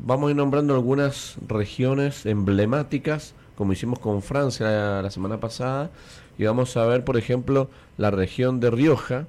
vamos 0.00 0.28
a 0.28 0.30
ir 0.30 0.36
nombrando 0.36 0.74
algunas 0.74 1.36
regiones 1.48 2.26
emblemáticas, 2.26 3.34
como 3.56 3.72
hicimos 3.72 3.98
con 3.98 4.22
Francia 4.22 5.02
la, 5.02 5.10
semana 5.10 5.38
pasada, 5.38 5.90
y 6.38 6.44
vamos 6.44 6.76
a 6.76 6.84
ver, 6.86 7.04
por 7.04 7.16
ejemplo, 7.16 7.68
la 7.96 8.10
región 8.10 8.60
de 8.60 8.70
Rioja, 8.70 9.26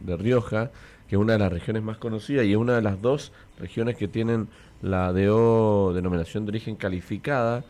de 0.00 0.16
Rioja, 0.16 0.70
que 1.08 1.16
es 1.16 1.20
una 1.20 1.34
de 1.34 1.38
las 1.38 1.52
regiones 1.52 1.82
más 1.82 1.98
conocidas 1.98 2.46
y 2.46 2.52
es 2.52 2.56
una 2.56 2.74
de 2.74 2.82
las 2.82 3.00
dos 3.00 3.32
regiones 3.58 3.96
que 3.96 4.08
tienen 4.08 4.48
la 4.82 5.12
DO, 5.12 5.92
denominación 5.94 6.44
de 6.44 6.50
origen 6.50 6.76
calificada, 6.76 7.64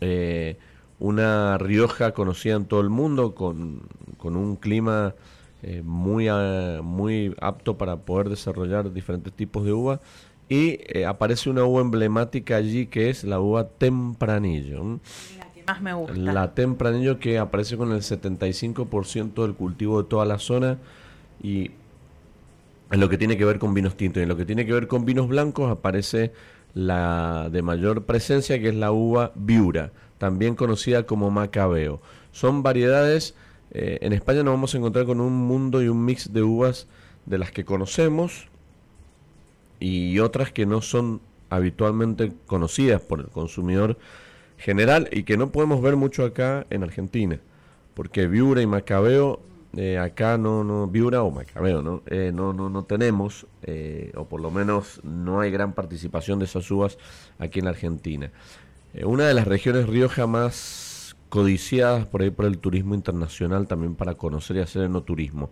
eh, 0.00 0.56
una 0.98 1.58
Rioja 1.58 2.12
conocida 2.12 2.54
en 2.54 2.66
todo 2.66 2.80
el 2.80 2.88
mundo 2.88 3.34
con, 3.34 3.82
un 4.22 4.56
clima 4.56 5.14
eh, 5.62 5.82
muy, 5.84 6.28
muy 6.82 7.34
apto 7.40 7.76
para 7.76 7.96
poder 7.96 8.28
desarrollar 8.28 8.92
diferentes 8.92 9.32
tipos 9.32 9.64
de 9.64 9.72
uva 9.72 10.00
y 10.48 10.78
eh, 10.86 11.06
aparece 11.06 11.50
una 11.50 11.64
uva 11.64 11.80
emblemática 11.80 12.56
allí 12.56 12.86
que 12.86 13.10
es 13.10 13.24
la 13.24 13.40
uva 13.40 13.68
tempranillo. 13.68 15.00
La 15.38 15.46
que 15.52 15.62
más 15.66 15.80
me 15.80 15.94
gusta. 15.94 16.16
La 16.16 16.54
tempranillo 16.54 17.18
que 17.18 17.38
aparece 17.38 17.76
con 17.76 17.92
el 17.92 18.02
75% 18.02 19.42
del 19.42 19.54
cultivo 19.54 20.02
de 20.02 20.08
toda 20.08 20.26
la 20.26 20.38
zona 20.38 20.78
y 21.42 21.70
en 22.94 23.00
lo 23.00 23.08
que 23.08 23.18
tiene 23.18 23.36
que 23.36 23.44
ver 23.44 23.58
con 23.58 23.74
vinos 23.74 23.96
tintos 23.96 24.20
y 24.20 24.22
en 24.22 24.28
lo 24.28 24.36
que 24.36 24.44
tiene 24.44 24.64
que 24.64 24.72
ver 24.72 24.86
con 24.86 25.04
vinos 25.04 25.26
blancos 25.26 25.68
aparece 25.68 26.30
la 26.74 27.48
de 27.50 27.60
mayor 27.60 28.04
presencia 28.04 28.60
que 28.60 28.68
es 28.68 28.74
la 28.76 28.92
uva 28.92 29.32
viura, 29.34 29.90
también 30.18 30.54
conocida 30.54 31.04
como 31.04 31.28
macabeo. 31.32 32.00
Son 32.30 32.62
variedades, 32.62 33.34
eh, 33.72 33.98
en 34.00 34.12
España 34.12 34.44
nos 34.44 34.54
vamos 34.54 34.74
a 34.74 34.78
encontrar 34.78 35.06
con 35.06 35.20
un 35.20 35.32
mundo 35.32 35.82
y 35.82 35.88
un 35.88 36.04
mix 36.04 36.32
de 36.32 36.44
uvas 36.44 36.86
de 37.26 37.38
las 37.38 37.50
que 37.50 37.64
conocemos 37.64 38.46
y 39.80 40.20
otras 40.20 40.52
que 40.52 40.64
no 40.64 40.80
son 40.80 41.20
habitualmente 41.50 42.32
conocidas 42.46 43.00
por 43.00 43.18
el 43.18 43.26
consumidor 43.26 43.98
general 44.56 45.08
y 45.10 45.24
que 45.24 45.36
no 45.36 45.50
podemos 45.50 45.82
ver 45.82 45.96
mucho 45.96 46.24
acá 46.24 46.64
en 46.70 46.84
Argentina, 46.84 47.40
porque 47.94 48.28
viura 48.28 48.62
y 48.62 48.68
macabeo 48.68 49.40
eh, 49.76 49.98
acá 49.98 50.38
no, 50.38 50.64
no, 50.64 50.86
Viura 50.86 51.22
o 51.22 51.30
Macabeo, 51.30 51.82
¿no? 51.82 52.02
Eh, 52.06 52.30
no, 52.34 52.52
no, 52.52 52.68
no 52.68 52.84
tenemos, 52.84 53.46
eh, 53.62 54.12
o 54.16 54.26
por 54.26 54.40
lo 54.40 54.50
menos 54.50 55.00
no 55.02 55.40
hay 55.40 55.50
gran 55.50 55.72
participación 55.72 56.38
de 56.38 56.44
esas 56.44 56.70
uvas 56.70 56.98
aquí 57.38 57.58
en 57.58 57.64
la 57.66 57.72
Argentina. 57.72 58.30
una 59.04 59.26
de 59.26 59.34
las 59.34 59.46
regiones 59.46 59.88
Rioja 59.88 60.26
más 60.26 61.16
codiciadas 61.28 62.06
por 62.06 62.22
ahí 62.22 62.30
por 62.30 62.44
el 62.44 62.58
turismo 62.58 62.94
internacional 62.94 63.66
también 63.66 63.96
para 63.96 64.14
conocer 64.14 64.56
y 64.56 64.60
hacer 64.60 64.84
enoturismo. 64.84 65.50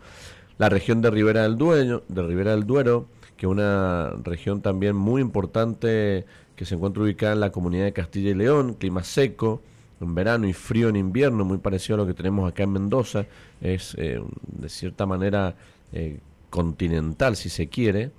La 0.58 0.68
región 0.68 1.02
de 1.02 1.10
Ribera 1.10 1.42
del 1.42 1.56
Duero, 1.56 2.04
de 2.08 2.22
Ribera 2.22 2.52
del 2.52 2.66
Duero, 2.66 3.06
que 3.36 3.46
es 3.46 3.50
una 3.50 4.10
región 4.22 4.62
también 4.62 4.94
muy 4.94 5.20
importante 5.20 6.24
que 6.54 6.64
se 6.64 6.76
encuentra 6.76 7.02
ubicada 7.02 7.32
en 7.32 7.40
la 7.40 7.50
comunidad 7.50 7.84
de 7.84 7.92
Castilla 7.92 8.30
y 8.30 8.34
León, 8.34 8.74
clima 8.74 9.02
seco, 9.02 9.62
en 10.02 10.14
verano 10.14 10.46
y 10.46 10.52
frío 10.52 10.88
en 10.88 10.96
invierno, 10.96 11.44
muy 11.44 11.58
parecido 11.58 11.94
a 11.94 11.98
lo 11.98 12.06
que 12.06 12.14
tenemos 12.14 12.48
acá 12.48 12.64
en 12.64 12.72
Mendoza, 12.72 13.26
es 13.60 13.94
eh, 13.98 14.20
de 14.46 14.68
cierta 14.68 15.06
manera 15.06 15.54
eh, 15.92 16.18
continental 16.50 17.36
si 17.36 17.48
se 17.48 17.68
quiere. 17.68 18.10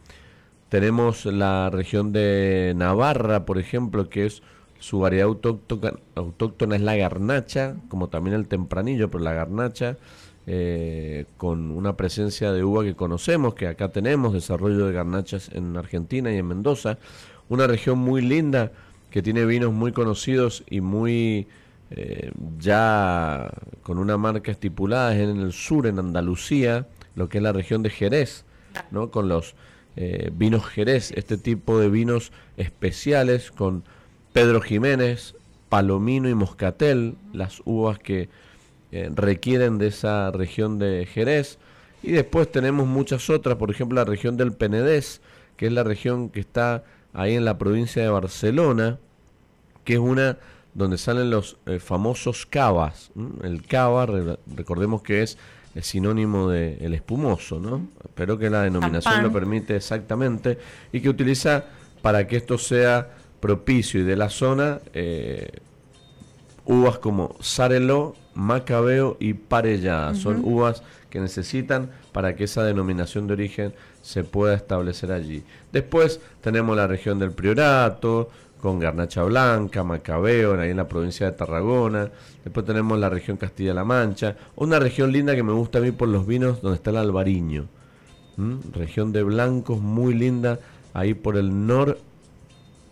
Tenemos 0.70 1.26
la 1.26 1.70
región 1.70 2.12
de 2.12 2.74
Navarra, 2.76 3.46
por 3.46 3.60
ejemplo, 3.60 4.10
que 4.10 4.26
es 4.26 4.42
su 4.80 5.00
variedad 5.00 5.28
autóctona, 5.28 6.76
es 6.76 6.82
la 6.82 6.96
garnacha, 6.96 7.76
como 7.90 8.10
también 8.10 8.36
el 8.36 8.48
tempranillo, 8.48 9.10
pero 9.10 9.24
la 9.24 9.34
garnacha, 9.34 9.98
eh, 10.46 11.26
con 11.38 11.72
una 11.72 11.96
presencia 11.96 12.52
de 12.52 12.64
uva 12.64 12.84
que 12.84 12.96
conocemos, 12.96 13.54
que 13.54 13.68
acá 13.68 13.90
tenemos, 13.90 14.34
desarrollo 14.34 14.88
de 14.88 14.94
garnachas 14.94 15.50
en 15.54 15.78
Argentina 15.78 16.34
y 16.34 16.38
en 16.38 16.48
Mendoza, 16.48 16.98
una 17.50 17.68
región 17.68 18.00
muy 18.00 18.22
linda 18.22 18.72
que 19.10 19.22
tiene 19.22 19.46
vinos 19.46 19.72
muy 19.72 19.92
conocidos 19.92 20.64
y 20.70 20.82
muy 20.82 21.48
eh, 21.96 22.32
ya 22.58 23.52
con 23.84 24.00
una 24.00 24.18
marca 24.18 24.52
estipulada 24.52 25.16
en 25.16 25.40
el 25.40 25.54
sur, 25.54 25.86
en 25.86 26.00
Andalucía, 26.00 26.88
lo 27.16 27.30
que 27.30 27.38
es 27.38 27.44
la 27.44 27.54
región 27.54 27.84
de 27.84 27.92
Jerez, 27.92 28.46
¿no? 28.90 29.12
con 29.12 29.30
los 29.30 29.54
eh, 29.96 30.32
vinos 30.34 30.66
Jerez, 30.66 31.12
este 31.12 31.38
tipo 31.38 31.80
de 31.80 31.90
vinos 31.90 32.32
especiales 32.58 33.52
con 33.52 33.84
Pedro 34.32 34.60
Jiménez, 34.60 35.36
Palomino 35.70 36.28
y 36.30 36.34
Moscatel, 36.34 37.16
las 37.32 37.62
uvas 37.66 38.00
que 38.00 38.28
eh, 38.92 39.12
requieren 39.14 39.78
de 39.78 39.88
esa 39.88 40.32
región 40.32 40.80
de 40.80 41.06
Jerez. 41.06 41.60
Y 42.02 42.12
después 42.12 42.52
tenemos 42.52 42.88
muchas 42.88 43.30
otras, 43.30 43.58
por 43.58 43.70
ejemplo 43.70 43.98
la 43.98 44.06
región 44.06 44.36
del 44.36 44.52
Penedés, 44.52 45.22
que 45.58 45.68
es 45.68 45.72
la 45.72 45.84
región 45.84 46.30
que 46.30 46.40
está 46.40 46.84
ahí 47.14 47.36
en 47.36 47.46
la 47.46 47.60
provincia 47.60 48.02
de 48.02 48.10
Barcelona, 48.10 48.98
que 49.84 49.94
es 49.94 50.00
una 50.00 50.40
donde 50.74 50.98
salen 50.98 51.30
los 51.30 51.58
eh, 51.66 51.80
famosos 51.80 52.46
cavas. 52.46 53.12
El 53.44 53.66
cava, 53.66 54.08
recordemos 54.56 55.02
que 55.02 55.24
es 55.24 55.38
el 55.76 55.84
sinónimo 55.84 56.50
de 56.50 56.78
el 56.82 56.94
espumoso, 56.94 57.60
¿no? 57.60 57.88
Espero 58.04 58.38
que 58.38 58.50
la 58.50 58.62
denominación 58.62 59.24
lo 59.24 59.32
permite 59.32 59.76
exactamente 59.76 60.58
y 60.92 61.02
que 61.02 61.10
utiliza 61.10 61.66
para 62.02 62.28
que 62.28 62.38
esto 62.38 62.58
sea 62.58 63.10
propicio 63.40 64.02
y 64.02 64.04
de 64.04 64.16
la 64.16 64.30
zona 64.30 64.80
eh, 64.94 65.50
uvas 66.66 66.98
como 67.00 67.36
Sarelo, 67.42 68.16
Macabeo 68.36 69.18
y 69.20 69.34
Parellada. 69.34 70.16
Son 70.16 70.42
uvas 70.44 70.84
que 71.10 71.20
necesitan 71.20 71.92
para 72.12 72.36
que 72.36 72.46
esa 72.46 72.64
denominación 72.64 73.28
de 73.28 73.34
origen 73.34 73.74
se 74.02 74.24
pueda 74.24 74.56
establecer 74.56 75.12
allí. 75.12 75.44
Después 75.72 76.20
tenemos 76.42 76.76
la 76.76 76.88
región 76.88 77.20
del 77.20 77.32
Priorato, 77.32 78.30
con 78.64 78.80
Garnacha 78.80 79.24
Blanca, 79.24 79.84
Macabeo, 79.84 80.58
ahí 80.58 80.70
en 80.70 80.78
la 80.78 80.88
provincia 80.88 81.26
de 81.26 81.34
Tarragona. 81.34 82.10
Después 82.46 82.66
tenemos 82.66 82.98
la 82.98 83.10
región 83.10 83.36
Castilla-La 83.36 83.84
Mancha. 83.84 84.38
Una 84.56 84.80
región 84.80 85.12
linda 85.12 85.36
que 85.36 85.44
me 85.44 85.52
gusta 85.52 85.80
a 85.80 85.82
mí 85.82 85.92
por 85.92 86.08
los 86.08 86.26
vinos, 86.26 86.62
donde 86.62 86.78
está 86.78 86.92
el 86.92 86.96
Albariño. 86.96 87.66
Región 88.72 89.12
de 89.12 89.22
blancos 89.24 89.82
muy 89.82 90.14
linda, 90.14 90.60
ahí 90.94 91.14
por 91.14 91.36
el 91.36 91.68
nor, 91.68 92.00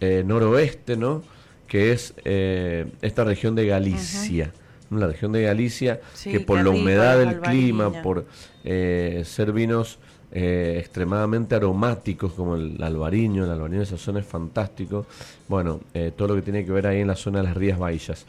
eh, 0.01 0.23
noroeste, 0.25 0.97
¿no? 0.97 1.23
Que 1.69 1.93
es 1.93 2.15
eh, 2.25 2.91
esta 3.01 3.23
región 3.23 3.55
de 3.55 3.65
Galicia. 3.65 4.51
La 4.89 5.07
región 5.07 5.31
de 5.31 5.43
Galicia, 5.43 6.01
que 6.21 6.41
por 6.41 6.61
la 6.61 6.71
humedad 6.71 7.17
del 7.17 7.39
clima, 7.39 8.01
por 8.01 8.25
eh, 8.65 9.23
ser 9.25 9.53
vinos 9.53 9.99
eh, 10.31 10.77
extremadamente 10.79 11.55
aromáticos 11.55 12.33
como 12.33 12.55
el 12.55 12.81
albariño, 12.81 13.43
el 13.43 13.51
albariño 13.51 13.79
de 13.79 13.85
esa 13.85 13.97
zona 13.97 14.19
es 14.19 14.25
fantástico. 14.25 15.05
Bueno, 15.47 15.81
eh, 15.93 16.11
todo 16.15 16.29
lo 16.29 16.35
que 16.35 16.41
tiene 16.41 16.65
que 16.65 16.71
ver 16.71 16.87
ahí 16.87 17.01
en 17.01 17.07
la 17.07 17.15
zona 17.15 17.39
de 17.39 17.45
las 17.45 17.57
Rías 17.57 17.77
Baixas. 17.77 18.25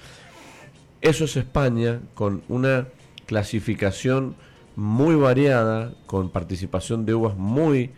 Eso 1.01 1.25
es 1.25 1.37
España 1.37 2.01
con 2.15 2.43
una 2.49 2.89
clasificación 3.27 4.35
muy 4.77 5.15
variada, 5.15 5.93
con 6.07 6.31
participación 6.31 7.05
de 7.07 7.15
uvas 7.15 7.37
muy 7.37 7.91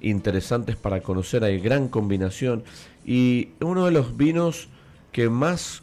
interesantes 0.00 0.76
para 0.76 1.00
conocer, 1.00 1.44
hay 1.44 1.58
gran 1.58 1.88
combinación 1.88 2.62
y 3.04 3.50
uno 3.60 3.86
de 3.86 3.90
los 3.90 4.16
vinos 4.16 4.68
que 5.12 5.28
más 5.30 5.82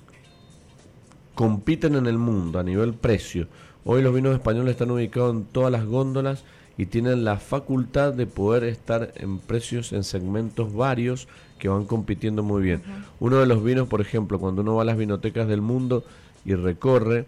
compiten 1.35 1.95
en 1.95 2.05
el 2.05 2.17
mundo 2.17 2.59
a 2.59 2.63
nivel 2.63 2.93
precio. 2.93 3.47
Hoy 3.83 4.01
los 4.01 4.13
vinos 4.13 4.33
españoles 4.33 4.71
están 4.71 4.91
ubicados 4.91 5.35
en 5.35 5.45
todas 5.45 5.71
las 5.71 5.85
góndolas 5.85 6.43
y 6.77 6.85
tienen 6.85 7.23
la 7.23 7.37
facultad 7.37 8.13
de 8.13 8.25
poder 8.25 8.63
estar 8.63 9.11
en 9.15 9.39
precios 9.39 9.93
en 9.93 10.03
segmentos 10.03 10.73
varios 10.73 11.27
que 11.59 11.69
van 11.69 11.85
compitiendo 11.85 12.43
muy 12.43 12.61
bien. 12.63 12.81
Uno 13.19 13.37
de 13.37 13.45
los 13.45 13.63
vinos, 13.63 13.87
por 13.87 14.01
ejemplo, 14.01 14.39
cuando 14.39 14.61
uno 14.61 14.75
va 14.75 14.81
a 14.81 14.85
las 14.85 14.97
vinotecas 14.97 15.47
del 15.47 15.61
mundo 15.61 16.03
y 16.43 16.55
recorre 16.55 17.25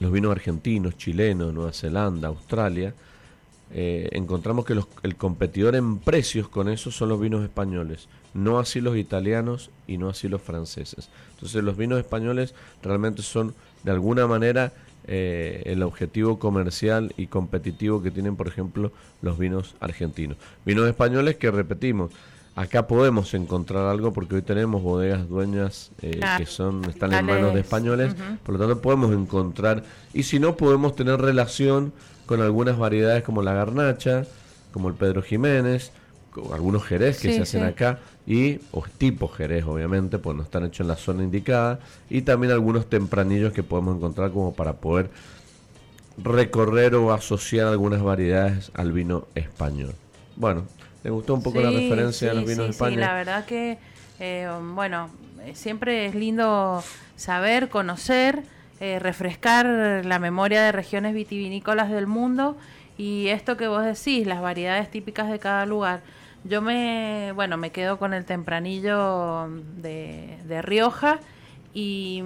los 0.00 0.10
vinos 0.10 0.32
argentinos, 0.32 0.96
chilenos, 0.96 1.52
Nueva 1.52 1.72
Zelanda, 1.72 2.28
Australia, 2.28 2.94
eh, 3.74 4.08
encontramos 4.12 4.66
que 4.66 4.78
el 5.02 5.16
competidor 5.16 5.74
en 5.76 5.98
precios 5.98 6.48
con 6.48 6.68
eso 6.68 6.90
son 6.90 7.08
los 7.08 7.20
vinos 7.20 7.42
españoles, 7.42 8.08
no 8.34 8.58
así 8.58 8.82
los 8.82 8.98
italianos 8.98 9.70
y 9.86 9.96
no 9.96 10.10
así 10.10 10.28
los 10.28 10.42
franceses. 10.42 11.08
Entonces 11.34 11.64
los 11.64 11.76
vinos 11.76 11.98
españoles 11.98 12.54
realmente 12.82 13.22
son 13.22 13.54
de 13.82 13.90
alguna 13.90 14.26
manera 14.26 14.72
eh, 15.06 15.62
el 15.66 15.82
objetivo 15.82 16.38
comercial 16.38 17.12
y 17.16 17.26
competitivo 17.26 18.02
que 18.02 18.10
tienen, 18.10 18.36
por 18.36 18.48
ejemplo, 18.48 18.92
los 19.20 19.38
vinos 19.38 19.74
argentinos. 19.80 20.36
Vinos 20.64 20.88
españoles 20.88 21.36
que 21.36 21.50
repetimos, 21.50 22.12
acá 22.54 22.86
podemos 22.86 23.32
encontrar 23.34 23.86
algo 23.86 24.12
porque 24.12 24.36
hoy 24.36 24.42
tenemos 24.42 24.82
bodegas 24.82 25.28
dueñas 25.28 25.90
eh, 26.02 26.20
que 26.36 26.46
son 26.46 26.84
están 26.84 27.12
en 27.14 27.24
manos 27.24 27.54
de 27.54 27.60
españoles, 27.60 28.14
por 28.42 28.54
lo 28.54 28.60
tanto 28.60 28.80
podemos 28.80 29.12
encontrar 29.12 29.82
y 30.12 30.24
si 30.24 30.38
no 30.38 30.56
podemos 30.56 30.94
tener 30.94 31.20
relación 31.20 31.92
con 32.26 32.40
algunas 32.40 32.78
variedades 32.78 33.22
como 33.24 33.42
la 33.42 33.54
garnacha, 33.54 34.24
como 34.70 34.88
el 34.88 34.94
Pedro 34.94 35.22
Jiménez, 35.22 35.92
algunos 36.52 36.84
jerez 36.84 37.20
que 37.20 37.34
se 37.34 37.42
hacen 37.42 37.64
acá 37.64 37.98
y 38.26 38.60
o 38.70 38.84
tipo 38.98 39.28
jerez 39.28 39.64
obviamente 39.64 40.18
pues 40.18 40.36
no 40.36 40.42
están 40.42 40.64
hechos 40.64 40.80
en 40.80 40.88
la 40.88 40.96
zona 40.96 41.24
indicada 41.24 41.80
y 42.08 42.22
también 42.22 42.52
algunos 42.52 42.88
tempranillos 42.88 43.52
que 43.52 43.62
podemos 43.62 43.96
encontrar 43.96 44.30
como 44.30 44.54
para 44.54 44.74
poder 44.74 45.10
recorrer 46.18 46.94
o 46.94 47.12
asociar 47.12 47.66
algunas 47.66 48.02
variedades 48.02 48.70
al 48.74 48.92
vino 48.92 49.26
español 49.34 49.94
bueno 50.36 50.64
¿le 51.02 51.10
gustó 51.10 51.34
un 51.34 51.42
poco 51.42 51.60
la 51.60 51.70
referencia 51.70 52.30
a 52.30 52.34
los 52.34 52.44
vinos 52.44 52.66
de 52.66 52.70
España? 52.70 52.94
Sí, 52.94 53.00
la 53.00 53.14
verdad 53.14 53.44
que 53.44 53.78
eh, 54.20 54.48
bueno 54.74 55.10
siempre 55.54 56.06
es 56.06 56.14
lindo 56.14 56.84
saber 57.16 57.68
conocer 57.70 58.44
eh, 58.84 58.98
refrescar 58.98 60.04
la 60.04 60.18
memoria 60.18 60.60
de 60.62 60.72
regiones 60.72 61.14
vitivinícolas 61.14 61.88
del 61.88 62.08
mundo 62.08 62.56
y 62.98 63.28
esto 63.28 63.56
que 63.56 63.68
vos 63.68 63.84
decís, 63.84 64.26
las 64.26 64.40
variedades 64.40 64.90
típicas 64.90 65.30
de 65.30 65.38
cada 65.38 65.66
lugar. 65.66 66.00
Yo 66.44 66.60
me, 66.60 67.32
bueno, 67.34 67.56
me 67.56 67.70
quedo 67.70 67.98
con 67.98 68.14
el 68.14 68.24
tempranillo 68.24 69.48
de, 69.76 70.38
de 70.44 70.62
Rioja 70.62 71.20
y, 71.72 72.22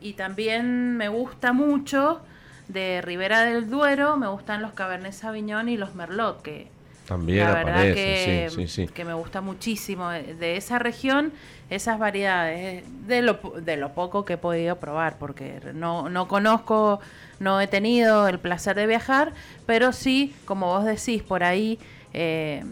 y 0.00 0.12
también 0.12 0.96
me 0.96 1.08
gusta 1.08 1.52
mucho 1.52 2.20
de 2.68 3.00
Ribera 3.02 3.42
del 3.42 3.70
Duero, 3.70 4.16
me 4.16 4.28
gustan 4.28 4.62
los 4.62 4.72
Cabernet 4.72 5.12
Sauvignon 5.12 5.68
y 5.68 5.76
los 5.76 5.94
Merlot, 5.94 6.42
que 6.42 6.68
también 7.06 7.44
la 7.44 7.52
verdad 7.52 7.82
que, 7.82 8.88
que, 8.94 9.04
me 9.04 9.12
gusta 9.12 9.42
muchísimo 9.42 10.08
de 10.08 10.56
esa 10.56 10.78
región, 10.78 11.32
esas 11.68 11.98
variedades, 11.98 12.84
de 13.06 13.20
lo, 13.20 13.34
de 13.60 13.76
lo 13.76 13.92
poco 13.92 14.24
que 14.24 14.34
he 14.34 14.38
podido 14.38 14.76
probar, 14.76 15.18
porque 15.18 15.60
no, 15.74 16.08
no 16.08 16.28
conozco, 16.28 17.00
no 17.40 17.60
he 17.60 17.66
tenido 17.66 18.26
el 18.26 18.38
placer 18.38 18.76
de 18.76 18.86
viajar, 18.86 19.32
pero 19.66 19.92
sí, 19.92 20.34
como 20.46 20.68
vos 20.68 20.86
decís, 20.86 21.22
por 21.22 21.44
ahí 21.44 21.78
eh, 22.14 22.64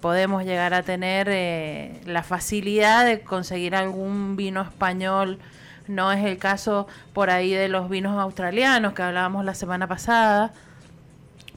podemos 0.00 0.44
llegar 0.44 0.74
a 0.74 0.82
tener 0.82 1.28
eh, 1.30 2.00
la 2.06 2.22
facilidad 2.22 3.04
de 3.04 3.20
conseguir 3.20 3.74
algún 3.74 4.36
vino 4.36 4.62
español. 4.62 5.38
No 5.86 6.12
es 6.12 6.24
el 6.24 6.38
caso 6.38 6.86
por 7.12 7.30
ahí 7.30 7.52
de 7.52 7.68
los 7.68 7.88
vinos 7.88 8.18
australianos 8.18 8.94
que 8.94 9.02
hablábamos 9.02 9.44
la 9.44 9.54
semana 9.54 9.86
pasada. 9.86 10.52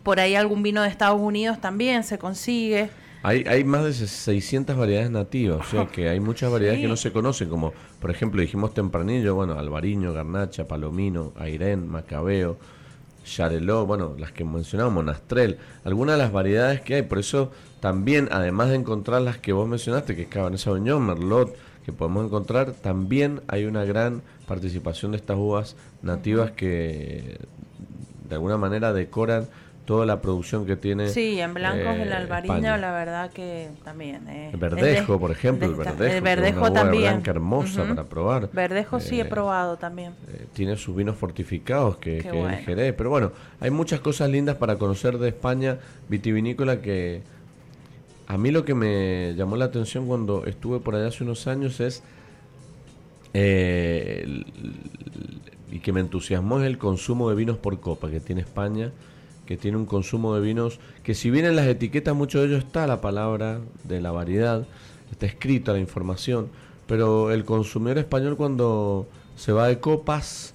Por 0.04 0.20
ahí 0.20 0.36
algún 0.36 0.64
vino 0.64 0.82
de 0.82 0.90
Estados 0.90 1.20
Unidos 1.20 1.60
también 1.60 2.04
se 2.04 2.18
consigue. 2.20 2.90
Hay, 3.22 3.44
hay 3.48 3.64
más 3.64 3.84
de 3.84 3.94
600 3.94 4.78
variedades 4.78 5.12
nativas, 5.12 5.60
o 5.60 5.70
sea 5.70 5.88
que 5.88 6.08
hay 6.08 6.22
muchas 6.22 6.50
variedades 6.50 6.80
que 6.80 6.88
no 6.88 6.96
se 6.96 7.12
conocen, 7.12 7.50
como 7.50 7.74
por 8.00 8.12
ejemplo 8.12 8.40
dijimos 8.40 8.74
tempranillo, 8.74 9.36
bueno, 9.36 9.60
albariño, 9.60 10.14
garnacha, 10.14 10.70
palomino, 10.70 11.34
airén, 11.38 11.86
macabeo, 11.86 12.58
Charelot, 13.24 13.86
bueno, 13.86 14.16
las 14.18 14.32
que 14.32 14.44
mencionamos, 14.44 14.94
Monastrel, 14.94 15.58
algunas 15.84 16.16
de 16.16 16.24
las 16.24 16.32
variedades 16.32 16.82
que 16.82 16.96
hay. 16.96 17.02
Por 17.04 17.20
eso 17.20 17.52
también, 17.80 18.30
además 18.32 18.70
de 18.70 18.76
encontrar 18.76 19.22
las 19.22 19.38
que 19.38 19.54
vos 19.54 19.68
mencionaste, 19.68 20.16
que 20.16 20.24
es 20.24 20.28
Cabernet 20.28 20.60
Sauvignon, 20.60 21.06
Merlot, 21.06 21.56
que 21.86 21.94
podemos 21.94 22.26
encontrar, 22.26 22.74
también 22.74 23.42
hay 23.48 23.66
una 23.66 23.86
gran 23.86 24.22
participación 24.48 25.12
de 25.12 25.18
estas 25.18 25.38
uvas 25.38 25.76
nativas 26.02 26.52
que 26.52 27.40
de 28.28 28.36
alguna 28.36 28.58
manera 28.58 28.94
decoran 28.94 29.48
toda 29.90 30.06
la 30.06 30.22
producción 30.22 30.68
que 30.68 30.76
tiene. 30.76 31.10
Sí, 31.10 31.40
en 31.42 31.56
blancos 31.56 31.96
el 31.96 32.10
eh, 32.10 32.14
albariño, 32.14 32.54
España. 32.58 32.78
la 32.78 32.92
verdad 32.92 33.32
que 33.32 33.70
también. 33.84 34.28
eh, 34.30 34.52
El 34.54 34.60
verdejo, 34.60 35.20
por 35.20 35.32
ejemplo, 35.32 35.66
el 35.66 35.72
de- 35.72 35.78
verdejo. 35.84 36.16
El 36.16 36.22
verdejo 36.22 36.62
una 36.62 36.74
también. 36.74 37.04
blanca 37.06 37.32
hermosa 37.32 37.82
Ujú. 37.82 37.96
para 37.96 38.08
probar. 38.08 38.50
Verdejo 38.54 39.00
sí 39.00 39.18
he 39.20 39.24
Eh, 39.24 39.26
probado 39.26 39.78
también. 39.78 40.12
eh, 40.28 40.46
tiene 40.54 40.78
sus 40.78 40.96
vinos 40.96 41.16
fortificados 41.18 41.98
que, 41.98 42.20
que 42.20 42.32
bueno. 42.32 42.50
el 42.50 42.64
Jerez. 42.64 42.94
Pero 42.96 43.10
bueno, 43.10 43.32
hay 43.60 43.72
muchas 43.72 44.00
cosas 44.00 44.30
lindas 44.30 44.58
para 44.58 44.76
conocer 44.76 45.18
de 45.18 45.30
España 45.30 45.80
vitivinícola 46.08 46.82
que 46.84 47.24
a 48.28 48.38
mí 48.38 48.52
lo 48.52 48.64
que 48.66 48.76
me 48.76 49.34
llamó 49.36 49.56
la 49.56 49.66
atención 49.66 50.06
cuando 50.06 50.46
estuve 50.46 50.80
por 50.82 50.94
allá 50.94 51.08
hace 51.08 51.24
unos 51.24 51.48
años 51.48 51.80
es 51.80 52.04
eh, 53.34 54.22
el- 54.24 54.46
y 55.72 55.80
que 55.80 55.92
me 55.94 56.00
entusiasmó 56.02 56.60
es 56.60 56.68
el 56.68 56.78
consumo 56.78 57.28
de 57.30 57.36
vinos 57.36 57.58
por 57.58 57.80
copa 57.80 58.10
que 58.12 58.20
tiene 58.20 58.42
España, 58.42 58.92
que 59.50 59.58
tiene 59.58 59.78
un 59.78 59.88
consumo 59.88 60.36
de 60.36 60.42
vinos 60.42 60.80
que 61.02 61.16
si 61.16 61.32
bien 61.32 61.44
en 61.44 61.56
las 61.56 61.66
etiquetas 61.66 62.16
mucho 62.16 62.40
de 62.40 62.46
ello 62.46 62.58
está 62.58 62.86
la 62.86 63.02
palabra 63.02 63.62
de 63.84 64.00
la 64.00 64.12
variedad, 64.12 64.68
está 65.12 65.26
escrita 65.26 65.74
la 65.74 65.80
información, 65.80 66.50
pero 66.86 67.32
el 67.32 67.46
consumidor 67.46 67.98
español 67.98 68.38
cuando 68.38 69.08
se 69.36 69.52
va 69.52 69.68
de 69.68 69.80
copas 69.80 70.54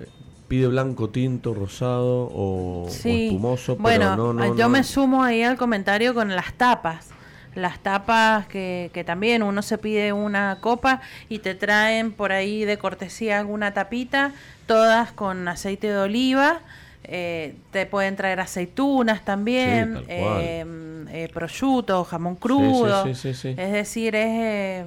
eh, 0.00 0.06
pide 0.48 0.66
blanco, 0.66 1.10
tinto, 1.10 1.52
rosado 1.52 2.30
o, 2.32 2.88
espumoso, 2.88 3.76
bueno, 3.76 4.12
pero 4.12 4.16
no, 4.16 4.32
no, 4.32 4.56
yo 4.56 4.64
no. 4.64 4.70
me 4.70 4.82
sumo 4.82 5.22
ahí 5.22 5.42
al 5.42 5.58
comentario 5.58 6.14
con 6.14 6.34
las 6.34 6.54
tapas. 6.54 7.10
Las 7.54 7.80
tapas 7.80 8.46
que, 8.46 8.90
que 8.94 9.04
también 9.04 9.42
uno 9.42 9.60
se 9.60 9.76
pide 9.76 10.14
una 10.14 10.56
copa 10.62 11.02
y 11.28 11.40
te 11.40 11.54
traen 11.54 12.12
por 12.12 12.32
ahí 12.32 12.64
de 12.64 12.78
cortesía 12.78 13.38
alguna 13.38 13.74
tapita, 13.74 14.32
todas 14.66 15.12
con 15.12 15.46
aceite 15.48 15.88
de 15.88 15.98
oliva. 15.98 16.62
Eh, 17.08 17.54
te 17.70 17.86
pueden 17.86 18.16
traer 18.16 18.40
aceitunas 18.40 19.24
también, 19.24 20.02
cual. 20.06 20.06
eh, 20.08 20.64
eh, 21.10 21.28
prosciutto, 21.32 22.04
jamón 22.04 22.36
crudo. 22.36 23.04
sí, 23.04 23.14
sí, 23.14 23.34
sí. 23.34 23.54
Es 23.56 23.72
decir, 23.72 24.14
es... 24.16 24.26
eh, 24.28 24.86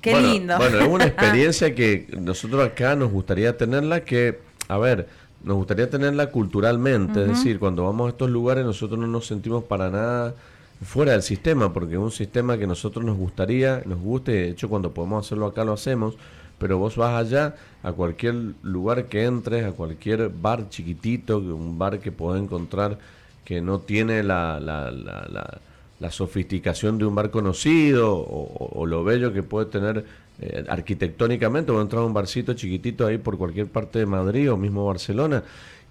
qué 0.00 0.12
Bueno, 0.12 0.28
lindo. 0.28 0.56
Bueno, 0.56 0.80
es 0.80 0.88
una 0.88 1.06
experiencia 1.08 1.74
que 1.74 2.06
nosotros 2.20 2.64
acá 2.66 2.94
nos 2.96 3.10
gustaría 3.12 3.56
tenerla 3.56 4.04
que, 4.04 4.40
a 4.68 4.78
ver, 4.78 5.08
nos 5.42 5.56
gustaría 5.56 5.88
tenerla 5.90 6.30
culturalmente, 6.30 7.22
es 7.22 7.28
decir, 7.28 7.58
cuando 7.58 7.84
vamos 7.84 8.06
a 8.06 8.10
estos 8.10 8.30
lugares 8.30 8.64
nosotros 8.64 8.98
no 8.98 9.06
nos 9.06 9.26
sentimos 9.26 9.64
para 9.64 9.90
nada 9.90 10.34
fuera 10.82 11.12
del 11.12 11.22
sistema, 11.22 11.72
porque 11.72 11.94
es 11.94 11.98
un 12.00 12.10
sistema 12.10 12.58
que 12.58 12.66
nosotros 12.66 13.04
nos 13.04 13.16
gustaría, 13.16 13.82
nos 13.86 14.00
guste, 14.00 14.32
de 14.32 14.48
hecho 14.50 14.68
cuando 14.68 14.92
podemos 14.92 15.24
hacerlo 15.26 15.46
acá 15.46 15.64
lo 15.64 15.72
hacemos, 15.72 16.16
pero 16.58 16.78
vos 16.78 16.96
vas 16.96 17.14
allá 17.14 17.54
a 17.82 17.92
cualquier 17.92 18.34
lugar 18.62 19.06
que 19.06 19.24
entres, 19.24 19.64
a 19.64 19.72
cualquier 19.72 20.28
bar 20.30 20.68
chiquitito, 20.70 21.38
un 21.38 21.78
bar 21.78 22.00
que 22.00 22.12
podés 22.12 22.42
encontrar 22.42 22.98
que 23.44 23.60
no 23.60 23.80
tiene 23.80 24.22
la, 24.22 24.58
la, 24.60 24.90
la, 24.90 25.26
la- 25.30 25.60
la 25.98 26.10
sofisticación 26.10 26.98
de 26.98 27.06
un 27.06 27.14
bar 27.14 27.30
conocido 27.30 28.14
o, 28.18 28.84
lo 28.84 29.02
bello 29.02 29.32
que 29.32 29.42
puede 29.42 29.64
tener 29.66 30.04
eh, 30.40 30.62
arquitectónicamente, 30.68 31.72
o 31.72 31.80
entrar 31.80 32.02
a 32.02 32.06
un 32.06 32.12
barcito 32.12 32.52
chiquitito 32.52 33.06
ahí 33.06 33.16
por 33.16 33.38
cualquier 33.38 33.66
parte 33.68 34.00
de 34.00 34.04
Madrid 34.06 34.52
o 34.52 34.58
mismo 34.58 34.84
Barcelona 34.86 35.42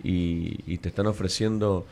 y, 0.04 0.60
y 0.72 0.78
te 0.78 0.90
están 0.90 1.08
ofreciendo, 1.08 1.86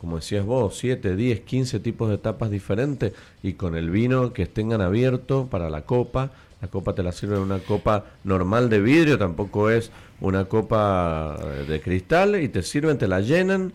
como 0.00 0.16
decías 0.16 0.44
vos, 0.44 0.76
7, 0.76 1.16
10, 1.16 1.40
15 1.40 1.80
tipos 1.80 2.10
de 2.10 2.18
tapas 2.18 2.50
diferentes 2.50 3.12
y 3.42 3.54
con 3.54 3.76
el 3.76 3.90
vino 3.90 4.32
que 4.32 4.46
tengan 4.46 4.80
abierto 4.82 5.46
para 5.50 5.70
la 5.70 5.82
copa. 5.82 6.32
La 6.64 6.70
copa 6.70 6.94
te 6.94 7.02
la 7.02 7.12
sirven 7.12 7.36
en 7.36 7.42
una 7.42 7.58
copa 7.58 8.06
normal 8.24 8.70
de 8.70 8.80
vidrio, 8.80 9.18
tampoco 9.18 9.68
es 9.68 9.90
una 10.22 10.46
copa 10.46 11.36
eh, 11.38 11.64
de 11.68 11.78
cristal 11.82 12.40
y 12.40 12.48
te 12.48 12.62
sirven, 12.62 12.96
te 12.96 13.06
la 13.06 13.20
llenan. 13.20 13.70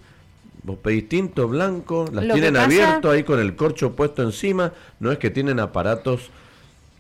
Vos 0.64 0.80
pedís 0.80 1.08
tinto, 1.08 1.48
blanco, 1.48 2.06
las 2.12 2.26
Lo 2.26 2.34
tienen 2.34 2.54
pasa- 2.56 2.66
abierto 2.66 3.12
ahí 3.12 3.22
con 3.24 3.40
el 3.40 3.56
corcho 3.56 3.96
puesto 3.96 4.24
encima. 4.24 4.74
No 5.00 5.12
es 5.12 5.20
que 5.20 5.30
tienen 5.30 5.60
aparatos 5.60 6.32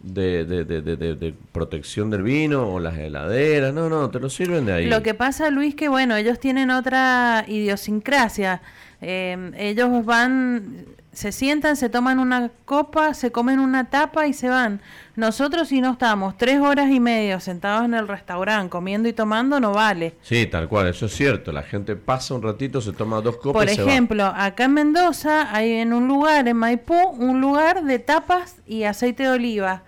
de, 0.04 0.46
de, 0.46 0.64
de, 0.64 0.82
de- 0.84 0.96
de- 0.96 1.16
de 1.16 1.34
protección 1.52 2.12
del 2.12 2.22
vino 2.22 2.72
o 2.72 2.80
las 2.80 2.96
heladeras. 2.96 3.74
No, 3.74 3.90
no, 3.90 4.12
te 4.12 4.20
lo 4.20 4.30
sirven 4.30 4.68
de 4.68 4.74
ahí. 4.74 4.86
Lo 4.88 5.02
que 5.02 5.16
pasa, 5.16 5.50
Luis, 5.50 5.74
que 5.74 5.90
bueno, 5.90 6.16
ellos 6.18 6.40
tienen 6.40 6.70
otra 6.70 7.46
idiosincrasia. 7.48 8.62
Eh, 9.02 9.52
ellos 9.58 10.06
van, 10.06 10.86
se 11.20 11.34
sientan, 11.34 11.76
se 11.76 11.90
toman 11.90 12.18
una 12.18 12.50
copa, 12.64 13.14
se 13.14 13.30
comen 13.30 13.60
una 13.60 13.90
tapa 13.90 14.26
y 14.26 14.32
se 14.32 14.48
van. 14.48 14.80
Nosotros 15.18 15.68
si 15.68 15.82
no 15.82 15.92
estamos 15.92 16.38
tres 16.38 16.62
horas 16.62 16.90
y 16.92 17.02
media 17.02 17.42
sentados 17.42 17.84
en 17.84 17.94
el 17.94 18.08
restaurante 18.08 18.70
comiendo 18.70 19.10
y 19.10 19.12
tomando, 19.12 19.60
no 19.60 19.74
vale. 19.74 20.16
Sí, 20.22 20.46
tal 20.46 20.70
cual, 20.70 20.88
eso 20.88 21.08
es 21.08 21.14
cierto. 21.14 21.52
La 21.52 21.64
gente 21.64 21.98
pasa 21.98 22.36
un 22.36 22.42
ratito, 22.42 22.80
se 22.80 22.94
toma 22.94 23.20
dos 23.20 23.36
copas 23.36 23.64
Por 23.66 23.70
y 23.70 23.76
se 23.76 23.84
va. 23.84 23.92
ejemplo, 23.92 24.26
acá 24.34 24.64
en 24.64 24.74
Mendoza 24.76 25.54
hay 25.54 25.74
en 25.74 25.92
un 25.92 26.08
lugar, 26.08 26.48
en 26.48 26.56
Maipú, 26.56 26.96
un 27.10 27.42
lugar 27.42 27.84
de 27.84 28.00
tapas 28.00 28.56
y 28.66 28.84
aceite 28.84 29.24
de 29.24 29.30
oliva. 29.30 29.84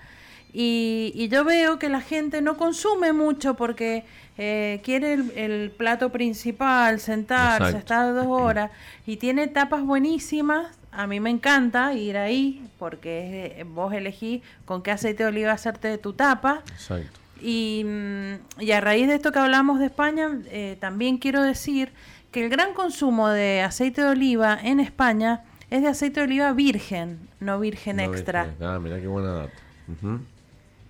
Y, 0.51 1.13
y 1.15 1.29
yo 1.29 1.45
veo 1.45 1.79
que 1.79 1.87
la 1.87 2.01
gente 2.01 2.41
no 2.41 2.57
consume 2.57 3.13
mucho 3.13 3.53
porque 3.55 4.03
eh, 4.37 4.81
quiere 4.83 5.13
el, 5.13 5.31
el 5.37 5.71
plato 5.71 6.09
principal, 6.09 6.99
sentarse, 6.99 7.63
Exacto. 7.69 7.77
estar 7.77 8.13
dos 8.13 8.27
horas. 8.27 8.69
Y 9.07 9.15
tiene 9.15 9.47
tapas 9.47 9.81
buenísimas. 9.81 10.77
A 10.91 11.07
mí 11.07 11.19
me 11.19 11.29
encanta 11.29 11.93
ir 11.93 12.17
ahí 12.17 12.67
porque 12.77 13.55
es- 13.59 13.67
vos 13.67 13.93
elegís 13.93 14.41
con 14.65 14.81
qué 14.83 14.91
aceite 14.91 15.23
de 15.23 15.29
oliva 15.29 15.51
hacerte 15.53 15.87
de 15.87 15.97
tu 15.97 16.13
tapa. 16.13 16.61
Exacto. 16.73 17.19
Y, 17.41 17.83
mm, 17.85 18.61
y 18.61 18.71
a 18.71 18.81
raíz 18.81 19.07
de 19.07 19.15
esto 19.15 19.31
que 19.31 19.39
hablamos 19.39 19.79
de 19.79 19.85
España, 19.87 20.29
eh, 20.51 20.77
también 20.79 21.17
quiero 21.17 21.41
decir 21.43 21.91
que 22.31 22.43
el 22.43 22.49
gran 22.49 22.73
consumo 22.73 23.29
de 23.29 23.61
aceite 23.61 24.01
de 24.01 24.09
oliva 24.09 24.57
en 24.61 24.79
España 24.79 25.41
es 25.69 25.81
de 25.81 25.87
aceite 25.87 26.19
de 26.19 26.25
oliva 26.27 26.51
virgen, 26.53 27.19
no 27.39 27.59
virgen 27.59 27.97
No, 27.97 28.03
extra. 28.03 28.43
viste. 28.45 28.65
Ah, 28.65 28.77
mira 28.79 28.99
qué 28.99 29.07
buena 29.07 29.31
data. 29.31 29.53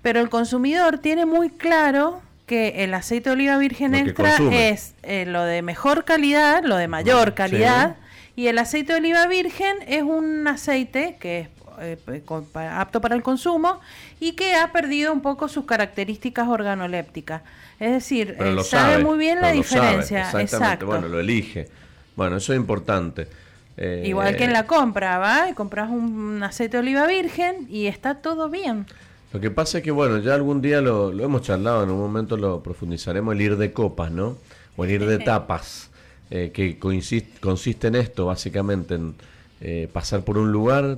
Pero 0.01 0.19
el 0.19 0.29
consumidor 0.29 0.97
tiene 0.97 1.25
muy 1.25 1.49
claro 1.49 2.21
que 2.47 2.83
el 2.83 2.93
aceite 2.93 3.29
de 3.29 3.33
oliva 3.35 3.57
virgen 3.57 3.91
Lo 3.91 3.97
extra 3.99 4.35
es 4.51 4.93
eh, 5.03 5.25
lo 5.25 5.43
de 5.43 5.61
mejor 5.61 6.03
calidad, 6.05 6.63
lo 6.63 6.75
de 6.75 6.87
mayor 6.87 7.33
calidad, 7.33 7.95
y 8.35 8.47
el 8.47 8.57
aceite 8.57 8.93
de 8.93 8.99
oliva 8.99 9.27
virgen 9.27 9.77
es 9.87 10.03
un 10.03 10.47
aceite 10.47 11.17
que 11.19 11.39
es 11.41 11.47
eh, 11.79 11.97
pa- 12.53 12.79
apto 12.81 13.01
para 13.01 13.15
el 13.15 13.23
consumo 13.23 13.79
y 14.19 14.33
que 14.33 14.55
ha 14.55 14.71
perdido 14.71 15.11
un 15.13 15.21
poco 15.21 15.47
sus 15.47 15.65
características 15.65 16.47
organolépticas. 16.47 17.41
Es 17.79 17.91
decir, 17.91 18.35
eh, 18.39 18.43
sabe, 18.43 18.63
sabe 18.63 19.03
muy 19.03 19.17
bien 19.17 19.37
la 19.41 19.47
sabe, 19.47 19.53
diferencia. 19.57 20.19
exactamente. 20.19 20.55
Exacto. 20.55 20.85
Bueno, 20.85 21.07
lo 21.07 21.19
elige. 21.19 21.67
Bueno, 22.15 22.37
eso 22.37 22.53
es 22.53 22.57
importante. 22.59 23.27
Eh, 23.77 24.03
Igual 24.05 24.35
que 24.35 24.43
en 24.43 24.53
la 24.53 24.67
compra, 24.67 25.17
¿va? 25.17 25.49
Y 25.49 25.53
compras 25.53 25.89
un 25.89 26.43
aceite 26.43 26.77
de 26.77 26.81
oliva 26.83 27.07
virgen 27.07 27.67
y 27.69 27.87
está 27.87 28.15
todo 28.15 28.49
bien. 28.49 28.85
Lo 29.33 29.39
que 29.39 29.49
pasa 29.49 29.77
es 29.77 29.83
que, 29.83 29.91
bueno, 29.91 30.17
ya 30.19 30.35
algún 30.35 30.61
día 30.61 30.81
lo, 30.81 31.11
lo 31.13 31.23
hemos 31.23 31.41
charlado, 31.41 31.83
en 31.83 31.89
un 31.89 31.99
momento 31.99 32.35
lo 32.37 32.61
profundizaremos, 32.61 33.33
el 33.33 33.41
ir 33.41 33.57
de 33.57 33.71
copas, 33.71 34.11
¿no? 34.11 34.37
O 34.75 34.83
el 34.83 34.91
ir 34.91 35.05
de 35.05 35.19
tapas, 35.23 35.89
eh, 36.31 36.51
que 36.53 36.79
consiste 36.79 37.87
en 37.87 37.95
esto, 37.95 38.25
básicamente, 38.25 38.95
en 38.95 39.15
eh, 39.59 39.89
pasar 39.91 40.23
por 40.23 40.37
un 40.37 40.51
lugar, 40.51 40.97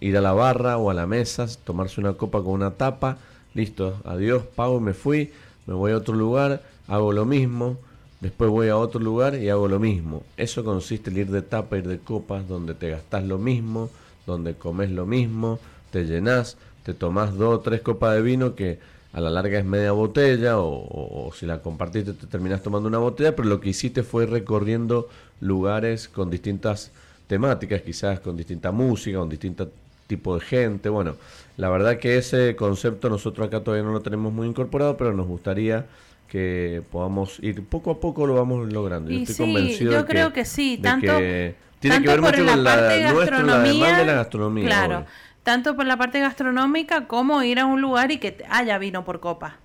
ir 0.00 0.16
a 0.16 0.20
la 0.20 0.32
barra 0.32 0.76
o 0.76 0.90
a 0.90 0.94
la 0.94 1.06
mesa, 1.06 1.46
tomarse 1.64 2.00
una 2.00 2.12
copa 2.12 2.42
con 2.42 2.52
una 2.52 2.72
tapa, 2.72 3.18
listo, 3.54 4.00
adiós, 4.04 4.42
pago 4.54 4.80
me 4.80 4.92
fui, 4.92 5.32
me 5.66 5.74
voy 5.74 5.92
a 5.92 5.96
otro 5.96 6.14
lugar, 6.14 6.62
hago 6.88 7.12
lo 7.12 7.24
mismo, 7.24 7.78
después 8.20 8.50
voy 8.50 8.68
a 8.68 8.76
otro 8.76 9.00
lugar 9.00 9.34
y 9.34 9.48
hago 9.48 9.66
lo 9.66 9.80
mismo. 9.80 10.24
Eso 10.36 10.62
consiste 10.62 11.10
en 11.10 11.16
ir 11.16 11.30
de 11.30 11.40
tapa, 11.40 11.78
ir 11.78 11.88
de 11.88 11.98
copas, 11.98 12.46
donde 12.46 12.74
te 12.74 12.90
gastás 12.90 13.24
lo 13.24 13.38
mismo, 13.38 13.90
donde 14.26 14.54
comes 14.54 14.90
lo 14.90 15.06
mismo, 15.06 15.58
te 15.90 16.04
llenás, 16.04 16.58
te 16.84 16.94
tomás 16.94 17.34
dos 17.34 17.58
o 17.58 17.60
tres 17.60 17.80
copas 17.80 18.14
de 18.14 18.22
vino 18.22 18.54
que 18.54 18.78
a 19.12 19.20
la 19.20 19.30
larga 19.30 19.58
es 19.58 19.64
media 19.64 19.92
botella 19.92 20.58
o, 20.58 20.68
o- 20.68 21.28
o 21.28 21.32
si 21.32 21.44
la 21.46 21.60
compartiste 21.60 22.12
te 22.14 22.26
terminás 22.26 22.62
tomando 22.62 22.88
una 22.88 22.98
botella, 22.98 23.36
pero 23.36 23.48
lo 23.48 23.60
que 23.60 23.70
hiciste 23.70 24.02
fue 24.02 24.26
recorriendo 24.26 25.08
lugares 25.40 26.08
con 26.08 26.30
distintas 26.30 26.90
temáticas, 27.26 27.82
quizás 27.82 28.20
con 28.20 28.36
distinta 28.36 28.72
música, 28.72 29.18
con 29.18 29.28
distinto 29.28 29.70
tipo 30.06 30.34
de 30.38 30.40
gente. 30.44 30.88
Bueno, 30.88 31.16
la 31.56 31.68
verdad 31.70 31.98
que 31.98 32.16
ese 32.18 32.56
concepto 32.56 33.08
nosotros 33.08 33.46
acá 33.46 33.60
todavía 33.62 33.84
no 33.84 33.92
lo 33.92 34.00
tenemos 34.00 34.32
muy 34.32 34.46
incorporado, 34.46 34.96
pero 34.96 35.12
nos 35.12 35.26
gustaría 35.26 35.86
que 36.28 36.82
podamos 36.90 37.38
ir 37.40 37.62
poco 37.64 37.90
a 37.90 38.00
poco 38.00 38.26
lo 38.26 38.34
vamos 38.34 38.72
logrando. 38.72 39.10
Yo 39.10 39.18
Y 39.18 39.22
estoy 39.22 39.34
sí, 39.34 39.42
convencido 39.42 39.92
yo 39.92 39.98
de 39.98 40.04
que- 40.04 40.12
creo 40.12 40.32
que 40.32 40.44
sí, 40.46 40.78
tanto- 40.82 41.06
que 41.18 41.54
tiene 41.80 41.96
tanto 41.96 42.06
que 42.06 42.12
ver 42.12 42.20
mucho 42.22 42.36
con 42.46 42.64
la 42.64 43.12
nuestra, 43.12 43.42
la 43.42 43.58
demanda 43.62 43.98
de 43.98 44.04
la 44.06 44.12
gastronomía. 44.14 44.64
Claro, 44.66 44.94
obvio. 44.98 45.06
Tanto 45.42 45.76
por 45.76 45.86
la 45.86 45.96
parte 45.96 46.20
gastronómica 46.20 47.06
como 47.06 47.42
ir 47.42 47.58
a 47.58 47.66
un 47.66 47.80
lugar 47.80 48.10
y 48.10 48.18
que 48.18 48.44
haya 48.48 48.78
vino 48.78 49.04
por 49.04 49.20
copa. 49.20 49.56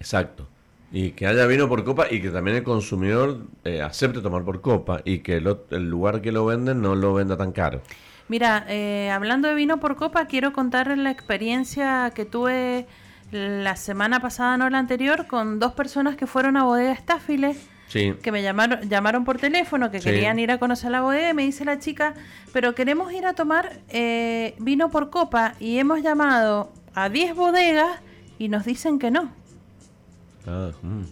Exacto. 0.00 0.48
Y 0.90 1.10
que 1.10 1.26
haya 1.26 1.46
vino 1.46 1.68
por 1.68 1.84
copa 1.84 2.06
y 2.10 2.22
que 2.22 2.30
también 2.30 2.56
el 2.56 2.62
consumidor 2.62 3.40
eh, 3.64 3.82
acepte 3.82 4.20
tomar 4.20 4.44
por 4.44 4.60
copa 4.60 5.02
y 5.04 5.18
que 5.18 5.36
el, 5.36 5.56
el 5.70 5.90
lugar 5.90 6.22
que 6.22 6.32
lo 6.32 6.46
venden 6.46 6.80
no 6.80 6.94
lo 6.94 7.14
venda 7.14 7.36
tan 7.36 7.52
caro. 7.52 7.82
Mira, 8.28 8.64
eh, 8.68 9.10
hablando 9.10 9.48
de 9.48 9.54
vino 9.54 9.80
por 9.80 9.96
copa, 9.96 10.26
quiero 10.26 10.52
contar 10.52 10.96
la 10.96 11.10
experiencia 11.10 12.12
que 12.14 12.24
tuve 12.26 12.86
la 13.30 13.76
semana 13.76 14.20
pasada, 14.20 14.56
no 14.56 14.68
la 14.70 14.78
anterior, 14.78 15.26
con 15.26 15.58
dos 15.58 15.72
personas 15.72 16.16
que 16.16 16.26
fueron 16.26 16.56
a 16.56 16.64
bodega 16.64 16.92
Estáfiles. 16.92 17.68
Que 17.92 18.32
me 18.32 18.42
llamaron, 18.42 18.88
llamaron 18.88 19.24
por 19.24 19.38
teléfono, 19.38 19.90
que 19.90 20.00
querían 20.00 20.38
ir 20.38 20.50
a 20.50 20.58
conocer 20.58 20.90
la 20.90 21.00
bodega, 21.00 21.30
y 21.30 21.34
me 21.34 21.42
dice 21.42 21.64
la 21.64 21.78
chica, 21.78 22.14
pero 22.52 22.74
queremos 22.74 23.12
ir 23.12 23.26
a 23.26 23.32
tomar 23.32 23.80
eh, 23.88 24.54
vino 24.58 24.90
por 24.90 25.10
copa, 25.10 25.54
y 25.58 25.78
hemos 25.78 26.02
llamado 26.02 26.70
a 26.94 27.08
10 27.08 27.34
bodegas 27.34 28.00
y 28.38 28.48
nos 28.48 28.64
dicen 28.64 28.98
que 28.98 29.10
no. 29.10 29.30
Ah, 30.46 30.70
mm. 30.82 31.04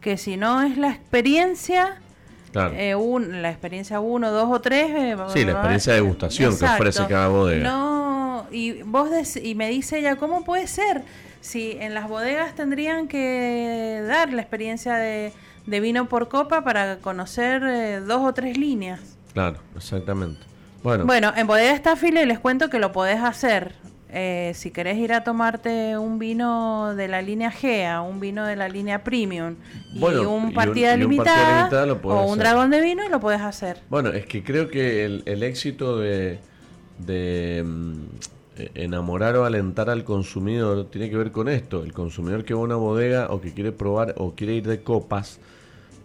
Que 0.00 0.16
si 0.16 0.36
no 0.36 0.62
es 0.62 0.76
la 0.76 0.90
experiencia, 0.90 2.00
eh, 2.54 2.94
la 2.94 3.50
experiencia 3.50 4.00
1, 4.00 4.30
2 4.30 4.48
o 4.50 4.60
3. 4.60 4.90
Eh, 4.90 5.16
sí, 5.28 5.44
la 5.44 5.52
experiencia 5.52 5.92
de 5.92 6.00
degustación 6.00 6.58
que 6.58 6.64
ofrece 6.64 7.06
cada 7.06 7.28
bodega. 7.28 7.68
No, 7.68 8.46
y, 8.50 8.82
vos 8.82 9.36
y 9.36 9.54
me 9.54 9.68
dice 9.68 9.98
ella, 9.98 10.16
¿cómo 10.16 10.44
puede 10.44 10.66
ser? 10.66 11.02
Si 11.40 11.72
en 11.80 11.94
las 11.94 12.08
bodegas 12.08 12.54
tendrían 12.54 13.08
que 13.08 14.02
dar 14.06 14.32
la 14.32 14.42
experiencia 14.42 14.96
de, 14.96 15.32
vino 15.68 16.08
por 16.08 16.28
copa 16.28 16.62
para 16.64 16.98
conocer 16.98 17.62
eh, 17.64 18.00
dos 18.00 18.22
o 18.22 18.32
tres 18.32 18.56
líneas. 18.56 19.00
Claro, 19.32 19.58
exactamente. 19.76 20.40
Bueno, 20.82 21.04
bueno 21.06 21.32
en 21.36 21.46
bodega 21.46 21.72
Estafile 21.72 22.24
les 22.26 22.38
cuento 22.38 22.70
que 22.70 22.78
lo 22.78 22.92
podés 22.92 23.20
hacer. 23.20 23.74
Eh, 24.10 24.52
si 24.54 24.70
querés 24.70 24.96
ir 24.96 25.12
a 25.12 25.22
tomarte 25.22 25.98
un 25.98 26.18
vino 26.18 26.94
de 26.94 27.08
la 27.08 27.20
línea 27.20 27.50
GEA, 27.50 28.00
un 28.00 28.20
vino 28.20 28.46
de 28.46 28.56
la 28.56 28.68
línea 28.68 29.04
Premium 29.04 29.56
y 29.92 30.02
un 30.02 30.54
partida 30.54 30.96
limitada 30.96 31.68
o 32.02 32.24
un 32.24 32.38
dragón 32.38 32.70
de 32.70 32.80
vino, 32.80 33.06
lo 33.10 33.20
puedes 33.20 33.42
hacer. 33.42 33.82
Bueno, 33.90 34.08
es 34.08 34.24
que 34.24 34.42
creo 34.42 34.68
que 34.68 35.04
el, 35.04 35.42
éxito 35.42 35.98
de, 35.98 36.38
mm, 37.62 37.92
enamorar 38.74 39.36
o 39.36 39.44
alentar 39.44 39.90
al 39.90 40.04
consumidor 40.04 40.86
tiene 40.90 41.10
que 41.10 41.16
ver 41.18 41.30
con 41.30 41.50
esto. 41.50 41.82
El 41.82 41.92
consumidor 41.92 42.46
que 42.46 42.54
va 42.54 42.60
a 42.60 42.64
una 42.64 42.76
bodega 42.76 43.26
o 43.28 43.42
que 43.42 43.52
quiere 43.52 43.72
probar 43.72 44.14
o 44.16 44.32
quiere 44.34 44.54
ir 44.54 44.66
de 44.66 44.82
copas, 44.82 45.38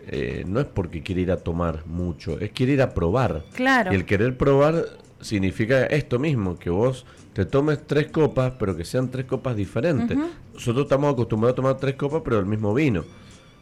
eh, 0.08 0.44
no 0.48 0.60
es 0.60 0.66
porque 0.66 1.02
quiere 1.02 1.22
ir 1.22 1.32
a 1.32 1.38
tomar 1.38 1.86
mucho, 1.86 2.40
es 2.40 2.52
quiere 2.52 2.74
ir 2.74 2.82
a 2.82 2.94
probar. 2.94 3.44
Claro. 3.54 3.92
Y 3.92 3.96
el 3.96 4.06
querer 4.06 4.38
probar 4.38 4.86
significa 5.22 5.86
esto 5.86 6.20
mismo, 6.20 6.60
que 6.60 6.70
vos 6.70 7.06
te 7.34 7.46
tomes 7.46 7.86
tres 7.88 8.08
copas, 8.08 8.54
pero 8.60 8.76
que 8.76 8.86
sean 8.86 9.10
tres 9.10 9.26
copas 9.26 9.56
diferentes. 9.56 10.18
Nosotros 10.54 10.86
estamos 10.86 11.14
acostumbrados 11.14 11.54
a 11.54 11.56
tomar 11.56 11.78
tres 11.78 11.96
copas, 11.96 12.22
pero 12.24 12.40
el 12.40 12.46
mismo 12.46 12.74
vino. 12.74 13.04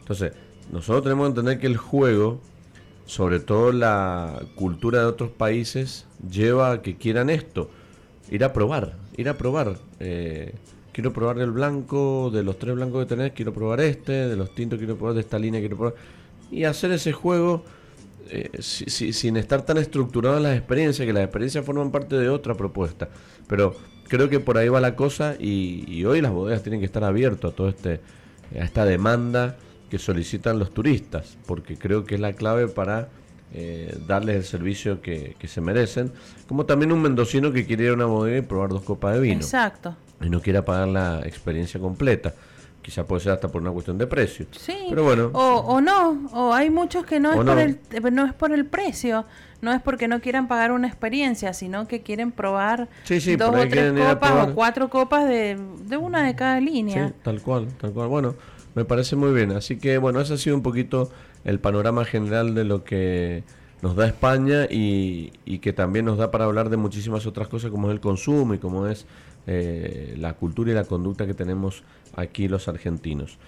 Entonces, 0.00 0.32
nosotros 0.70 1.04
tenemos 1.04 1.26
que 1.26 1.28
entender 1.30 1.58
que 1.58 1.66
el 1.66 1.76
juego, 1.76 2.40
sobre 3.06 3.40
todo 3.40 3.72
la 3.72 4.40
cultura 4.56 5.00
de 5.00 5.06
otros 5.06 5.30
países, 5.30 6.06
lleva 6.28 6.72
a 6.72 6.82
que 6.82 6.96
quieran 6.96 7.30
esto, 7.30 7.70
ir 8.30 8.44
a 8.44 8.52
probar, 8.52 8.96
ir 9.16 9.28
a 9.28 9.38
probar. 9.38 9.78
Eh, 10.00 10.54
quiero 10.92 11.12
probar 11.12 11.38
el 11.38 11.50
blanco, 11.50 12.30
de 12.30 12.42
los 12.42 12.58
tres 12.58 12.74
blancos 12.74 13.04
que 13.04 13.14
tenés, 13.14 13.32
quiero 13.32 13.54
probar 13.54 13.80
este, 13.80 14.12
de 14.12 14.36
los 14.36 14.54
tintos 14.54 14.78
quiero 14.78 14.96
probar 14.96 15.14
de 15.14 15.20
esta 15.20 15.38
línea, 15.38 15.60
quiero 15.60 15.76
probar... 15.76 15.94
Y 16.52 16.64
hacer 16.64 16.92
ese 16.92 17.12
juego 17.12 17.64
eh, 18.30 18.50
sin 18.60 19.36
estar 19.36 19.62
tan 19.62 19.78
estructuradas 19.78 20.40
las 20.40 20.56
experiencias, 20.56 21.04
que 21.04 21.12
las 21.12 21.24
experiencias 21.24 21.64
forman 21.66 21.90
parte 21.90 22.16
de 22.16 22.28
otra 22.28 22.54
propuesta. 22.54 23.08
Pero 23.46 23.74
creo 24.08 24.30
que 24.30 24.40
por 24.40 24.58
ahí 24.58 24.68
va 24.68 24.80
la 24.80 24.94
cosa 24.94 25.34
y, 25.38 26.04
hoy 26.04 26.20
las 26.20 26.32
bodegas 26.32 26.62
tienen 26.62 26.80
que 26.80 26.86
estar 26.86 27.04
abiertas 27.04 27.52
a 27.52 27.54
todo 27.54 27.68
este 27.68 28.00
a 28.54 28.64
esta 28.64 28.84
demanda 28.84 29.56
que 29.90 29.98
solicitan 29.98 30.58
los 30.58 30.72
turistas, 30.72 31.36
porque 31.46 31.76
creo 31.76 32.04
que 32.04 32.14
es 32.14 32.20
la 32.20 32.32
clave 32.34 32.68
para 32.68 33.08
eh, 33.52 33.94
darles 34.06 34.36
el 34.36 34.44
servicio 34.44 35.02
que, 35.02 35.36
se 35.44 35.60
merecen, 35.60 36.12
como 36.48 36.64
también 36.64 36.92
un 36.92 37.02
mendocino 37.02 37.52
que 37.52 37.66
quiere 37.66 37.84
ir 37.84 37.90
a 37.90 37.94
una 37.94 38.06
bodega 38.06 38.38
y 38.38 38.42
probar 38.42 38.70
dos 38.70 38.82
copas 38.82 39.14
de 39.14 39.20
vino. 39.20 39.40
Exacto. 39.40 39.96
Y 40.22 40.30
no 40.30 40.40
quiera 40.40 40.64
pagar 40.64 40.88
la 40.88 41.20
experiencia 41.24 41.80
completa 41.80 42.34
quizá 42.82 43.06
puede 43.06 43.22
ser 43.22 43.32
hasta 43.32 43.48
por 43.48 43.62
una 43.62 43.70
cuestión 43.70 43.96
de 43.96 44.06
precio. 44.06 44.46
Sí, 44.50 44.76
pero 44.90 45.04
bueno. 45.04 45.30
O, 45.32 45.80
no, 45.80 46.28
o 46.32 46.52
hay 46.52 46.68
muchos 46.68 47.06
que 47.06 47.20
no 47.20 47.30
es, 47.30 47.36
Por 47.36 47.58
el, 47.58 47.78
eh, 47.90 48.10
no 48.10 48.26
es 48.26 48.34
por 48.34 48.52
el 48.52 48.66
precio, 48.66 49.24
no 49.60 49.72
es 49.72 49.80
porque 49.80 50.08
no 50.08 50.20
quieran 50.20 50.48
pagar 50.48 50.72
una 50.72 50.88
experiencia, 50.88 51.54
sino 51.54 51.86
que 51.86 52.02
quieren 52.02 52.32
probar 52.32 52.88
dos 53.38 53.54
o 53.54 53.68
tres 53.68 53.92
copas 53.92 54.48
o 54.48 54.54
cuatro 54.54 54.90
copas 54.90 55.26
de, 55.26 55.58
de 55.86 55.96
una 55.96 56.24
de 56.24 56.34
cada 56.34 56.60
línea. 56.60 57.08
Sí, 57.08 57.14
tal 57.22 57.40
cual, 57.40 57.68
tal 57.80 57.92
cual. 57.92 58.08
Bueno, 58.08 58.34
me 58.74 58.84
parece 58.84 59.16
muy 59.16 59.32
bien. 59.32 59.52
Así 59.52 59.78
que 59.78 59.98
bueno, 59.98 60.20
ese 60.20 60.34
ha 60.34 60.38
sido 60.38 60.56
un 60.56 60.62
poquito 60.62 61.10
el 61.44 61.60
panorama 61.60 62.04
general 62.04 62.54
de 62.54 62.64
lo 62.64 62.84
que 62.84 63.44
nos 63.82 63.96
da 63.96 64.06
España 64.06 64.66
y, 64.70 65.32
y 65.44 65.58
que 65.58 65.72
también 65.72 66.04
nos 66.04 66.16
da 66.16 66.30
para 66.30 66.44
hablar 66.44 66.68
de 66.70 66.76
muchísimas 66.76 67.26
otras 67.26 67.48
cosas 67.48 67.70
como 67.70 67.88
es 67.88 67.94
el 67.94 68.00
consumo 68.00 68.54
y 68.54 68.58
como 68.58 68.86
es 68.86 69.06
eh, 69.46 70.14
la 70.18 70.34
cultura 70.34 70.70
y 70.70 70.74
la 70.74 70.84
conducta 70.84 71.26
que 71.26 71.34
tenemos 71.34 71.82
aquí 72.14 72.48
los 72.48 72.68
argentinos. 72.68 73.38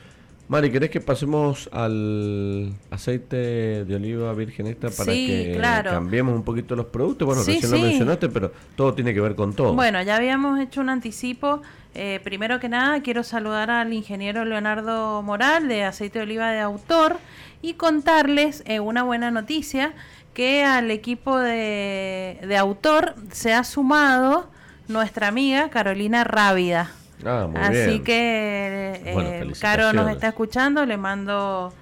Mari, 0.47 0.71
¿querés 0.71 0.91
que 0.91 1.01
pasemos 1.01 1.71
al 1.73 2.75
aceite 2.91 3.85
de 3.85 3.95
oliva 3.95 4.35
virgen 4.35 4.67
extra 4.67 4.91
para 4.91 5.11
que 5.11 5.59
cambiemos 5.85 6.35
un 6.35 6.43
poquito 6.43 6.77
los 6.77 6.87
productos? 6.87 7.25
Bueno, 7.27 7.43
recién 7.43 7.71
lo 7.71 7.79
mencionaste, 7.79 8.29
pero 8.29 8.53
todo 8.77 8.93
tiene 8.93 9.15
que 9.15 9.23
ver 9.23 9.37
con 9.37 9.55
todo. 9.55 9.73
Bueno, 9.73 10.03
ya 10.03 10.17
habíamos 10.17 10.61
hecho 10.61 10.83
un 10.83 10.91
anticipo. 10.91 11.63
Eh, 11.95 12.21
primero 12.25 12.61
que 12.61 12.69
nada, 12.69 13.01
quiero 13.01 13.23
saludar 13.23 13.71
al 13.71 13.93
ingeniero 13.95 14.45
Leonardo 14.45 15.23
Moral 15.23 15.67
de 15.67 15.85
Aceite 15.85 16.19
de 16.19 16.25
Oliva 16.25 16.51
de 16.51 16.61
Autor 16.61 17.17
y 17.63 17.75
contarles 17.75 18.65
eh, 18.67 18.81
una 18.81 19.03
buena 19.03 19.31
noticia 19.31 19.95
que 20.35 20.63
al 20.65 20.91
equipo 20.91 21.39
de, 21.39 22.39
de 22.47 22.57
Autor 22.59 23.15
se 23.31 23.55
ha 23.55 23.65
sumado 23.65 24.51
nuestra 24.89 25.29
amiga 25.29 25.71
Carolina 25.71 26.25
Rábida. 26.25 26.91
Ah, 27.25 27.49
muy 27.51 27.61
Así 27.61 28.01
que 28.01 29.01
eh, 29.05 29.53
Caro 29.61 29.93
nos 29.93 30.11
está 30.11 30.29
escuchando, 30.29 30.85
le 30.85 30.97
mando 30.97 31.73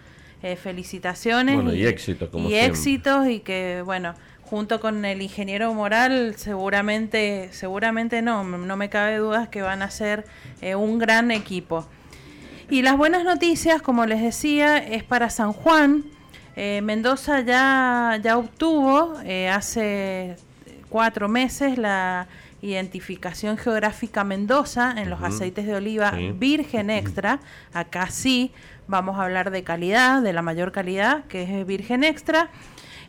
eh, 0.42 0.56
felicitaciones. 0.56 1.74
y, 1.74 1.86
éxitos, 1.86 2.28
como 2.28 2.48
Y 2.48 2.54
éxitos 2.54 3.28
y 3.28 3.40
que, 3.40 3.82
bueno, 3.84 4.14
junto 4.42 4.80
con 4.80 5.04
el 5.04 5.22
ingeniero 5.22 5.72
Moral, 5.74 6.34
seguramente, 6.36 7.48
seguramente 7.52 8.22
no, 8.22 8.44
no 8.44 8.76
me 8.76 8.88
cabe 8.88 9.16
dudas 9.16 9.48
que 9.48 9.62
van 9.62 9.82
a 9.82 9.90
ser 9.90 10.24
eh, 10.60 10.74
un 10.74 10.98
gran 10.98 11.30
equipo. 11.30 11.86
Y 12.70 12.82
las 12.82 12.96
buenas 12.96 13.24
noticias, 13.24 13.82
como 13.82 14.06
les 14.06 14.22
decía, 14.22 14.78
es 14.78 15.02
para 15.04 15.30
San 15.30 15.52
Juan. 15.52 16.04
Mendoza 16.54 17.40
ya, 17.40 18.20
ya 18.22 18.36
obtuvo 18.36 19.14
hace 19.50 20.36
cuatro 20.90 21.26
meses 21.26 21.78
la 21.78 22.28
identificación 22.62 23.58
geográfica 23.58 24.24
Mendoza 24.24 24.94
en 24.96 25.10
los 25.10 25.20
aceites 25.22 25.66
de 25.66 25.74
oliva 25.74 26.12
virgen 26.38 26.90
extra. 26.90 27.40
Acá 27.74 28.06
sí 28.08 28.52
vamos 28.86 29.18
a 29.18 29.24
hablar 29.24 29.50
de 29.50 29.64
calidad, 29.64 30.22
de 30.22 30.32
la 30.32 30.42
mayor 30.42 30.72
calidad, 30.72 31.24
que 31.26 31.42
es 31.60 31.66
virgen 31.66 32.04
extra. 32.04 32.50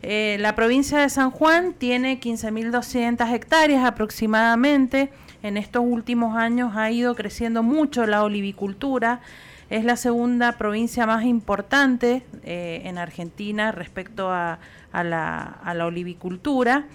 Eh, 0.01 0.37
la 0.39 0.53
provincia 0.53 0.99
de 0.99 1.09
San 1.09 1.31
Juan 1.31 1.73
tiene 1.73 2.19
15.200 2.19 3.31
hectáreas 3.31 3.85
aproximadamente. 3.85 5.11
En 5.43 5.55
estos 5.55 5.83
últimos 5.85 6.35
años 6.35 6.75
ha 6.75 6.91
ido 6.91 7.15
creciendo 7.15 7.63
mucho 7.63 8.05
la 8.05 8.23
olivicultura. 8.23 9.21
Es 9.69 9.85
la 9.85 9.95
segunda 9.95 10.53
provincia 10.53 11.05
más 11.05 11.23
importante 11.23 12.23
eh, 12.43 12.81
en 12.85 12.97
Argentina 12.97 13.71
respecto 13.71 14.29
a, 14.31 14.59
la, 14.91 15.43
a 15.63 15.73
la 15.73 15.85
olivicultura. 15.85 16.85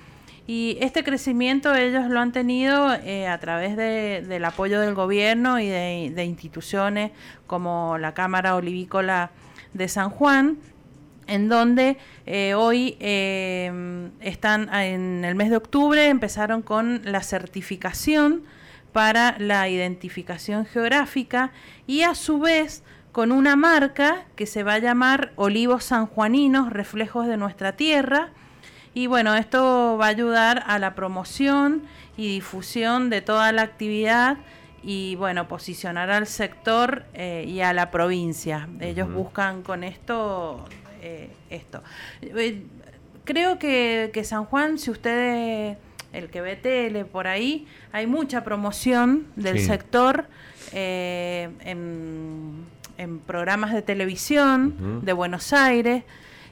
Y 0.51 0.79
este 0.81 1.05
crecimiento 1.05 1.75
ellos 1.75 2.09
lo 2.09 2.21
han 2.21 2.33
tenido 2.33 2.95
eh, 2.95 3.29
a 3.29 3.39
través 3.39 3.77
del 3.77 4.45
apoyo 4.47 4.81
del 4.81 4.95
gobierno 4.95 5.61
y 5.61 5.69
de, 5.69 6.25
instituciones 6.25 7.13
como 7.47 7.99
la 7.99 8.15
Cámara 8.15 8.57
Olivícola 8.57 9.31
de 9.75 9.89
San 9.89 10.09
Juan, 10.09 10.57
en 11.27 11.51
donde 11.51 11.99
eh, 12.25 12.55
hoy 12.55 12.97
eh, 12.99 14.09
están 14.21 14.73
en 14.73 15.23
el 15.27 15.35
mes 15.35 15.51
de 15.51 15.59
octubre, 15.59 16.09
empezaron 16.09 16.63
con 16.63 17.03
la 17.05 17.23
certificación 17.23 18.43
para 18.95 19.37
la 19.39 19.69
identificación 19.69 20.65
geográfica 20.65 21.53
y 21.87 22.05
a 22.05 22.15
su 22.15 22.39
vez 22.39 22.83
con 23.13 23.33
una 23.33 23.55
marca 23.55 24.25
que 24.35 24.47
se 24.47 24.63
va 24.63 24.75
a 24.75 24.79
llamar 24.79 25.31
Olivos 25.37 25.85
Sanjuaninos, 25.85 26.73
Reflejos 26.73 27.27
de 27.27 27.37
nuestra 27.37 27.73
Tierra, 27.73 28.31
y 28.95 29.07
bueno, 29.07 29.35
esto 29.35 29.97
va 30.01 30.07
a 30.07 30.09
ayudar 30.09 30.65
a 30.67 30.79
la 30.79 30.95
promoción 30.95 31.83
y 32.17 32.29
difusión 32.35 33.11
de 33.11 33.21
toda 33.21 33.53
la 33.53 33.63
actividad 33.63 34.39
y 34.83 35.17
bueno, 35.17 35.49
posicionar 35.49 36.11
al 36.11 36.27
sector 36.27 37.05
eh, 37.15 37.45
y 37.47 37.61
a 37.61 37.73
la 37.73 37.91
provincia. 37.91 38.69
Ellos 38.81 39.13
buscan 39.13 39.63
con 39.63 39.85
esto 39.85 40.65
eh, 41.03 41.31
esto. 41.51 41.83
Eh, 42.23 42.63
creo 43.25 43.59
que, 43.59 44.21
San 44.25 44.45
Juan, 44.45 44.79
si 44.79 44.91
ustedes, 44.91 45.77
el 46.13 46.31
que 46.31 46.41
ve 46.41 46.57
tele 46.57 47.05
por 47.05 47.27
ahí, 47.27 47.67
hay 47.93 48.07
mucha 48.07 48.45
promoción 48.45 49.27
del 49.37 49.61
sector 49.61 50.27
en, 50.73 52.67
programas 53.27 53.73
de 53.73 53.83
televisión 53.83 55.05
de 55.05 55.13
Buenos 55.13 55.53
Aires. 55.53 56.05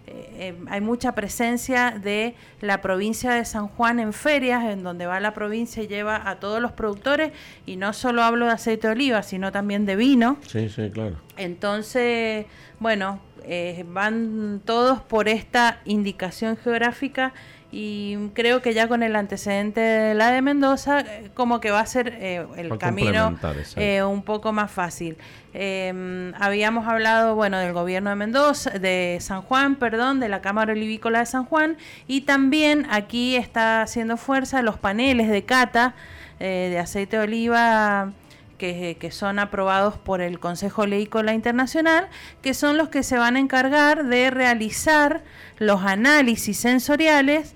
Eh, 0.06 0.54
hay 0.68 0.80
mucha 0.80 1.14
presencia 1.14 1.90
de 1.90 2.34
la 2.60 2.80
provincia 2.80 3.32
de 3.32 3.44
San 3.44 3.68
Juan 3.68 3.98
en 3.98 4.12
ferias, 4.12 4.64
en 4.64 4.82
donde 4.82 5.06
va 5.06 5.18
la 5.20 5.34
provincia 5.34 5.82
y 5.82 5.88
lleva 5.88 6.28
a 6.28 6.38
todos 6.38 6.60
los 6.60 6.72
productores, 6.72 7.32
y 7.64 7.76
no 7.76 7.92
solo 7.92 8.22
hablo 8.22 8.46
de 8.46 8.52
aceite 8.52 8.86
de 8.86 8.92
oliva, 8.92 9.22
sino 9.22 9.50
también 9.50 9.86
de 9.86 9.96
vino. 9.96 10.36
Sí, 10.46 10.68
sí, 10.68 10.90
claro. 10.90 11.16
Entonces, 11.36 12.46
bueno, 12.78 13.20
eh, 13.44 13.84
van 13.88 14.60
todos 14.64 15.00
por 15.00 15.28
esta 15.28 15.80
indicación 15.84 16.56
geográfica 16.56 17.32
y 17.78 18.30
creo 18.32 18.62
que 18.62 18.72
ya 18.72 18.88
con 18.88 19.02
el 19.02 19.14
antecedente 19.14 19.80
de 19.80 20.14
la 20.14 20.30
de 20.30 20.40
Mendoza, 20.40 21.00
eh, 21.00 21.30
como 21.34 21.60
que 21.60 21.70
va 21.70 21.80
a 21.80 21.86
ser 21.86 22.08
eh, 22.18 22.46
el 22.56 22.78
camino 22.78 23.38
eh, 23.76 24.02
un 24.02 24.22
poco 24.22 24.50
más 24.54 24.70
fácil. 24.70 25.18
Em, 25.52 26.32
habíamos 26.40 26.88
hablado, 26.88 27.34
bueno, 27.34 27.58
del 27.58 27.74
gobierno 27.74 28.08
de 28.08 28.16
Mendoza, 28.16 28.70
de 28.70 29.18
San 29.20 29.42
Juan, 29.42 29.76
perdón, 29.76 30.20
de 30.20 30.30
la 30.30 30.40
Cámara 30.40 30.72
Olivícola 30.72 31.18
de 31.18 31.26
San 31.26 31.44
Juan, 31.44 31.76
y 32.06 32.22
también 32.22 32.86
aquí 32.90 33.36
está 33.36 33.82
haciendo 33.82 34.16
fuerza 34.16 34.62
los 34.62 34.78
paneles 34.78 35.28
de 35.28 35.44
cata 35.44 35.94
de 36.38 36.78
aceite 36.78 37.18
de 37.18 37.24
oliva. 37.24 38.12
Que, 38.56 38.96
que, 38.98 39.10
son 39.10 39.38
aprobados 39.38 39.98
por 39.98 40.22
el 40.22 40.38
Consejo 40.40 40.82
Oleícola 40.82 41.34
Internacional, 41.34 42.08
que 42.40 42.54
son 42.54 42.78
los 42.78 42.88
que 42.88 43.02
se 43.02 43.18
van 43.18 43.36
a 43.36 43.38
encargar 43.38 44.06
de 44.06 44.30
realizar 44.30 45.24
los 45.58 45.82
análisis 45.82 46.56
sensoriales 46.56 47.54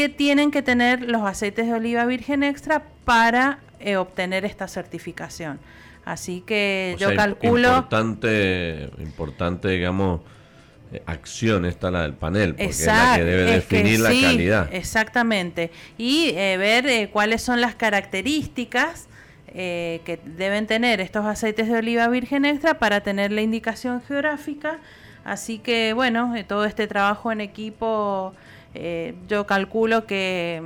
que 0.00 0.08
tienen 0.08 0.50
que 0.50 0.62
tener 0.62 1.02
los 1.02 1.20
aceites 1.24 1.66
de 1.66 1.74
oliva 1.74 2.06
virgen 2.06 2.42
extra 2.42 2.84
para 3.04 3.58
eh, 3.80 3.98
obtener 3.98 4.46
esta 4.46 4.66
certificación. 4.66 5.60
Así 6.06 6.40
que 6.40 6.96
yo 6.98 7.14
calculo... 7.14 7.68
Importante, 7.68 8.88
importante, 8.96 9.68
digamos, 9.68 10.22
eh, 10.90 11.02
acción 11.04 11.66
está 11.66 11.90
la 11.90 12.00
del 12.00 12.14
panel, 12.14 12.54
porque 12.54 12.70
es 12.70 12.86
la 12.86 13.12
que 13.14 13.24
debe 13.24 13.42
definir 13.42 14.00
la 14.00 14.08
calidad. 14.08 14.68
Exactamente. 14.72 15.70
Y 15.98 16.30
eh, 16.34 16.56
ver 16.56 17.10
cuáles 17.10 17.42
son 17.42 17.60
las 17.60 17.74
características 17.74 19.06
que 19.52 20.18
deben 20.24 20.66
tener 20.66 21.02
estos 21.02 21.26
aceites 21.26 21.68
de 21.68 21.76
oliva 21.76 22.08
virgen 22.08 22.46
extra 22.46 22.78
para 22.78 23.02
tener 23.02 23.32
la 23.32 23.42
indicación 23.42 24.00
geográfica. 24.00 24.78
Así 25.24 25.58
que, 25.58 25.92
bueno, 25.92 26.32
todo 26.48 26.64
este 26.64 26.86
trabajo 26.86 27.30
en 27.32 27.42
equipo 27.42 28.32
eh, 28.74 29.14
yo 29.28 29.46
calculo 29.46 30.06
que, 30.06 30.62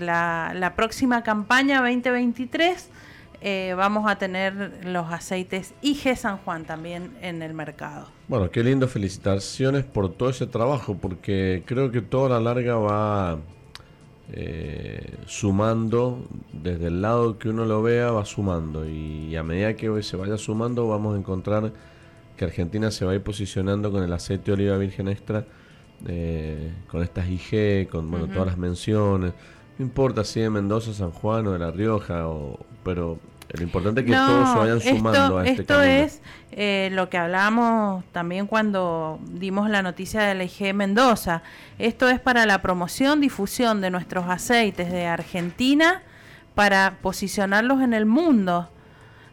la, 0.00 0.72
próxima 0.76 1.22
campaña 1.22 1.80
2023 1.80 2.90
eh, 3.42 3.74
vamos 3.76 4.10
a 4.10 4.16
tener 4.16 4.84
los 4.84 5.10
aceites 5.12 5.72
IG 5.80 6.16
San 6.16 6.38
Juan 6.38 6.64
también 6.64 7.12
en 7.22 7.42
el 7.42 7.54
mercado. 7.54 8.08
Bueno, 8.28 8.50
qué 8.50 8.62
lindo, 8.62 8.88
felicitaciones 8.88 9.84
por 9.84 10.12
todo 10.12 10.30
ese 10.30 10.46
trabajo, 10.46 10.96
porque 11.00 11.62
creo 11.66 11.90
que 11.90 12.02
toda 12.02 12.28
la 12.28 12.40
larga 12.40 12.76
va 12.76 13.38
eh, 14.32 15.16
sumando, 15.26 16.26
desde 16.52 16.88
el 16.88 17.00
lado 17.00 17.38
que 17.38 17.48
uno 17.48 17.64
lo 17.64 17.82
vea, 17.82 18.10
va 18.10 18.24
sumando, 18.24 18.88
y 18.88 19.34
a 19.36 19.42
medida 19.42 19.74
que 19.74 20.02
se 20.02 20.16
vaya 20.16 20.36
sumando, 20.36 20.86
vamos 20.88 21.14
a 21.14 21.18
encontrar 21.18 21.72
que 22.36 22.44
Argentina 22.44 22.90
se 22.90 23.04
va 23.04 23.12
a 23.12 23.14
ir 23.14 23.22
posicionando 23.22 23.90
con 23.90 24.02
el 24.02 24.12
aceite 24.12 24.46
de 24.46 24.52
oliva 24.52 24.76
virgen 24.78 25.08
extra 25.08 25.46
eh, 26.06 26.72
con 26.88 27.02
estas 27.02 27.28
IG, 27.28 27.88
con 27.88 28.10
bueno, 28.10 28.26
todas 28.28 28.46
las 28.46 28.58
menciones. 28.58 29.32
No 29.78 29.84
importa 29.84 30.24
si 30.24 30.40
de 30.40 30.50
Mendoza, 30.50 30.92
San 30.92 31.10
Juan 31.10 31.46
o 31.46 31.52
de 31.52 31.58
La 31.58 31.70
Rioja, 31.70 32.28
o, 32.28 32.58
pero 32.84 33.18
lo 33.52 33.62
importante 33.62 34.00
es 34.02 34.06
que 34.06 34.12
todos 34.12 34.48
se 34.50 34.58
vayan 34.58 34.80
sumando 34.80 35.38
a 35.38 35.46
este 35.46 35.62
Esto 35.62 35.82
es 35.82 36.22
eh, 36.52 36.90
lo 36.92 37.08
que 37.08 37.18
hablamos 37.18 38.04
también 38.12 38.46
cuando 38.46 39.18
dimos 39.26 39.68
la 39.68 39.82
noticia 39.82 40.22
de 40.22 40.34
la 40.34 40.44
IG 40.44 40.72
Mendoza. 40.74 41.42
Esto 41.78 42.08
es 42.08 42.20
para 42.20 42.46
la 42.46 42.62
promoción, 42.62 43.20
difusión 43.20 43.80
de 43.80 43.90
nuestros 43.90 44.26
aceites 44.28 44.92
de 44.92 45.06
Argentina 45.06 46.02
para 46.54 46.98
posicionarlos 47.02 47.80
en 47.80 47.92
el 47.92 48.06
mundo. 48.06 48.70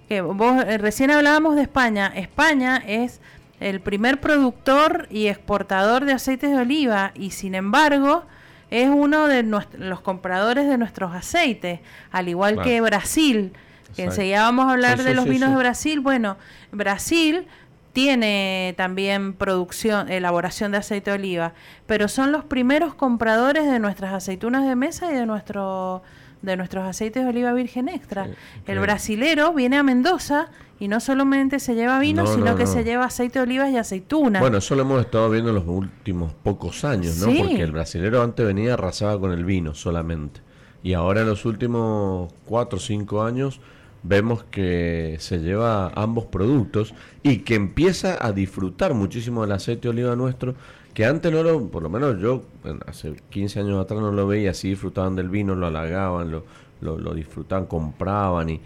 Que 0.07 0.21
vos 0.21 0.63
eh, 0.63 0.77
recién 0.77 1.11
hablábamos 1.11 1.55
de 1.55 1.63
España. 1.63 2.11
España 2.15 2.81
es 2.87 3.21
el 3.59 3.81
primer 3.81 4.19
productor 4.19 5.07
y 5.09 5.27
exportador 5.27 6.05
de 6.05 6.13
aceites 6.13 6.51
de 6.51 6.57
oliva 6.57 7.11
y 7.15 7.31
sin 7.31 7.55
embargo 7.55 8.23
es 8.69 8.89
uno 8.89 9.27
de 9.27 9.43
los 9.43 10.01
compradores 10.01 10.67
de 10.67 10.77
nuestros 10.77 11.13
aceites, 11.13 11.79
al 12.11 12.27
igual 12.27 12.61
que 12.61 12.81
Brasil, 12.81 13.53
que 13.95 14.03
enseguida 14.03 14.41
vamos 14.41 14.67
a 14.67 14.73
hablar 14.73 15.01
de 15.01 15.13
los 15.13 15.25
vinos 15.25 15.51
de 15.51 15.55
Brasil. 15.55 16.01
Bueno, 16.01 16.37
Brasil 16.71 17.47
tiene 17.93 18.75
también 18.77 19.33
producción, 19.33 20.11
elaboración 20.11 20.71
de 20.71 20.79
aceite 20.79 21.11
de 21.11 21.17
oliva, 21.17 21.53
pero 21.85 22.07
son 22.07 22.31
los 22.31 22.43
primeros 22.43 22.93
compradores 22.93 23.65
de 23.65 23.79
nuestras 23.79 24.13
aceitunas 24.13 24.67
de 24.67 24.75
mesa 24.75 25.11
y 25.11 25.15
de 25.15 25.25
nuestro 25.25 26.03
de 26.51 26.57
nuestros 26.57 26.85
aceites 26.85 27.23
de 27.23 27.29
oliva 27.29 27.53
virgen 27.53 27.89
extra. 27.89 28.27
El 28.65 28.79
brasilero 28.79 29.53
viene 29.53 29.77
a 29.77 29.83
Mendoza 29.83 30.49
y 30.79 30.87
no 30.87 30.99
solamente 30.99 31.59
se 31.59 31.75
lleva 31.75 31.99
vino, 31.99 32.27
sino 32.27 32.55
que 32.55 32.67
se 32.67 32.83
lleva 32.83 33.05
aceite 33.05 33.39
de 33.39 33.43
olivas 33.43 33.71
y 33.71 33.77
aceitunas. 33.77 34.41
Bueno, 34.41 34.57
eso 34.57 34.75
lo 34.75 34.81
hemos 34.81 35.01
estado 35.01 35.29
viendo 35.29 35.49
en 35.49 35.55
los 35.55 35.67
últimos 35.67 36.33
pocos 36.33 36.83
años, 36.83 37.17
¿no? 37.17 37.27
Porque 37.27 37.61
el 37.61 37.71
brasilero 37.71 38.21
antes 38.21 38.45
venía 38.45 38.73
arrasaba 38.73 39.19
con 39.19 39.31
el 39.31 39.45
vino 39.45 39.73
solamente. 39.73 40.41
Y 40.83 40.93
ahora 40.93 41.21
en 41.21 41.27
los 41.27 41.45
últimos 41.45 42.31
cuatro 42.45 42.77
o 42.77 42.79
cinco 42.79 43.23
años 43.23 43.59
vemos 44.03 44.43
que 44.43 45.17
se 45.19 45.39
lleva 45.39 45.91
ambos 45.95 46.25
productos 46.25 46.93
y 47.23 47.39
que 47.39 47.55
empieza 47.55 48.23
a 48.25 48.31
disfrutar 48.31 48.93
muchísimo 48.93 49.41
del 49.41 49.51
aceite 49.51 49.83
de 49.83 49.89
oliva 49.89 50.15
nuestro, 50.15 50.55
que 50.97 51.05
antes 51.05 51.31
no 51.31 51.43
lo, 51.43 51.67
por 51.67 51.83
lo 51.83 51.91
menos 51.91 52.19
yo, 52.19 52.41
hace 52.87 53.13
15 53.29 53.59
años 53.59 53.79
atrás 53.79 54.01
no 54.01 54.11
lo 54.11 54.25
veía 54.25 54.49
así, 54.49 54.69
disfrutaban 54.69 55.15
del 55.15 55.29
vino, 55.29 55.53
lo 55.53 55.67
halagaban, 55.67 56.31
lo, 56.31 56.43
lo, 56.81 56.97
lo 56.97 57.13
disfrutaban, 57.13 57.67
compraban 57.67 58.49
y 58.49 58.61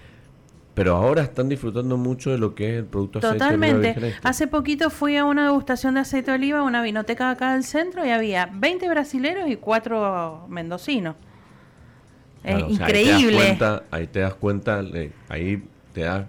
pero 0.73 0.95
ahora 0.95 1.23
están 1.23 1.49
disfrutando 1.49 1.97
mucho 1.97 2.31
de 2.31 2.37
lo 2.37 2.55
que 2.55 2.69
es 2.69 2.79
el 2.79 2.85
producto 2.85 3.19
Totalmente. 3.19 3.89
aceite 3.89 3.99
de 3.99 4.05
oliva 4.07 4.19
Hace 4.23 4.47
poquito 4.47 4.89
fui 4.89 5.17
a 5.17 5.25
una 5.25 5.43
degustación 5.43 5.95
de 5.95 5.99
aceite 5.99 6.31
de 6.31 6.37
oliva, 6.37 6.63
una 6.63 6.81
vinoteca 6.81 7.31
acá 7.31 7.51
del 7.51 7.65
centro, 7.65 8.05
y 8.05 8.11
había 8.11 8.49
20 8.53 8.87
brasileros 8.87 9.49
y 9.49 9.57
4 9.57 10.45
mendocinos. 10.47 11.17
increíble. 12.45 13.57
Ahí 13.91 14.07
te 14.07 14.21
das 14.21 14.35
cuenta, 14.35 14.81
ahí 15.27 15.61
te 15.91 16.01
das 16.03 16.27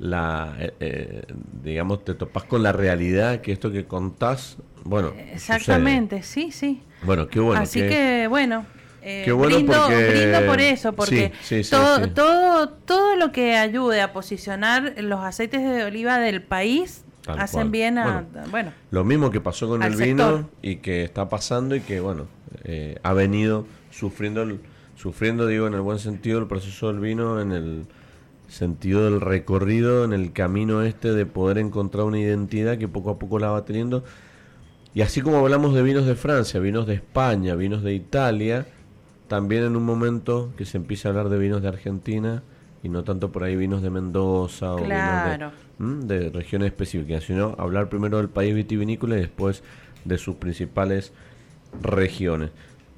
la, 0.00 0.56
eh, 0.58 0.74
eh, 0.80 1.22
digamos, 1.62 2.04
te 2.04 2.14
topas 2.14 2.44
con 2.44 2.62
la 2.62 2.72
realidad 2.72 3.42
que 3.42 3.52
esto 3.52 3.70
que 3.70 3.84
contás, 3.84 4.56
bueno. 4.84 5.12
Exactamente, 5.32 6.22
sí, 6.22 6.50
sí. 6.52 6.82
Bueno, 7.02 7.28
qué 7.28 7.40
bueno. 7.40 7.60
Así 7.60 7.80
que 7.80 8.26
bueno, 8.28 8.66
eh, 9.02 9.30
brindo, 9.32 9.74
por 10.46 10.60
eso, 10.60 10.92
porque 10.92 11.32
todo, 11.70 12.10
todo, 12.10 12.68
todo 12.68 13.16
lo 13.16 13.32
que 13.32 13.56
ayude 13.56 14.00
a 14.00 14.12
posicionar 14.12 14.94
los 14.98 15.20
aceites 15.20 15.62
de 15.62 15.84
oliva 15.84 16.18
del 16.18 16.42
país 16.42 17.04
hacen 17.26 17.70
bien 17.70 17.98
a, 17.98 18.26
bueno, 18.50 18.72
Lo 18.90 19.04
mismo 19.04 19.30
que 19.30 19.40
pasó 19.40 19.68
con 19.68 19.82
el 19.82 19.96
vino 19.96 20.48
y 20.62 20.76
que 20.76 21.04
está 21.04 21.28
pasando 21.28 21.74
y 21.76 21.80
que, 21.80 22.00
bueno, 22.00 22.26
eh, 22.64 22.98
ha 23.02 23.12
venido 23.12 23.66
sufriendo, 23.90 24.46
sufriendo, 24.96 25.46
digo, 25.46 25.66
en 25.66 25.74
el 25.74 25.80
buen 25.80 25.98
sentido, 25.98 26.38
el 26.38 26.46
proceso 26.46 26.88
del 26.88 27.00
vino, 27.00 27.40
en 27.40 27.52
el 27.52 27.86
sentido 28.48 29.04
del 29.04 29.20
recorrido, 29.20 30.04
en 30.04 30.12
el 30.12 30.32
camino 30.32 30.82
este 30.82 31.12
de 31.12 31.24
poder 31.24 31.58
encontrar 31.58 32.04
una 32.04 32.18
identidad 32.18 32.78
que 32.78 32.88
poco 32.88 33.10
a 33.10 33.18
poco 33.18 33.38
la 33.38 33.50
va 33.50 33.64
teniendo. 33.64 34.04
Y 34.94 35.02
así 35.02 35.20
como 35.20 35.38
hablamos 35.38 35.74
de 35.74 35.82
vinos 35.82 36.06
de 36.06 36.16
Francia, 36.16 36.58
vinos 36.58 36.86
de 36.86 36.94
España, 36.94 37.54
vinos 37.54 37.82
de 37.82 37.94
Italia, 37.94 38.66
también 39.28 39.62
en 39.62 39.76
un 39.76 39.84
momento 39.84 40.52
que 40.56 40.64
se 40.64 40.78
empieza 40.78 41.08
a 41.08 41.10
hablar 41.10 41.28
de 41.28 41.38
vinos 41.38 41.62
de 41.62 41.68
Argentina 41.68 42.42
y 42.82 42.88
no 42.88 43.04
tanto 43.04 43.30
por 43.30 43.44
ahí 43.44 43.54
vinos 43.54 43.82
de 43.82 43.90
Mendoza 43.90 44.74
o 44.74 44.78
vinos 44.78 45.52
de, 45.78 46.30
regiones 46.30 46.66
específicas, 46.68 47.24
sino 47.24 47.54
hablar 47.58 47.88
primero 47.88 48.16
del 48.16 48.28
país 48.28 48.54
vitivinícola 48.54 49.16
y 49.16 49.20
después 49.20 49.62
de 50.04 50.18
sus 50.18 50.36
principales 50.36 51.12
regiones. 51.82 52.50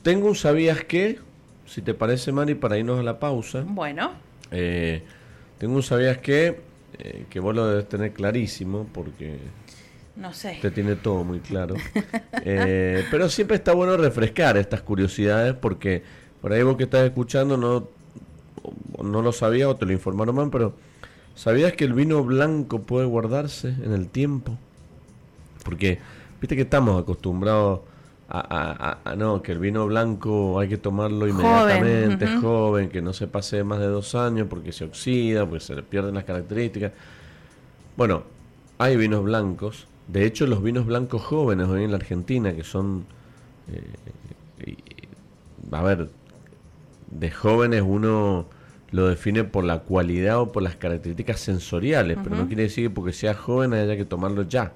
Tengo 0.02 0.28
un 0.28 0.34
sabías 0.34 0.84
que, 0.84 1.18
si 1.66 1.82
te 1.82 1.92
parece, 1.92 2.32
Mari, 2.32 2.54
para 2.54 2.78
irnos 2.78 2.98
a 2.98 3.02
la 3.02 3.18
pausa. 3.18 3.64
Bueno. 3.66 4.12
Eh, 4.50 5.02
tengo 5.58 5.74
un 5.74 5.82
sabías 5.82 6.18
que, 6.18 6.60
eh, 6.98 7.26
que 7.28 7.40
vos 7.40 7.54
lo 7.54 7.66
debes 7.66 7.88
tener 7.88 8.12
clarísimo 8.12 8.88
porque 8.92 9.38
no 10.16 10.32
sé. 10.32 10.52
Usted 10.52 10.72
tiene 10.72 10.96
todo 10.96 11.24
muy 11.24 11.40
claro. 11.40 11.74
Eh, 12.44 13.04
pero 13.08 13.28
siempre 13.28 13.56
está 13.56 13.72
bueno 13.72 13.96
refrescar 13.96 14.56
estas 14.56 14.82
curiosidades 14.82 15.54
porque 15.54 16.02
por 16.40 16.52
ahí 16.52 16.64
vos 16.64 16.76
que 16.76 16.84
estás 16.84 17.04
escuchando 17.04 17.56
no, 17.56 17.86
no 19.00 19.22
lo 19.22 19.30
sabías 19.30 19.68
o 19.68 19.76
te 19.76 19.86
lo 19.86 19.92
informaron 19.92 20.34
mal, 20.34 20.50
pero 20.50 20.74
¿sabías 21.36 21.74
que 21.74 21.84
el 21.84 21.92
vino 21.92 22.24
blanco 22.24 22.80
puede 22.80 23.06
guardarse 23.06 23.68
en 23.68 23.92
el 23.92 24.08
tiempo? 24.08 24.58
Porque, 25.64 26.00
viste 26.40 26.56
que 26.56 26.62
estamos 26.62 27.00
acostumbrados 27.00 27.82
a, 28.28 29.14
no, 29.16 29.40
que 29.40 29.52
el 29.52 29.58
vino 29.60 29.86
blanco 29.86 30.58
hay 30.58 30.68
que 30.68 30.78
tomarlo 30.78 31.28
inmediatamente, 31.28 32.26
joven, 32.26 32.40
joven, 32.40 32.88
que 32.88 33.02
no 33.02 33.12
se 33.12 33.28
pase 33.28 33.62
más 33.62 33.78
de 33.78 33.86
dos 33.86 34.16
años 34.16 34.48
porque 34.50 34.72
se 34.72 34.84
oxida, 34.84 35.46
porque 35.46 35.60
se 35.60 35.76
le 35.76 35.82
pierden 35.84 36.14
las 36.14 36.24
características. 36.24 36.90
Bueno, 37.96 38.24
hay 38.78 38.96
vinos 38.96 39.22
blancos 39.22 39.86
De 40.08 40.26
hecho, 40.26 40.46
los 40.46 40.62
vinos 40.62 40.86
blancos 40.86 41.22
jóvenes 41.22 41.68
hoy 41.68 41.84
en 41.84 41.90
la 41.90 41.96
Argentina, 41.96 42.54
que 42.54 42.64
son, 42.64 43.04
eh, 43.68 44.76
a 45.70 45.82
ver, 45.82 46.10
de 47.10 47.30
jóvenes 47.30 47.82
uno 47.86 48.46
lo 48.90 49.08
define 49.08 49.44
por 49.44 49.64
la 49.64 49.80
cualidad 49.80 50.40
o 50.40 50.52
por 50.52 50.62
las 50.62 50.76
características 50.76 51.40
sensoriales, 51.40 52.18
pero 52.22 52.36
no 52.36 52.46
quiere 52.46 52.64
decir 52.64 52.88
que 52.88 52.94
porque 52.94 53.12
sea 53.12 53.34
joven 53.34 53.72
haya 53.72 53.96
que 53.96 54.04
tomarlo 54.04 54.42
ya, 54.42 54.72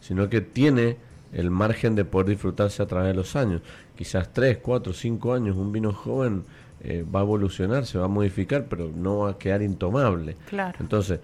sino 0.00 0.28
que 0.30 0.40
tiene 0.40 0.96
el 1.32 1.50
margen 1.50 1.94
de 1.94 2.06
poder 2.06 2.30
disfrutarse 2.30 2.82
a 2.82 2.86
través 2.86 3.08
de 3.08 3.14
los 3.14 3.36
años. 3.36 3.60
Quizás 3.94 4.32
3, 4.32 4.58
4, 4.58 4.94
5 4.94 5.34
años, 5.34 5.56
un 5.56 5.70
vino 5.70 5.92
joven 5.92 6.44
eh, 6.80 7.04
va 7.04 7.20
a 7.20 7.22
evolucionar, 7.24 7.84
se 7.84 7.98
va 7.98 8.06
a 8.06 8.08
modificar, 8.08 8.66
pero 8.70 8.90
no 8.94 9.18
va 9.18 9.30
a 9.32 9.38
quedar 9.38 9.60
intomable. 9.60 10.36
Claro. 10.48 10.78
Entonces, 10.80 11.20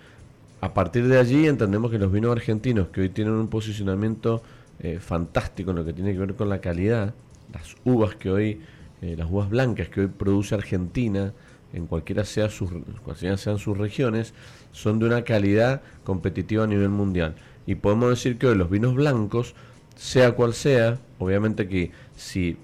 a 0.64 0.72
partir 0.72 1.06
de 1.08 1.18
allí 1.18 1.46
entendemos 1.46 1.90
que 1.90 1.98
los 1.98 2.10
vinos 2.10 2.32
argentinos, 2.32 2.88
que 2.88 3.02
hoy 3.02 3.10
tienen 3.10 3.34
un 3.34 3.48
posicionamiento 3.48 4.42
eh, 4.78 4.98
fantástico 4.98 5.72
en 5.72 5.76
lo 5.76 5.84
que 5.84 5.92
tiene 5.92 6.14
que 6.14 6.18
ver 6.18 6.34
con 6.36 6.48
la 6.48 6.62
calidad, 6.62 7.12
las 7.52 7.76
uvas 7.84 8.14
que 8.14 8.30
hoy, 8.30 8.62
eh, 9.02 9.14
las 9.14 9.30
uvas 9.30 9.50
blancas 9.50 9.90
que 9.90 10.00
hoy 10.00 10.06
produce 10.06 10.54
Argentina, 10.54 11.34
en 11.74 11.86
cualquiera 11.86 12.24
sea 12.24 12.48
sus, 12.48 12.70
cualquiera 13.04 13.36
sean 13.36 13.58
sus 13.58 13.76
regiones, 13.76 14.32
son 14.72 14.98
de 14.98 15.04
una 15.04 15.20
calidad 15.20 15.82
competitiva 16.02 16.64
a 16.64 16.66
nivel 16.66 16.88
mundial. 16.88 17.34
Y 17.66 17.74
podemos 17.74 18.08
decir 18.08 18.38
que 18.38 18.46
hoy 18.46 18.56
los 18.56 18.70
vinos 18.70 18.94
blancos, 18.94 19.54
sea 19.96 20.32
cual 20.32 20.54
sea, 20.54 20.98
obviamente 21.18 21.68
que 21.68 21.90
si 22.16 22.56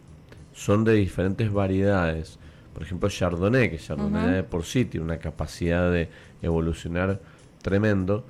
son 0.55 0.85
de 0.85 0.95
diferentes 0.95 1.53
variedades, 1.53 2.39
por 2.73 2.83
ejemplo 2.83 3.11
Chardonnay, 3.11 3.71
que 3.71 3.77
Chardonnay 3.77 4.43
por 4.49 4.65
sí 4.65 4.87
tiene 4.87 5.05
una 5.05 5.19
capacidad 5.19 5.93
de 5.93 6.09
evolucionar 6.41 7.21
tremendo, 7.63 8.25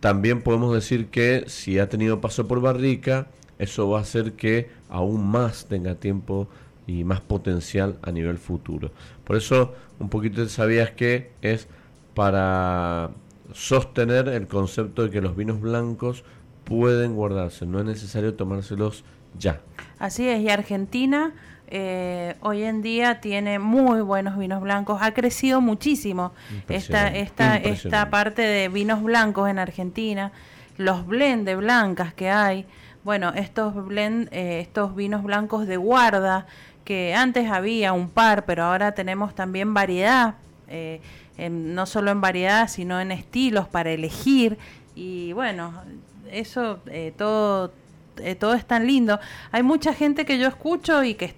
también 0.00 0.42
podemos 0.42 0.74
decir 0.74 1.08
que 1.08 1.44
si 1.46 1.78
ha 1.78 1.88
tenido 1.88 2.20
paso 2.20 2.48
por 2.48 2.60
barrica, 2.60 3.28
eso 3.58 3.88
va 3.88 3.98
a 3.98 4.02
hacer 4.02 4.32
que 4.32 4.70
aún 4.88 5.26
más 5.26 5.66
tenga 5.66 5.94
tiempo 5.94 6.48
y 6.86 7.04
más 7.04 7.20
potencial 7.20 7.98
a 8.02 8.10
nivel 8.10 8.38
futuro. 8.38 8.90
Por 9.24 9.36
eso 9.36 9.74
un 10.00 10.08
poquito 10.08 10.48
sabías 10.48 10.90
que 10.90 11.30
es 11.42 11.68
para 12.14 13.10
sostener 13.52 14.28
el 14.28 14.46
concepto 14.48 15.04
de 15.04 15.10
que 15.10 15.20
los 15.20 15.36
vinos 15.36 15.60
blancos 15.60 16.24
pueden 16.64 17.14
guardarse, 17.14 17.66
no 17.66 17.78
es 17.78 17.84
necesario 17.84 18.34
tomárselos 18.34 19.04
ya. 19.38 19.60
Así 19.98 20.28
es, 20.28 20.40
y 20.40 20.48
Argentina 20.48 21.32
eh, 21.74 22.36
hoy 22.40 22.64
en 22.64 22.82
día 22.82 23.22
tiene 23.22 23.58
muy 23.58 24.02
buenos 24.02 24.36
vinos 24.36 24.60
blancos, 24.60 25.00
ha 25.00 25.14
crecido 25.14 25.62
muchísimo 25.62 26.32
esta, 26.68 27.08
esta, 27.08 27.56
esta 27.56 28.10
parte 28.10 28.42
de 28.42 28.68
vinos 28.68 29.02
blancos 29.02 29.48
en 29.48 29.58
Argentina, 29.58 30.32
los 30.76 31.06
blend 31.06 31.46
de 31.46 31.56
blancas 31.56 32.12
que 32.12 32.28
hay, 32.28 32.66
bueno, 33.04 33.32
estos 33.34 33.74
blend, 33.86 34.28
eh, 34.32 34.60
estos 34.60 34.94
vinos 34.94 35.22
blancos 35.22 35.66
de 35.66 35.78
guarda, 35.78 36.44
que 36.84 37.14
antes 37.14 37.50
había 37.50 37.94
un 37.94 38.10
par, 38.10 38.44
pero 38.44 38.64
ahora 38.64 38.92
tenemos 38.92 39.34
también 39.34 39.72
variedad, 39.72 40.34
eh, 40.68 41.00
no 41.50 41.86
solo 41.86 42.10
en 42.10 42.20
variedad, 42.20 42.68
sino 42.68 43.00
en 43.00 43.12
estilos 43.12 43.66
para 43.66 43.92
elegir. 43.92 44.58
Y 44.94 45.32
bueno, 45.32 45.72
eso 46.30 46.80
eh, 46.86 47.14
todo, 47.16 47.72
eh, 48.18 48.34
todo 48.34 48.54
es 48.54 48.64
tan 48.64 48.86
lindo. 48.86 49.18
Hay 49.50 49.62
mucha 49.62 49.94
gente 49.94 50.24
que 50.24 50.38
yo 50.38 50.48
escucho 50.48 51.02
y 51.04 51.14
que 51.14 51.34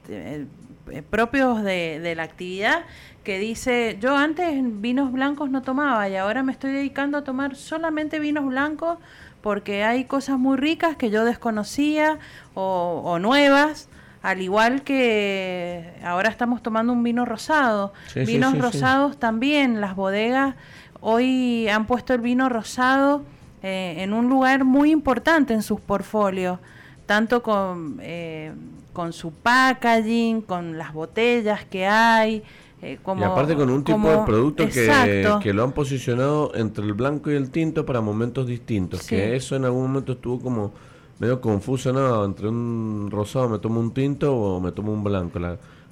propios 1.10 1.62
de, 1.62 2.00
de, 2.00 2.14
la 2.14 2.24
actividad 2.24 2.84
que 3.22 3.38
dice, 3.38 3.96
yo 4.00 4.16
antes 4.16 4.54
vinos 4.80 5.12
blancos 5.12 5.50
no 5.50 5.62
tomaba 5.62 6.08
y 6.08 6.16
ahora 6.16 6.42
me 6.42 6.52
estoy 6.52 6.72
dedicando 6.72 7.16
a 7.16 7.24
tomar 7.24 7.56
solamente 7.56 8.18
vinos 8.18 8.44
blancos 8.46 8.98
porque 9.40 9.82
hay 9.82 10.04
cosas 10.04 10.38
muy 10.38 10.56
ricas 10.56 10.96
que 10.96 11.10
yo 11.10 11.24
desconocía 11.24 12.18
o, 12.54 13.02
o 13.04 13.18
nuevas 13.18 13.88
al 14.24 14.40
igual 14.40 14.82
que 14.82 15.92
ahora 16.02 16.30
estamos 16.30 16.62
tomando 16.62 16.94
un 16.94 17.02
vino 17.02 17.26
rosado. 17.26 17.92
Vinos 18.14 18.58
rosados 18.58 19.18
también, 19.18 19.82
las 19.82 19.94
bodegas 19.94 20.54
hoy 21.02 21.68
han 21.68 21.84
puesto 21.86 22.14
el 22.14 22.22
vino 22.22 22.48
rosado 22.48 23.22
eh, 23.66 24.02
en 24.02 24.12
un 24.12 24.28
lugar 24.28 24.62
muy 24.62 24.90
importante 24.90 25.54
en 25.54 25.62
sus 25.62 25.80
portfolios, 25.80 26.58
tanto 27.06 27.42
con, 27.42 27.98
eh, 28.02 28.52
con 28.92 29.14
su 29.14 29.32
packaging, 29.32 30.42
con 30.42 30.76
las 30.76 30.92
botellas 30.92 31.64
que 31.64 31.86
hay. 31.86 32.42
Eh, 32.82 32.98
como, 33.02 33.22
y 33.22 33.24
aparte 33.24 33.56
con 33.56 33.70
un 33.70 33.82
tipo 33.82 34.06
de 34.06 34.18
producto 34.26 34.68
que, 34.68 35.38
que, 35.42 35.54
lo 35.54 35.64
han 35.64 35.72
posicionado 35.72 36.54
entre 36.54 36.84
el 36.84 36.92
blanco 36.92 37.30
y 37.30 37.36
el 37.36 37.48
tinto 37.48 37.86
para 37.86 38.02
momentos 38.02 38.46
distintos, 38.46 39.06
que 39.06 39.34
eso 39.34 39.56
en 39.56 39.64
algún 39.64 39.84
momento 39.84 40.12
estuvo 40.12 40.40
como 40.40 40.74
medio 41.18 41.40
confuso, 41.40 41.90
¿no? 41.90 42.22
Entre 42.22 42.46
un 42.46 43.08
rosado 43.10 43.48
me 43.48 43.60
tomo 43.60 43.80
un 43.80 43.94
tinto 43.94 44.36
o 44.36 44.60
me 44.60 44.72
tomo 44.72 44.92
un 44.92 45.02
blanco. 45.02 45.40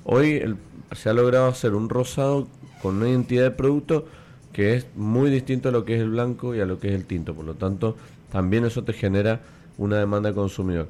hoy 0.04 0.58
se 0.94 1.08
ha 1.08 1.14
logrado 1.14 1.46
hacer 1.46 1.72
un 1.74 1.88
rosado 1.88 2.48
con 2.82 2.96
una 2.96 3.08
identidad 3.08 3.44
de 3.44 3.50
producto 3.52 4.04
que 4.52 4.74
es 4.76 4.86
muy 4.96 5.30
distinto 5.30 5.68
a 5.68 5.72
lo 5.72 5.84
que 5.84 5.96
es 5.96 6.00
el 6.00 6.10
blanco 6.10 6.54
y 6.54 6.60
a 6.60 6.66
lo 6.66 6.78
que 6.78 6.88
es 6.88 6.94
el 6.94 7.04
tinto. 7.04 7.34
Por 7.34 7.44
lo 7.44 7.54
tanto, 7.54 7.96
también 8.30 8.64
eso 8.64 8.84
te 8.84 8.92
genera 8.92 9.40
una 9.78 9.98
demanda 9.98 10.30
de 10.30 10.34
consumidor. 10.34 10.88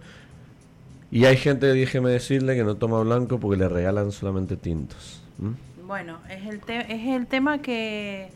Y 1.10 1.26
hay 1.26 1.36
gente, 1.36 1.66
déjeme 1.66 2.10
decirle, 2.10 2.56
que 2.56 2.64
no 2.64 2.76
toma 2.76 3.00
blanco 3.00 3.38
porque 3.38 3.58
le 3.58 3.68
regalan 3.68 4.12
solamente 4.12 4.56
tintos. 4.56 5.22
Bueno, 5.86 6.18
es 6.28 6.46
el, 6.46 6.60
es 6.68 7.06
el 7.08 7.26
tema 7.26 7.60
que 7.60 8.30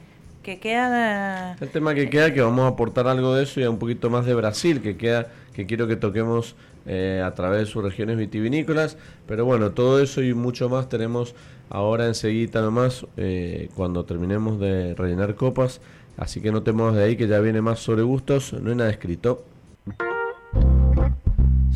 que 0.46 0.60
queda... 0.60 1.56
El 1.60 1.70
tema 1.70 1.92
que 1.92 2.08
queda, 2.08 2.32
que 2.32 2.40
vamos 2.40 2.66
a 2.66 2.68
aportar 2.68 3.08
algo 3.08 3.34
de 3.34 3.42
eso 3.42 3.60
y 3.60 3.64
un 3.64 3.80
poquito 3.80 4.10
más 4.10 4.26
de 4.26 4.34
Brasil, 4.36 4.80
que 4.80 4.96
queda, 4.96 5.26
que 5.52 5.66
quiero 5.66 5.88
que 5.88 5.96
toquemos 5.96 6.54
eh, 6.86 7.20
a 7.24 7.34
través 7.34 7.58
de 7.58 7.66
sus 7.66 7.82
regiones 7.82 8.16
vitivinícolas. 8.16 8.96
Pero 9.26 9.44
bueno, 9.44 9.72
todo 9.72 10.00
eso 10.00 10.22
y 10.22 10.34
mucho 10.34 10.68
más 10.68 10.88
tenemos 10.88 11.34
ahora 11.70 12.06
enseguida 12.06 12.60
nomás, 12.60 13.06
eh, 13.16 13.68
cuando 13.74 14.04
terminemos 14.04 14.58
de 14.60 14.94
rellenar 14.94 15.34
copas. 15.34 15.80
Así 16.16 16.40
que 16.40 16.50
no 16.50 16.62
te 16.62 16.72
de 16.72 17.04
ahí, 17.04 17.16
que 17.16 17.28
ya 17.28 17.40
viene 17.40 17.60
más 17.60 17.80
sobre 17.80 18.02
gustos, 18.02 18.54
no 18.54 18.70
hay 18.70 18.76
nada 18.76 18.90
escrito. 18.90 19.44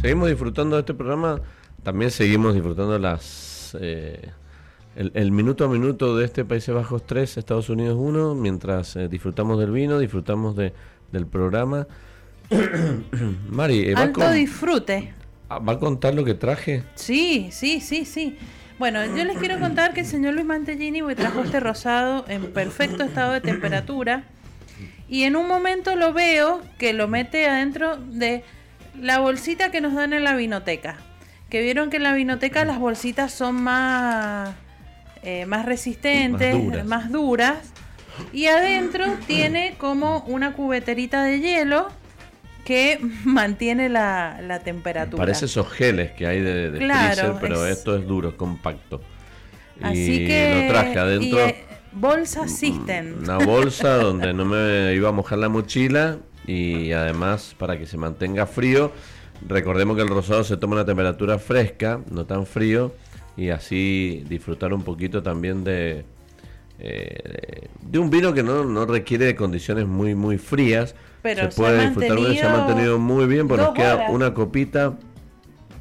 Seguimos 0.00 0.28
disfrutando 0.28 0.76
de 0.76 0.80
este 0.80 0.94
programa, 0.94 1.40
también 1.82 2.10
seguimos 2.10 2.54
disfrutando 2.54 2.98
las... 2.98 3.76
Eh, 3.80 4.30
el, 4.96 5.30
minuto 5.30 5.64
a 5.64 5.68
minuto 5.68 6.16
de 6.16 6.24
este 6.24 6.44
Países 6.44 6.74
Bajos 6.74 7.06
3, 7.06 7.38
Estados 7.38 7.68
Unidos 7.68 7.96
1, 7.98 8.34
mientras 8.34 8.96
eh, 8.96 9.08
disfrutamos 9.08 9.58
del 9.58 9.70
vino, 9.70 9.98
disfrutamos 9.98 10.56
de, 10.56 10.72
del 11.12 11.26
programa. 11.26 11.86
Mari, 13.48 13.90
eh, 13.90 13.94
Alto 13.96 14.30
disfrute. 14.32 15.14
Ah, 15.48 15.58
¿Va 15.58 15.74
a 15.74 15.78
contar 15.78 16.14
lo 16.14 16.24
que 16.24 16.34
traje? 16.34 16.82
Sí, 16.94 17.48
sí, 17.52 17.80
sí, 17.80 18.04
sí. 18.04 18.36
Bueno, 18.80 19.04
yo 19.14 19.26
les 19.26 19.36
quiero 19.36 19.60
contar 19.60 19.92
que 19.92 20.00
el 20.00 20.06
señor 20.06 20.32
Luis 20.32 20.46
Mantellini 20.46 21.02
trajo 21.14 21.42
este 21.42 21.60
rosado 21.60 22.24
en 22.28 22.50
perfecto 22.50 23.02
estado 23.04 23.32
de 23.32 23.42
temperatura 23.42 24.24
y 25.06 25.24
en 25.24 25.36
un 25.36 25.46
momento 25.46 25.96
lo 25.96 26.14
veo 26.14 26.62
que 26.78 26.94
lo 26.94 27.06
mete 27.06 27.46
adentro 27.46 27.98
de 27.98 28.42
la 28.98 29.18
bolsita 29.18 29.70
que 29.70 29.82
nos 29.82 29.92
dan 29.92 30.14
en 30.14 30.24
la 30.24 30.34
vinoteca. 30.34 30.96
Que 31.50 31.60
vieron 31.60 31.90
que 31.90 31.98
en 31.98 32.04
la 32.04 32.14
vinoteca 32.14 32.64
las 32.64 32.78
bolsitas 32.78 33.34
son 33.34 33.62
más 33.62 34.54
eh, 35.24 35.44
más 35.44 35.66
resistentes, 35.66 36.86
más 36.86 37.12
duras. 37.12 37.58
Y 38.32 38.46
adentro 38.46 39.04
tiene 39.26 39.74
como 39.76 40.20
una 40.20 40.54
cubeterita 40.54 41.22
de 41.22 41.40
hielo 41.40 41.90
que 42.70 43.00
mantiene 43.24 43.88
la, 43.88 44.60
temperatura. 44.62 45.20
Parece 45.20 45.46
esos 45.46 45.68
geles 45.68 46.12
que 46.12 46.24
hay 46.24 46.40
de, 46.40 46.70
freezer, 46.70 47.34
pero 47.40 47.66
esto 47.66 47.96
es 47.96 48.06
duro, 48.06 48.36
compacto. 48.36 49.00
Así 49.82 50.24
que 50.24 50.66
lo 50.68 50.72
traje 50.72 50.96
adentro. 50.96 51.40
Eh, 51.40 51.64
bolsa 51.90 52.46
System. 52.46 53.24
Una 53.24 53.38
bolsa 53.38 53.96
donde 53.96 54.32
no 54.32 54.44
me 54.44 54.94
iba 54.94 55.08
a 55.08 55.12
mojar 55.12 55.38
la 55.38 55.48
mochila 55.48 56.18
y 56.46 56.92
además 56.92 57.56
para 57.58 57.76
que 57.76 57.86
se 57.86 57.96
mantenga 57.96 58.46
frío. 58.46 58.92
Recordemos 59.48 59.96
que 59.96 60.02
el 60.02 60.08
rosado 60.08 60.44
se 60.44 60.56
toma 60.56 60.74
a 60.74 60.78
una 60.80 60.86
temperatura 60.86 61.40
fresca, 61.40 62.00
no 62.08 62.24
tan 62.24 62.46
frío 62.46 62.94
y 63.36 63.48
así 63.48 64.24
disfrutar 64.28 64.72
un 64.72 64.84
poquito 64.84 65.24
también 65.24 65.64
de, 65.64 66.04
eh, 66.78 67.68
de 67.80 67.98
un 67.98 68.10
vino 68.10 68.32
que 68.32 68.44
no, 68.44 68.62
no 68.62 68.86
requiere 68.86 69.24
de 69.24 69.34
condiciones 69.34 69.86
muy 69.88 70.14
muy 70.14 70.38
frías. 70.38 70.94
Pero 71.22 71.50
se 71.50 71.56
puede 71.56 71.86
disfrutar 71.86 72.18
se 72.18 72.42
ha 72.42 72.56
mantenido 72.56 72.98
muy 72.98 73.26
bien, 73.26 73.48
pues 73.48 73.60
nos 73.60 73.74
queda 73.74 74.10
una 74.10 74.32
copita 74.34 74.98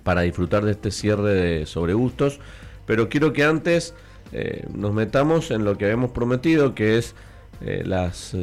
para 0.03 0.21
disfrutar 0.21 0.65
de 0.65 0.71
este 0.71 0.91
cierre 0.91 1.33
de 1.33 1.65
sobre 1.65 1.93
gustos. 1.93 2.39
Pero 2.85 3.09
quiero 3.09 3.33
que 3.33 3.43
antes 3.43 3.93
eh, 4.31 4.65
nos 4.73 4.93
metamos 4.93 5.51
en 5.51 5.63
lo 5.63 5.77
que 5.77 5.85
habíamos 5.85 6.11
prometido, 6.11 6.75
que 6.75 6.97
es 6.97 7.15
eh, 7.61 7.83
las 7.85 8.35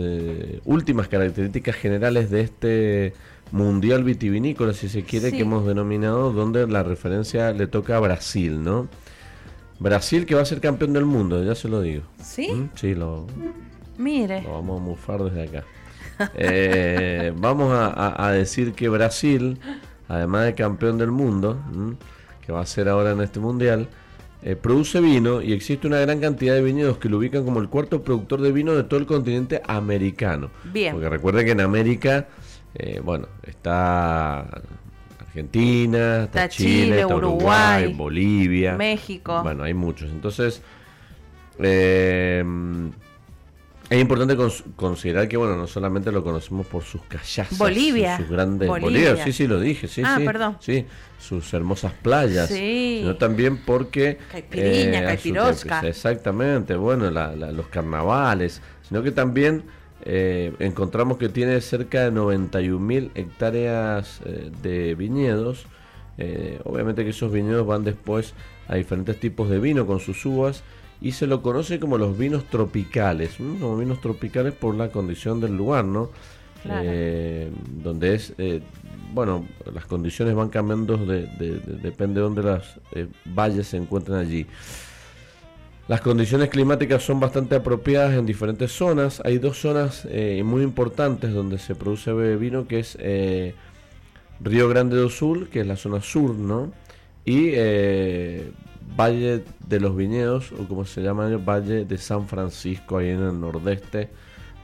últimas 0.65 1.09
características 1.09 1.77
generales 1.77 2.31
de 2.31 2.41
este 2.41 3.13
mundial 3.53 4.05
vitivinícola, 4.05 4.73
si 4.73 4.89
se 4.89 5.03
quiere, 5.03 5.33
que 5.33 5.41
hemos 5.41 5.67
denominado, 5.67 6.33
donde 6.33 6.67
la 6.67 6.83
referencia 6.83 7.53
le 7.53 7.67
toca 7.67 7.97
a 7.97 8.01
Brasil, 8.01 8.63
¿no? 8.63 8.89
Brasil 9.79 10.27
que 10.27 10.35
va 10.35 10.43
a 10.43 10.45
ser 10.45 10.61
campeón 10.61 10.93
del 10.93 11.05
mundo, 11.05 11.43
ya 11.45 11.55
se 11.55 11.69
lo 11.69 11.81
digo. 11.81 12.03
¿Sí? 12.23 12.51
¿Mm? 12.51 12.71
Sí, 12.75 12.95
lo, 12.95 13.27
Mire. 13.99 14.43
lo 14.43 14.53
vamos 14.53 14.81
a 14.81 14.85
mufar 14.85 15.23
desde 15.23 15.45
acá. 15.45 15.65
Eh, 16.35 17.33
vamos 17.37 17.73
a, 17.73 18.31
decir 18.33 18.73
que 18.73 18.89
Brasil, 18.89 19.59
además 20.09 20.45
de 20.45 20.55
campeón 20.55 20.99
del 20.99 21.11
mundo, 21.11 21.59
que 22.45 22.53
va 22.53 22.61
a 22.61 22.67
ser 22.67 22.89
ahora 22.89 23.13
en 23.13 23.21
este 23.21 23.41
mundial, 23.41 23.89
eh, 24.43 24.55
produce 24.55 25.01
vino 25.01 25.43
y 25.43 25.53
existe 25.53 25.89
una 25.89 25.99
gran 25.99 26.21
cantidad 26.21 26.55
de 26.55 26.63
viñedos 26.63 26.99
que 26.99 27.09
lo 27.09 27.19
ubican 27.19 27.45
como 27.45 27.59
el 27.59 27.69
cuarto 27.69 28.03
productor 28.03 28.41
de 28.43 28.53
vino 28.53 28.75
de 28.75 28.85
todo 28.85 29.01
el 29.01 29.07
continente 29.07 29.61
americano. 29.67 30.51
Bien. 30.73 30.93
Porque 30.93 31.09
recuerden 31.09 31.47
que 31.47 31.53
en 31.53 31.61
América, 31.63 32.29
eh, 32.75 33.01
bueno, 33.03 33.27
está 33.43 34.47
Argentina, 35.19 36.25
está, 36.25 36.49
Chile, 36.49 37.01
está 37.01 37.17
Uruguay, 37.17 37.93
Bolivia, 37.93 38.77
México. 38.77 39.43
Bueno, 39.43 39.65
hay 39.65 39.75
muchos. 39.75 40.11
Entonces, 40.11 40.63
eh, 41.59 42.45
es 43.89 44.01
importante 44.01 44.37
considerar 44.75 45.29
que, 45.29 45.37
bueno, 45.37 45.57
no 45.57 45.67
solamente 45.67 46.11
lo 46.11 46.25
conocemos 46.25 46.67
por 46.67 46.83
sus 46.83 47.03
callazas, 47.03 47.57
Bolivia. 47.57 48.17
sus 48.17 48.29
grandes. 48.29 48.69
Bolivia. 48.69 49.23
sí, 49.25 49.33
sí, 49.33 49.47
lo 49.47 49.61
dije, 49.61 49.87
sí, 49.87 50.03
ah, 50.05 50.17
sí. 50.19 50.25
perdón. 50.25 50.57
Sí, 50.61 50.87
sus 51.19 51.53
hermosas 51.55 51.93
playas. 51.93 52.49
Sí. 52.49 52.99
Sino 53.01 53.17
también 53.17 53.59
porque. 53.59 54.19
Caipiriña, 54.31 55.01
eh, 55.01 55.05
caipirosca. 55.05 55.81
exactamente, 55.87 56.75
bueno, 56.77 57.11
los 57.11 57.67
carnavales. 57.69 58.61
Sino 58.89 59.03
que 59.03 59.11
también 59.13 59.65
eh, 60.09 60.53
encontramos 60.61 61.19
que 61.19 61.29
tiene 61.29 61.61
cerca 61.61 62.05
de 62.05 62.13
91 62.13 62.79
mil 62.79 63.11
hectáreas 63.17 64.21
eh, 64.25 64.53
de 64.63 64.95
viñedos. 64.95 65.67
Eh, 66.19 66.61
obviamente 66.65 67.03
que 67.03 67.11
esos 67.11 67.33
viñedos 67.33 67.67
van 67.67 67.83
después 67.83 68.35
a 68.69 68.77
diferentes 68.77 69.19
tipos 69.19 69.51
de 69.51 69.59
vino 69.59 69.87
con 69.87 69.99
sus 69.99 70.25
uvas 70.25 70.63
y 71.01 71.13
se 71.13 71.27
lo 71.27 71.43
conoce 71.43 71.79
como 71.79 71.99
los 71.99 72.17
vinos 72.17 72.45
tropicales, 72.45 73.37
como 73.37 73.77
vinos 73.77 74.01
tropicales 74.01 74.55
por 74.55 74.75
la 74.75 74.89
condición 74.89 75.41
del 75.41 75.57
lugar, 75.57 75.85
¿no? 75.85 76.11
Eh, 76.69 77.51
donde 77.83 78.15
es, 78.15 78.35
eh, 78.39 78.61
bueno, 79.13 79.47
las 79.73 79.85
condiciones 79.87 80.35
van 80.35 80.49
cambiando, 80.49 80.97
de, 80.97 81.27
depende 81.83 82.15
de 82.15 82.21
dónde 82.21 82.43
las 82.43 82.81
eh, 82.93 83.07
valles 83.25 83.69
se 83.69 83.77
encuentren 83.77 84.17
allí. 84.17 84.47
Las 85.87 86.01
condiciones 86.01 86.49
climáticas 86.49 87.05
son 87.05 87.21
bastante 87.21 87.55
apropiadas 87.55 88.15
en 88.15 88.27
diferentes 88.27 88.73
zonas. 88.73 89.23
Hay 89.25 89.39
dos 89.39 89.61
zonas 89.61 90.09
muy 90.43 90.65
importantes 90.65 91.33
donde 91.33 91.59
se 91.59 91.77
produce 91.77 92.13
vino, 92.35 92.67
que 92.67 92.81
es 92.81 92.99
Río 94.41 94.69
Grande 94.69 94.97
do 94.97 95.09
Sul, 95.09 95.49
que 95.49 95.61
es 95.61 95.67
la 95.67 95.77
zona 95.77 96.03
sur, 96.03 96.35
¿no? 96.35 96.73
Y 97.25 97.53
Valle 98.99 99.45
de 99.67 99.81
los 99.81 99.97
Viñedos, 99.97 100.53
o 100.53 100.69
como 100.69 100.85
se 100.85 101.03
llama 101.03 101.27
el 101.27 101.39
Valle 101.39 101.85
de 101.85 101.99
San 101.99 102.27
Francisco, 102.29 102.99
ahí 102.99 103.11
en 103.11 103.23
el 103.23 103.41
nordeste 103.41 104.11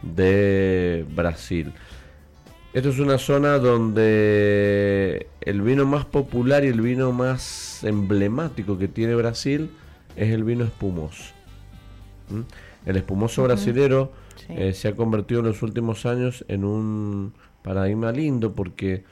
de 0.02 1.06
Brasil. 1.14 1.72
Esto 2.72 2.88
es 2.88 2.98
una 2.98 3.18
zona 3.18 3.58
donde 3.58 5.26
el 5.42 5.60
vino 5.60 5.84
más 5.84 6.06
popular 6.06 6.64
y 6.64 6.68
el 6.68 6.80
vino 6.80 7.12
más 7.12 7.84
emblemático 7.84 8.78
que 8.78 8.88
tiene 8.88 9.14
Brasil 9.14 9.70
es 10.16 10.30
el 10.30 10.44
vino 10.44 10.64
espumoso. 10.64 11.34
¿Mm? 12.30 12.88
El 12.88 12.96
espumoso 12.96 13.42
brasilero 13.42 14.12
eh, 14.48 14.72
se 14.72 14.88
ha 14.88 14.96
convertido 14.96 15.40
en 15.40 15.46
los 15.46 15.62
últimos 15.62 16.06
años 16.06 16.44
en 16.48 16.64
un 16.64 17.34
paradigma 17.62 18.10
lindo 18.10 18.54
porque 18.54 19.04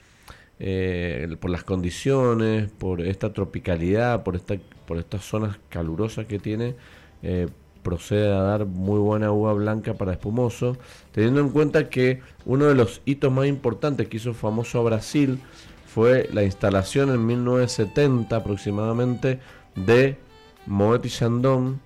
eh, 0.63 1.37
por 1.41 1.51
las 1.51 1.65
condiciones, 1.65 2.71
por 2.71 3.01
esta 3.01 3.33
tropicalidad, 3.33 4.23
por 4.23 4.39
por 4.87 4.99
estas 4.99 5.25
zonas 5.25 5.59
calurosas 5.71 6.27
que 6.27 6.39
tiene, 6.39 6.75
eh, 7.23 7.49
procede 7.83 8.31
a 8.31 8.43
dar 8.43 8.67
muy 8.67 8.99
buena 8.99 9.33
uva 9.33 9.55
blanca 9.55 9.95
para 9.95 10.13
espumoso, 10.13 10.77
teniendo 11.13 11.41
en 11.41 11.49
cuenta 11.49 11.89
que 11.89 12.21
uno 12.45 12.67
de 12.67 12.75
los 12.75 13.01
hitos 13.07 13.33
más 13.33 13.47
importantes 13.47 14.09
que 14.09 14.19
hizo 14.19 14.35
famoso 14.35 14.81
a 14.81 14.83
Brasil 14.83 15.41
fue 15.87 16.29
la 16.31 16.43
instalación 16.45 17.09
en 17.09 17.25
1970 17.25 18.37
aproximadamente 18.37 19.41
de 19.77 20.19
Moet 20.67 21.07
y 21.07 21.09
Chandon 21.09 21.81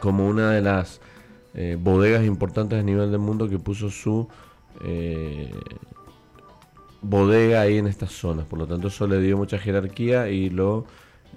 como 0.00 0.26
una 0.26 0.52
de 0.52 0.62
las 0.62 1.02
eh, 1.54 1.76
bodegas 1.78 2.24
importantes 2.24 2.80
a 2.80 2.82
nivel 2.82 3.10
del 3.10 3.20
mundo 3.20 3.50
que 3.50 3.58
puso 3.58 3.90
su 3.90 4.28
bodega 7.02 7.60
ahí 7.60 7.78
en 7.78 7.86
estas 7.86 8.12
zonas. 8.12 8.46
Por 8.46 8.58
lo 8.58 8.66
tanto, 8.66 8.88
eso 8.88 9.06
le 9.06 9.20
dio 9.20 9.36
mucha 9.36 9.58
jerarquía 9.58 10.28
y 10.28 10.48
lo 10.50 10.86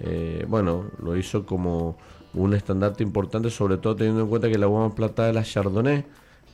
eh, 0.00 0.44
bueno, 0.48 0.84
lo 1.02 1.16
hizo 1.16 1.46
como 1.46 1.96
un 2.34 2.54
estandarte 2.54 3.02
importante, 3.02 3.50
sobre 3.50 3.78
todo 3.78 3.96
teniendo 3.96 4.22
en 4.22 4.28
cuenta 4.28 4.48
que 4.48 4.58
la 4.58 4.68
uva 4.68 4.94
plata 4.94 5.28
es 5.28 5.34
la 5.34 5.42
Chardonnay 5.42 6.04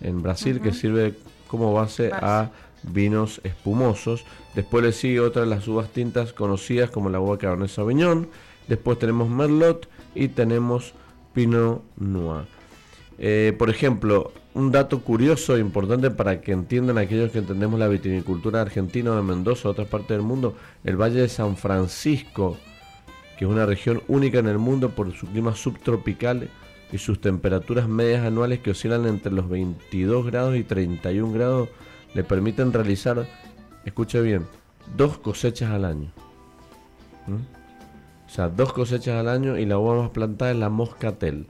en 0.00 0.22
Brasil, 0.22 0.60
que 0.60 0.72
sirve 0.72 1.14
como 1.48 1.72
base 1.72 2.10
a 2.12 2.50
vinos 2.82 3.40
espumosos. 3.44 4.24
Después 4.54 4.84
le 4.84 4.92
sigue 4.92 5.20
otra 5.20 5.42
de 5.42 5.48
las 5.48 5.66
uvas 5.66 5.88
tintas 5.90 6.32
conocidas 6.32 6.90
como 6.90 7.10
la 7.10 7.20
uva 7.20 7.38
Cabernet 7.38 7.68
Sauvignon. 7.68 8.28
Después 8.68 8.98
tenemos 8.98 9.28
Merlot 9.28 9.88
y 10.14 10.28
tenemos 10.28 10.94
Pinot 11.34 11.82
Noir. 11.96 12.46
Eh, 13.18 13.54
por 13.58 13.70
ejemplo, 13.70 14.32
un 14.54 14.70
dato 14.70 15.00
curioso 15.00 15.56
e 15.56 15.60
importante 15.60 16.10
para 16.10 16.40
que 16.40 16.52
entiendan 16.52 16.98
aquellos 16.98 17.30
que 17.30 17.38
entendemos 17.38 17.78
la 17.80 17.88
vitinicultura 17.88 18.60
argentina 18.60 19.14
de 19.14 19.22
Mendoza 19.22 19.68
o 19.68 19.72
otras 19.72 19.88
partes 19.88 20.10
del 20.10 20.22
mundo, 20.22 20.56
el 20.84 20.96
Valle 20.96 21.20
de 21.20 21.28
San 21.28 21.56
Francisco 21.56 22.58
que 23.36 23.44
es 23.44 23.50
una 23.50 23.66
región 23.66 24.02
única 24.08 24.38
en 24.38 24.46
el 24.46 24.58
mundo 24.58 24.90
por 24.90 25.12
su 25.12 25.26
clima 25.26 25.54
subtropical 25.54 26.48
y 26.92 26.98
sus 26.98 27.20
temperaturas 27.20 27.88
medias 27.88 28.24
anuales 28.24 28.60
que 28.60 28.70
oscilan 28.70 29.06
entre 29.06 29.32
los 29.32 29.48
22 29.48 30.26
grados 30.26 30.56
y 30.56 30.64
31 30.64 31.32
grados, 31.32 31.68
le 32.14 32.22
permiten 32.22 32.72
realizar, 32.72 33.26
escuche 33.84 34.20
bien, 34.20 34.46
dos 34.96 35.18
cosechas 35.18 35.70
al 35.70 35.86
año. 35.86 36.12
¿Mm? 37.26 38.26
O 38.26 38.28
sea, 38.28 38.48
dos 38.48 38.72
cosechas 38.72 39.18
al 39.18 39.28
año 39.28 39.58
y 39.58 39.66
la 39.66 39.78
uva 39.78 40.02
más 40.02 40.10
plantada 40.10 40.52
es 40.52 40.58
la 40.58 40.68
Moscatel. 40.68 41.46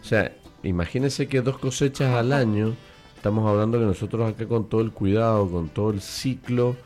O 0.00 0.04
sea, 0.04 0.36
imagínense 0.66 1.28
que 1.28 1.40
dos 1.40 1.58
cosechas 1.58 2.14
al 2.14 2.32
año, 2.32 2.74
estamos 3.16 3.48
hablando 3.48 3.78
que 3.78 3.84
nosotros 3.84 4.32
acá 4.32 4.46
con 4.46 4.68
todo 4.68 4.80
el 4.80 4.92
cuidado, 4.92 5.50
con 5.50 5.68
todo 5.68 5.90
el 5.90 6.00
ciclo 6.00 6.76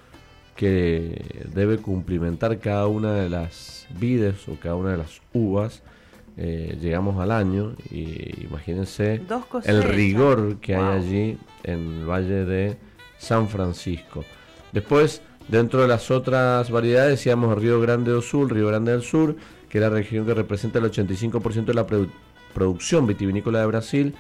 que 0.56 1.44
debe 1.54 1.78
cumplimentar 1.78 2.58
cada 2.58 2.86
una 2.86 3.14
de 3.14 3.30
las 3.30 3.86
vides 3.98 4.46
o 4.48 4.56
cada 4.60 4.74
una 4.74 4.90
de 4.90 4.98
las 4.98 5.20
uvas. 5.32 5.82
Eh, 6.36 6.78
llegamos 6.80 7.18
al 7.20 7.30
año 7.32 7.74
y 7.90 8.44
imagínense 8.44 9.20
el 9.64 9.82
rigor 9.82 10.56
que 10.60 10.76
hay 10.76 10.98
allí 10.98 11.38
en 11.64 12.00
el 12.00 12.04
Valle 12.04 12.44
de 12.44 12.76
San 13.18 13.48
Francisco. 13.48 14.24
Después, 14.72 15.22
dentro 15.48 15.82
de 15.82 15.88
las 15.88 16.10
otras 16.10 16.70
variedades, 16.70 17.18
decíamos 17.18 17.58
Río 17.58 17.80
Grande 17.80 18.10
do 18.12 18.22
Sul, 18.22 18.48
Río 18.48 18.68
Grande 18.68 18.92
del 18.92 19.02
Sur, 19.02 19.36
que 19.68 19.78
es 19.78 19.82
la 19.82 19.90
región 19.90 20.26
que 20.26 20.34
representa 20.34 20.78
el 20.78 20.86
85% 20.86 21.64
de 21.64 21.74
la 21.74 21.86
producción 22.54 23.06
vitivinícola 23.06 23.60
de 23.60 23.66
Brasil. 23.66 24.14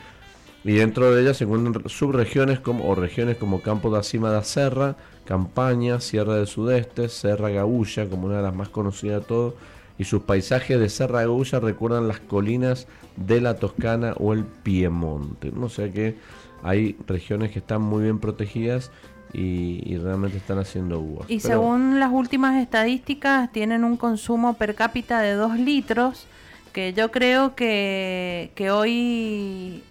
Y 0.62 0.72
dentro 0.72 1.12
de 1.12 1.22
ella 1.22 1.34
se 1.34 1.44
encuentran 1.44 1.88
subregiones 1.88 2.60
como, 2.60 2.88
o 2.88 2.94
regiones 2.94 3.36
como 3.38 3.62
Campo 3.62 3.90
da 3.90 4.02
Cima 4.02 4.30
da 4.30 4.44
Serra, 4.44 4.96
Campaña, 5.24 6.00
Sierra 6.00 6.34
del 6.34 6.46
Sudeste, 6.46 7.08
Serra 7.08 7.48
Gaúcha, 7.48 8.06
como 8.08 8.26
una 8.26 8.36
de 8.36 8.42
las 8.42 8.54
más 8.54 8.68
conocidas 8.68 9.22
de 9.22 9.26
todos, 9.26 9.54
y 9.96 10.04
sus 10.04 10.22
paisajes 10.22 10.78
de 10.78 10.88
Serra 10.88 11.22
Gaúcha 11.22 11.60
recuerdan 11.60 12.08
las 12.08 12.20
colinas 12.20 12.86
de 13.16 13.40
la 13.40 13.54
Toscana 13.56 14.14
o 14.18 14.32
el 14.32 14.44
Piemonte. 14.44 15.52
O 15.60 15.68
sea 15.68 15.90
que 15.90 16.16
hay 16.62 16.96
regiones 17.06 17.52
que 17.52 17.58
están 17.58 17.82
muy 17.82 18.04
bien 18.04 18.18
protegidas 18.18 18.90
y, 19.32 19.96
realmente 19.98 20.38
están 20.38 20.58
haciendo 20.58 20.98
uvas. 21.00 21.30
Y 21.30 21.40
según 21.40 22.00
las 22.00 22.10
últimas 22.12 22.60
estadísticas, 22.60 23.52
tienen 23.52 23.84
un 23.84 23.96
consumo 23.96 24.54
per 24.54 24.74
cápita 24.74 25.20
de 25.20 25.34
2 25.34 25.58
litros, 25.58 26.26
que 26.72 26.92
yo 26.92 27.10
creo 27.10 27.54
que, 27.54 28.52
que 28.54 28.70
hoy, 28.70 29.82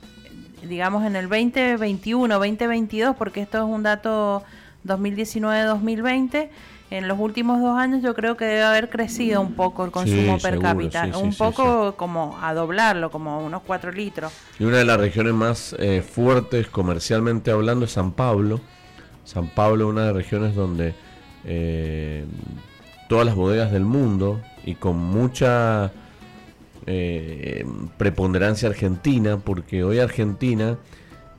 digamos 0.64 1.06
en 1.06 1.16
el 1.16 1.30
2021, 1.30 2.34
2022, 2.34 3.16
porque 3.16 3.42
esto 3.42 3.58
es 3.58 3.64
un 3.64 3.84
dato 3.84 4.44
2019-2020, 4.86 6.50
en 6.92 7.08
los 7.08 7.20
últimos 7.20 7.62
dos 7.62 7.78
años 7.78 8.02
yo 8.02 8.16
creo 8.16 8.36
que 8.36 8.46
debe 8.46 8.64
haber 8.64 8.90
crecido 8.90 9.42
un 9.42 9.54
poco 9.54 9.86
el 9.86 9.92
consumo 9.92 10.40
per 10.40 10.60
cápita, 10.60 11.08
un 11.22 11.36
poco 11.36 11.96
como 11.96 12.38
a 12.42 12.54
doblarlo, 12.56 13.12
como 13.12 13.46
unos 13.46 13.62
4 13.66 13.92
litros. 13.92 14.34
Y 14.58 14.64
una 14.64 14.78
de 14.78 14.86
las 14.86 15.00
regiones 15.00 15.34
más 15.34 15.76
eh, 15.78 16.02
fuertes 16.02 16.68
comercialmente 16.68 17.52
hablando 17.52 17.86
es 17.86 17.92
San 17.92 18.14
Pablo. 18.14 18.60
San 19.24 19.50
Pablo 19.50 19.86
es 19.86 19.92
una 19.92 20.02
de 20.02 20.08
las 20.08 20.16
regiones 20.16 20.56
donde 20.56 20.96
eh, 21.46 22.26
todas 23.08 23.26
las 23.26 23.36
bodegas 23.36 23.72
del 23.72 23.86
mundo 23.86 24.42
y 24.66 24.74
con 24.74 24.98
mucha 24.98 25.92
eh, 26.92 27.66
preponderancia 28.00 28.68
argentina, 28.68 29.38
porque 29.38 29.84
hoy 29.84 30.00
Argentina 30.00 30.80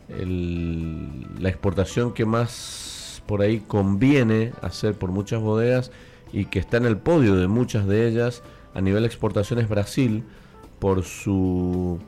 la 0.09 1.49
exportación 1.49 2.13
que 2.13 2.25
más 2.25 3.21
por 3.27 3.43
ahí 3.43 3.59
conviene 3.59 4.53
hacer 4.63 4.95
por 4.95 5.11
muchas 5.11 5.41
bodegas 5.41 5.91
y 6.33 6.45
que 6.45 6.61
está 6.61 6.77
en 6.77 6.87
el 6.87 6.99
podio 6.99 7.35
de 7.35 7.49
muchas 7.49 7.87
de 7.89 8.07
ellas 8.07 8.43
a 8.75 8.81
nivel 8.81 9.03
de 9.03 9.09
exportaciones 9.09 9.69
Brasil 9.69 10.23
por 10.79 11.03
su 11.03 11.99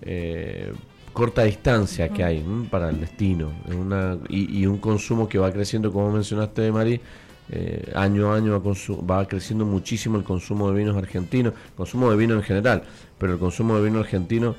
eh, 0.00 0.72
corta 1.12 1.42
distancia 1.44 2.08
que 2.08 2.24
hay 2.24 2.42
para 2.70 2.88
el 2.88 3.00
destino. 3.00 3.52
Una, 3.66 4.16
y, 4.30 4.64
un 4.64 4.78
consumo 4.78 5.28
que 5.28 5.38
va 5.38 5.52
creciendo, 5.52 5.92
como 5.92 6.10
mencionaste, 6.10 6.72
Mari, 6.72 7.00
eh, 7.50 7.92
año 7.94 8.32
a 8.32 8.36
año 8.36 8.60
va, 8.60 9.16
va, 9.16 9.26
creciendo 9.26 9.64
muchísimo 9.64 10.18
el 10.18 10.24
consumo 10.24 10.70
de 10.70 10.78
vinos 10.78 10.96
argentinos, 10.96 11.54
consumo 11.76 12.10
de 12.10 12.16
vino 12.16 12.34
en 12.34 12.42
general, 12.42 12.82
pero 13.18 13.34
el 13.34 13.38
consumo 13.38 13.76
de 13.76 13.84
vino 13.84 14.00
argentino, 14.00 14.54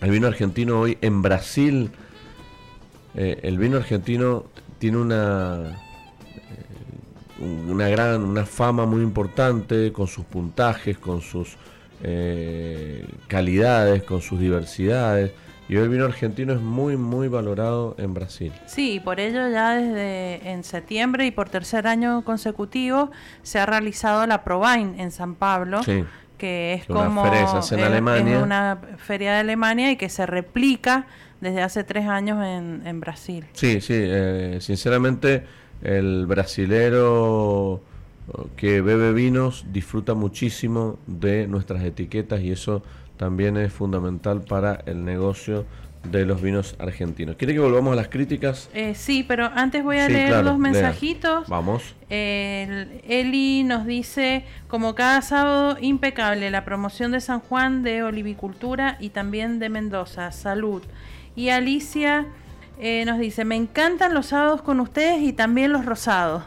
el 0.00 0.10
vino 0.10 0.26
argentino 0.26 0.80
hoy 0.80 0.98
en 1.00 1.22
Brasil, 1.22 1.90
eh, 3.14 3.40
el 3.42 3.58
vino 3.58 3.76
argentino 3.76 4.44
tiene 4.78 4.98
una 4.98 5.78
una 7.42 7.88
gran 7.88 8.22
una 8.22 8.46
fama 8.46 8.86
muy 8.86 9.02
importante 9.02 9.92
con 9.92 10.06
sus 10.06 10.24
puntajes, 10.24 10.98
con 10.98 11.20
sus 11.20 11.56
eh, 12.02 13.04
calidades, 13.28 14.02
con 14.02 14.20
sus 14.20 14.38
diversidades. 14.40 15.32
Y 15.72 15.76
hoy 15.76 15.84
el 15.84 15.88
vino 15.88 16.04
argentino 16.04 16.52
es 16.52 16.60
muy, 16.60 16.98
muy 16.98 17.28
valorado 17.28 17.94
en 17.96 18.12
Brasil. 18.12 18.52
Sí, 18.66 19.00
por 19.02 19.20
ello 19.20 19.48
ya 19.48 19.70
desde 19.70 20.50
en 20.50 20.64
septiembre 20.64 21.24
y 21.24 21.30
por 21.30 21.48
tercer 21.48 21.86
año 21.86 22.22
consecutivo 22.26 23.10
se 23.42 23.58
ha 23.58 23.64
realizado 23.64 24.26
la 24.26 24.44
Provine 24.44 25.02
en 25.02 25.10
San 25.10 25.34
Pablo. 25.34 25.80
que 26.36 26.74
es 26.74 26.84
como 26.84 27.24
en 27.26 27.80
Alemania. 27.80 28.40
una 28.40 28.80
feria 28.98 29.32
de 29.32 29.38
Alemania 29.38 29.90
y 29.90 29.96
que 29.96 30.10
se 30.10 30.26
replica 30.26 31.06
desde 31.40 31.62
hace 31.62 31.84
tres 31.84 32.06
años 32.06 32.44
en, 32.44 33.00
Brasil. 33.00 33.46
Sí, 33.54 33.80
sí, 33.80 33.94
eh, 33.96 34.58
sinceramente 34.60 35.46
el 35.80 36.26
brasilero 36.26 37.80
que 38.56 38.82
bebe 38.82 39.14
vinos 39.14 39.64
disfruta 39.72 40.12
muchísimo 40.12 40.98
de 41.06 41.46
nuestras 41.46 41.82
etiquetas 41.82 42.42
y 42.42 42.52
eso 42.52 42.82
también 43.16 43.56
es 43.56 43.72
fundamental 43.72 44.42
para 44.42 44.82
el 44.86 45.04
negocio 45.04 45.64
de 46.10 46.26
los 46.26 46.42
vinos 46.42 46.74
argentinos. 46.78 47.36
¿Quiere 47.36 47.54
que 47.54 47.60
volvamos 47.60 47.92
a 47.92 47.96
las 47.96 48.08
críticas? 48.08 48.68
Eh, 48.74 48.94
sí, 48.94 49.24
pero 49.26 49.50
antes 49.54 49.84
voy 49.84 49.98
a 49.98 50.08
leer 50.08 50.44
los 50.44 50.58
mensajitos. 50.58 51.48
Vamos. 51.48 51.94
Eli 52.08 53.62
nos 53.64 53.86
dice, 53.86 54.44
como 54.68 54.94
cada 54.94 55.22
sábado, 55.22 55.76
impecable 55.80 56.50
la 56.50 56.64
promoción 56.64 57.12
de 57.12 57.20
San 57.20 57.40
Juan 57.40 57.82
de 57.82 58.02
Olivicultura 58.02 58.96
y 59.00 59.10
también 59.10 59.58
de 59.58 59.68
Mendoza. 59.68 60.32
Salud. 60.32 60.82
Y 61.36 61.50
Alicia 61.50 62.26
eh, 62.78 63.04
nos 63.06 63.18
dice, 63.18 63.44
me 63.44 63.56
encantan 63.56 64.12
los 64.12 64.26
sábados 64.26 64.62
con 64.62 64.80
ustedes 64.80 65.22
y 65.22 65.32
también 65.32 65.72
los 65.72 65.86
rosados. 65.86 66.44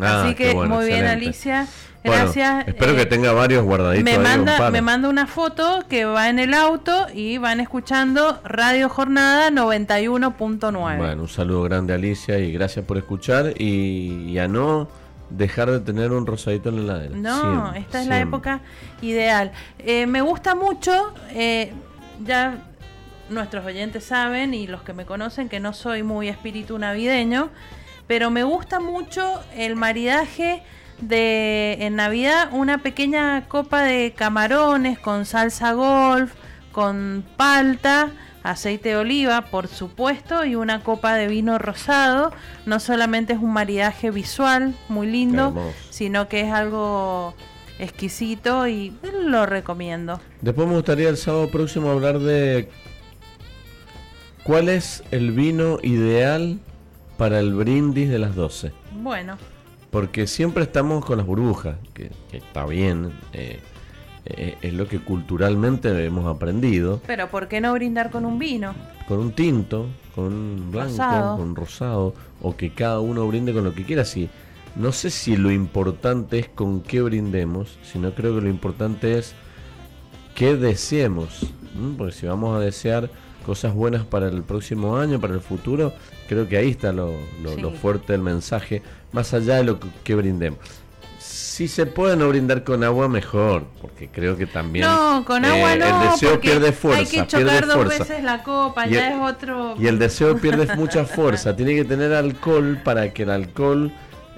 Ah, 0.00 0.22
Así 0.22 0.34
que 0.34 0.54
muy 0.54 0.86
bien 0.86 1.06
Alicia. 1.06 1.66
Gracias. 2.04 2.68
espero 2.68 2.94
que 2.94 3.02
eh, 3.02 3.06
tenga 3.06 3.32
varios 3.32 3.64
guardaditos. 3.64 4.04
Me 4.04 4.18
manda, 4.18 4.70
me 4.70 4.82
manda 4.82 5.08
una 5.08 5.26
foto 5.26 5.84
que 5.88 6.04
va 6.04 6.28
en 6.28 6.38
el 6.38 6.54
auto 6.54 7.06
y 7.12 7.38
van 7.38 7.60
escuchando 7.60 8.40
Radio 8.44 8.88
Jornada 8.88 9.50
91.9. 9.50 10.96
Bueno, 10.96 11.22
un 11.22 11.28
saludo 11.28 11.62
grande 11.62 11.94
Alicia 11.94 12.38
y 12.38 12.52
gracias 12.52 12.84
por 12.84 12.98
escuchar 12.98 13.54
y, 13.60 14.38
a 14.38 14.46
no 14.46 14.88
dejar 15.30 15.70
de 15.70 15.80
tener 15.80 16.12
un 16.12 16.26
rosadito 16.26 16.68
en 16.68 16.86
la 16.86 17.04
heladera. 17.04 17.16
No, 17.16 17.74
esta 17.74 18.00
es 18.00 18.06
la 18.06 18.20
época 18.20 18.60
ideal. 19.02 19.52
Eh, 19.80 20.06
me 20.06 20.20
gusta 20.20 20.54
mucho, 20.54 21.12
ya 22.24 22.58
nuestros 23.30 23.64
oyentes 23.64 24.04
saben 24.04 24.54
y 24.54 24.66
los 24.66 24.82
que 24.82 24.92
me 24.92 25.04
conocen 25.04 25.48
que 25.48 25.60
no 25.60 25.72
soy 25.72 26.02
muy 26.02 26.28
espíritu 26.28 26.78
navideño, 26.78 27.50
pero 28.06 28.30
me 28.30 28.44
gusta 28.44 28.80
mucho 28.80 29.40
el 29.54 29.76
maridaje 29.76 30.62
de 31.00 31.78
en 31.80 31.96
Navidad 31.96 32.48
una 32.52 32.78
pequeña 32.78 33.46
copa 33.48 33.82
de 33.82 34.12
camarones 34.16 34.98
con 34.98 35.24
salsa 35.24 35.72
golf, 35.72 36.32
con 36.72 37.24
palta, 37.36 38.10
aceite 38.42 38.90
de 38.90 38.96
oliva, 38.96 39.46
por 39.46 39.68
supuesto, 39.68 40.44
y 40.44 40.54
una 40.54 40.82
copa 40.82 41.14
de 41.14 41.28
vino 41.28 41.58
rosado. 41.58 42.32
No 42.66 42.80
solamente 42.80 43.32
es 43.32 43.38
un 43.38 43.52
maridaje 43.52 44.10
visual 44.10 44.74
muy 44.88 45.06
lindo, 45.06 45.54
sino 45.90 46.28
que 46.28 46.42
es 46.42 46.52
algo 46.52 47.34
exquisito 47.78 48.66
y 48.66 48.92
lo 49.24 49.46
recomiendo. 49.46 50.20
Después 50.40 50.66
me 50.66 50.74
gustaría 50.74 51.08
el 51.08 51.16
sábado 51.16 51.48
próximo 51.50 51.90
hablar 51.90 52.18
de 52.18 52.68
¿Cuál 54.48 54.70
es 54.70 55.04
el 55.10 55.32
vino 55.32 55.78
ideal 55.82 56.58
para 57.18 57.38
el 57.38 57.52
brindis 57.52 58.08
de 58.08 58.18
las 58.18 58.34
12? 58.34 58.72
Bueno. 58.92 59.36
Porque 59.90 60.26
siempre 60.26 60.64
estamos 60.64 61.04
con 61.04 61.18
las 61.18 61.26
burbujas, 61.26 61.76
que, 61.94 62.10
está 62.32 62.66
bien, 62.66 63.12
eh, 63.32 63.60
eh, 64.26 64.56
es 64.60 64.74
lo 64.74 64.86
que 64.86 64.98
culturalmente 64.98 66.04
hemos 66.04 66.26
aprendido. 66.26 67.00
Pero 67.06 67.28
¿por 67.28 67.48
qué 67.48 67.60
no 67.60 67.72
brindar 67.72 68.10
con 68.10 68.26
un 68.26 68.38
vino? 68.38 68.74
Con 69.06 69.18
un 69.18 69.32
tinto, 69.32 69.86
con 70.14 70.24
un 70.26 70.70
blanco, 70.70 71.36
con 71.36 71.48
un 71.48 71.56
rosado, 71.56 72.14
o 72.42 72.54
que 72.54 72.70
cada 72.74 73.00
uno 73.00 73.26
brinde 73.26 73.54
con 73.54 73.64
lo 73.64 73.74
que 73.74 73.84
quiera. 73.84 74.04
Sí, 74.04 74.28
no 74.76 74.92
sé 74.92 75.08
si 75.08 75.36
lo 75.36 75.50
importante 75.50 76.38
es 76.38 76.48
con 76.48 76.82
qué 76.82 77.00
brindemos, 77.00 77.78
sino 77.82 78.12
creo 78.12 78.34
que 78.34 78.42
lo 78.42 78.48
importante 78.48 79.18
es 79.18 79.34
qué 80.34 80.56
deseemos. 80.56 81.46
Porque 81.96 82.12
si 82.12 82.26
vamos 82.26 82.56
a 82.56 82.60
desear 82.60 83.08
cosas 83.48 83.72
buenas 83.72 84.04
para 84.04 84.28
el 84.28 84.42
próximo 84.42 84.98
año, 84.98 85.18
para 85.18 85.32
el 85.32 85.40
futuro, 85.40 85.94
creo 86.28 86.46
que 86.46 86.58
ahí 86.58 86.68
está 86.68 86.92
lo, 86.92 87.14
fuerte 87.80 88.12
del 88.12 88.20
mensaje, 88.20 88.82
más 89.12 89.32
allá 89.32 89.56
de 89.56 89.64
lo 89.64 89.78
que, 90.04 90.14
brindemos. 90.14 90.58
Si 91.18 91.66
se 91.66 91.86
puede 91.86 92.14
no 92.14 92.28
brindar 92.28 92.62
con 92.62 92.84
agua, 92.84 93.08
mejor, 93.08 93.64
porque 93.80 94.08
creo 94.08 94.36
que 94.36 94.44
también. 94.44 94.84
No, 94.84 95.24
con 95.24 95.46
agua 95.46 95.72
eh, 95.72 95.78
no. 95.78 95.86
El 95.86 96.10
deseo 96.10 96.38
pierde 96.38 96.72
fuerza. 96.72 97.00
Hay 97.00 97.06
que 97.06 97.26
chocar 97.26 97.66
dos 97.66 97.88
veces 97.88 98.22
la 98.22 98.42
copa, 98.42 98.86
ya 98.86 99.14
es 99.14 99.16
otro. 99.18 99.76
Y 99.78 99.86
el 99.86 99.98
deseo 99.98 100.36
pierde 100.36 100.76
mucha 100.76 101.06
fuerza. 101.06 101.56
Tiene 101.56 101.74
que 101.74 101.86
tener 101.86 102.12
alcohol 102.12 102.78
para 102.84 103.14
que 103.14 103.22
el 103.22 103.30
alcohol 103.30 103.90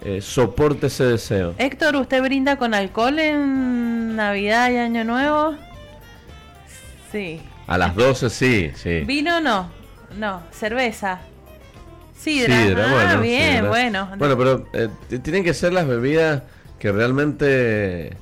eh, 0.05 0.21
soporte 0.21 0.87
ese 0.87 1.03
deseo. 1.03 1.57
Héctor, 1.59 1.97
¿usted 1.97 2.23
brinda 2.23 2.59
con 2.59 2.75
alcohol 2.75 3.19
en 3.19 4.15
Navidad 4.15 4.71
y 4.71 4.77
Año 4.77 5.03
Nuevo? 5.03 5.57
Sí. 7.11 7.41
A 7.71 7.79
las 7.79 7.95
12 7.95 8.31
sí, 8.31 8.73
sí. 8.75 9.01
¿Vino 9.07 9.41
no? 9.41 9.71
No, 10.19 10.43
cerveza. 10.51 11.21
Sidra. 12.19 12.65
Sidra 12.65 12.85
ah, 12.85 12.93
bueno, 12.93 13.21
bien, 13.23 13.69
bueno. 13.69 14.09
Bueno, 14.19 14.37
pero 14.37 14.67
eh, 14.73 14.89
tienen 15.23 15.45
que 15.45 15.55
ser 15.55 15.73
las 15.73 15.87
bebidas 15.87 16.43
que 16.81 16.91
realmente... 16.91 18.09
Eh, 18.09 18.15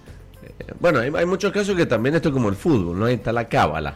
bueno, 0.79 0.99
hay, 1.01 1.25
muchos 1.25 1.51
casos 1.51 1.75
que 1.77 1.87
también 1.87 2.15
esto 2.15 2.29
es 2.29 2.35
como 2.35 2.51
el 2.51 2.57
fútbol, 2.57 2.99
¿no? 2.99 3.07
Ahí 3.07 3.15
está 3.15 3.33
la 3.33 3.49
cábala. 3.49 3.95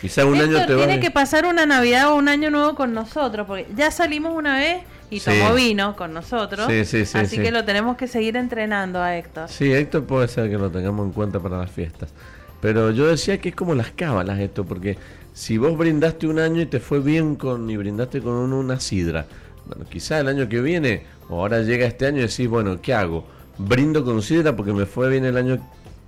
Quizá 0.00 0.24
un 0.24 0.40
año 0.40 0.64
te 0.66 0.74
tiene 0.74 1.00
que 1.00 1.10
pasar 1.10 1.44
una 1.44 1.66
Navidad 1.66 2.10
o 2.10 2.14
un 2.16 2.30
año 2.30 2.50
nuevo 2.50 2.74
con 2.74 2.94
nosotros, 2.94 3.46
porque 3.46 3.66
ya 3.76 3.90
salimos 3.90 4.34
una 4.34 4.56
vez 4.56 4.84
y 5.10 5.20
tomó 5.20 5.52
vino 5.52 5.96
con 5.96 6.14
nosotros. 6.14 6.66
Sí, 6.66 6.86
sí, 6.86 7.04
sí, 7.04 7.18
así 7.18 7.36
que 7.36 7.50
lo 7.50 7.66
tenemos 7.66 7.98
que 7.98 8.08
seguir 8.08 8.38
entrenando 8.38 9.02
a 9.02 9.18
Héctor. 9.18 9.50
Sí, 9.50 9.70
Héctor 9.70 10.06
puede 10.06 10.28
ser 10.28 10.48
que 10.48 10.56
lo 10.56 10.70
tengamos 10.70 11.04
en 11.04 11.12
cuenta 11.12 11.40
para 11.40 11.58
las 11.58 11.70
fiestas. 11.70 12.14
Pero 12.62 12.92
yo 12.92 13.08
decía 13.08 13.38
que 13.38 13.48
es 13.48 13.56
como 13.56 13.74
las 13.74 13.90
cábalas 13.90 14.38
esto, 14.38 14.64
porque 14.64 14.96
si 15.34 15.58
vos 15.58 15.76
brindaste 15.76 16.28
un 16.28 16.38
año 16.38 16.62
y 16.62 16.66
te 16.66 16.78
fue 16.78 17.00
bien 17.00 17.34
con 17.34 17.68
y 17.68 17.76
brindaste 17.76 18.22
con 18.22 18.34
una 18.52 18.78
sidra, 18.78 19.26
bueno, 19.66 19.84
quizá 19.90 20.20
el 20.20 20.28
año 20.28 20.48
que 20.48 20.60
viene, 20.60 21.02
o 21.28 21.40
ahora 21.40 21.62
llega 21.62 21.86
este 21.86 22.06
año 22.06 22.18
y 22.18 22.28
decís, 22.28 22.48
bueno, 22.48 22.80
¿qué 22.80 22.94
hago? 22.94 23.24
¿Brindo 23.58 24.04
con 24.04 24.22
sidra 24.22 24.54
porque 24.54 24.72
me 24.72 24.86
fue 24.86 25.10
bien 25.10 25.24
el 25.24 25.36
año 25.36 25.58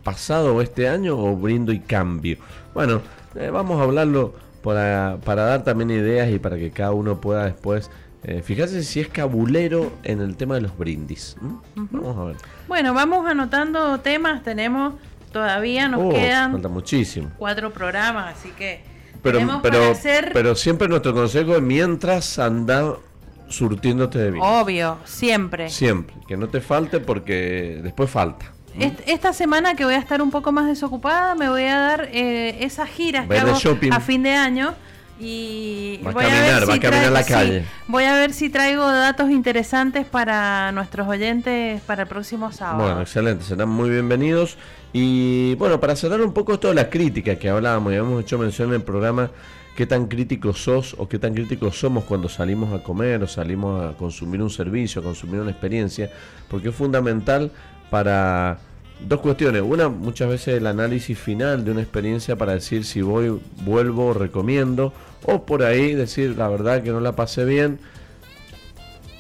pasado 0.05 0.55
o 0.55 0.63
este 0.63 0.89
año 0.89 1.19
o 1.19 1.37
brindo 1.37 1.73
y 1.73 1.81
cambio? 1.81 2.37
Bueno, 2.73 3.03
eh, 3.35 3.51
vamos 3.51 3.81
a 3.81 3.83
hablarlo 3.83 4.35
para, 4.63 5.19
para, 5.25 5.47
dar 5.47 5.65
también 5.65 5.91
ideas 5.91 6.31
y 6.31 6.39
para 6.39 6.57
que 6.57 6.71
cada 6.71 6.93
uno 6.93 7.21
pueda 7.21 7.47
después 7.47 7.91
eh, 8.23 8.43
fijarse 8.43 8.85
si 8.85 9.01
es 9.01 9.09
cabulero 9.09 9.93
en 10.05 10.21
el 10.21 10.37
tema 10.37 10.55
de 10.55 10.61
los 10.61 10.79
brindis. 10.79 11.37
Vamos 11.75 12.17
a 12.17 12.25
ver. 12.27 12.37
Bueno, 12.69 12.95
vamos 12.95 13.27
anotando 13.27 13.99
temas, 13.99 14.45
tenemos 14.45 14.95
Todavía 15.35 15.89
nos 15.89 16.01
oh, 16.01 16.11
quedan 16.11 16.63
muchísimo. 16.71 17.29
cuatro 17.37 17.73
programas, 17.73 18.37
así 18.39 18.51
que 18.51 18.85
pero, 19.21 19.41
pero, 19.61 19.93
pero 20.33 20.55
siempre 20.55 20.87
nuestro 20.87 21.13
consejo 21.13 21.57
es 21.57 21.63
mientras 21.63 22.39
anda 22.39 22.95
surtiéndote 23.49 24.21
de 24.21 24.31
vino. 24.31 24.45
Obvio, 24.45 24.99
siempre. 25.05 25.71
Siempre, 25.71 26.15
que 26.29 26.37
no 26.37 26.47
te 26.47 26.61
falte 26.61 27.01
porque 27.01 27.81
después 27.83 28.09
falta. 28.09 28.53
Esta 28.79 29.33
semana 29.33 29.75
que 29.75 29.85
voy 29.85 29.95
a 29.95 29.99
estar 29.99 30.23
un 30.23 30.31
poco 30.31 30.53
más 30.53 30.67
desocupada, 30.67 31.35
me 31.35 31.49
voy 31.49 31.65
a 31.65 31.81
dar 31.81 32.09
eh, 32.13 32.59
esas 32.61 32.89
giras 32.89 33.27
que 33.27 33.37
hago 33.37 33.59
a 33.91 34.01
fin 34.01 34.23
de 34.23 34.35
año 34.35 34.77
y 35.19 36.01
voy 36.03 36.25
a, 36.25 36.29
ver 36.29 36.67
si 36.67 36.87
a 36.87 37.11
la 37.11 37.25
calle. 37.25 37.65
voy 37.87 38.05
a 38.05 38.15
ver 38.15 38.33
si 38.33 38.51
traigo 38.51 38.85
datos 38.85 39.31
interesantes 39.31 40.07
para 40.07 40.73
nuestros 40.73 41.07
oyentes 41.07 41.81
para 41.83 42.03
el 42.03 42.09
próximo 42.09 42.51
sábado. 42.51 42.85
Bueno, 42.85 43.01
excelente, 43.01 43.45
serán 43.45 43.69
muy 43.69 43.91
bienvenidos. 43.91 44.57
Y 44.93 45.55
bueno, 45.57 45.81
para 45.81 45.95
cerrar 45.95 46.21
un 46.21 46.33
poco 46.33 46.59
toda 46.59 46.75
la 46.75 46.91
crítica 46.91 47.37
que 47.37 47.49
hablábamos 47.49 47.93
y 47.93 47.97
habíamos 47.97 48.23
hecho 48.23 48.39
mención 48.39 48.71
en 48.71 48.77
el 48.77 48.83
programa, 48.83 49.31
qué 49.77 49.87
tan 49.87 50.07
críticos 50.07 50.63
sos 50.63 50.97
o 50.99 51.09
qué 51.09 51.19
tan 51.19 51.35
críticos 51.35 51.79
somos 51.79 52.05
cuando 52.05 52.29
salimos 52.29 52.73
a 52.73 52.83
comer 52.83 53.23
o 53.23 53.29
salimos 53.29 53.85
a 53.85 53.97
consumir 53.97 54.43
un 54.43 54.51
servicio, 54.51 55.01
a 55.01 55.05
consumir 55.05 55.41
una 55.41 55.51
experiencia, 55.51 56.11
porque 56.49 56.69
es 56.69 56.75
fundamental 56.75 57.53
para 57.91 58.59
dos 59.01 59.21
cuestiones. 59.21 59.63
Una, 59.63 59.89
muchas 59.89 60.29
veces 60.29 60.57
el 60.59 60.67
análisis 60.67 61.19
final 61.19 61.65
de 61.65 61.71
una 61.71 61.83
experiencia 61.83 62.37
para 62.37 62.53
decir 62.53 62.85
si 62.85 63.03
voy, 63.03 63.41
vuelvo, 63.65 64.15
recomiendo, 64.15 64.93
o 65.25 65.45
por 65.45 65.63
ahí 65.63 65.95
decir 65.95 66.37
la 66.37 66.49
verdad 66.49 66.83
que 66.83 66.91
no 66.91 67.01
la 67.01 67.17
pasé 67.17 67.45
bien, 67.45 67.79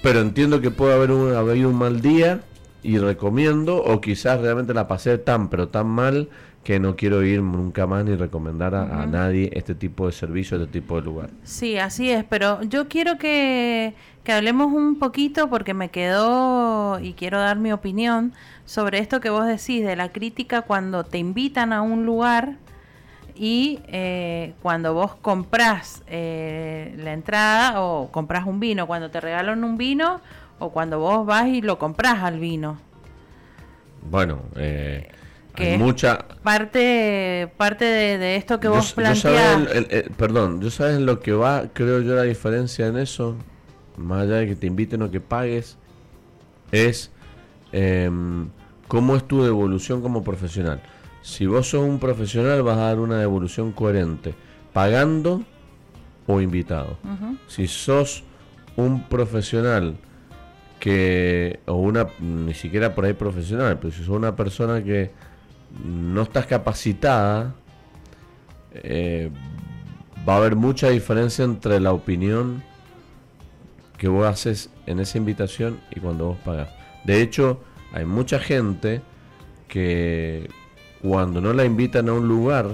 pero 0.02 0.20
entiendo 0.20 0.60
que 0.60 0.70
puede 0.70 0.94
haber 0.94 1.10
un, 1.10 1.34
haber 1.34 1.66
un 1.66 1.76
mal 1.76 2.01
día 2.01 2.40
y 2.82 2.98
recomiendo, 2.98 3.82
o 3.82 4.01
quizás 4.01 4.40
realmente 4.40 4.74
la 4.74 4.86
pasé 4.86 5.16
tan, 5.18 5.48
pero 5.48 5.68
tan 5.68 5.86
mal 5.86 6.28
que 6.64 6.80
no 6.80 6.96
quiero 6.96 7.22
ir 7.22 7.42
nunca 7.42 7.86
más 7.86 8.04
ni 8.06 8.16
recomendar 8.16 8.74
a, 8.74 9.06
nadie 9.06 9.50
este 9.52 9.74
tipo 9.74 10.06
de 10.06 10.12
servicio, 10.12 10.56
este 10.56 10.80
tipo 10.80 10.96
de 10.96 11.02
lugar. 11.02 11.30
Sí, 11.42 11.76
así 11.76 12.10
es, 12.10 12.24
pero 12.24 12.62
yo 12.62 12.88
quiero 12.88 13.18
que, 13.18 13.94
que 14.24 14.32
hablemos 14.32 14.72
un 14.72 14.98
poquito 14.98 15.50
porque 15.50 15.74
me 15.74 15.90
quedó 15.90 16.98
y 17.00 17.12
quiero 17.12 17.38
dar 17.38 17.58
mi 17.58 17.70
opinión 17.70 18.32
sobre 18.64 18.98
esto 18.98 19.20
que 19.20 19.28
vos 19.28 19.46
decís 19.46 19.84
de 19.84 19.94
la 19.94 20.10
crítica 20.10 20.62
cuando 20.62 21.04
te 21.04 21.18
invitan 21.18 21.74
a 21.74 21.82
un 21.82 22.06
lugar 22.06 22.56
y 23.36 23.80
eh, 23.88 24.54
cuando 24.62 24.94
vos 24.94 25.14
comprás 25.16 26.02
eh, 26.06 26.94
la 26.98 27.12
entrada 27.12 27.82
o 27.82 28.10
compras 28.10 28.46
un 28.46 28.58
vino, 28.58 28.86
cuando 28.86 29.10
te 29.10 29.20
regalan 29.20 29.64
un 29.64 29.76
vino 29.76 30.20
o 30.58 30.70
cuando 30.70 30.98
vos 30.98 31.26
vas 31.26 31.46
y 31.48 31.60
lo 31.60 31.78
compras 31.78 32.22
al 32.22 32.38
vino. 32.38 32.78
Bueno, 34.08 34.40
eh, 34.56 35.10
que 35.55 35.78
mucha 35.78 36.18
parte 36.43 37.51
parte 37.56 37.85
de, 37.85 38.36
esto 38.36 38.59
que 38.60 38.68
vos 38.68 38.93
planteás. 38.93 39.68
perdón, 40.16 40.60
yo 40.60 40.70
sabes 40.70 41.01
lo 41.01 41.20
que 41.20 41.32
va, 41.32 41.66
creo 41.72 42.01
yo 42.01 42.14
la 42.14 42.22
diferencia 42.22 42.86
en 42.86 42.98
eso, 42.98 43.36
más 43.97 44.22
allá 44.22 44.36
de 44.36 44.48
que 44.48 44.56
te 44.56 44.66
inviten 44.66 45.02
o 45.02 45.10
que 45.10 45.20
pagues, 45.20 45.78
es 46.72 47.10
em, 47.72 48.48
cómo 48.89 49.16
es 49.16 49.26
tu 49.26 49.43
devolución 49.43 50.02
como 50.02 50.24
profesional. 50.24 50.82
Si 51.22 51.47
vos 51.47 51.68
sos 51.68 51.82
un 51.82 51.98
profesional 52.01 52.62
vas 52.62 52.76
a 52.76 52.82
dar 52.82 52.98
una 52.98 53.18
devolución 53.18 53.72
coherente, 53.72 54.35
pagando 54.72 55.43
o 56.26 56.40
invitado. 56.40 56.98
Si 57.47 57.66
sos 57.66 58.24
un 58.76 59.09
profesional 59.09 59.97
que, 60.81 61.60
o 61.66 61.74
una, 61.76 62.09
ni 62.20 62.52
siquiera 62.55 62.94
por 62.94 63.05
ahí 63.05 63.14
profesional, 63.14 63.78
pero 63.78 63.93
si 63.93 64.01
sos 64.01 64.16
una 64.16 64.36
persona 64.36 64.82
que 64.82 65.12
no 65.82 66.22
estás 66.22 66.46
capacitada, 66.46 67.55
eh, 68.74 69.30
va 70.28 70.34
a 70.34 70.36
haber 70.36 70.56
mucha 70.56 70.90
diferencia 70.90 71.44
entre 71.44 71.80
la 71.80 71.92
opinión 71.92 72.62
que 73.98 74.09
vos 74.09 74.26
haces 74.26 74.70
en 74.86 75.01
esa 75.01 75.18
invitación 75.18 75.80
y 75.90 76.01
cuando 76.01 76.26
vos 76.26 76.38
pagas. 76.44 76.68
De 77.05 77.22
hecho, 77.22 77.60
hay 77.92 78.05
mucha 78.05 78.38
gente 78.38 79.02
que 79.68 80.48
cuando 81.02 81.40
no 81.40 81.52
la 81.52 81.64
invitan 81.64 82.09
a 82.09 82.12
un 82.12 82.26
lugar, 82.26 82.66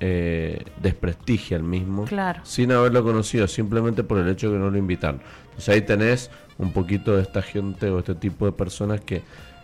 eh, 0.00 0.64
desprestigia 0.82 1.56
el 1.56 1.62
mismo 1.62 2.04
sin 2.42 2.72
haberlo 2.72 3.02
conocido, 3.02 3.48
simplemente 3.48 4.02
por 4.02 4.18
el 4.18 4.28
hecho 4.28 4.50
de 4.50 4.56
que 4.56 4.62
no 4.62 4.70
lo 4.70 4.76
invitaron. 4.76 5.20
Entonces 5.44 5.68
ahí 5.70 5.80
tenés 5.82 6.30
un 6.58 6.72
poquito 6.72 7.16
de 7.16 7.22
esta 7.22 7.40
gente 7.42 7.88
o 7.88 8.00
este 8.00 8.14
tipo 8.14 8.44
de 8.44 8.52
personas 8.52 9.00
que 9.00 9.22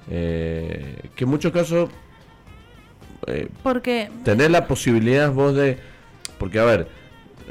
eh, 0.08 1.10
que 1.14 1.24
en 1.24 1.30
muchos 1.30 1.52
casos 1.52 1.90
eh, 3.26 3.48
porque 3.62 4.10
tenés 4.24 4.50
la 4.50 4.66
posibilidad 4.66 5.30
vos 5.30 5.54
de 5.54 5.78
porque 6.38 6.58
a 6.58 6.64
ver 6.64 6.88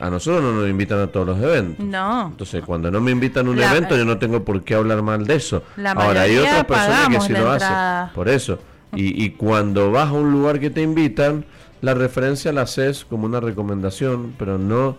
a 0.01 0.09
nosotros 0.09 0.41
no 0.41 0.53
nos 0.53 0.69
invitan 0.69 0.99
a 0.99 1.07
todos 1.07 1.27
los 1.27 1.41
eventos. 1.41 1.85
No. 1.85 2.27
Entonces 2.27 2.63
cuando 2.65 2.89
no 2.89 3.01
me 3.01 3.11
invitan 3.11 3.47
a 3.47 3.49
un 3.49 3.61
evento 3.61 3.97
yo 3.97 4.05
no 4.05 4.17
tengo 4.17 4.45
por 4.45 4.63
qué 4.63 4.75
hablar 4.75 5.01
mal 5.01 5.27
de 5.27 5.35
eso. 5.35 5.63
Ahora 5.95 6.21
hay 6.21 6.37
otras 6.37 6.65
personas 6.65 7.09
que 7.09 7.21
sí 7.21 7.33
lo 7.33 7.51
hacen 7.51 8.13
por 8.13 8.29
eso. 8.29 8.59
Y, 8.95 9.23
y 9.23 9.31
cuando 9.31 9.91
vas 9.91 10.07
a 10.07 10.13
un 10.13 10.31
lugar 10.31 10.59
que 10.59 10.69
te 10.69 10.81
invitan 10.81 11.45
la 11.81 11.93
referencia 11.93 12.51
la 12.51 12.63
haces 12.63 13.05
como 13.05 13.25
una 13.25 13.39
recomendación 13.39 14.33
pero 14.37 14.57
no 14.57 14.97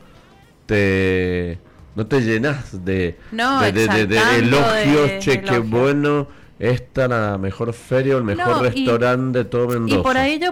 te 0.66 1.58
no 1.96 2.06
te 2.06 2.20
llenas 2.20 2.84
de, 2.84 3.18
de, 3.32 4.38
elogios, 4.38 5.18
che, 5.18 5.42
qué 5.42 5.58
bueno 5.58 6.28
esta 6.60 7.08
la 7.08 7.38
mejor 7.38 7.72
feria 7.72 8.14
o 8.16 8.18
el 8.18 8.24
mejor 8.24 8.60
restaurante 8.62 9.38
de 9.40 9.44
todo 9.46 9.68
Mendoza. 9.68 9.98
Y 9.98 10.02
por 10.02 10.18
ahí 10.18 10.38
yo 10.38 10.50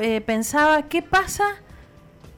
eh, 0.00 0.20
pensaba, 0.22 0.82
¿qué 0.88 1.02
pasa 1.02 1.44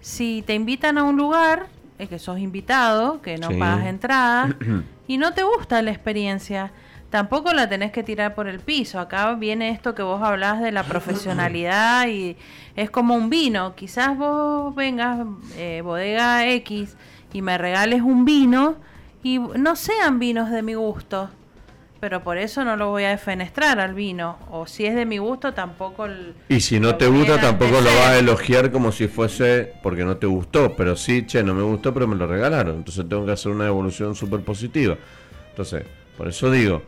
si 0.01 0.43
te 0.45 0.55
invitan 0.55 0.99
a 0.99 1.05
un 1.05 1.17
lugar, 1.17 1.69
es 1.99 2.09
que 2.09 2.19
sos 2.19 2.41
invitado, 2.41 3.23
que 3.23 3.39
no 3.39 3.49
pagas 3.51 3.87
entrada, 3.87 4.57
y 5.07 5.19
no 5.19 5.33
te 5.35 5.45
gusta 5.45 5.81
la 5.83 5.93
experiencia? 5.93 6.73
Tampoco 7.11 7.53
la 7.53 7.69
tenés 7.69 7.93
que 7.93 8.03
tirar 8.03 8.35
por 8.35 8.49
el 8.49 8.59
piso. 8.59 8.99
Acá 8.99 9.35
viene 9.35 9.71
esto 9.71 9.95
que 9.95 10.03
vos 10.03 10.21
hablás 10.23 10.61
de 10.61 10.73
la 10.73 10.83
profesionalidad 10.83 12.09
y 12.09 12.37
es 12.75 12.91
como 12.91 13.15
un 13.15 13.31
vino. 13.31 13.77
Quizás 13.77 14.17
vos 14.19 14.75
vengas, 14.75 15.27
eh, 15.59 15.83
bodega 15.85 16.49
X, 16.49 16.97
y 17.33 17.43
me 17.43 17.57
regales 17.57 18.01
un 18.01 18.25
vino 18.25 18.77
y 19.23 19.39
no 19.39 19.77
sean 19.77 20.19
vinos 20.19 20.51
de 20.51 20.63
mi 20.63 20.75
gusto 20.75 21.31
pero 22.03 22.21
por 22.25 22.37
eso 22.37 22.65
no 22.65 22.75
lo 22.75 22.89
voy 22.91 23.05
a 23.05 23.11
defenestrar 23.11 23.79
al 23.79 23.95
vino. 23.95 24.37
O 24.51 24.67
si 24.67 24.85
es 24.87 24.97
de 24.97 25.07
mi 25.07 25.19
gusto, 25.19 25.55
tampoco... 25.55 26.09
y 26.49 26.59
si 26.59 26.81
no 26.81 26.97
te 26.97 27.07
gusta, 27.07 27.41
tampoco 27.41 27.81
lo 27.81 27.95
vas 27.95 28.09
a 28.09 28.19
elogiar 28.19 28.73
como 28.73 28.91
si 28.91 29.07
fuese 29.07 29.75
porque 29.85 30.05
no 30.05 30.17
te 30.17 30.27
gustó. 30.27 30.75
Pero 30.75 30.97
sí, 30.97 31.25
che, 31.27 31.45
no 31.45 31.55
me 31.55 31.63
gustó, 31.63 31.95
pero 31.95 32.09
me 32.09 32.17
lo 32.17 32.27
regalaron. 32.27 32.79
Entonces 32.79 33.09
tengo 33.09 33.25
que 33.25 33.31
hacer 33.31 33.53
una 33.53 33.69
evolución 33.69 34.17
súper 34.17 34.41
positiva. 34.41 34.97
Entonces, 35.51 35.85
por 36.17 36.27
eso 36.27 36.51
digo, 36.51 36.83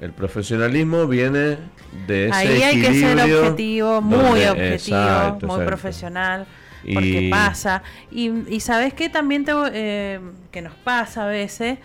el 0.00 0.12
profesionalismo 0.12 1.08
viene 1.08 1.58
de 2.06 2.28
ese 2.28 2.32
Ahí 2.36 2.62
hay 2.62 2.80
que 2.80 2.94
ser 2.94 3.18
objetivo, 3.18 4.00
muy 4.00 4.44
objetivo, 4.44 5.38
muy 5.48 5.66
profesional. 5.66 6.46
Porque 6.84 7.26
pasa. 7.28 7.82
Y, 8.12 8.30
y 8.48 8.60
sabes 8.60 8.94
que 8.94 9.08
también 9.08 9.44
te, 9.44 9.52
eh, 9.72 10.20
que 10.52 10.62
nos 10.62 10.74
pasa 10.74 11.24
a 11.24 11.26
veces 11.26 11.78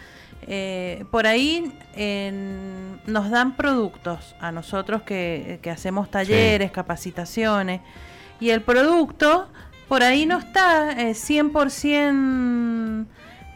eh, 0.47 1.05
por 1.09 1.25
ahí 1.25 1.71
nos 3.07 3.29
dan 3.29 3.55
productos 3.55 4.35
a 4.39 4.51
nosotros 4.51 5.01
que, 5.01 5.59
hacemos 5.71 6.11
talleres, 6.11 6.71
capacitaciones, 6.71 7.81
y 8.39 8.49
el 8.49 8.61
producto 8.61 9.49
por 9.87 10.03
ahí 10.03 10.25
no 10.25 10.37
está 10.37 10.97
100% 10.97 11.85
eh, 11.87 13.05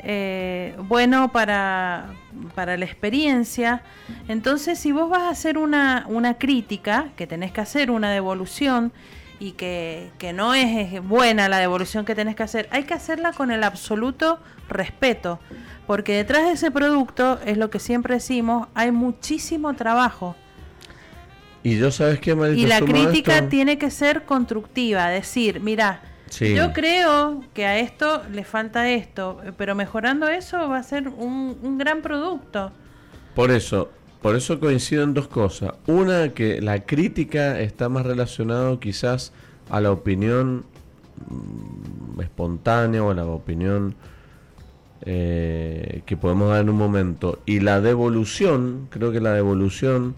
eh, 0.02 0.76
bueno 0.88 1.32
para, 1.32 2.14
para 2.56 2.78
la 2.78 2.86
experiencia. 2.86 3.84
Entonces, 4.28 4.80
si 4.80 4.92
vos 4.92 5.10
vas 5.10 5.24
a 5.24 5.30
hacer 5.30 5.58
una, 5.58 6.06
una 6.08 6.38
crítica, 6.38 7.10
que 7.16 7.28
tenés 7.28 7.52
que 7.52 7.62
hacer 7.62 7.92
una 7.92 8.10
devolución, 8.10 8.94
y 9.40 9.54
que, 9.54 10.12
que, 10.18 10.34
no 10.34 10.54
es 10.54 11.02
buena 11.08 11.48
la 11.48 11.60
devolución 11.60 12.06
que 12.06 12.14
tenés 12.14 12.36
que 12.36 12.44
hacer, 12.44 12.68
hay 12.72 12.84
que 12.84 12.94
hacerla 12.94 13.32
con 13.32 13.52
el 13.52 13.64
absoluto 13.64 14.40
respeto. 14.68 15.40
Porque 15.88 16.14
detrás 16.14 16.46
de 16.46 16.52
ese 16.52 16.72
producto, 16.72 17.40
es 17.46 17.58
lo 17.58 17.70
que 17.70 17.80
siempre 17.80 18.16
decimos, 18.16 18.68
hay 18.76 18.92
muchísimo 18.92 19.74
trabajo. 19.74 20.36
Y 21.64 21.78
yo 21.78 21.92
sabes 21.92 22.20
qué 22.20 22.32
Y 22.56 22.66
la 22.68 22.82
crítica 22.82 23.50
tiene 23.50 23.78
que 23.78 23.90
ser 23.92 24.24
constructiva, 24.24 25.08
decir, 25.10 25.60
mira, 25.60 26.02
yo 26.40 26.72
creo 26.74 27.44
que 27.54 27.66
a 27.66 27.80
esto 27.80 28.24
le 28.32 28.44
falta 28.44 28.90
esto, 28.90 29.42
pero 29.58 29.76
mejorando 29.76 30.28
eso 30.28 30.70
va 30.70 30.78
a 30.78 30.84
ser 30.84 31.08
un, 31.08 31.58
un 31.62 31.78
gran 31.78 32.02
producto. 32.02 32.72
Por 33.36 33.52
eso, 33.52 33.90
por 34.22 34.36
eso 34.36 34.60
coincido 34.60 35.04
en 35.04 35.14
dos 35.14 35.28
cosas. 35.28 35.74
Una, 35.88 36.30
que 36.30 36.62
la 36.62 36.86
crítica 36.86 37.60
está 37.60 37.90
más 37.90 38.06
relacionado 38.06 38.80
quizás 38.80 39.32
a 39.70 39.80
la 39.80 39.92
opinión 39.92 40.66
mm, 41.30 42.22
espontánea 42.22 43.04
o 43.04 43.12
a 43.12 43.14
la 43.14 43.26
opinión 43.26 43.96
eh, 45.06 46.02
que 46.06 46.18
podemos 46.18 46.50
dar 46.50 46.62
en 46.62 46.70
un 46.70 46.78
momento. 46.78 47.40
Y 47.46 47.62
la 47.62 47.80
devolución, 47.80 48.88
creo 48.90 49.12
que 49.12 49.22
la 49.22 49.34
devolución 49.34 50.16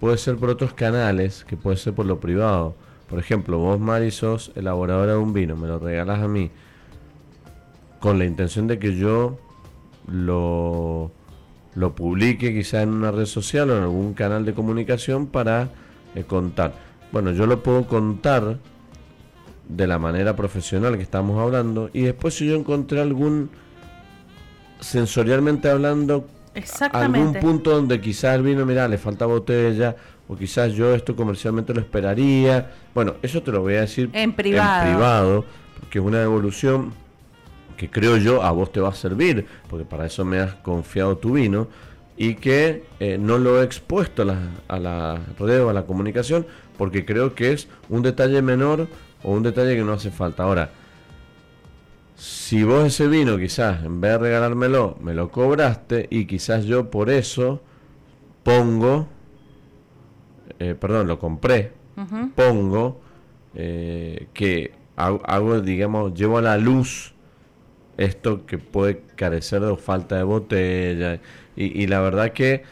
puede 0.00 0.16
ser 0.16 0.36
por 0.36 0.48
otros 0.48 0.72
canales, 0.72 1.44
que 1.44 1.56
puede 1.56 1.76
ser 1.76 1.92
por 1.92 2.06
lo 2.06 2.20
privado. 2.20 2.74
Por 3.08 3.18
ejemplo, 3.18 3.58
vos, 3.58 3.78
Mari, 3.78 4.10
sos 4.10 4.52
elaboradora 4.54 5.12
de 5.12 5.18
un 5.18 5.34
vino, 5.34 5.56
me 5.56 5.68
lo 5.68 5.78
regalas 5.78 6.22
a 6.22 6.28
mí, 6.28 6.50
con 8.00 8.18
la 8.18 8.24
intención 8.24 8.66
de 8.66 8.78
que 8.78 8.96
yo 8.96 9.38
lo, 10.06 11.10
lo 11.74 11.94
publique 11.94 12.52
quizá 12.52 12.82
en 12.82 12.90
una 12.90 13.10
red 13.10 13.26
social 13.26 13.70
o 13.70 13.76
en 13.76 13.82
algún 13.82 14.14
canal 14.14 14.44
de 14.44 14.54
comunicación 14.54 15.26
para 15.26 15.70
eh, 16.14 16.24
contar. 16.24 16.72
Bueno, 17.12 17.32
yo 17.32 17.46
lo 17.46 17.62
puedo 17.62 17.86
contar 17.86 18.58
de 19.68 19.86
la 19.86 19.98
manera 19.98 20.36
profesional 20.36 20.96
que 20.96 21.02
estamos 21.02 21.40
hablando 21.40 21.90
y 21.92 22.02
después 22.02 22.34
si 22.34 22.46
yo 22.46 22.56
encontré 22.56 23.00
algún 23.00 23.50
sensorialmente 24.80 25.70
hablando, 25.70 26.28
algún 26.92 27.34
punto 27.34 27.70
donde 27.70 28.00
quizás 28.00 28.36
el 28.36 28.42
vino, 28.42 28.66
mira, 28.66 28.86
le 28.86 28.98
falta 28.98 29.26
botella, 29.26 29.96
o 30.28 30.36
quizás 30.36 30.72
yo 30.72 30.94
esto 30.94 31.16
comercialmente 31.16 31.74
lo 31.74 31.80
esperaría. 31.80 32.70
Bueno, 32.94 33.14
eso 33.22 33.42
te 33.42 33.50
lo 33.50 33.62
voy 33.62 33.74
a 33.74 33.80
decir 33.82 34.10
en 34.12 34.32
privado, 34.32 34.86
en 34.86 34.92
privado 34.92 35.44
porque 35.80 35.98
es 35.98 36.04
una 36.04 36.22
evolución 36.22 36.92
que 37.76 37.90
creo 37.90 38.16
yo 38.16 38.42
a 38.42 38.50
vos 38.50 38.72
te 38.72 38.80
va 38.80 38.90
a 38.90 38.94
servir, 38.94 39.46
porque 39.68 39.84
para 39.84 40.06
eso 40.06 40.24
me 40.24 40.38
has 40.38 40.54
confiado 40.56 41.16
tu 41.18 41.32
vino. 41.32 41.68
y 42.16 42.36
que 42.36 42.84
eh, 43.00 43.18
no 43.18 43.38
lo 43.38 43.60
he 43.60 43.64
expuesto 43.64 44.22
a 44.22 44.24
la, 44.24 44.38
a 44.68 44.78
la 44.78 45.20
red 45.36 45.64
o 45.64 45.70
a 45.70 45.72
la 45.72 45.84
comunicación 45.84 46.46
porque 46.76 47.04
creo 47.04 47.34
que 47.34 47.52
es 47.52 47.68
un 47.88 48.02
detalle 48.02 48.42
menor 48.42 48.88
o 49.22 49.32
un 49.32 49.42
detalle 49.42 49.76
que 49.76 49.82
no 49.82 49.92
hace 49.92 50.10
falta. 50.10 50.44
Ahora, 50.44 50.70
si 52.16 52.62
vos 52.62 52.84
ese 52.86 53.08
vino 53.08 53.36
quizás 53.38 53.84
en 53.84 54.00
vez 54.00 54.12
de 54.12 54.18
regalármelo 54.18 54.96
me 55.00 55.14
lo 55.14 55.30
cobraste 55.30 56.06
y 56.10 56.26
quizás 56.26 56.64
yo 56.64 56.90
por 56.90 57.10
eso 57.10 57.60
pongo, 58.42 59.08
eh, 60.58 60.74
perdón, 60.78 61.08
lo 61.08 61.18
compré, 61.18 61.72
pongo 62.34 63.00
eh, 63.54 64.28
que 64.32 64.72
hago, 64.96 65.60
digamos, 65.60 66.14
llevo 66.14 66.38
a 66.38 66.42
la 66.42 66.56
luz 66.56 67.13
esto 67.96 68.46
que 68.46 68.58
puede 68.58 69.02
carecer 69.16 69.60
de 69.60 69.76
falta 69.76 70.16
de 70.16 70.22
botella. 70.22 71.20
Y, 71.56 71.86
la 71.86 72.00
verdad 72.00 72.32
que 72.32 72.64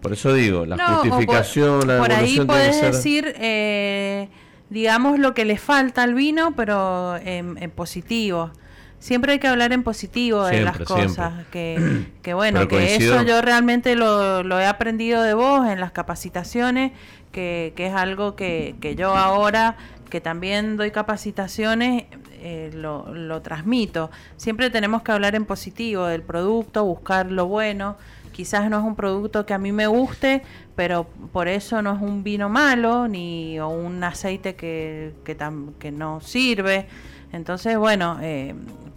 por 0.00 0.14
eso 0.14 0.32
digo 0.32 0.64
la 0.64 0.78
justificación 0.78 1.80
por, 1.80 1.88
la 1.88 1.98
por 1.98 2.10
ahí 2.10 2.40
puedes 2.40 2.80
decir 2.80 3.34
eh, 3.38 4.30
digamos 4.70 5.18
lo 5.18 5.34
que 5.34 5.44
le 5.44 5.58
falta 5.58 6.02
al 6.02 6.14
vino 6.14 6.52
pero 6.56 7.16
en, 7.16 7.70
positivo. 7.70 8.50
Siempre 8.98 9.32
hay 9.32 9.38
que 9.38 9.48
hablar 9.48 9.72
en 9.72 9.82
positivo 9.82 10.44
de 10.44 10.62
las 10.62 10.78
cosas 10.78 11.46
que, 11.50 12.04
que 12.22 12.32
bueno 12.32 12.66
que 12.66 12.96
eso 12.96 13.22
yo 13.22 13.42
realmente 13.42 13.94
lo, 13.94 14.42
lo 14.42 14.58
he 14.58 14.64
aprendido 14.64 15.22
de 15.22 15.34
vos 15.34 15.68
en 15.68 15.80
las 15.80 15.92
capacitaciones 15.92 16.92
que, 17.30 17.74
que 17.76 17.88
es 17.88 17.94
algo 17.94 18.36
que, 18.36 18.76
que 18.80 18.96
yo 18.96 19.14
ahora 19.14 19.76
que 20.10 20.20
también 20.20 20.76
doy 20.76 20.90
capacitaciones, 20.90 22.04
eh, 22.40 22.70
lo, 22.74 23.42
transmito. 23.42 24.10
Siempre 24.36 24.70
tenemos 24.70 25.02
que 25.02 25.12
hablar 25.12 25.34
en 25.34 25.44
positivo 25.44 26.06
del 26.06 26.22
producto, 26.22 26.84
buscar 26.84 27.30
lo 27.30 27.46
bueno. 27.46 27.96
Quizás 28.32 28.70
no 28.70 28.78
es 28.78 28.84
un 28.84 28.96
producto 28.96 29.44
que 29.44 29.54
a 29.54 29.58
mí 29.58 29.72
me 29.72 29.86
guste, 29.86 30.42
pero 30.76 31.06
por 31.32 31.48
eso 31.48 31.82
no 31.82 31.94
es 31.94 32.00
un 32.00 32.22
vino 32.22 32.48
malo, 32.48 33.08
ni 33.08 33.58
o 33.60 33.68
un 33.68 34.02
aceite 34.02 34.54
que, 34.54 35.12
que, 35.24 35.36
que 35.78 35.92
no 35.92 36.20
sirve. 36.20 36.86
Entonces, 37.32 37.76
bueno, 37.76 38.18
eh, 38.22 38.54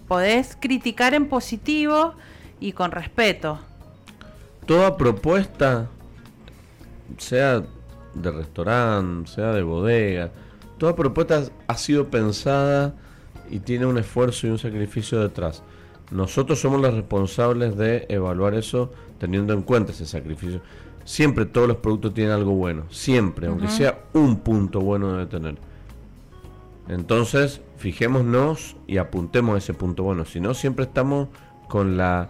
podés 0.07 0.57
criticar 0.59 1.13
en 1.13 1.27
positivo 1.27 2.13
y 2.59 2.71
con 2.71 2.91
respeto. 2.91 3.59
Toda 4.65 4.95
propuesta, 4.95 5.89
sea 7.17 7.63
de 8.13 8.31
restaurante, 8.31 9.29
sea 9.29 9.51
de 9.51 9.63
bodega, 9.63 10.31
Toda 10.83 10.97
propuesta 10.97 11.43
ha 11.67 11.77
sido 11.77 12.09
pensada 12.09 12.93
y 13.49 13.59
tiene 13.59 13.85
un 13.85 13.97
esfuerzo 13.97 14.47
y 14.47 14.49
un 14.51 14.59
sacrificio 14.59 15.19
detrás. 15.19 15.63
Nosotros 16.11 16.59
somos 16.59 16.81
los 16.81 16.93
responsables 16.93 17.77
de 17.77 18.05
evaluar 18.09 18.53
eso 18.53 18.91
teniendo 19.17 19.53
en 19.53 19.63
cuenta 19.63 19.91
ese 19.91 20.05
sacrificio. 20.05 20.61
Siempre 21.05 21.45
todos 21.45 21.67
los 21.67 21.77
productos 21.77 22.13
tienen 22.13 22.33
algo 22.33 22.51
bueno, 22.51 22.83
siempre, 22.89 23.47
aunque 23.47 23.67
sea 23.67 23.99
un 24.13 24.39
punto 24.39 24.79
bueno 24.79 25.11
debe 25.11 25.25
tener. 25.25 25.55
Entonces, 26.87 27.61
fijémonos 27.77 28.75
y 28.87 28.97
apuntemos 28.97 29.55
a 29.55 29.57
ese 29.57 29.73
punto 29.73 30.03
bueno. 30.03 30.25
Si 30.25 30.39
no, 30.39 30.53
siempre 30.53 30.85
estamos 30.85 31.29
con 31.67 31.97
la 31.97 32.29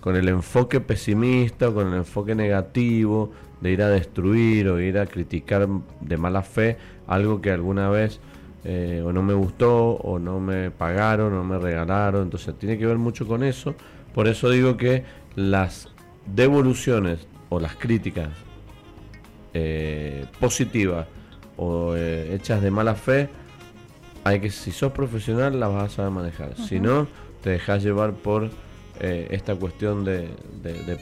con 0.00 0.16
el 0.16 0.28
enfoque 0.28 0.80
pesimista 0.80 1.68
o 1.68 1.74
con 1.74 1.88
el 1.88 1.94
enfoque 1.94 2.34
negativo 2.34 3.30
de 3.60 3.70
ir 3.70 3.82
a 3.82 3.88
destruir 3.88 4.68
o 4.68 4.80
ir 4.80 4.98
a 4.98 5.06
criticar 5.06 5.68
de 6.00 6.16
mala 6.16 6.42
fe 6.42 6.78
algo 7.06 7.40
que 7.40 7.50
alguna 7.50 7.90
vez 7.90 8.18
eh, 8.62 9.02
o 9.04 9.10
no 9.12 9.22
me 9.22 9.32
gustó 9.32 9.92
o 9.92 10.18
no 10.18 10.38
me 10.38 10.70
pagaron 10.70 11.32
o 11.34 11.44
me 11.44 11.58
regalaron. 11.58 12.22
Entonces 12.24 12.54
tiene 12.58 12.78
que 12.78 12.86
ver 12.86 12.98
mucho 12.98 13.26
con 13.26 13.42
eso. 13.42 13.74
Por 14.14 14.28
eso 14.28 14.50
digo 14.50 14.76
que 14.76 15.04
las 15.36 15.88
devoluciones 16.26 17.26
o 17.48 17.58
las 17.58 17.74
críticas 17.76 18.28
eh, 19.54 20.26
positivas 20.38 21.06
o 21.56 21.94
eh, 21.96 22.34
hechas 22.34 22.62
de 22.62 22.70
mala 22.70 22.94
fe, 22.94 23.28
hay 24.24 24.40
que, 24.40 24.50
si 24.50 24.70
sos 24.70 24.92
profesional, 24.92 25.58
las 25.58 25.72
vas 25.72 25.92
a 25.92 25.96
saber 25.96 26.10
manejar. 26.10 26.56
Si 26.56 26.78
no, 26.78 27.08
te 27.42 27.50
dejas 27.50 27.82
llevar 27.82 28.12
por 28.12 28.50
esta 29.00 29.54
cuestión 29.54 30.04
de, 30.04 30.28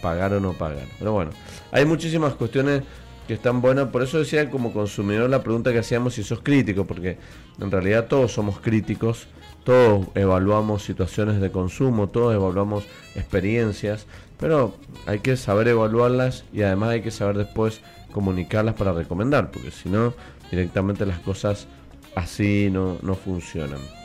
pagar 0.01 0.33
o 0.33 0.39
no 0.39 0.53
pagar. 0.53 0.87
Pero 1.01 1.13
bueno, 1.13 1.33
hay 1.73 1.85
muchísimas 1.85 2.35
cuestiones 2.35 2.85
que 3.29 3.35
están 3.35 3.61
buenas, 3.61 3.89
por 3.91 4.03
eso 4.03 4.19
decía 4.19 4.51
como 4.51 4.73
consumidor 4.73 5.29
la 5.29 5.43
pregunta 5.43 5.71
que 5.71 5.81
hacíamos 5.81 6.15
si 6.15 6.25
sos 6.25 6.41
crítico, 6.41 6.87
porque 6.87 7.19
en 7.61 7.71
realidad 7.71 8.07
todos 8.07 8.33
somos 8.33 8.59
críticos, 8.59 9.29
todos 9.65 10.07
evaluamos 10.15 10.83
situaciones 10.83 11.39
de 11.39 11.51
consumo, 11.51 12.09
todos 12.09 12.35
evaluamos 12.35 12.85
experiencias, 13.15 14.07
pero 14.39 14.75
hay 15.07 15.19
que 15.19 15.37
saber 15.37 15.69
evaluarlas 15.69 16.45
y 16.55 16.63
además 16.63 16.89
hay 16.89 17.03
que 17.03 17.11
saber 17.11 17.37
después 17.37 17.83
comunicarlas 18.13 18.75
para 18.75 18.95
recomendar, 18.95 19.51
porque 19.51 19.71
si 19.73 19.91
no, 19.91 20.15
directamente 20.51 21.05
las 21.05 21.19
cosas 21.19 21.69
así 22.15 22.71
no, 22.73 22.97
no 23.03 23.15
funcionan. 23.15 23.98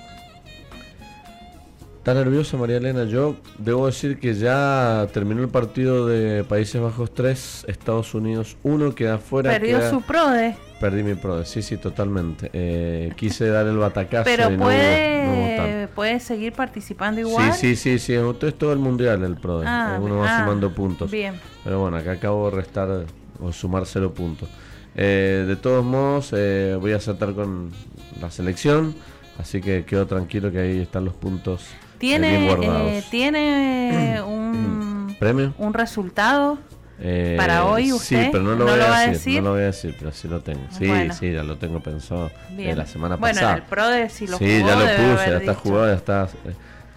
¿Está 2.04 2.14
nerviosa 2.16 2.58
María 2.58 2.76
Elena? 2.76 3.06
Yo 3.06 3.38
debo 3.58 3.86
decir 3.86 4.20
que 4.20 4.34
ya 4.34 5.08
terminó 5.14 5.42
el 5.42 5.48
partido 5.48 6.06
de 6.06 6.44
Países 6.44 6.82
Bajos 6.82 7.14
3, 7.14 7.64
Estados 7.70 8.14
Unidos 8.14 8.58
1, 8.64 8.94
queda 8.94 9.20
fuera. 9.20 9.52
Perdió 9.52 9.90
su 9.90 10.02
PRODE. 10.02 10.54
Perdí 10.82 11.02
mi 11.02 11.16
PRODE, 11.16 11.46
sí, 11.46 11.62
sí, 11.62 11.78
totalmente. 11.78 12.50
Eh, 12.52 13.14
quise 13.16 13.48
dar 13.48 13.68
el 13.68 13.78
batacazo. 13.78 14.26
Pero 14.26 14.50
puede, 14.58 15.88
puede 15.96 16.20
seguir 16.20 16.52
participando 16.52 17.22
igual. 17.22 17.54
Sí, 17.54 17.78
sí, 17.78 17.98
sí, 17.98 18.00
sí, 18.00 18.14
esto 18.16 18.48
es 18.50 18.56
todo 18.56 18.74
el 18.74 18.80
mundial 18.80 19.24
el 19.24 19.38
PRODE. 19.38 19.66
Ah, 19.66 19.98
Uno 20.02 20.18
va 20.18 20.40
ah, 20.40 20.42
sumando 20.42 20.74
puntos. 20.74 21.10
Bien. 21.10 21.36
Pero 21.64 21.80
bueno, 21.80 21.96
acá 21.96 22.12
acabo 22.12 22.50
de 22.50 22.58
restar 22.58 23.06
o 23.40 23.54
sumar 23.54 23.86
cero 23.86 24.14
puntos. 24.14 24.50
Eh, 24.94 25.46
de 25.48 25.56
todos 25.56 25.86
modos, 25.86 26.34
eh, 26.36 26.76
voy 26.78 26.92
a 26.92 27.00
saltar 27.00 27.34
con 27.34 27.72
la 28.20 28.30
selección. 28.30 28.94
Así 29.40 29.62
que 29.62 29.86
quedo 29.86 30.06
tranquilo 30.06 30.52
que 30.52 30.60
ahí 30.60 30.82
están 30.82 31.06
los 31.06 31.14
puntos 31.14 31.66
¿Tiene, 32.04 32.52
eh, 32.98 33.04
¿tiene 33.10 34.22
un, 34.28 35.16
¿Premio? 35.18 35.54
un 35.58 35.74
resultado 35.74 36.58
eh, 37.00 37.36
para 37.38 37.64
hoy 37.64 37.94
usted? 37.94 38.26
Sí, 38.26 38.30
pero 38.30 38.44
no 38.44 38.56
lo, 38.56 38.66
voy, 38.66 38.74
a 38.74 39.08
decir, 39.08 39.42
No 39.42 39.50
lo 39.50 39.52
voy 39.52 39.62
a 39.62 39.68
decir, 39.68 39.96
pero 39.98 40.12
sí 40.12 40.28
lo 40.28 40.42
tengo. 40.42 40.60
Sí, 40.78 40.92
sí, 41.18 41.32
ya 41.32 41.44
lo 41.44 41.56
tengo 41.58 41.80
pensado 41.80 42.30
eh, 42.58 42.76
la 42.76 42.86
semana 42.88 43.18
pasada. 43.18 43.52
Bueno, 43.52 43.64
el 43.64 43.70
PRODE 43.70 44.10
si 44.10 44.28
lo 44.28 44.38
Sí, 44.38 44.60
ya 44.60 44.76
lo 44.76 44.82
puse, 44.82 45.30
ya 45.30 45.38
está 45.38 45.56
jugado, 45.56 45.88
ya 45.88 45.94
está. 45.94 46.28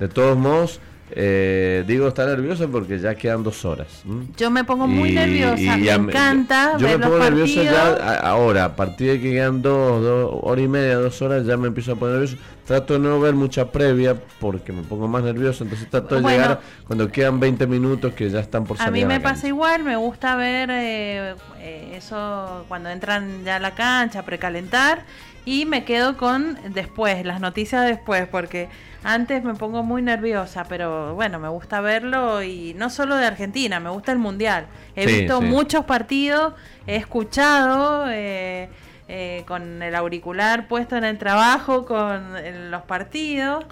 De 0.01 0.09
todos 0.09 0.37
modos, 0.37 0.81
eh, 1.13 1.85
digo, 1.87 2.09
está 2.09 2.27
nervioso 2.27 2.69
porque 2.69 2.99
ya 2.99 3.15
quedan 3.15 3.45
dos 3.45 3.65
horas. 3.65 4.03
Yo 4.37 4.51
me 4.51 4.65
pongo 4.65 4.89
muy 4.89 5.13
nerviosa, 5.13 5.77
me 5.77 5.89
encanta. 5.93 6.77
Yo, 6.79 6.89
me 6.89 6.99
pongo 6.99 7.19
nervioso 7.21 7.63
ya 7.63 8.19
ahora, 8.23 8.65
a 8.65 8.77
partir 8.77 9.13
de 9.13 9.21
que 9.21 9.31
quedan 9.31 9.63
dos, 9.63 10.03
dos 10.03 10.41
horas 10.43 10.65
y 10.65 10.69
media, 10.69 10.97
dos 10.97 11.23
horas, 11.23 11.47
ya 11.47 11.57
me 11.57 11.69
empiezo 11.69 11.93
a 11.93 11.95
poner 11.95 12.19
nervioso. 12.19 12.43
Trato 12.67 12.95
de 12.95 12.99
no 12.99 13.21
ver 13.21 13.35
mucha 13.35 13.71
previa 13.71 14.17
porque 14.41 14.73
me 14.73 14.83
pongo 14.83 15.07
más 15.07 15.23
nervioso, 15.23 15.63
entonces 15.63 15.89
trato 15.89 16.17
de 16.17 16.23
llegar 16.23 16.61
cuando 16.87 17.09
quedan 17.13 17.39
20 17.39 17.67
minutos 17.69 18.13
que 18.15 18.29
ya 18.29 18.41
están 18.41 18.65
por 18.65 18.77
salir. 18.77 19.05
A 19.05 19.07
mí 19.07 19.15
me 19.15 19.21
pasa 19.21 19.47
igual, 19.47 19.85
me 19.85 19.95
gusta 19.97 20.35
ver 20.35 20.71
eh, 20.73 21.35
eh, 21.61 21.93
eso 21.95 22.65
cuando 22.67 22.91
entran 22.91 23.45
ya 23.45 23.57
a 23.57 23.61
la 23.61 23.77
cancha, 23.77 24.25
precalentar 24.25 25.05
y 25.47 25.65
me 25.65 25.85
quedo 25.85 26.17
con 26.17 26.59
después, 26.75 27.25
las 27.25 27.41
noticias 27.41 27.87
después, 27.87 28.27
porque 28.27 28.69
antes 29.05 29.45
me 29.45 29.55
pongo 29.55 29.85
muy 29.85 30.03
nerviosa, 30.03 30.65
pero 30.69 31.15
bueno, 31.15 31.39
me 31.39 31.49
gusta 31.49 31.81
verlo 31.81 32.43
y 32.43 32.75
no 32.75 32.91
solo 32.91 33.15
de 33.15 33.27
Argentina, 33.27 33.79
me 33.79 33.91
gusta 33.91 34.11
el 34.11 34.19
Mundial. 34.19 34.67
He 34.97 35.07
visto 35.07 35.41
muchos 35.41 35.85
partidos, 35.85 36.55
he 36.89 36.97
escuchado 36.97 38.07
eh, 38.11 38.69
eh, 39.09 39.45
con 39.47 39.83
el 39.83 39.95
auricular 39.95 40.69
puesto 40.69 40.97
en 40.97 41.05
el 41.05 41.19
trabajo, 41.19 41.87
con 41.87 42.71
los 42.71 42.83
partidos. 42.83 43.65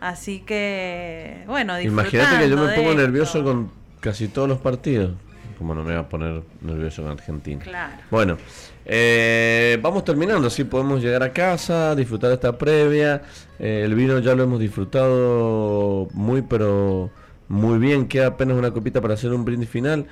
Así 0.00 0.40
que, 0.40 1.42
bueno, 1.46 1.80
Imagínate 1.80 2.38
que 2.38 2.48
yo 2.48 2.56
me 2.56 2.72
pongo 2.74 2.94
nervioso 2.94 3.42
con 3.42 3.70
casi 4.00 4.28
todos 4.28 4.48
los 4.48 4.58
partidos. 4.58 5.12
Como 5.58 5.74
no 5.74 5.82
me 5.82 5.90
voy 5.90 6.00
a 6.00 6.08
poner 6.08 6.42
nervioso 6.60 7.02
en 7.02 7.08
Argentina. 7.08 7.60
Claro. 7.64 7.96
Bueno, 8.12 8.38
eh, 8.86 9.76
vamos 9.82 10.04
terminando, 10.04 10.46
así 10.46 10.62
podemos 10.62 11.02
llegar 11.02 11.24
a 11.24 11.32
casa, 11.32 11.96
disfrutar 11.96 12.30
esta 12.30 12.56
previa. 12.56 13.22
Eh, 13.58 13.82
el 13.84 13.96
vino 13.96 14.20
ya 14.20 14.36
lo 14.36 14.44
hemos 14.44 14.60
disfrutado 14.60 16.08
muy, 16.12 16.42
pero 16.42 17.10
muy 17.48 17.78
bien. 17.80 18.06
Queda 18.06 18.28
apenas 18.28 18.56
una 18.56 18.70
copita 18.70 19.00
para 19.00 19.14
hacer 19.14 19.32
un 19.32 19.44
brindis 19.44 19.68
final. 19.68 20.06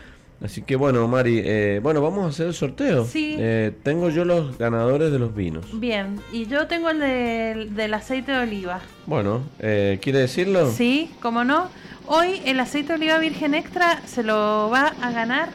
Así 0.45 0.63
que 0.63 0.77
bueno, 0.77 1.09
Mari, 1.09 1.41
eh, 1.45 1.81
bueno, 1.83 2.03
vamos 2.03 2.27
a 2.27 2.29
hacer 2.29 2.49
el 2.49 2.55
sorteo. 2.55 3.05
Sí. 3.07 3.39
tengo 3.83 4.11
yo 4.11 4.25
los 4.25 4.59
ganadores 4.59 5.11
de 5.11 5.19
los 5.19 5.35
vinos. 5.35 5.67
Bien, 5.73 6.21
y 6.33 6.47
yo 6.47 6.67
tengo 6.67 6.91
el 6.91 7.75
del 7.75 7.95
aceite 7.95 8.33
de 8.33 8.39
oliva. 8.39 8.81
Bueno, 9.07 9.43
¿quiere 9.59 10.19
decirlo? 10.19 10.71
Sí, 10.71 11.11
cómo 11.21 11.45
no. 11.45 11.71
Hoy 12.07 12.41
el 12.45 12.61
aceite 12.61 12.89
de 12.89 12.95
oliva 12.95 13.19
virgen 13.19 13.55
extra 13.55 14.01
se 14.07 14.23
lo 14.23 14.71
va 14.71 14.95
a 15.01 15.11
ganar 15.11 15.49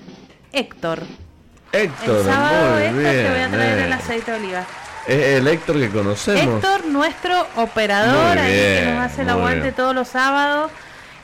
Héctor. 0.51 1.03
Héctor, 1.71 2.17
el 2.17 2.25
sábado 2.25 2.91
muy 2.93 3.03
te 3.03 3.29
voy 3.29 3.39
a 3.39 3.49
traer 3.49 3.79
el 3.79 3.93
aceite 3.93 4.31
de 4.31 4.37
oliva. 4.37 4.65
Es 5.07 5.39
el 5.39 5.47
Héctor 5.47 5.79
que 5.79 5.89
conocemos. 5.89 6.55
Héctor, 6.55 6.85
nuestro 6.87 7.47
operador, 7.55 8.37
ahí 8.37 8.51
que 8.51 8.91
nos 8.93 9.05
hace 9.05 9.21
el 9.21 9.29
aguante 9.29 9.71
todos 9.71 9.95
los 9.95 10.07
sábados. 10.07 10.71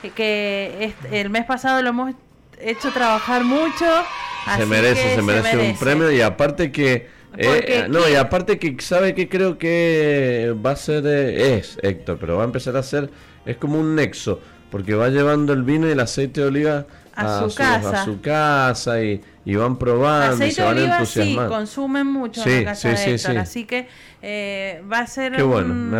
Eh, 0.02 0.10
que 0.14 0.94
el 1.10 1.30
mes 1.30 1.44
pasado 1.44 1.82
lo 1.82 1.90
hemos 1.90 2.14
hecho 2.60 2.90
trabajar 2.92 3.44
mucho. 3.44 3.84
Se 4.56 4.66
merece, 4.66 5.14
se 5.14 5.22
merece, 5.22 5.58
un 5.58 5.76
premio 5.76 6.10
y 6.10 6.20
aparte 6.20 6.72
que... 6.72 7.18
Eh, 7.36 7.86
no, 7.90 8.08
y 8.08 8.14
aparte 8.14 8.58
que 8.58 8.76
sabe 8.80 9.14
que 9.14 9.28
creo 9.28 9.58
que 9.58 10.54
va 10.64 10.72
a 10.72 10.76
ser, 10.76 11.06
eh, 11.06 11.58
es 11.58 11.78
Héctor, 11.82 12.16
pero 12.18 12.36
va 12.36 12.42
a 12.42 12.46
empezar 12.46 12.76
a 12.76 12.82
ser, 12.82 13.10
es 13.44 13.56
como 13.58 13.78
un 13.78 13.94
nexo, 13.94 14.40
porque 14.70 14.94
va 14.94 15.08
llevando 15.10 15.52
el 15.52 15.62
vino 15.62 15.86
y 15.86 15.92
el 15.92 16.00
aceite 16.00 16.40
de 16.40 16.46
oliva 16.46 16.86
a, 17.14 17.48
su, 17.48 17.54
casa. 17.54 18.02
A 18.02 18.04
su 18.04 18.20
casa 18.22 19.02
y, 19.02 19.20
van 19.44 19.76
probando 19.76 20.34
aceite 20.34 20.48
y 20.48 20.52
se 20.52 20.62
van 20.62 20.76
de 20.76 20.82
oliva 20.82 21.04
Sí, 21.04 21.36
consumen 21.48 22.06
mucho 22.06 22.42
en 22.44 22.64
la 22.64 22.70
casa 22.70 22.88
de 22.88 23.14
Héctor, 23.14 23.38
así 23.38 23.64
que 23.66 23.88
eh, 24.22 24.82
va 24.90 25.00
a 25.00 25.06
ser 25.06 25.40
un, 25.42 25.94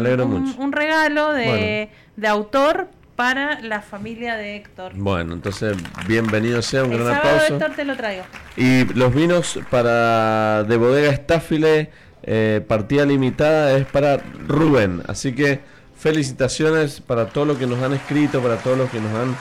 un, 0.59 0.73
regalo 0.73 1.35
de, 1.35 1.91
de 2.17 2.29
autor 2.29 2.89
para 3.19 3.61
la 3.62 3.82
familia 3.82 4.36
de 4.36 4.55
Héctor. 4.55 4.93
Bueno, 4.95 5.32
entonces 5.32 5.77
bienvenido 6.07 6.62
sea, 6.62 6.85
un 6.85 6.93
el 6.93 7.03
gran 7.03 7.20
sábado, 7.20 7.40
Héctor, 7.49 7.73
te 7.73 7.85
lo 7.85 7.97
traigo. 7.97 8.23
Y 8.57 8.85
los 8.95 9.12
vinos 9.12 9.59
para 9.70 10.62
de 10.62 10.77
bodega 10.77 11.11
Estáfile, 11.11 11.90
eh, 12.23 12.65
partida 12.69 13.05
limitada, 13.05 13.77
es 13.77 13.86
para 13.86 14.19
Rubén. 14.47 15.03
Así 15.09 15.35
que 15.35 15.59
felicitaciones 15.97 17.01
para 17.01 17.27
todos 17.31 17.49
los 17.49 17.59
que 17.59 17.66
nos 17.66 17.82
han 17.82 17.93
escrito, 17.93 18.40
para 18.40 18.59
todos 18.59 18.78
los 18.78 18.89
que 18.89 19.01
nos 19.01 19.12
han 19.12 19.35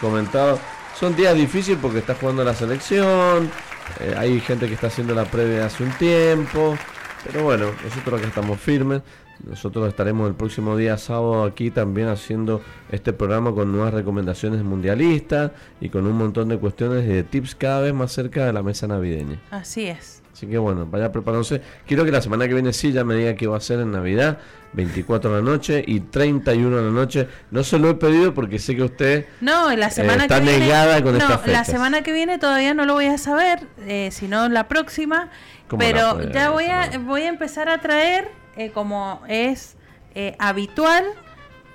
comentado. 0.00 0.60
Son 0.96 1.16
días 1.16 1.34
difíciles 1.34 1.80
porque 1.82 1.98
está 1.98 2.14
jugando 2.14 2.44
la 2.44 2.54
selección, 2.54 3.50
eh, 3.98 4.14
hay 4.16 4.38
gente 4.38 4.68
que 4.68 4.74
está 4.74 4.86
haciendo 4.86 5.12
la 5.12 5.24
previa 5.24 5.66
hace 5.66 5.82
un 5.82 5.90
tiempo, 5.94 6.78
pero 7.24 7.42
bueno, 7.42 7.66
nosotros 7.82 8.20
acá 8.20 8.28
estamos 8.28 8.60
firmes. 8.60 9.02
Nosotros 9.42 9.88
estaremos 9.88 10.28
el 10.28 10.34
próximo 10.34 10.76
día 10.76 10.96
sábado 10.96 11.44
aquí 11.44 11.70
también 11.70 12.08
haciendo 12.08 12.62
este 12.90 13.12
programa 13.12 13.52
con 13.52 13.72
nuevas 13.72 13.92
recomendaciones 13.92 14.62
mundialistas 14.62 15.52
y 15.80 15.88
con 15.88 16.06
un 16.06 16.16
montón 16.16 16.48
de 16.48 16.58
cuestiones 16.58 17.06
de 17.06 17.22
tips 17.24 17.54
cada 17.54 17.80
vez 17.80 17.94
más 17.94 18.12
cerca 18.12 18.46
de 18.46 18.52
la 18.52 18.62
mesa 18.62 18.86
navideña. 18.86 19.40
Así 19.50 19.86
es. 19.86 20.22
Así 20.32 20.48
que 20.48 20.58
bueno, 20.58 20.84
vaya 20.86 21.12
preparándose. 21.12 21.62
Quiero 21.86 22.04
que 22.04 22.10
la 22.10 22.20
semana 22.20 22.48
que 22.48 22.54
viene 22.54 22.72
sí 22.72 22.90
ya 22.90 23.04
me 23.04 23.14
diga 23.14 23.36
qué 23.36 23.46
va 23.46 23.56
a 23.56 23.60
ser 23.60 23.78
en 23.78 23.92
Navidad, 23.92 24.38
24 24.72 25.30
de 25.30 25.36
la 25.36 25.42
noche 25.42 25.84
y 25.86 26.00
31 26.00 26.76
de 26.76 26.82
la 26.82 26.90
noche. 26.90 27.28
No 27.52 27.62
se 27.62 27.78
lo 27.78 27.90
he 27.90 27.94
pedido 27.94 28.34
porque 28.34 28.58
sé 28.58 28.74
que 28.74 28.82
usted 28.82 29.26
no, 29.40 29.74
la 29.76 29.90
semana 29.90 30.24
está 30.24 30.40
que 30.40 30.46
viene, 30.46 30.58
negada 30.58 31.02
con 31.04 31.16
no, 31.16 31.40
La 31.46 31.64
semana 31.64 32.02
que 32.02 32.12
viene 32.12 32.38
todavía 32.38 32.74
no 32.74 32.84
lo 32.84 32.94
voy 32.94 33.06
a 33.06 33.16
saber, 33.16 33.60
eh, 33.86 34.08
sino 34.10 34.48
la 34.48 34.66
próxima. 34.66 35.30
Pero 35.78 36.20
ya 36.32 36.50
voy 36.50 36.66
a, 36.66 36.98
voy 36.98 37.22
a 37.22 37.28
empezar 37.28 37.68
a 37.68 37.80
traer 37.80 38.28
eh, 38.56 38.70
como 38.70 39.22
es 39.28 39.76
eh, 40.14 40.36
habitual, 40.38 41.04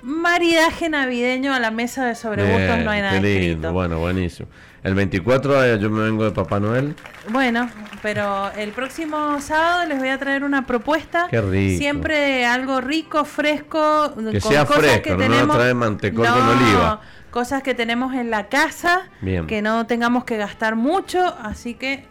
maridaje 0.02 0.88
navideño 0.88 1.52
a 1.52 1.60
la 1.60 1.70
mesa 1.70 2.06
de 2.06 2.14
sobregustos 2.14 2.78
no 2.84 2.90
hay 2.90 3.02
nada 3.02 3.20
qué 3.20 3.40
lindo. 3.40 3.72
Bueno, 3.72 3.98
buenísimo. 3.98 4.48
El 4.82 4.94
24 4.94 5.64
eh, 5.64 5.78
yo 5.78 5.90
me 5.90 6.04
vengo 6.04 6.24
de 6.24 6.30
Papá 6.30 6.58
Noel. 6.58 6.94
Bueno, 7.28 7.68
pero 8.00 8.50
el 8.56 8.70
próximo 8.70 9.38
sábado 9.40 9.86
les 9.86 9.98
voy 9.98 10.08
a 10.08 10.18
traer 10.18 10.42
una 10.42 10.66
propuesta. 10.66 11.26
Qué 11.30 11.40
rico. 11.42 11.78
Siempre 11.78 12.46
algo 12.46 12.80
rico, 12.80 13.26
fresco. 13.26 14.14
Que 14.30 14.40
sea 14.40 14.64
fresco, 14.64 15.02
que 15.02 15.10
no 15.10 15.18
tenemos... 15.18 15.56
trae 15.56 15.74
mantecol 15.74 16.26
con 16.26 16.48
oliva. 16.48 17.00
Cosas 17.30 17.62
que 17.62 17.74
tenemos 17.74 18.14
en 18.14 18.30
la 18.30 18.48
casa, 18.48 19.02
que 19.46 19.62
no 19.62 19.86
tengamos 19.86 20.24
que 20.24 20.36
gastar 20.36 20.76
mucho, 20.76 21.36
así 21.42 21.74
que 21.74 22.06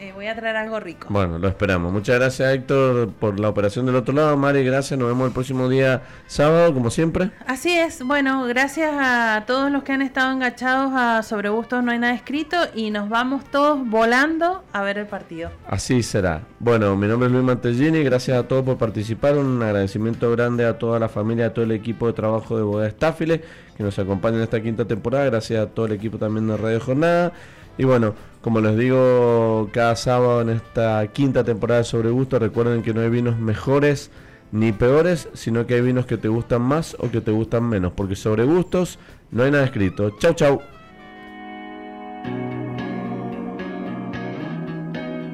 eh, 0.00 0.12
voy 0.12 0.26
a 0.26 0.34
traer 0.34 0.56
algo 0.56 0.78
rico. 0.80 1.08
Bueno, 1.10 1.38
lo 1.38 1.48
esperamos. 1.48 1.92
Muchas 1.92 2.16
gracias 2.16 2.54
Héctor 2.54 3.10
por 3.12 3.38
la 3.40 3.48
operación 3.48 3.86
del 3.86 3.96
otro 3.96 4.14
lado. 4.14 4.36
Mari, 4.36 4.64
gracias. 4.64 4.98
Nos 4.98 5.08
vemos 5.08 5.26
el 5.26 5.32
próximo 5.32 5.68
día 5.68 6.02
sábado, 6.26 6.72
como 6.72 6.90
siempre. 6.90 7.30
Así 7.46 7.72
es. 7.76 8.02
Bueno, 8.02 8.44
gracias 8.46 8.92
a 8.96 9.44
todos 9.46 9.70
los 9.70 9.82
que 9.82 9.92
han 9.92 10.02
estado 10.02 10.32
enganchados 10.32 10.92
a 10.94 11.22
Sobre 11.22 11.48
Gustos 11.48 11.82
No 11.82 11.92
hay 11.92 11.98
nada 11.98 12.14
escrito 12.14 12.56
y 12.74 12.90
nos 12.90 13.08
vamos 13.08 13.44
todos 13.44 13.88
volando 13.88 14.62
a 14.72 14.82
ver 14.82 14.98
el 14.98 15.06
partido. 15.06 15.50
Así 15.66 16.02
será. 16.02 16.42
Bueno, 16.60 16.96
mi 16.96 17.06
nombre 17.06 17.26
es 17.26 17.32
Luis 17.32 17.44
Mantellini. 17.44 18.02
Gracias 18.02 18.38
a 18.38 18.46
todos 18.46 18.64
por 18.64 18.78
participar. 18.78 19.36
Un 19.36 19.62
agradecimiento 19.62 20.30
grande 20.30 20.64
a 20.64 20.78
toda 20.78 20.98
la 20.98 21.08
familia, 21.08 21.46
a 21.46 21.54
todo 21.54 21.64
el 21.64 21.72
equipo 21.72 22.06
de 22.06 22.12
trabajo 22.12 22.56
de 22.56 22.62
Boda 22.62 22.86
Estáfile 22.86 23.42
que 23.76 23.84
nos 23.84 23.98
acompaña 23.98 24.38
en 24.38 24.42
esta 24.42 24.60
quinta 24.60 24.84
temporada. 24.84 25.24
Gracias 25.26 25.64
a 25.64 25.70
todo 25.70 25.86
el 25.86 25.92
equipo 25.92 26.18
también 26.18 26.48
de 26.48 26.56
Radio 26.56 26.80
Jornada. 26.80 27.32
Y 27.78 27.84
bueno, 27.84 28.14
como 28.40 28.60
les 28.60 28.76
digo 28.76 29.68
cada 29.72 29.96
sábado 29.96 30.40
en 30.42 30.50
esta 30.50 31.06
quinta 31.08 31.44
temporada 31.44 31.80
de 31.80 31.84
Sobre 31.84 32.10
Gusto, 32.10 32.38
recuerden 32.38 32.82
que 32.82 32.94
no 32.94 33.00
hay 33.00 33.10
vinos 33.10 33.38
mejores 33.38 34.10
ni 34.52 34.72
peores, 34.72 35.28
sino 35.34 35.66
que 35.66 35.74
hay 35.74 35.80
vinos 35.80 36.06
que 36.06 36.16
te 36.16 36.28
gustan 36.28 36.62
más 36.62 36.96
o 37.00 37.10
que 37.10 37.20
te 37.20 37.30
gustan 37.30 37.68
menos, 37.68 37.92
porque 37.92 38.16
sobre 38.16 38.44
gustos 38.44 38.98
no 39.30 39.42
hay 39.42 39.50
nada 39.50 39.64
escrito. 39.64 40.10
Chau, 40.18 40.34
chau. 40.34 40.62